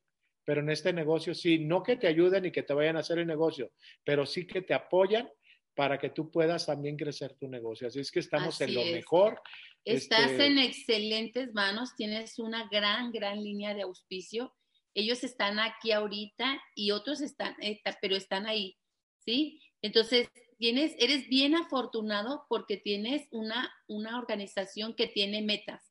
Pero 0.45 0.61
en 0.61 0.68
este 0.70 0.93
negocio 0.93 1.35
sí, 1.35 1.59
no 1.59 1.82
que 1.82 1.97
te 1.97 2.07
ayuden 2.07 2.45
y 2.45 2.53
que 2.53 2.62
te 2.62 2.74
vayan 2.74 2.97
a 2.97 3.01
hacer 3.01 3.18
el 3.18 3.26
negocio, 3.26 3.70
pero 4.05 4.26
sí 4.26 4.47
que 4.47 4.61
te 4.61 4.74
apoyan 4.74 5.30
para 5.74 5.99
que 5.99 6.11
tú 6.11 6.30
puedas 6.30 6.66
también 6.66 6.97
crecer 6.97 7.35
tu 7.35 7.49
negocio. 7.49 7.89
Así 7.89 8.01
es 8.01 8.11
que 8.11 8.20
estamos 8.20 8.61
en 8.61 8.74
lo 8.74 8.82
es. 8.82 8.93
mejor. 8.93 9.41
Estás 9.85 10.30
Este- 10.32 10.47
en 10.47 10.59
excelentes 10.59 11.53
manos, 11.55 11.95
tienes 11.97 12.39
una 12.39 12.68
gran, 12.70 13.11
gran 13.11 13.43
línea 13.43 13.74
de 13.74 13.82
auspicio. 13.82 14.55
Ellos 14.95 15.24
están 15.24 15.59
aquí 15.59 15.92
ahorita 15.92 16.62
y 16.74 16.92
otros 16.92 17.20
están, 17.20 17.57
eh, 17.61 17.80
pero 18.01 18.16
están 18.16 18.47
ahí, 18.47 18.78
¿sí? 19.18 19.61
Entonces, 19.82 20.28
tienes, 20.57 20.95
eres 20.99 21.28
bien 21.28 21.55
afortunado 21.55 22.47
porque 22.49 22.76
tienes 22.76 23.26
una, 23.30 23.72
una 23.88 24.18
organización 24.18 24.95
que 24.95 25.07
tiene 25.07 25.42
metas. 25.42 25.82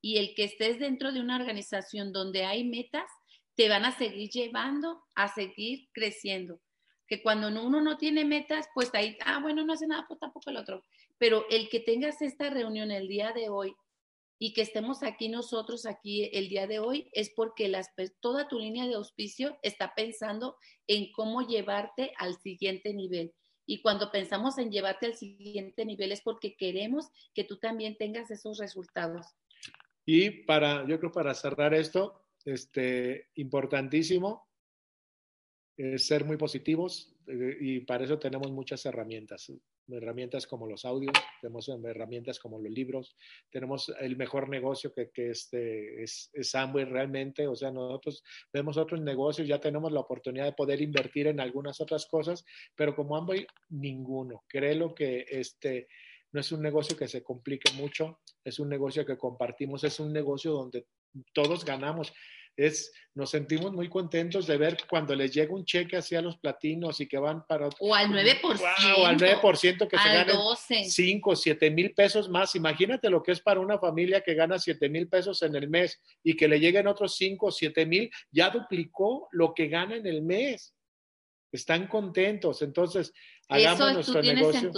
Y 0.00 0.18
el 0.18 0.34
que 0.34 0.44
estés 0.44 0.78
dentro 0.78 1.12
de 1.12 1.20
una 1.20 1.36
organización 1.36 2.12
donde 2.12 2.44
hay 2.44 2.64
metas, 2.64 3.10
te 3.54 3.68
van 3.68 3.84
a 3.84 3.96
seguir 3.96 4.30
llevando 4.30 5.02
a 5.14 5.28
seguir 5.28 5.88
creciendo. 5.92 6.60
Que 7.06 7.22
cuando 7.22 7.48
uno 7.48 7.80
no 7.80 7.96
tiene 7.96 8.24
metas, 8.24 8.68
pues 8.74 8.90
ahí, 8.94 9.16
ah, 9.24 9.40
bueno, 9.40 9.64
no 9.64 9.72
hace 9.72 9.86
nada, 9.86 10.04
pues 10.06 10.20
tampoco 10.20 10.50
el 10.50 10.58
otro. 10.58 10.84
Pero 11.16 11.46
el 11.50 11.68
que 11.68 11.80
tengas 11.80 12.22
esta 12.22 12.50
reunión 12.50 12.90
el 12.90 13.08
día 13.08 13.32
de 13.32 13.48
hoy 13.48 13.74
y 14.38 14.52
que 14.52 14.62
estemos 14.62 15.02
aquí 15.02 15.28
nosotros, 15.28 15.84
aquí 15.84 16.30
el 16.32 16.48
día 16.48 16.66
de 16.66 16.78
hoy, 16.78 17.10
es 17.12 17.30
porque 17.30 17.68
las, 17.68 17.90
toda 18.20 18.48
tu 18.48 18.58
línea 18.58 18.86
de 18.86 18.94
auspicio 18.94 19.58
está 19.62 19.94
pensando 19.94 20.56
en 20.86 21.10
cómo 21.12 21.42
llevarte 21.42 22.12
al 22.18 22.36
siguiente 22.36 22.94
nivel. 22.94 23.34
Y 23.66 23.82
cuando 23.82 24.10
pensamos 24.10 24.56
en 24.58 24.70
llevarte 24.70 25.06
al 25.06 25.14
siguiente 25.14 25.84
nivel 25.84 26.12
es 26.12 26.22
porque 26.22 26.56
queremos 26.56 27.08
que 27.34 27.44
tú 27.44 27.58
también 27.58 27.96
tengas 27.96 28.30
esos 28.30 28.58
resultados. 28.58 29.26
Y 30.06 30.30
para, 30.44 30.86
yo 30.88 30.98
creo 30.98 31.12
para 31.12 31.34
cerrar 31.34 31.74
esto, 31.74 32.24
este, 32.44 33.28
importantísimo, 33.34 34.48
es 35.76 36.06
ser 36.06 36.24
muy 36.24 36.36
positivos 36.36 37.14
y 37.60 37.80
para 37.80 38.04
eso 38.04 38.18
tenemos 38.18 38.50
muchas 38.50 38.84
herramientas 38.86 39.50
herramientas 39.96 40.46
como 40.46 40.66
los 40.66 40.84
audios, 40.84 41.14
tenemos 41.40 41.68
herramientas 41.68 42.38
como 42.38 42.60
los 42.60 42.70
libros, 42.70 43.16
tenemos 43.50 43.92
el 44.00 44.16
mejor 44.16 44.48
negocio 44.48 44.92
que, 44.92 45.10
este, 45.30 46.02
es, 46.02 46.30
es 46.32 46.54
Amway 46.54 46.84
realmente, 46.84 47.46
o 47.46 47.56
sea, 47.56 47.70
nosotros 47.70 48.22
vemos 48.52 48.76
otros 48.76 49.00
negocios, 49.00 49.48
ya 49.48 49.60
tenemos 49.60 49.92
la 49.92 50.00
oportunidad 50.00 50.44
de 50.44 50.52
poder 50.52 50.80
invertir 50.80 51.28
en 51.28 51.40
algunas 51.40 51.80
otras 51.80 52.06
cosas, 52.06 52.44
pero 52.74 52.94
como 52.94 53.16
Amway, 53.16 53.46
ninguno. 53.70 54.44
Creo 54.48 54.94
que 54.94 55.24
este 55.28 55.88
no 56.30 56.40
es 56.40 56.52
un 56.52 56.60
negocio 56.60 56.96
que 56.96 57.08
se 57.08 57.22
complique 57.22 57.72
mucho, 57.72 58.20
es 58.44 58.58
un 58.58 58.68
negocio 58.68 59.06
que 59.06 59.16
compartimos, 59.16 59.84
es 59.84 59.98
un 59.98 60.12
negocio 60.12 60.52
donde 60.52 60.86
todos 61.32 61.64
ganamos 61.64 62.12
es, 62.58 62.92
nos 63.14 63.30
sentimos 63.30 63.72
muy 63.72 63.88
contentos 63.88 64.46
de 64.48 64.56
ver 64.56 64.76
cuando 64.90 65.14
les 65.14 65.32
llega 65.32 65.54
un 65.54 65.64
cheque 65.64 65.96
hacia 65.96 66.20
los 66.20 66.38
platinos 66.38 67.00
y 67.00 67.06
que 67.06 67.16
van 67.16 67.46
para... 67.46 67.68
O 67.78 67.94
al 67.94 68.08
9%. 68.08 68.98
o 68.98 69.06
al 69.06 69.16
9% 69.16 69.88
que 69.88 69.96
se 69.96 70.08
ganan 70.08 70.36
5, 70.84 71.36
7 71.36 71.70
mil 71.70 71.94
pesos 71.94 72.28
más. 72.28 72.56
Imagínate 72.56 73.10
lo 73.10 73.22
que 73.22 73.30
es 73.30 73.40
para 73.40 73.60
una 73.60 73.78
familia 73.78 74.22
que 74.22 74.34
gana 74.34 74.58
7 74.58 74.88
mil 74.88 75.08
pesos 75.08 75.40
en 75.42 75.54
el 75.54 75.68
mes 75.68 76.02
y 76.24 76.34
que 76.34 76.48
le 76.48 76.58
lleguen 76.58 76.88
otros 76.88 77.16
5 77.16 77.46
o 77.46 77.50
7 77.52 77.86
mil, 77.86 78.10
ya 78.32 78.50
duplicó 78.50 79.28
lo 79.30 79.54
que 79.54 79.68
gana 79.68 79.94
en 79.94 80.06
el 80.06 80.22
mes. 80.22 80.74
Están 81.52 81.86
contentos. 81.86 82.60
Entonces, 82.62 83.12
hagamos 83.48 83.94
nuestro 83.94 84.20
negocio. 84.20 84.72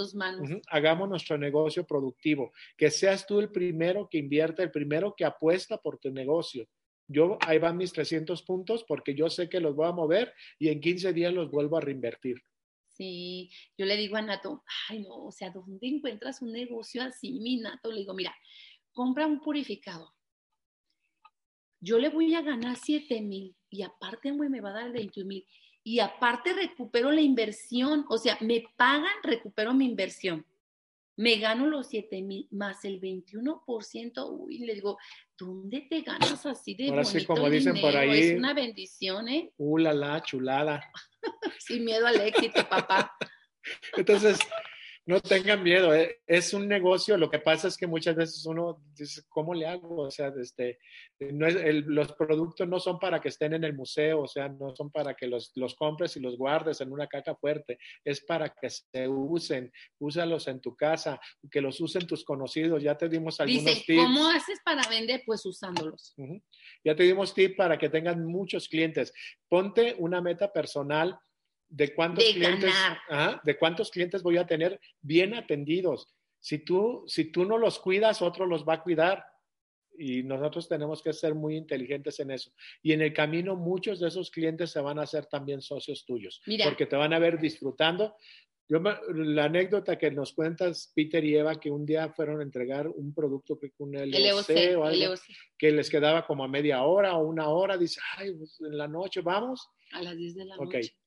hagamos 0.67 1.09
nuestro 1.09 1.37
negocio 1.37 1.85
productivo. 1.85 2.53
Que 2.77 2.91
seas 2.91 3.25
tú 3.25 3.39
el 3.39 3.49
primero 3.49 4.07
que 4.07 4.19
invierte, 4.19 4.61
el 4.61 4.71
primero 4.71 5.15
que 5.17 5.25
apuesta 5.25 5.77
por 5.77 5.97
tu 5.97 6.11
negocio 6.11 6.67
yo 7.11 7.37
ahí 7.41 7.59
van 7.59 7.77
mis 7.77 7.93
300 7.93 8.43
puntos 8.43 8.83
porque 8.87 9.15
yo 9.15 9.29
sé 9.29 9.49
que 9.49 9.59
los 9.59 9.75
voy 9.75 9.87
a 9.87 9.91
mover 9.91 10.33
y 10.57 10.69
en 10.69 10.81
15 10.81 11.13
días 11.13 11.33
los 11.33 11.51
vuelvo 11.51 11.77
a 11.77 11.81
reinvertir. 11.81 12.41
Sí, 12.87 13.49
yo 13.77 13.85
le 13.85 13.97
digo 13.97 14.17
a 14.17 14.21
Nato, 14.21 14.63
ay 14.89 15.01
no, 15.01 15.25
o 15.25 15.31
sea, 15.31 15.49
¿dónde 15.49 15.87
encuentras 15.87 16.41
un 16.41 16.51
negocio 16.51 17.01
así, 17.03 17.39
mi 17.39 17.57
Nato? 17.57 17.91
Le 17.91 17.99
digo, 17.99 18.13
mira, 18.13 18.35
compra 18.91 19.25
un 19.25 19.39
purificador. 19.39 20.09
Yo 21.79 21.97
le 21.97 22.09
voy 22.09 22.35
a 22.35 22.41
ganar 22.41 22.75
7 22.75 23.21
mil 23.21 23.55
y 23.69 23.81
aparte 23.81 24.31
me 24.31 24.61
va 24.61 24.69
a 24.69 24.83
dar 24.83 24.91
21 24.91 25.27
mil 25.27 25.47
y 25.83 25.99
aparte 25.99 26.53
recupero 26.53 27.11
la 27.11 27.21
inversión, 27.21 28.05
o 28.09 28.17
sea, 28.17 28.37
me 28.41 28.63
pagan, 28.77 29.15
recupero 29.23 29.73
mi 29.73 29.85
inversión 29.85 30.45
me 31.21 31.35
gano 31.35 31.67
los 31.67 31.87
7 31.87 32.23
mil 32.23 32.47
más 32.49 32.83
el 32.83 32.99
21%, 32.99 34.27
uy, 34.27 34.57
le 34.57 34.73
digo, 34.73 34.97
¿dónde 35.37 35.81
te 35.81 36.01
ganas 36.01 36.47
así 36.47 36.73
de 36.73 36.89
Ahora 36.89 37.03
sí, 37.03 37.23
como 37.25 37.47
dicen 37.47 37.79
por 37.79 37.95
ahí. 37.95 38.31
Es 38.31 38.37
una 38.39 38.55
bendición, 38.55 39.29
¿eh? 39.29 39.53
Uh, 39.57 39.77
la, 39.77 39.93
la, 39.93 40.23
chulada. 40.23 40.83
Sin 41.59 41.85
miedo 41.85 42.07
al 42.07 42.19
éxito, 42.21 42.67
papá. 42.67 43.15
Entonces, 43.95 44.39
no 45.05 45.19
tengan 45.19 45.63
miedo, 45.63 45.93
eh, 45.95 46.21
es 46.27 46.53
un 46.53 46.67
negocio, 46.67 47.17
lo 47.17 47.29
que 47.29 47.39
pasa 47.39 47.67
es 47.67 47.75
que 47.75 47.87
muchas 47.87 48.15
veces 48.15 48.45
uno 48.45 48.83
dice, 48.95 49.23
¿cómo 49.29 49.53
le 49.53 49.65
hago? 49.65 50.03
O 50.03 50.11
sea, 50.11 50.31
este, 50.39 50.77
no 51.19 51.47
es, 51.47 51.55
los 51.85 52.13
productos 52.13 52.67
no 52.67 52.79
son 52.79 52.99
para 52.99 53.19
que 53.19 53.29
estén 53.29 53.53
en 53.53 53.63
el 53.63 53.73
museo, 53.73 54.21
o 54.21 54.27
sea, 54.27 54.47
no 54.47 54.75
son 54.75 54.91
para 54.91 55.15
que 55.15 55.25
los, 55.27 55.51
los 55.55 55.75
compres 55.75 56.15
y 56.17 56.19
los 56.19 56.37
guardes 56.37 56.81
en 56.81 56.91
una 56.91 57.07
caja 57.07 57.35
fuerte, 57.35 57.79
es 58.05 58.23
para 58.23 58.49
que 58.49 58.69
se 58.69 59.07
usen, 59.07 59.71
úsalos 59.99 60.47
en 60.47 60.61
tu 60.61 60.75
casa, 60.75 61.19
que 61.49 61.61
los 61.61 61.81
usen 61.81 62.05
tus 62.05 62.23
conocidos, 62.23 62.83
ya 62.83 62.95
te 62.95 63.09
dimos 63.09 63.39
algunos 63.39 63.65
Dice, 63.65 63.83
tips. 63.85 64.03
¿cómo 64.03 64.27
haces 64.27 64.59
para 64.63 64.87
vender? 64.87 65.23
Pues 65.25 65.43
usándolos. 65.45 66.13
Ya 66.83 66.95
te 66.95 67.03
dimos 67.03 67.33
tips 67.33 67.55
para 67.55 67.77
que 67.77 67.89
tengan 67.89 68.23
muchos 68.23 68.67
clientes. 68.67 69.13
Ponte 69.49 69.95
una 69.97 70.21
meta 70.21 70.53
personal 70.53 71.17
de 71.71 71.95
cuántos 71.95 72.25
clientes, 72.25 72.73
de 73.43 73.57
cuántos 73.57 73.89
clientes 73.89 74.21
voy 74.21 74.37
a 74.37 74.45
tener 74.45 74.79
bien 75.01 75.33
atendidos. 75.33 76.13
Si 76.39 76.59
tú, 76.59 77.03
si 77.07 77.25
tú 77.31 77.45
no 77.45 77.57
los 77.57 77.79
cuidas, 77.79 78.21
otro 78.21 78.45
los 78.45 78.67
va 78.67 78.75
a 78.75 78.83
cuidar. 78.83 79.25
Y 79.97 80.23
nosotros 80.23 80.67
tenemos 80.67 81.01
que 81.01 81.13
ser 81.13 81.35
muy 81.35 81.55
inteligentes 81.55 82.19
en 82.19 82.31
eso. 82.31 82.51
Y 82.81 82.93
en 82.93 83.01
el 83.01 83.13
camino 83.13 83.55
muchos 83.55 83.99
de 83.99 84.07
esos 84.07 84.31
clientes 84.31 84.71
se 84.71 84.81
van 84.81 84.99
a 84.99 85.03
hacer 85.03 85.25
también 85.27 85.61
socios 85.61 86.05
tuyos, 86.05 86.41
porque 86.63 86.85
te 86.85 86.95
van 86.95 87.13
a 87.13 87.19
ver 87.19 87.39
disfrutando. 87.39 88.15
Yo, 88.67 88.79
la 88.79 89.45
anécdota 89.45 89.97
que 89.97 90.11
nos 90.11 90.33
cuentas, 90.33 90.91
Peter 90.95 91.23
y 91.23 91.35
Eva, 91.35 91.59
que 91.59 91.69
un 91.69 91.85
día 91.85 92.09
fueron 92.09 92.39
a 92.39 92.43
entregar 92.43 92.87
un 92.87 93.13
producto, 93.13 93.59
que 93.59 93.73
un 93.79 93.91
LOC, 93.91 94.77
o 94.77 94.85
algo, 94.85 95.13
que 95.57 95.71
les 95.71 95.89
quedaba 95.89 96.25
como 96.25 96.45
a 96.45 96.47
media 96.47 96.83
hora 96.83 97.15
o 97.15 97.27
una 97.27 97.49
hora, 97.49 97.77
dice, 97.77 97.99
ay, 98.17 98.33
pues 98.33 98.59
en 98.61 98.77
la 98.77 98.87
noche 98.87 99.19
vamos. 99.21 99.69
A 99.91 100.01
las 100.01 100.15
10 100.15 100.35
de 100.35 100.45
la 100.45 100.55
okay. 100.55 100.81
noche 100.83 101.00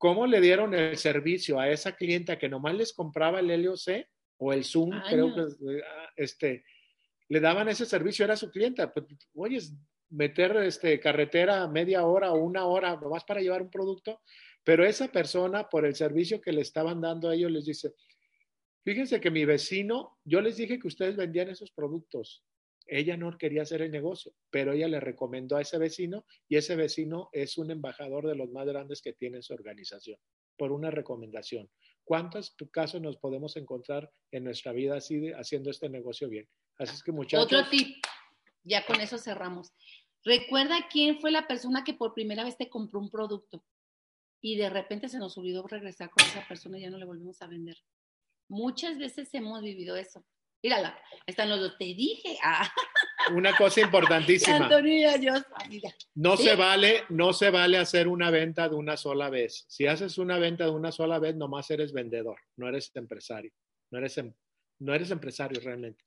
cómo 0.00 0.26
le 0.26 0.40
dieron 0.40 0.72
el 0.72 0.96
servicio 0.96 1.60
a 1.60 1.68
esa 1.68 1.94
clienta 1.94 2.38
que 2.38 2.48
nomás 2.48 2.74
les 2.74 2.94
compraba 2.94 3.38
el 3.40 3.48
LOC 3.62 4.06
o 4.38 4.54
el 4.54 4.64
Zoom, 4.64 4.98
creo 5.06 5.34
que 5.34 5.42
ah, 5.42 6.10
este, 6.16 6.64
le 7.28 7.38
daban 7.38 7.68
ese 7.68 7.84
servicio, 7.84 8.24
era 8.24 8.34
su 8.34 8.50
clienta. 8.50 8.90
Pues, 8.90 9.04
oye, 9.34 9.60
meter 10.08 10.56
este, 10.56 10.98
carretera 10.98 11.68
media 11.68 12.06
hora 12.06 12.32
o 12.32 12.38
una 12.38 12.64
hora 12.64 12.96
nomás 12.96 13.24
para 13.24 13.42
llevar 13.42 13.60
un 13.60 13.70
producto, 13.70 14.22
pero 14.64 14.86
esa 14.86 15.08
persona, 15.08 15.68
por 15.68 15.84
el 15.84 15.94
servicio 15.94 16.40
que 16.40 16.52
le 16.52 16.62
estaban 16.62 17.02
dando 17.02 17.28
a 17.28 17.34
ellos, 17.34 17.50
les 17.50 17.66
dice, 17.66 17.92
fíjense 18.82 19.20
que 19.20 19.30
mi 19.30 19.44
vecino, 19.44 20.18
yo 20.24 20.40
les 20.40 20.56
dije 20.56 20.78
que 20.78 20.88
ustedes 20.88 21.14
vendían 21.14 21.50
esos 21.50 21.72
productos, 21.72 22.42
ella 22.86 23.16
no 23.16 23.36
quería 23.38 23.62
hacer 23.62 23.82
el 23.82 23.90
negocio, 23.90 24.32
pero 24.50 24.72
ella 24.72 24.88
le 24.88 25.00
recomendó 25.00 25.56
a 25.56 25.62
ese 25.62 25.78
vecino 25.78 26.24
y 26.48 26.56
ese 26.56 26.76
vecino 26.76 27.28
es 27.32 27.58
un 27.58 27.70
embajador 27.70 28.26
de 28.26 28.34
los 28.34 28.50
más 28.50 28.66
grandes 28.66 29.02
que 29.02 29.12
tiene 29.12 29.42
su 29.42 29.54
organización 29.54 30.18
por 30.56 30.72
una 30.72 30.90
recomendación. 30.90 31.70
¿Cuántos 32.04 32.54
casos 32.72 33.00
nos 33.00 33.16
podemos 33.16 33.56
encontrar 33.56 34.10
en 34.32 34.44
nuestra 34.44 34.72
vida 34.72 34.96
así 34.96 35.30
haciendo 35.32 35.70
este 35.70 35.88
negocio 35.88 36.28
bien? 36.28 36.48
Así 36.76 36.94
es 36.94 37.02
que 37.02 37.12
muchachos. 37.12 37.46
Otro 37.46 37.68
tip, 37.70 38.04
ya 38.64 38.84
con 38.84 39.00
eso 39.00 39.16
cerramos. 39.16 39.72
Recuerda 40.24 40.88
quién 40.90 41.18
fue 41.20 41.30
la 41.30 41.46
persona 41.46 41.84
que 41.84 41.94
por 41.94 42.12
primera 42.12 42.44
vez 42.44 42.56
te 42.56 42.68
compró 42.68 43.00
un 43.00 43.10
producto 43.10 43.64
y 44.42 44.56
de 44.56 44.68
repente 44.70 45.08
se 45.08 45.18
nos 45.18 45.36
olvidó 45.38 45.66
regresar 45.66 46.10
con 46.10 46.26
esa 46.26 46.46
persona 46.46 46.78
y 46.78 46.82
ya 46.82 46.90
no 46.90 46.98
le 46.98 47.06
volvimos 47.06 47.40
a 47.42 47.46
vender. 47.46 47.76
Muchas 48.48 48.98
veces 48.98 49.32
hemos 49.32 49.62
vivido 49.62 49.96
eso. 49.96 50.24
Mírala, 50.62 50.98
están 51.26 51.48
los 51.48 51.60
dos. 51.60 51.78
Te 51.78 51.84
dije. 51.86 52.36
Ah. 52.42 52.70
Una 53.32 53.56
cosa 53.56 53.80
importantísima. 53.82 54.68
no 56.14 56.36
se 56.36 56.54
vale, 56.54 57.04
no 57.08 57.32
se 57.32 57.50
vale 57.50 57.78
hacer 57.78 58.08
una 58.08 58.30
venta 58.30 58.68
de 58.68 58.74
una 58.74 58.96
sola 58.96 59.30
vez. 59.30 59.64
Si 59.68 59.86
haces 59.86 60.18
una 60.18 60.38
venta 60.38 60.64
de 60.64 60.70
una 60.70 60.92
sola 60.92 61.18
vez, 61.18 61.36
nomás 61.36 61.70
eres 61.70 61.92
vendedor, 61.92 62.38
no 62.56 62.68
eres 62.68 62.90
empresario. 62.94 63.52
No 63.90 63.98
eres, 63.98 64.18
em, 64.18 64.32
no 64.80 64.94
eres 64.94 65.10
empresario 65.10 65.60
realmente. 65.60 66.04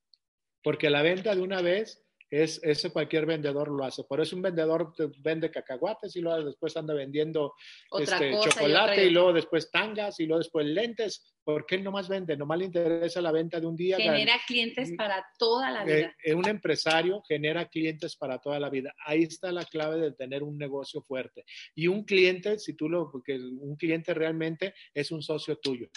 Porque 0.64 0.90
la 0.90 1.02
venta 1.02 1.36
de 1.36 1.42
una 1.42 1.62
vez 1.62 2.03
es, 2.42 2.60
eso 2.64 2.92
cualquier 2.92 3.28
vendedor 3.28 3.70
lo 3.70 3.84
hace. 3.84 4.04
Por 4.04 4.20
eso 4.20 4.36
un 4.36 4.42
vendedor 4.42 4.92
vende 5.20 5.52
cacahuates 5.52 6.16
y 6.16 6.22
luego 6.22 6.46
después 6.46 6.76
anda 6.76 6.94
vendiendo 6.94 7.54
este, 8.00 8.32
chocolate 8.32 9.06
y, 9.06 9.12
luego 9.12 9.34
después 9.34 9.70
tangas 9.70 10.20
y 10.20 10.26
luego 10.26 10.40
después 10.40 10.66
lentes. 10.66 11.36
porque 11.44 11.76
él 11.76 11.84
nomás 11.84 12.10
vende? 12.10 12.36
Nomás 12.36 12.58
le 12.58 12.66
interesa 12.66 13.22
la 13.22 13.32
venta 13.32 13.60
de 13.60 13.68
un 13.68 13.76
día. 13.76 13.98
Genera 13.98 14.40
clientes 14.48 14.94
para 14.98 15.24
toda 15.38 15.70
la 15.70 15.84
vida. 15.84 16.08
Eh, 16.08 16.14
eh, 16.24 16.34
un 16.34 16.48
empresario 16.48 17.22
genera 17.28 17.68
clientes 17.68 18.16
para 18.16 18.40
toda 18.40 18.60
la 18.60 18.70
vida. 18.72 18.96
Ahí 19.06 19.24
está 19.24 19.52
la 19.52 19.66
clave 19.66 20.00
de 20.00 20.14
tener 20.14 20.42
un 20.42 20.58
negocio 20.58 21.04
fuerte. 21.04 21.46
Y 21.76 21.88
un 21.88 22.04
cliente, 22.04 22.58
si 22.58 22.74
tú 22.74 22.90
lo, 22.90 23.12
porque 23.12 23.36
un 23.36 23.76
cliente 23.76 24.14
realmente 24.16 24.74
es 24.94 25.12
un 25.12 25.22
socio 25.22 25.58
tuyo 25.58 25.90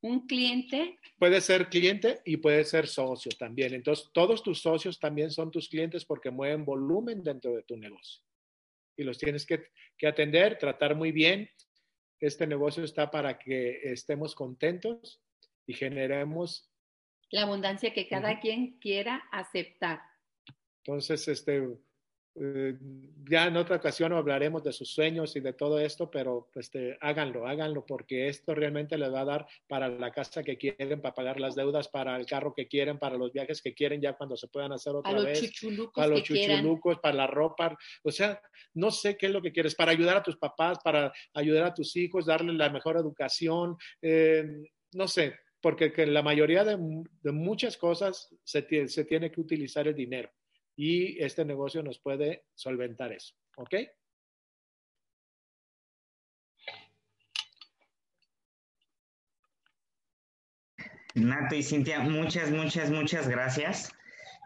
un 0.00 0.26
cliente. 0.26 0.98
Puede 1.18 1.40
ser 1.40 1.68
cliente 1.68 2.20
y 2.24 2.36
puede 2.36 2.64
ser 2.64 2.86
socio 2.86 3.32
también. 3.38 3.74
Entonces, 3.74 4.10
todos 4.12 4.42
tus 4.42 4.60
socios 4.60 4.98
también 4.98 5.30
son 5.30 5.50
tus 5.50 5.68
clientes 5.68 6.04
porque 6.04 6.30
mueven 6.30 6.64
volumen 6.64 7.22
dentro 7.22 7.54
de 7.54 7.62
tu 7.62 7.76
negocio. 7.76 8.22
Y 8.96 9.04
los 9.04 9.18
tienes 9.18 9.46
que, 9.46 9.70
atender, 10.06 10.58
tratar 10.58 10.94
muy 10.94 11.12
bien. 11.12 11.48
Este 12.20 12.46
negocio 12.46 12.84
está 12.84 13.10
para 13.10 13.38
que 13.38 13.80
estemos 13.82 14.34
contentos 14.34 15.20
y 15.66 15.74
generemos 15.74 16.70
la 17.30 17.42
abundancia 17.42 17.92
que 17.92 18.08
cada 18.08 18.40
quien 18.40 18.78
quiera 18.78 19.22
aceptar. 19.30 20.00
Entonces, 20.82 21.28
este, 21.28 21.62
ya 23.28 23.46
en 23.46 23.56
otra 23.56 23.76
ocasión 23.76 24.12
hablaremos 24.12 24.62
de 24.62 24.72
sus 24.72 24.90
sueños 24.90 25.34
y 25.36 25.40
de 25.40 25.52
todo 25.52 25.78
esto, 25.80 26.10
pero 26.10 26.50
este, 26.54 26.96
háganlo, 27.00 27.46
háganlo, 27.46 27.84
porque 27.84 28.28
esto 28.28 28.54
realmente 28.54 28.96
les 28.96 29.12
va 29.12 29.22
a 29.22 29.24
dar 29.24 29.46
para 29.66 29.88
la 29.88 30.10
casa 30.12 30.42
que 30.42 30.56
quieren, 30.56 31.00
para 31.00 31.14
pagar 31.14 31.40
las 31.40 31.54
deudas, 31.54 31.88
para 31.88 32.16
el 32.16 32.26
carro 32.26 32.54
que 32.54 32.68
quieren, 32.68 32.98
para 32.98 33.16
los 33.16 33.32
viajes 33.32 33.60
que 33.60 33.74
quieren, 33.74 34.00
ya 34.00 34.14
cuando 34.14 34.36
se 34.36 34.48
puedan 34.48 34.72
hacer 34.72 34.94
otra 34.94 35.10
a 35.10 35.14
los 35.14 35.24
vez, 35.24 35.40
chuchulucos 35.40 35.94
para 35.94 36.08
los 36.08 36.22
chuchulucos, 36.22 36.98
para 37.00 37.16
la 37.16 37.26
ropa, 37.26 37.76
o 38.02 38.10
sea, 38.10 38.40
no 38.74 38.90
sé 38.90 39.16
qué 39.16 39.26
es 39.26 39.32
lo 39.32 39.42
que 39.42 39.52
quieres, 39.52 39.74
para 39.74 39.92
ayudar 39.92 40.18
a 40.18 40.22
tus 40.22 40.36
papás, 40.36 40.78
para 40.82 41.12
ayudar 41.34 41.64
a 41.64 41.74
tus 41.74 41.96
hijos, 41.96 42.26
darles 42.26 42.54
la 42.54 42.70
mejor 42.70 42.96
educación, 42.96 43.76
eh, 44.00 44.44
no 44.92 45.08
sé, 45.08 45.34
porque 45.60 45.92
que 45.92 46.06
la 46.06 46.22
mayoría 46.22 46.64
de, 46.64 46.78
de 47.22 47.32
muchas 47.32 47.76
cosas 47.76 48.34
se 48.44 48.62
tiene 48.62 49.30
que 49.30 49.40
utilizar 49.40 49.88
el 49.88 49.94
dinero 49.94 50.30
y 50.78 51.20
este 51.20 51.44
negocio 51.44 51.82
nos 51.82 51.98
puede 51.98 52.44
solventar 52.54 53.12
eso, 53.12 53.34
¿ok? 53.56 53.74
Nato 61.16 61.56
y 61.56 61.64
Cintia, 61.64 61.98
muchas, 61.98 62.52
muchas, 62.52 62.92
muchas 62.92 63.28
gracias. 63.28 63.92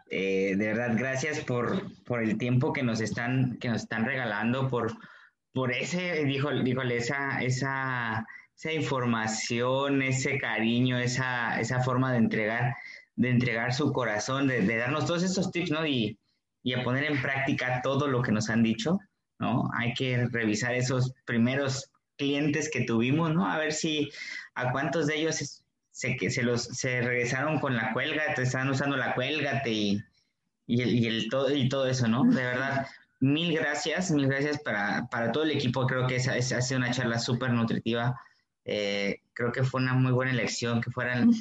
Eh, 0.09 0.55
de 0.57 0.67
verdad, 0.69 0.95
gracias 0.97 1.39
por, 1.41 1.93
por 2.03 2.23
el 2.23 2.39
tiempo 2.39 2.73
que 2.73 2.81
nos 2.81 2.99
están, 2.99 3.59
que 3.59 3.69
nos 3.69 3.83
están 3.83 4.03
regalando, 4.03 4.69
por, 4.69 4.91
por 5.53 5.71
ese, 5.71 6.25
dijo, 6.25 6.49
díjole, 6.49 6.97
esa, 6.97 7.43
esa, 7.43 8.25
esa 8.57 8.73
información, 8.73 10.01
ese 10.01 10.39
cariño, 10.39 10.97
esa, 10.97 11.59
esa 11.59 11.83
forma 11.83 12.11
de 12.11 12.17
entregar, 12.17 12.75
de 13.15 13.29
entregar 13.29 13.71
su 13.71 13.93
corazón, 13.93 14.47
de, 14.47 14.61
de 14.61 14.77
darnos 14.77 15.05
todos 15.05 15.21
estos 15.21 15.51
tips, 15.51 15.69
¿no? 15.69 15.85
Y, 15.85 16.17
y 16.63 16.73
a 16.73 16.83
poner 16.83 17.03
en 17.03 17.21
práctica 17.21 17.81
todo 17.83 18.07
lo 18.07 18.21
que 18.21 18.31
nos 18.31 18.49
han 18.49 18.63
dicho, 18.63 18.99
¿no? 19.39 19.69
Hay 19.77 19.93
que 19.93 20.27
revisar 20.31 20.73
esos 20.73 21.13
primeros 21.25 21.91
clientes 22.17 22.69
que 22.71 22.85
tuvimos, 22.85 23.33
¿no? 23.33 23.49
A 23.51 23.57
ver 23.57 23.73
si 23.73 24.09
a 24.55 24.71
cuántos 24.71 25.07
de 25.07 25.17
ellos 25.17 25.63
se, 25.91 26.15
que 26.15 26.29
se 26.29 26.43
los 26.43 26.63
se 26.63 27.01
regresaron 27.01 27.59
con 27.59 27.75
la 27.75 27.91
cuelga, 27.93 28.33
te 28.35 28.43
están 28.43 28.69
usando 28.69 28.95
la 28.97 29.13
cuélgate 29.13 29.71
y, 29.71 29.99
y, 30.65 30.81
el, 30.81 30.89
y, 30.95 31.05
el 31.07 31.29
todo, 31.29 31.53
y 31.53 31.67
todo 31.69 31.87
eso, 31.87 32.07
¿no? 32.07 32.23
De 32.23 32.43
verdad, 32.43 32.87
mil 33.19 33.53
gracias, 33.53 34.11
mil 34.11 34.27
gracias 34.27 34.59
para, 34.61 35.07
para 35.11 35.31
todo 35.31 35.43
el 35.43 35.51
equipo. 35.51 35.85
Creo 35.87 36.07
que 36.07 36.15
esa, 36.17 36.37
esa 36.37 36.57
ha 36.57 36.61
sido 36.61 36.77
una 36.79 36.91
charla 36.91 37.19
súper 37.19 37.51
nutritiva. 37.51 38.15
Eh, 38.65 39.19
creo 39.33 39.51
que 39.51 39.63
fue 39.63 39.81
una 39.81 39.93
muy 39.93 40.11
buena 40.13 40.31
elección, 40.31 40.79
que 40.81 40.89
fueran 40.91 41.31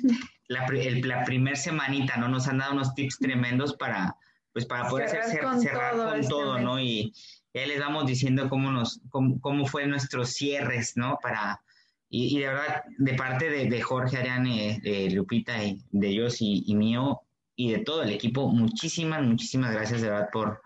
la, 0.49 0.67
el- 0.67 1.01
la 1.07 1.25
primer 1.25 1.57
semanita, 1.57 2.17
¿no? 2.17 2.29
Nos 2.29 2.49
han 2.49 2.59
dado 2.59 2.73
unos 2.73 2.95
tips 2.95 3.19
tremendos 3.19 3.77
para, 3.77 4.17
pues 4.53 4.67
para 4.67 4.89
poder 4.89 5.09
Cerrar 5.09 5.25
hacer, 5.27 5.41
cer- 5.41 5.45
con 5.45 5.61
cerrar 5.61 5.93
todo 5.95 6.09
con 6.11 6.21
este 6.21 6.31
todo. 6.31 6.59
¿no? 6.61 6.79
Y, 6.81 7.13
y 7.55 7.59
ahí 7.59 7.69
les 7.69 7.81
vamos 7.81 8.07
diciendo 8.07 8.49
cómo 8.49 8.71
nos, 8.71 9.01
cómo, 9.11 9.41
cómo 9.41 9.67
fue 9.67 9.87
nuestros 9.87 10.31
cierres, 10.31 10.97
¿no? 10.97 11.19
Para, 11.23 11.61
y, 12.09 12.37
y 12.37 12.41
de 12.41 12.49
verdad, 12.49 12.83
de 12.99 13.15
parte 13.15 13.51
de, 13.51 13.67
de 13.69 13.81
Jorge, 13.83 14.19
Ariane, 14.19 14.81
de 14.83 15.11
Lupita 15.11 15.63
y 15.65 15.83
de 15.91 16.09
ellos 16.09 16.41
y, 16.41 16.63
y 16.67 16.75
mío 16.75 17.23
y 17.57 17.73
de 17.73 17.79
todo 17.81 18.03
el 18.03 18.11
equipo, 18.11 18.49
muchísimas, 18.49 19.23
muchísimas 19.23 19.73
gracias 19.73 20.01
de 20.03 20.09
verdad 20.11 20.29
por, 20.33 20.63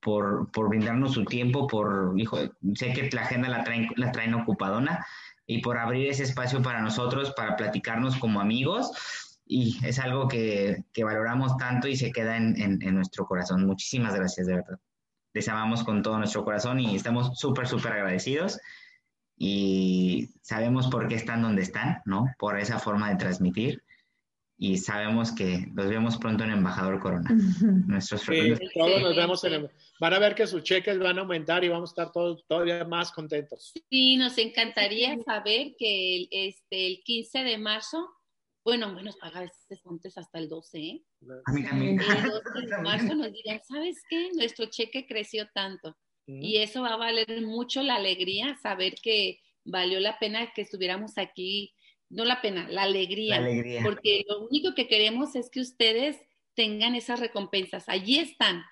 por, 0.00 0.50
por 0.52 0.68
brindarnos 0.68 1.12
su 1.14 1.24
tiempo, 1.24 1.66
por, 1.66 2.14
hijo, 2.16 2.38
sé 2.74 2.92
que 2.92 3.08
la 3.12 3.22
agenda 3.22 3.48
la 3.48 3.64
traen, 3.64 3.88
la 3.96 4.12
traen 4.12 4.34
ocupadona 4.34 5.04
y 5.46 5.60
por 5.62 5.78
abrir 5.78 6.08
ese 6.08 6.22
espacio 6.24 6.62
para 6.62 6.80
nosotros, 6.82 7.32
para 7.34 7.56
platicarnos 7.56 8.16
como 8.16 8.40
amigos. 8.40 8.90
Y 9.50 9.78
es 9.84 9.98
algo 9.98 10.28
que, 10.28 10.84
que 10.92 11.04
valoramos 11.04 11.56
tanto 11.56 11.88
y 11.88 11.96
se 11.96 12.12
queda 12.12 12.36
en, 12.36 12.60
en, 12.60 12.82
en 12.82 12.94
nuestro 12.94 13.24
corazón. 13.26 13.66
Muchísimas 13.66 14.14
gracias, 14.14 14.46
de 14.46 14.56
verdad. 14.56 14.78
Les 15.32 15.48
amamos 15.48 15.84
con 15.84 16.02
todo 16.02 16.18
nuestro 16.18 16.44
corazón 16.44 16.80
y 16.80 16.94
estamos 16.94 17.38
súper, 17.38 17.66
súper 17.66 17.92
agradecidos 17.92 18.58
y 19.36 20.28
sabemos 20.42 20.88
por 20.88 21.08
qué 21.08 21.14
están 21.14 21.42
donde 21.42 21.62
están, 21.62 22.02
¿no? 22.04 22.26
Por 22.38 22.58
esa 22.58 22.78
forma 22.78 23.08
de 23.10 23.16
transmitir 23.16 23.82
y 24.60 24.76
sabemos 24.78 25.30
que 25.32 25.68
los 25.74 25.88
vemos 25.88 26.16
pronto 26.18 26.42
en 26.44 26.50
Embajador 26.50 26.98
Corona. 26.98 27.30
Nuestros 27.86 28.22
Sí, 28.22 28.54
todos 28.74 29.00
nos 29.00 29.16
vemos 29.16 29.44
en 29.44 29.52
el- 29.54 29.70
Van 30.00 30.14
a 30.14 30.18
ver 30.18 30.34
que 30.34 30.46
sus 30.46 30.62
cheques 30.62 30.98
van 30.98 31.18
a 31.18 31.22
aumentar 31.22 31.62
y 31.64 31.68
vamos 31.68 31.90
a 31.90 31.92
estar 31.92 32.12
todos 32.12 32.44
todavía 32.46 32.84
más 32.84 33.12
contentos. 33.12 33.72
Sí, 33.88 34.16
nos 34.16 34.36
encantaría 34.38 35.16
saber 35.24 35.74
que 35.78 36.16
el, 36.16 36.28
este, 36.30 36.86
el 36.86 37.00
15 37.04 37.44
de 37.44 37.58
marzo, 37.58 38.08
bueno, 38.68 38.92
bueno, 38.92 39.10
a 39.22 39.40
veces 39.40 39.80
antes 39.86 40.18
hasta 40.18 40.38
el 40.38 40.48
12, 40.50 40.78
¿eh? 40.78 41.02
A 41.46 41.52
mí 41.52 41.64
también. 41.64 41.98
El 41.98 42.30
12 42.30 42.66
de 42.76 42.82
marzo 42.82 43.14
nos 43.14 43.32
dirán, 43.32 43.62
¿sabes 43.66 44.02
qué? 44.10 44.28
Nuestro 44.34 44.66
cheque 44.66 45.06
creció 45.06 45.48
tanto. 45.54 45.96
Y 46.26 46.58
eso 46.58 46.82
va 46.82 46.92
a 46.92 46.96
valer 46.96 47.40
mucho 47.40 47.82
la 47.82 47.94
alegría, 47.94 48.58
saber 48.62 48.96
que 49.02 49.40
valió 49.64 49.98
la 50.00 50.18
pena 50.18 50.52
que 50.54 50.60
estuviéramos 50.60 51.16
aquí, 51.16 51.72
no 52.10 52.26
la 52.26 52.42
pena, 52.42 52.68
la 52.68 52.82
alegría, 52.82 53.40
La 53.40 53.46
alegría. 53.46 53.82
porque 53.82 54.26
lo 54.28 54.46
único 54.46 54.74
que 54.74 54.88
queremos 54.88 55.34
es 55.34 55.48
que 55.48 55.60
ustedes 55.60 56.18
tengan 56.54 56.94
esas 56.94 57.20
recompensas, 57.20 57.88
allí 57.88 58.18
están. 58.18 58.62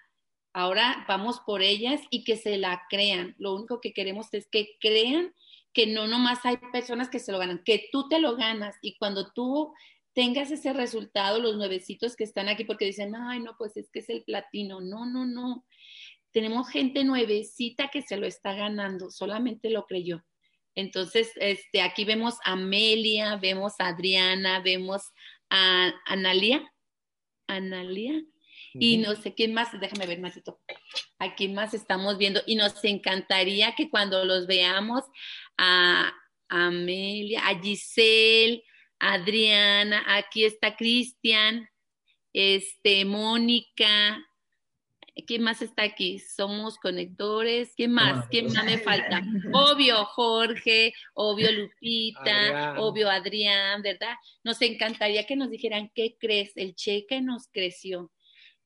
Ahora 0.52 1.06
vamos 1.08 1.40
por 1.46 1.62
ellas 1.62 2.02
y 2.10 2.24
que 2.24 2.36
se 2.36 2.58
la 2.58 2.82
crean. 2.90 3.34
Lo 3.38 3.54
único 3.54 3.80
que 3.80 3.94
queremos 3.94 4.26
es 4.34 4.46
que 4.50 4.76
crean 4.78 5.32
que 5.76 5.86
no 5.86 6.06
nomás 6.06 6.38
hay 6.44 6.56
personas 6.72 7.10
que 7.10 7.18
se 7.18 7.30
lo 7.32 7.38
ganan, 7.38 7.62
que 7.62 7.90
tú 7.92 8.08
te 8.08 8.18
lo 8.18 8.34
ganas 8.34 8.76
y 8.80 8.96
cuando 8.96 9.30
tú 9.32 9.74
tengas 10.14 10.50
ese 10.50 10.72
resultado, 10.72 11.38
los 11.38 11.58
nuevecitos 11.58 12.16
que 12.16 12.24
están 12.24 12.48
aquí 12.48 12.64
porque 12.64 12.86
dicen, 12.86 13.14
ay, 13.14 13.40
no, 13.40 13.58
pues 13.58 13.76
es 13.76 13.90
que 13.90 13.98
es 13.98 14.08
el 14.08 14.24
platino. 14.24 14.80
No, 14.80 15.04
no, 15.04 15.26
no 15.26 15.66
tenemos 16.30 16.70
gente 16.70 17.04
nuevecita 17.04 17.90
que 17.92 18.00
se 18.00 18.16
lo 18.16 18.26
está 18.26 18.54
ganando, 18.54 19.10
solamente 19.10 19.68
lo 19.68 19.84
creyó. 19.84 20.24
Entonces, 20.74 21.30
este, 21.36 21.82
aquí 21.82 22.06
vemos 22.06 22.36
a 22.46 22.52
Amelia, 22.52 23.36
vemos 23.36 23.74
a 23.78 23.88
Adriana, 23.88 24.60
vemos 24.60 25.12
a 25.50 25.92
Analia, 26.06 26.72
Analia, 27.48 28.24
y 28.80 28.98
no 28.98 29.14
sé 29.14 29.34
quién 29.34 29.54
más, 29.54 29.68
déjame 29.80 30.06
ver, 30.06 30.20
Matito, 30.20 30.60
a 31.18 31.34
quién 31.34 31.54
más 31.54 31.74
estamos 31.74 32.18
viendo, 32.18 32.40
y 32.46 32.56
nos 32.56 32.82
encantaría 32.84 33.74
que 33.74 33.90
cuando 33.90 34.24
los 34.24 34.46
veamos 34.46 35.04
a 35.58 36.12
Amelia, 36.48 37.46
a 37.46 37.60
Giselle, 37.60 38.62
a 38.98 39.14
Adriana, 39.14 40.04
aquí 40.06 40.44
está 40.44 40.76
Cristian, 40.76 41.68
este, 42.32 43.04
Mónica, 43.04 44.18
¿Quién 45.24 45.42
más 45.42 45.62
está 45.62 45.82
aquí? 45.84 46.18
Somos 46.18 46.76
conectores. 46.76 47.72
¿Quién 47.74 47.92
más? 47.92 48.28
¿Quién 48.28 48.52
más 48.52 48.64
me 48.64 48.76
falta? 48.78 49.22
Obvio 49.52 50.04
Jorge, 50.04 50.92
obvio 51.14 51.50
Lupita, 51.52 52.20
Adrián. 52.20 52.78
obvio 52.78 53.08
Adrián, 53.08 53.80
¿verdad? 53.80 54.14
Nos 54.44 54.60
encantaría 54.60 55.24
que 55.24 55.36
nos 55.36 55.50
dijeran 55.50 55.90
qué 55.94 56.16
crees. 56.20 56.52
El 56.56 56.74
cheque 56.74 57.22
nos 57.22 57.48
creció. 57.48 58.12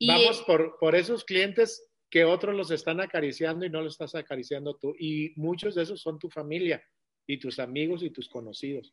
Y 0.01 0.09
Vamos 0.09 0.41
por, 0.43 0.79
por 0.81 0.97
esos 0.97 1.25
clientes 1.25 1.87
que 2.11 2.25
otros 2.25 2.57
los 2.57 2.71
están 2.71 3.01
acariciando 3.01 3.65
y 3.65 3.71
no 3.71 3.83
los 3.83 3.93
estás 3.93 4.15
acariciando 4.15 4.75
tú. 4.75 4.95
Y 4.99 5.33
muchos 5.37 5.75
de 5.75 5.83
esos 5.83 6.01
son 6.01 6.19
tu 6.19 6.29
familia 6.31 6.83
y 7.27 7.39
tus 7.39 7.59
amigos 7.59 8.03
y 8.03 8.11
tus 8.11 8.29
conocidos. 8.29 8.93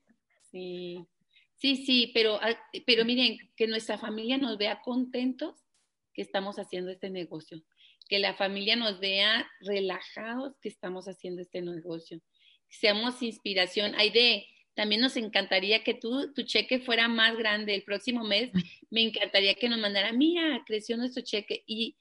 sí, 0.52 1.04
sí, 1.56 1.78
sí, 1.86 2.12
pero, 2.14 2.36
ah, 2.42 2.56
pero 2.86 3.06
miren, 3.06 3.38
que 3.56 3.68
nuestra 3.68 3.98
familia 3.98 4.38
nos 4.38 4.58
vea 4.58 4.82
contentos 4.82 5.56
que 6.14 6.22
estamos 6.22 6.60
haciendo 6.60 6.92
este 6.92 7.10
negocio, 7.10 7.64
que 8.10 8.20
la 8.20 8.36
familia 8.36 8.76
nos 8.76 9.00
vea 9.00 9.50
relajados 9.62 10.58
que 10.62 10.70
estamos 10.70 11.08
haciendo 11.08 11.42
este 11.42 11.62
negocio, 11.62 12.20
que 12.70 12.76
seamos 12.76 13.22
inspiración. 13.24 13.96
Aide, 13.96 14.46
también 14.78 15.02
nos 15.02 15.18
encantaría 15.18 15.84
que 15.84 15.96
tú, 15.96 16.32
tu 16.34 16.44
cheque 16.44 16.80
fuera 16.80 17.08
más 17.08 17.36
grande 17.36 17.74
el 17.74 17.82
próximo 17.84 18.24
mes. 18.24 18.52
Me 18.92 19.02
encantaría 19.02 19.56
que 19.56 19.68
nos 19.68 19.80
mandara, 19.80 20.14
mira, 20.14 20.64
creció 20.66 20.96
nuestro 20.98 21.24
cheque. 21.24 21.64
Y 21.66 21.98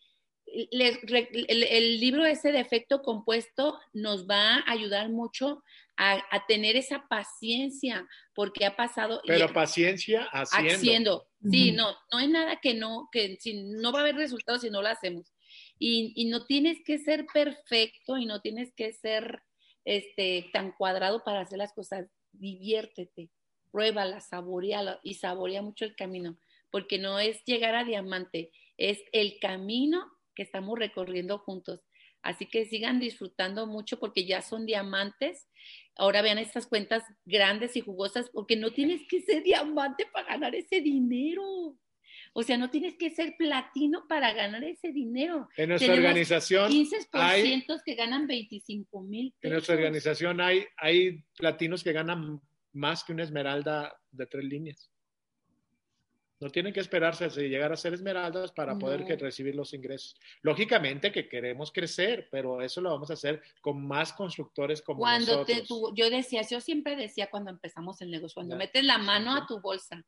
le- 0.71 1.01
el, 1.49 1.63
el 1.65 1.99
libro 2.01 2.25
ese 2.27 2.53
de 2.53 2.61
efecto 2.61 3.01
compuesto 3.03 3.81
nos 3.95 4.27
va 4.29 4.57
a 4.59 4.71
ayudar 4.71 5.09
mucho 5.09 5.63
a, 5.97 6.23
a 6.31 6.47
tener 6.47 6.77
esa 6.77 7.09
paciencia, 7.09 8.07
porque 8.35 8.67
ha 8.67 8.77
pasado... 8.77 9.21
y- 9.25 9.29
Pero 9.29 9.53
paciencia 9.53 10.25
haciendo. 10.31 10.75
haciendo. 10.77 11.29
Sí, 11.51 11.73
no, 11.73 11.93
no 12.13 12.19
hay 12.19 12.29
nada 12.29 12.61
que 12.61 12.75
no, 12.75 13.09
que 13.11 13.37
si 13.41 13.63
no 13.63 13.91
va 13.93 14.01
a 14.01 14.03
haber 14.03 14.17
resultados 14.17 14.61
si 14.61 14.69
no 14.71 14.83
lo 14.83 14.89
hacemos. 14.89 15.33
Y, 15.79 16.13
y 16.15 16.27
no 16.27 16.45
tienes 16.45 16.79
que 16.85 16.99
ser 16.99 17.25
perfecto 17.33 18.19
y 18.19 18.27
no 18.27 18.41
tienes 18.43 18.73
que 18.75 18.93
ser 18.93 19.43
este, 19.85 20.51
tan 20.53 20.73
cuadrado 20.73 21.23
para 21.25 21.41
hacer 21.41 21.59
las 21.59 21.73
cosas. 21.73 22.07
Diviértete, 22.39 23.31
pruébala, 23.71 24.21
saboreala 24.21 25.01
y 25.03 25.15
saborea 25.15 25.63
mucho 25.63 25.85
el 25.85 25.97
camino, 25.97 26.39
porque 26.71 26.99
no 26.99 27.19
es 27.19 27.45
llegar 27.45 27.75
a 27.75 27.85
diamante, 27.85 28.51
es 28.77 29.03
el 29.13 29.39
camino 29.41 30.11
que 30.35 30.43
estamos 30.43 30.79
recorriendo 30.79 31.39
juntos. 31.39 31.81
Así 32.23 32.47
que 32.47 32.67
sigan 32.67 32.99
disfrutando 32.99 33.67
mucho 33.67 34.01
porque 34.01 34.27
ya 34.27 34.43
son 34.43 34.67
diamantes. 34.67 35.49
Ahora 35.97 36.23
vean 36.23 36.39
estas 36.39 36.67
cuentas 36.67 37.05
grandes 37.25 37.77
y 37.77 37.81
jugosas 37.81 38.31
porque 38.31 38.57
no 38.57 38.73
tienes 38.73 39.07
que 39.09 39.21
ser 39.23 39.43
diamante 39.45 40.07
para 40.13 40.29
ganar 40.29 40.55
ese 40.55 40.81
dinero. 40.81 41.77
O 42.39 42.43
sea, 42.43 42.59
no 42.59 42.69
tienes 42.69 42.97
que 42.97 43.09
ser 43.09 43.35
platino 43.39 44.07
para 44.07 44.35
ganar 44.35 44.63
ese 44.63 44.93
dinero. 44.93 45.49
En 45.57 45.71
nuestra 45.71 45.95
organización 45.95 46.71
15% 46.71 47.09
hay, 47.13 47.65
que 47.83 47.95
ganan 47.95 48.27
25 48.27 49.01
mil 49.01 49.35
En 49.41 49.53
nuestra 49.53 49.75
organización 49.75 50.43
hay, 50.43 50.67
hay 50.77 51.25
platinos 51.35 51.83
que 51.83 51.95
ganan 51.95 52.39
más 52.75 53.05
que 53.05 53.15
una 53.15 53.23
esmeralda 53.23 53.99
de 54.11 54.27
tres 54.27 54.45
líneas. 54.45 54.91
No 56.39 56.51
tienen 56.51 56.75
que 56.75 56.81
esperarse 56.81 57.25
a 57.25 57.29
llegar 57.29 57.73
a 57.73 57.77
ser 57.79 57.95
esmeraldas 57.95 58.53
para 58.53 58.77
poder 58.77 59.07
recibir 59.19 59.55
los 59.55 59.73
ingresos. 59.73 60.15
Lógicamente 60.43 61.11
que 61.11 61.31
queremos 61.31 61.73
crecer, 61.73 62.29
pero 62.31 62.61
eso 62.61 62.83
lo 62.83 62.91
vamos 62.91 63.09
a 63.09 63.15
hacer 63.15 63.41
con 63.63 63.83
más 63.87 64.13
constructores 64.13 64.83
como 64.83 64.99
cuando 64.99 65.39
nosotros. 65.39 65.67
Te, 65.67 66.03
yo 66.03 66.11
decía, 66.11 66.43
yo 66.43 66.61
siempre 66.61 66.97
decía 66.97 67.31
cuando 67.31 67.51
empezamos 67.51 68.03
el 68.03 68.11
negocio, 68.11 68.35
cuando 68.35 68.57
metes 68.57 68.85
la 68.85 68.99
mano 68.99 69.35
a 69.35 69.47
tu 69.47 69.59
bolsa 69.59 70.05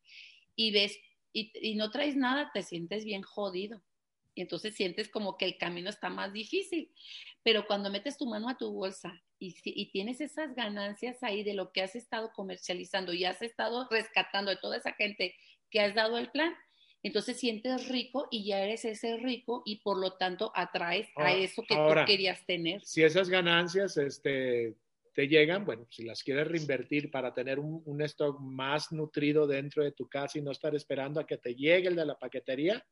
y 0.55 0.72
ves 0.72 0.98
y, 1.39 1.52
y, 1.55 1.74
no 1.74 1.90
traes 1.90 2.16
nada, 2.16 2.51
te 2.52 2.62
sientes 2.62 3.05
bien 3.05 3.23
jodido. 3.23 3.82
Y 4.35 4.43
entonces 4.43 4.74
sientes 4.74 5.09
como 5.09 5.36
que 5.36 5.44
el 5.44 5.59
camino 5.59 5.90
está 5.90 6.10
más 6.10 6.32
difícil. 6.32 6.93
Pero 7.43 7.66
cuando 7.66 7.90
metes 7.90 8.16
tu 8.16 8.27
mano 8.27 8.48
a 8.48 8.56
tu 8.56 8.73
bolsa 8.73 9.20
y, 9.39 9.56
y, 9.65 9.90
tienes 9.90 10.20
esas 10.20 10.55
ganancias 10.55 11.23
ahí 11.23 11.43
de 11.43 11.55
lo 11.55 11.73
que 11.73 11.82
has 11.82 11.97
estado 11.97 12.31
comercializando 12.32 13.12
y 13.12 13.24
has 13.24 13.43
estado 13.43 13.89
rescatando 13.90 14.51
de 14.51 14.56
toda 14.56 14.77
esa 14.77 14.93
gente 14.93 15.35
que 15.70 15.81
has 15.81 15.94
dado 15.94 16.19
el 16.19 16.31
plan. 16.31 16.55
Entonces 17.02 17.39
sientes 17.39 17.89
rico 17.89 18.27
y 18.31 18.44
ya 18.44 18.60
eres 18.60 18.85
ese 18.85 19.16
rico 19.19 19.62
y 19.65 19.77
por 19.77 19.98
lo 19.98 20.15
tanto 20.15 20.51
atraes 20.55 21.09
a 21.16 21.27
ah, 21.27 21.35
eso 21.35 21.62
que 21.62 21.77
tú 21.77 21.94
querías 22.06 22.44
tener. 22.44 22.85
Si 22.85 23.02
esas 23.02 23.28
ganancias 23.28 23.97
este, 23.97 24.74
te 25.19 25.27
llegan, 25.27 25.65
bueno, 25.65 25.85
si 25.90 26.05
las 26.05 26.23
quieres 26.23 26.47
reinvertir 26.47 27.11
para 27.11 27.35
tener 27.35 27.59
un, 27.59 28.01
stock 28.03 28.39
más 28.39 28.93
nutrido 28.93 29.49
dentro 29.49 29.82
de 29.82 29.90
tu 29.90 30.09
casa 30.09 30.39
y 30.39 30.43
no 30.43 30.53
estar 30.53 30.77
esperando 30.77 31.19
a 31.19 31.27
que 31.27 31.36
te 31.36 31.57
llegue 31.57 31.89
el 31.89 31.97
de 31.97 32.07
la 32.07 32.16
paquetería, 32.16 32.86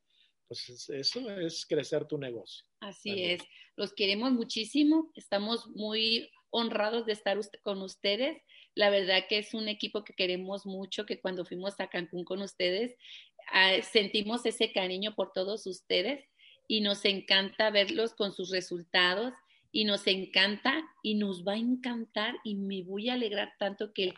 pues 0.48 0.88
eso 0.88 1.30
es 1.38 1.64
crecer 1.64 2.04
tu 2.08 2.18
negocio. 2.18 2.66
Así 2.80 3.22
es. 3.22 3.40
Los 3.76 3.94
queremos 3.94 4.32
muchísimo. 4.32 5.12
Estamos 5.14 5.68
muy 5.68 6.28
honrados 6.50 7.06
de 7.06 7.12
estar 7.12 7.38
con 7.62 7.80
ustedes. 7.80 8.42
La 8.74 8.90
verdad 8.90 9.26
que 9.28 9.38
es 9.38 9.54
un 9.54 9.68
equipo 9.68 10.02
que 10.02 10.14
queremos 10.14 10.66
mucho, 10.66 11.06
que 11.06 11.20
cuando 11.20 11.44
fuimos 11.44 11.78
a 11.78 11.86
Cancún 11.86 12.24
con 12.24 12.42
ustedes, 12.42 12.96
ah, 13.52 13.80
sentimos 13.82 14.44
ese 14.46 14.72
cariño 14.72 15.14
por 15.14 15.30
todos 15.32 15.64
ustedes 15.68 16.24
y 16.66 16.80
nos 16.80 17.04
encanta 17.04 17.70
verlos 17.70 18.14
con 18.14 18.32
sus 18.32 18.50
resultados 18.50 19.32
y 19.72 19.84
nos 19.84 20.06
encanta 20.06 20.88
y 21.02 21.14
nos 21.14 21.44
va 21.46 21.52
a 21.52 21.58
encantar 21.58 22.36
y 22.44 22.56
me 22.56 22.82
voy 22.82 23.08
a 23.08 23.14
alegrar 23.14 23.52
tanto 23.58 23.92
que 23.92 24.04
el 24.04 24.14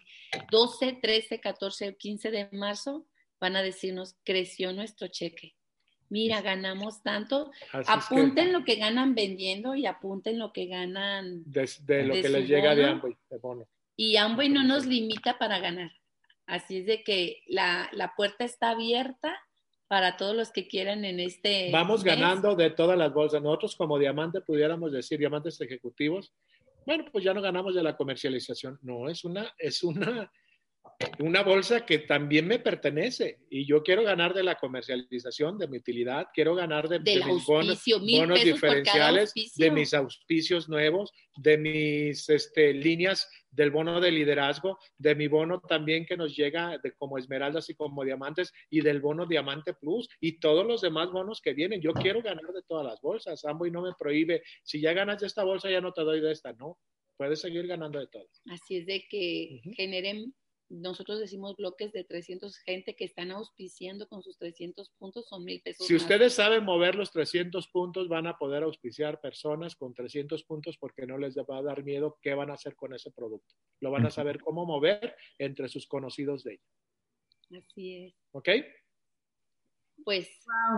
12, 0.50 0.98
13, 1.00 1.40
14 1.40 1.88
o 1.88 1.96
15 1.96 2.30
de 2.30 2.48
marzo 2.52 3.06
van 3.40 3.56
a 3.56 3.62
decirnos, 3.62 4.16
creció 4.24 4.72
nuestro 4.72 5.08
cheque. 5.08 5.54
Mira, 6.10 6.40
ganamos 6.40 7.02
tanto. 7.02 7.50
apunten 7.72 8.52
lo 8.52 8.64
que 8.64 8.76
ganan 8.76 9.14
vendiendo 9.14 9.74
y 9.74 9.86
apunten 9.86 10.38
lo 10.38 10.52
que 10.52 10.66
ganan. 10.66 11.42
De, 11.44 11.68
lo 12.04 12.14
que 12.14 12.28
les 12.28 12.48
llega 12.48 12.74
de 12.74 12.86
Amway, 12.86 13.14
de 13.28 13.38
bono 13.38 13.68
y 13.98 14.16
Amway 14.16 14.48
no 14.48 14.62
nos 14.62 14.86
limita 14.86 15.38
para 15.38 15.58
ganar. 15.58 15.90
Así 16.46 16.78
es 16.78 16.86
de 16.86 17.02
que 17.02 17.42
la, 17.48 17.90
puerta 18.16 18.44
está 18.44 18.70
abierta 18.70 19.36
para 19.88 20.16
todos 20.16 20.36
los 20.36 20.52
que 20.52 20.68
quieran 20.68 21.04
en 21.04 21.18
este. 21.18 21.70
Vamos 21.72 22.04
ganando 22.04 22.54
de 22.54 22.70
todas 22.70 22.96
las 22.96 23.12
bolsas. 23.12 23.42
Nosotros 23.42 23.74
como 23.74 23.98
diamante 23.98 24.42
pudiéramos 24.42 24.92
decir, 24.92 25.18
diamantes 25.18 25.60
ejecutivos, 25.60 26.32
bueno, 26.86 27.04
pues 27.10 27.24
ya 27.24 27.34
no 27.34 27.42
ganamos 27.42 27.74
de 27.74 27.82
la 27.82 27.96
comercialización. 27.96 28.78
No, 28.82 29.08
es 29.08 29.24
una, 29.24 29.52
es 29.58 29.82
una, 29.82 30.30
una 31.20 31.42
bolsa 31.42 31.86
que 31.86 32.00
también 32.00 32.46
me 32.46 32.58
pertenece 32.58 33.40
y 33.50 33.66
yo 33.66 33.82
quiero 33.82 34.02
ganar 34.02 34.34
de 34.34 34.42
la 34.42 34.56
comercialización, 34.56 35.58
de 35.58 35.68
mi 35.68 35.78
utilidad, 35.78 36.26
quiero 36.34 36.54
ganar 36.54 36.88
de, 36.88 36.98
mis 37.00 37.46
bonos, 37.46 37.82
diferenciales, 37.84 39.32
de 39.56 39.70
mis 39.70 39.94
auspicios 39.94 40.68
nuevos, 40.68 41.12
de 41.36 41.58
mis 41.58 42.28
este, 42.28 42.72
líneas 42.74 43.28
del 43.50 43.70
bono 43.70 44.00
de 44.00 44.10
liderazgo, 44.10 44.78
de 44.96 45.14
mi 45.14 45.28
bono 45.28 45.60
también 45.60 46.06
que 46.06 46.16
nos 46.16 46.36
llega 46.36 46.78
de, 46.78 46.92
como 46.92 47.18
esmeraldas 47.18 47.68
y 47.70 47.74
como 47.74 48.04
diamantes 48.04 48.52
y 48.70 48.80
del 48.80 49.00
bono 49.00 49.26
diamante 49.26 49.74
plus 49.74 50.08
y 50.20 50.38
todos 50.40 50.66
los 50.66 50.80
demás 50.80 51.10
bonos 51.10 51.40
que 51.40 51.54
vienen. 51.54 51.80
Yo 51.80 51.92
quiero 51.92 52.22
ganar 52.22 52.52
de 52.52 52.62
todas 52.62 52.86
las 52.86 53.00
bolsas. 53.00 53.42
y 53.44 53.70
no 53.70 53.82
me 53.82 53.92
prohíbe, 53.98 54.42
si 54.62 54.80
ya 54.80 54.92
ganas 54.92 55.20
de 55.20 55.26
esta 55.26 55.44
bolsa 55.44 55.70
ya 55.70 55.80
no 55.80 55.92
te 55.92 56.02
doy 56.02 56.20
de 56.20 56.32
esta, 56.32 56.52
no. 56.52 56.78
Puedes 57.16 57.40
seguir 57.40 57.66
ganando 57.66 57.98
de 57.98 58.06
todas. 58.06 58.42
Así 58.46 58.76
es 58.76 58.86
de 58.86 59.04
que 59.10 59.60
generen 59.76 60.32
nosotros 60.70 61.18
decimos 61.18 61.56
bloques 61.56 61.92
de 61.92 62.04
300 62.04 62.58
gente 62.58 62.94
que 62.94 63.04
están 63.04 63.30
auspiciando 63.30 64.06
con 64.06 64.22
sus 64.22 64.36
300 64.38 64.90
puntos 64.98 65.26
son 65.28 65.44
mil 65.44 65.60
pesos. 65.62 65.86
Si 65.86 65.94
ustedes 65.94 66.34
saben 66.34 66.64
mover 66.64 66.94
los 66.94 67.10
300 67.10 67.68
puntos, 67.68 68.08
van 68.08 68.26
a 68.26 68.36
poder 68.36 68.62
auspiciar 68.62 69.20
personas 69.20 69.76
con 69.76 69.94
300 69.94 70.44
puntos 70.44 70.76
porque 70.78 71.06
no 71.06 71.16
les 71.16 71.36
va 71.36 71.58
a 71.58 71.62
dar 71.62 71.84
miedo 71.84 72.18
qué 72.20 72.34
van 72.34 72.50
a 72.50 72.54
hacer 72.54 72.76
con 72.76 72.94
ese 72.94 73.10
producto. 73.10 73.54
Lo 73.80 73.90
van 73.90 74.06
a 74.06 74.10
saber 74.10 74.40
cómo 74.40 74.66
mover 74.66 75.14
entre 75.38 75.68
sus 75.68 75.86
conocidos 75.86 76.44
de 76.44 76.54
ella. 76.54 77.62
Así 77.62 78.04
es. 78.04 78.14
¿Ok? 78.32 78.48
Pues, 80.04 80.28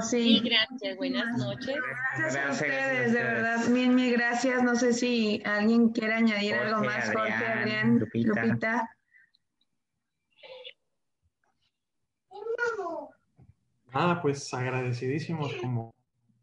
sí. 0.08 0.40
gracias. 0.40 0.96
Buenas 0.96 1.36
noches. 1.36 1.76
Gracias 2.16 2.46
a 2.46 2.52
ustedes, 2.52 3.12
de 3.12 3.22
verdad. 3.22 3.66
Mil, 3.68 3.90
mil 3.90 4.12
gracias. 4.12 4.62
No 4.62 4.76
sé 4.76 4.92
si 4.92 5.42
alguien 5.44 5.90
quiere 5.90 6.14
añadir 6.14 6.54
algo 6.54 6.82
más. 6.82 7.12
Jorge, 7.12 7.32
Adrián, 7.32 7.98
Lupita. 7.98 8.88
Nada, 13.92 14.22
pues 14.22 14.52
agradecidísimos, 14.54 15.54
como, 15.54 15.92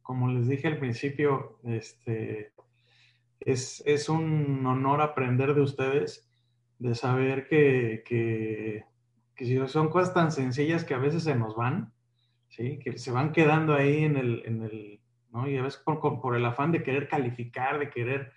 como 0.02 0.28
les 0.30 0.48
dije 0.48 0.68
al 0.68 0.80
principio, 0.80 1.60
este, 1.64 2.52
es, 3.40 3.82
es 3.86 4.10
un 4.10 4.66
honor 4.66 5.02
aprender 5.02 5.54
de 5.54 5.62
ustedes, 5.62 6.30
de 6.80 6.94
saber 6.94 7.48
que, 7.48 8.04
que, 8.06 8.84
que, 9.36 9.68
son 9.68 9.90
cosas 9.90 10.14
tan 10.14 10.32
sencillas 10.32 10.84
que 10.84 10.94
a 10.94 11.00
veces 11.00 11.24
se 11.24 11.36
nos 11.36 11.56
van, 11.56 11.94
¿sí? 12.50 12.80
que 12.80 12.98
se 12.98 13.12
van 13.12 13.32
quedando 13.32 13.74
ahí 13.74 14.04
en 14.04 14.18
el, 14.18 14.44
en 14.46 14.64
el 14.64 15.00
¿no? 15.32 15.48
Y 15.48 15.58
a 15.58 15.64
veces 15.64 15.82
por, 15.84 16.00
por, 16.00 16.36
el 16.36 16.46
afán 16.46 16.72
de 16.72 16.84
querer 16.84 17.08
calificar, 17.08 17.80
de 17.80 17.90
querer, 17.90 18.32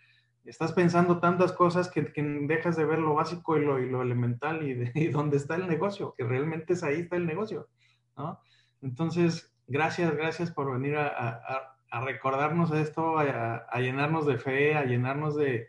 estás 0.44 0.72
pensando 0.72 1.18
tantas 1.18 1.52
cosas 1.52 1.90
que, 1.90 2.02
dejas 2.02 2.76
de 2.76 2.84
ver 2.84 2.98
lo 2.98 3.14
básico 3.14 3.56
y 3.56 3.64
lo, 3.64 4.02
elemental 4.02 4.62
y, 4.62 4.74
de, 4.74 5.10
dónde 5.12 5.36
está 5.36 5.56
el 5.56 5.68
negocio, 5.68 6.14
que 6.16 6.24
realmente 6.24 6.72
es 6.72 6.82
ahí 6.82 7.00
está 7.00 7.16
el 7.16 7.26
negocio, 7.26 7.68
¿no? 8.16 8.40
Entonces, 8.82 9.54
gracias, 9.66 10.14
gracias 10.16 10.50
por 10.50 10.72
venir 10.72 10.96
a, 10.96 11.76
recordarnos 12.04 12.72
esto, 12.72 13.18
a, 13.18 13.80
llenarnos 13.80 14.26
de 14.26 14.38
fe, 14.38 14.74
a 14.74 14.84
llenarnos 14.84 15.36
de, 15.36 15.68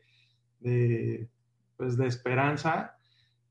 pues, 1.78 1.98
de 1.98 2.08
esperanza 2.08 2.98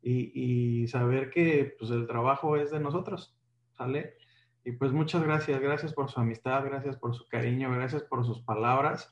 y, 0.02 0.86
saber 0.88 1.30
que 1.30 1.76
pues, 1.78 1.90
el 1.90 2.06
trabajo 2.06 2.56
es 2.56 2.70
de 2.70 2.80
nosotros, 2.80 3.36
¿sale? 3.76 4.14
Y 4.64 4.72
pues 4.72 4.92
muchas 4.92 5.22
gracias, 5.22 5.60
gracias 5.60 5.92
por 5.92 6.10
su 6.10 6.20
amistad, 6.20 6.64
gracias 6.64 6.96
por 6.96 7.14
su 7.14 7.26
cariño, 7.28 7.70
gracias 7.72 8.02
por 8.02 8.24
sus 8.24 8.40
palabras. 8.42 9.10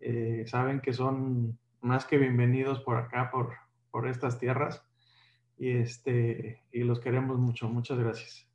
Eh, 0.00 0.44
saben 0.46 0.80
que 0.80 0.92
son 0.92 1.58
más 1.80 2.04
que 2.04 2.18
bienvenidos 2.18 2.80
por 2.80 2.96
acá, 2.96 3.30
por, 3.30 3.54
por 3.90 4.08
estas 4.08 4.38
tierras. 4.38 4.82
Y, 5.56 5.70
este, 5.70 6.62
y 6.70 6.84
los 6.84 7.00
queremos 7.00 7.38
mucho. 7.38 7.68
Muchas 7.68 7.98
gracias. 7.98 8.48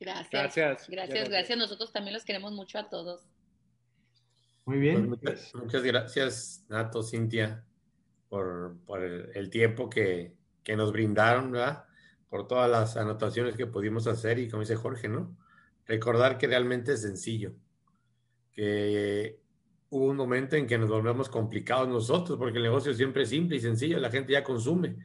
Gracias. 0.00 0.88
Gracias, 0.88 1.28
gracias. 1.28 1.58
Nosotros 1.58 1.92
también 1.92 2.14
los 2.14 2.24
queremos 2.24 2.52
mucho 2.52 2.78
a 2.78 2.88
todos. 2.88 3.26
Muy 4.66 4.78
bien. 4.78 5.08
Pues 5.22 5.54
muchas, 5.54 5.82
gracias, 5.82 6.64
Nato, 6.68 7.02
Cintia, 7.02 7.64
por, 8.28 8.78
el, 9.34 9.50
tiempo 9.50 9.90
que, 9.90 10.34
nos 10.76 10.92
brindaron, 10.92 11.52
¿verdad? 11.52 11.84
Por 12.30 12.48
todas 12.48 12.70
las 12.70 12.96
anotaciones 12.96 13.56
que 13.56 13.66
pudimos 13.66 14.06
hacer 14.06 14.38
y 14.38 14.48
como 14.48 14.62
dice 14.62 14.76
Jorge, 14.76 15.08
¿no? 15.08 15.36
Recordar 15.86 16.38
que 16.38 16.46
realmente 16.46 16.94
es 16.94 17.02
sencillo, 17.02 17.52
que 18.52 19.38
hubo 19.96 20.06
un 20.06 20.16
momento 20.16 20.56
en 20.56 20.66
que 20.66 20.78
nos 20.78 20.88
volvemos 20.88 21.28
complicados 21.28 21.88
nosotros, 21.88 22.38
porque 22.38 22.58
el 22.58 22.64
negocio 22.64 22.92
siempre 22.94 23.22
es 23.22 23.28
simple 23.28 23.56
y 23.56 23.60
sencillo, 23.60 23.98
la 23.98 24.10
gente 24.10 24.32
ya 24.32 24.42
consume, 24.42 24.96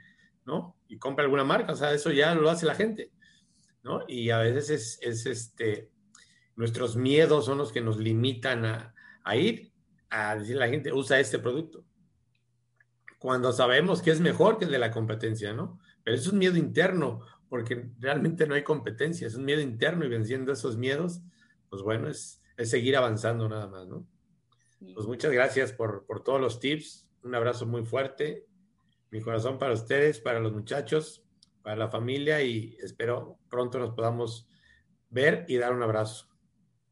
¿no? 0.46 0.76
Y 0.88 0.98
compra 0.98 1.24
alguna 1.24 1.44
marca, 1.44 1.74
o 1.74 1.76
sea, 1.76 1.94
eso 1.94 2.12
ya 2.12 2.34
lo 2.36 2.50
hace 2.50 2.66
la 2.66 2.76
gente. 2.76 3.12
¿no? 3.84 4.04
Y 4.08 4.30
a 4.30 4.40
veces 4.40 5.00
es, 5.02 5.26
este, 5.26 5.90
nuestros 6.56 6.96
miedos 6.96 7.46
son 7.46 7.58
los 7.58 7.72
que 7.72 7.82
nos 7.82 7.98
limitan 7.98 8.66
a, 8.66 8.94
ir 9.36 9.72
a 10.10 10.36
decir 10.36 10.58
a 10.58 10.62
la 10.62 10.70
gente, 10.70 10.92
usa 10.92 11.20
este 11.20 11.40
producto. 11.40 11.86
Cuando 13.20 13.52
sabemos 13.52 14.02
que 14.02 14.12
es 14.12 14.20
mejor 14.20 14.58
que 14.58 14.66
el 14.66 14.72
de 14.72 14.80
la 14.80 14.92
competencia, 14.92 15.54
¿no? 15.54 15.80
Pero 16.04 16.16
es 16.16 16.28
un 16.28 16.40
miedo 16.40 16.58
interno, 16.58 17.22
porque 17.50 17.90
realmente 18.00 18.48
no 18.48 18.56
hay 18.56 18.64
competencia, 18.64 19.28
es 19.28 19.36
un 19.36 19.46
miedo 19.46 19.62
interno 19.62 20.06
y 20.06 20.10
venciendo 20.10 20.52
esos 20.52 20.78
miedos, 20.78 21.22
pues 21.70 21.82
bueno, 21.82 22.08
es, 22.08 22.42
seguir 22.64 22.98
avanzando 22.98 23.48
nada 23.48 23.68
más, 23.68 23.88
¿no? 23.88 24.06
Pues 24.80 25.06
muchas 25.08 25.32
gracias 25.32 25.74
por, 25.74 26.06
por 26.06 26.24
todos 26.24 26.40
los 26.40 26.60
tips, 26.60 27.08
un 27.24 27.36
abrazo 27.36 27.66
muy 27.66 27.84
fuerte, 27.84 28.46
mi 29.12 29.22
corazón 29.22 29.58
para 29.58 29.74
ustedes, 29.74 30.20
para 30.20 30.40
los 30.40 30.54
muchachos, 30.54 31.24
para 31.62 31.76
la 31.76 31.90
familia 31.90 32.42
y 32.42 32.78
espero 32.82 33.38
pronto 33.50 33.80
nos 33.80 33.94
podamos 33.94 34.48
ver 35.10 35.46
y 35.48 35.58
dar 35.58 35.74
un 35.74 35.84
abrazo. 35.84 36.30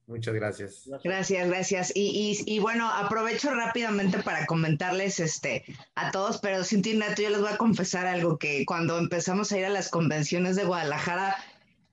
Muchas 0.07 0.33
gracias. 0.33 0.89
Gracias, 1.03 1.49
gracias. 1.49 1.91
Y, 1.93 2.41
y, 2.45 2.59
bueno, 2.59 2.89
aprovecho 2.89 3.53
rápidamente 3.53 4.19
para 4.19 4.45
comentarles 4.45 5.19
este, 5.19 5.65
a 5.95 6.11
todos, 6.11 6.39
pero 6.39 6.63
sin 6.63 6.81
ti, 6.81 6.93
Neto, 6.93 7.21
yo 7.21 7.29
les 7.29 7.41
voy 7.41 7.51
a 7.51 7.57
confesar 7.57 8.07
algo 8.07 8.37
que 8.37 8.65
cuando 8.65 8.97
empezamos 8.97 9.51
a 9.51 9.57
ir 9.57 9.65
a 9.65 9.69
las 9.69 9.89
convenciones 9.89 10.55
de 10.55 10.63
Guadalajara, 10.63 11.35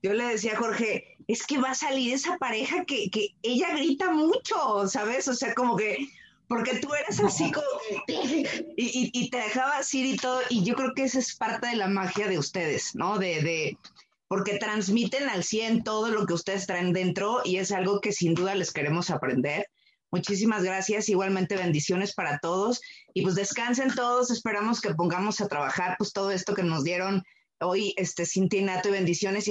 yo 0.01 0.13
le 0.13 0.23
decía 0.23 0.53
a 0.53 0.57
Jorge, 0.57 1.14
es 1.27 1.45
que 1.45 1.57
va 1.57 1.71
a 1.71 1.75
salir 1.75 2.13
esa 2.13 2.37
pareja 2.37 2.85
que, 2.85 3.09
que 3.09 3.35
ella 3.41 3.75
grita 3.75 4.11
mucho, 4.11 4.87
¿sabes? 4.87 5.27
O 5.27 5.33
sea, 5.33 5.53
como 5.53 5.75
que, 5.75 6.09
porque 6.47 6.77
tú 6.77 6.93
eres 6.93 7.19
así 7.19 7.51
como 7.51 7.65
y, 8.77 9.29
te 9.29 9.37
dejabas 9.37 9.93
ir 9.93 10.05
y 10.05 10.17
todo, 10.17 10.41
y 10.49 10.63
yo 10.63 10.75
creo 10.75 10.93
que 10.95 11.03
esa 11.03 11.19
es 11.19 11.35
parte 11.35 11.67
de 11.67 11.75
la 11.75 11.87
magia 11.87 12.27
de 12.27 12.37
ustedes, 12.37 12.95
¿no? 12.95 13.17
De, 13.17 13.41
de 13.41 13.77
porque 14.27 14.57
transmiten 14.57 15.29
al 15.29 15.43
100 15.43 15.83
todo 15.83 16.09
lo 16.09 16.25
que 16.25 16.33
ustedes 16.33 16.67
traen 16.67 16.93
dentro 16.93 17.41
y 17.43 17.57
es 17.57 17.71
algo 17.71 18.01
que 18.01 18.11
sin 18.11 18.33
duda 18.33 18.55
les 18.55 18.71
queremos 18.71 19.09
aprender. 19.09 19.67
Muchísimas 20.11 20.63
gracias, 20.63 21.09
igualmente 21.09 21.57
bendiciones 21.57 22.13
para 22.13 22.39
todos 22.39 22.81
y 23.13 23.23
pues 23.23 23.35
descansen 23.35 23.93
todos, 23.93 24.31
esperamos 24.31 24.81
que 24.81 24.93
pongamos 24.93 25.41
a 25.41 25.47
trabajar 25.47 25.95
pues 25.97 26.13
todo 26.13 26.31
esto 26.31 26.53
que 26.53 26.63
nos 26.63 26.83
dieron 26.83 27.23
hoy, 27.59 27.93
este, 27.97 28.25
Cintia 28.25 28.61
Nato 28.61 28.89
y 28.89 28.93
bendiciones. 28.93 29.43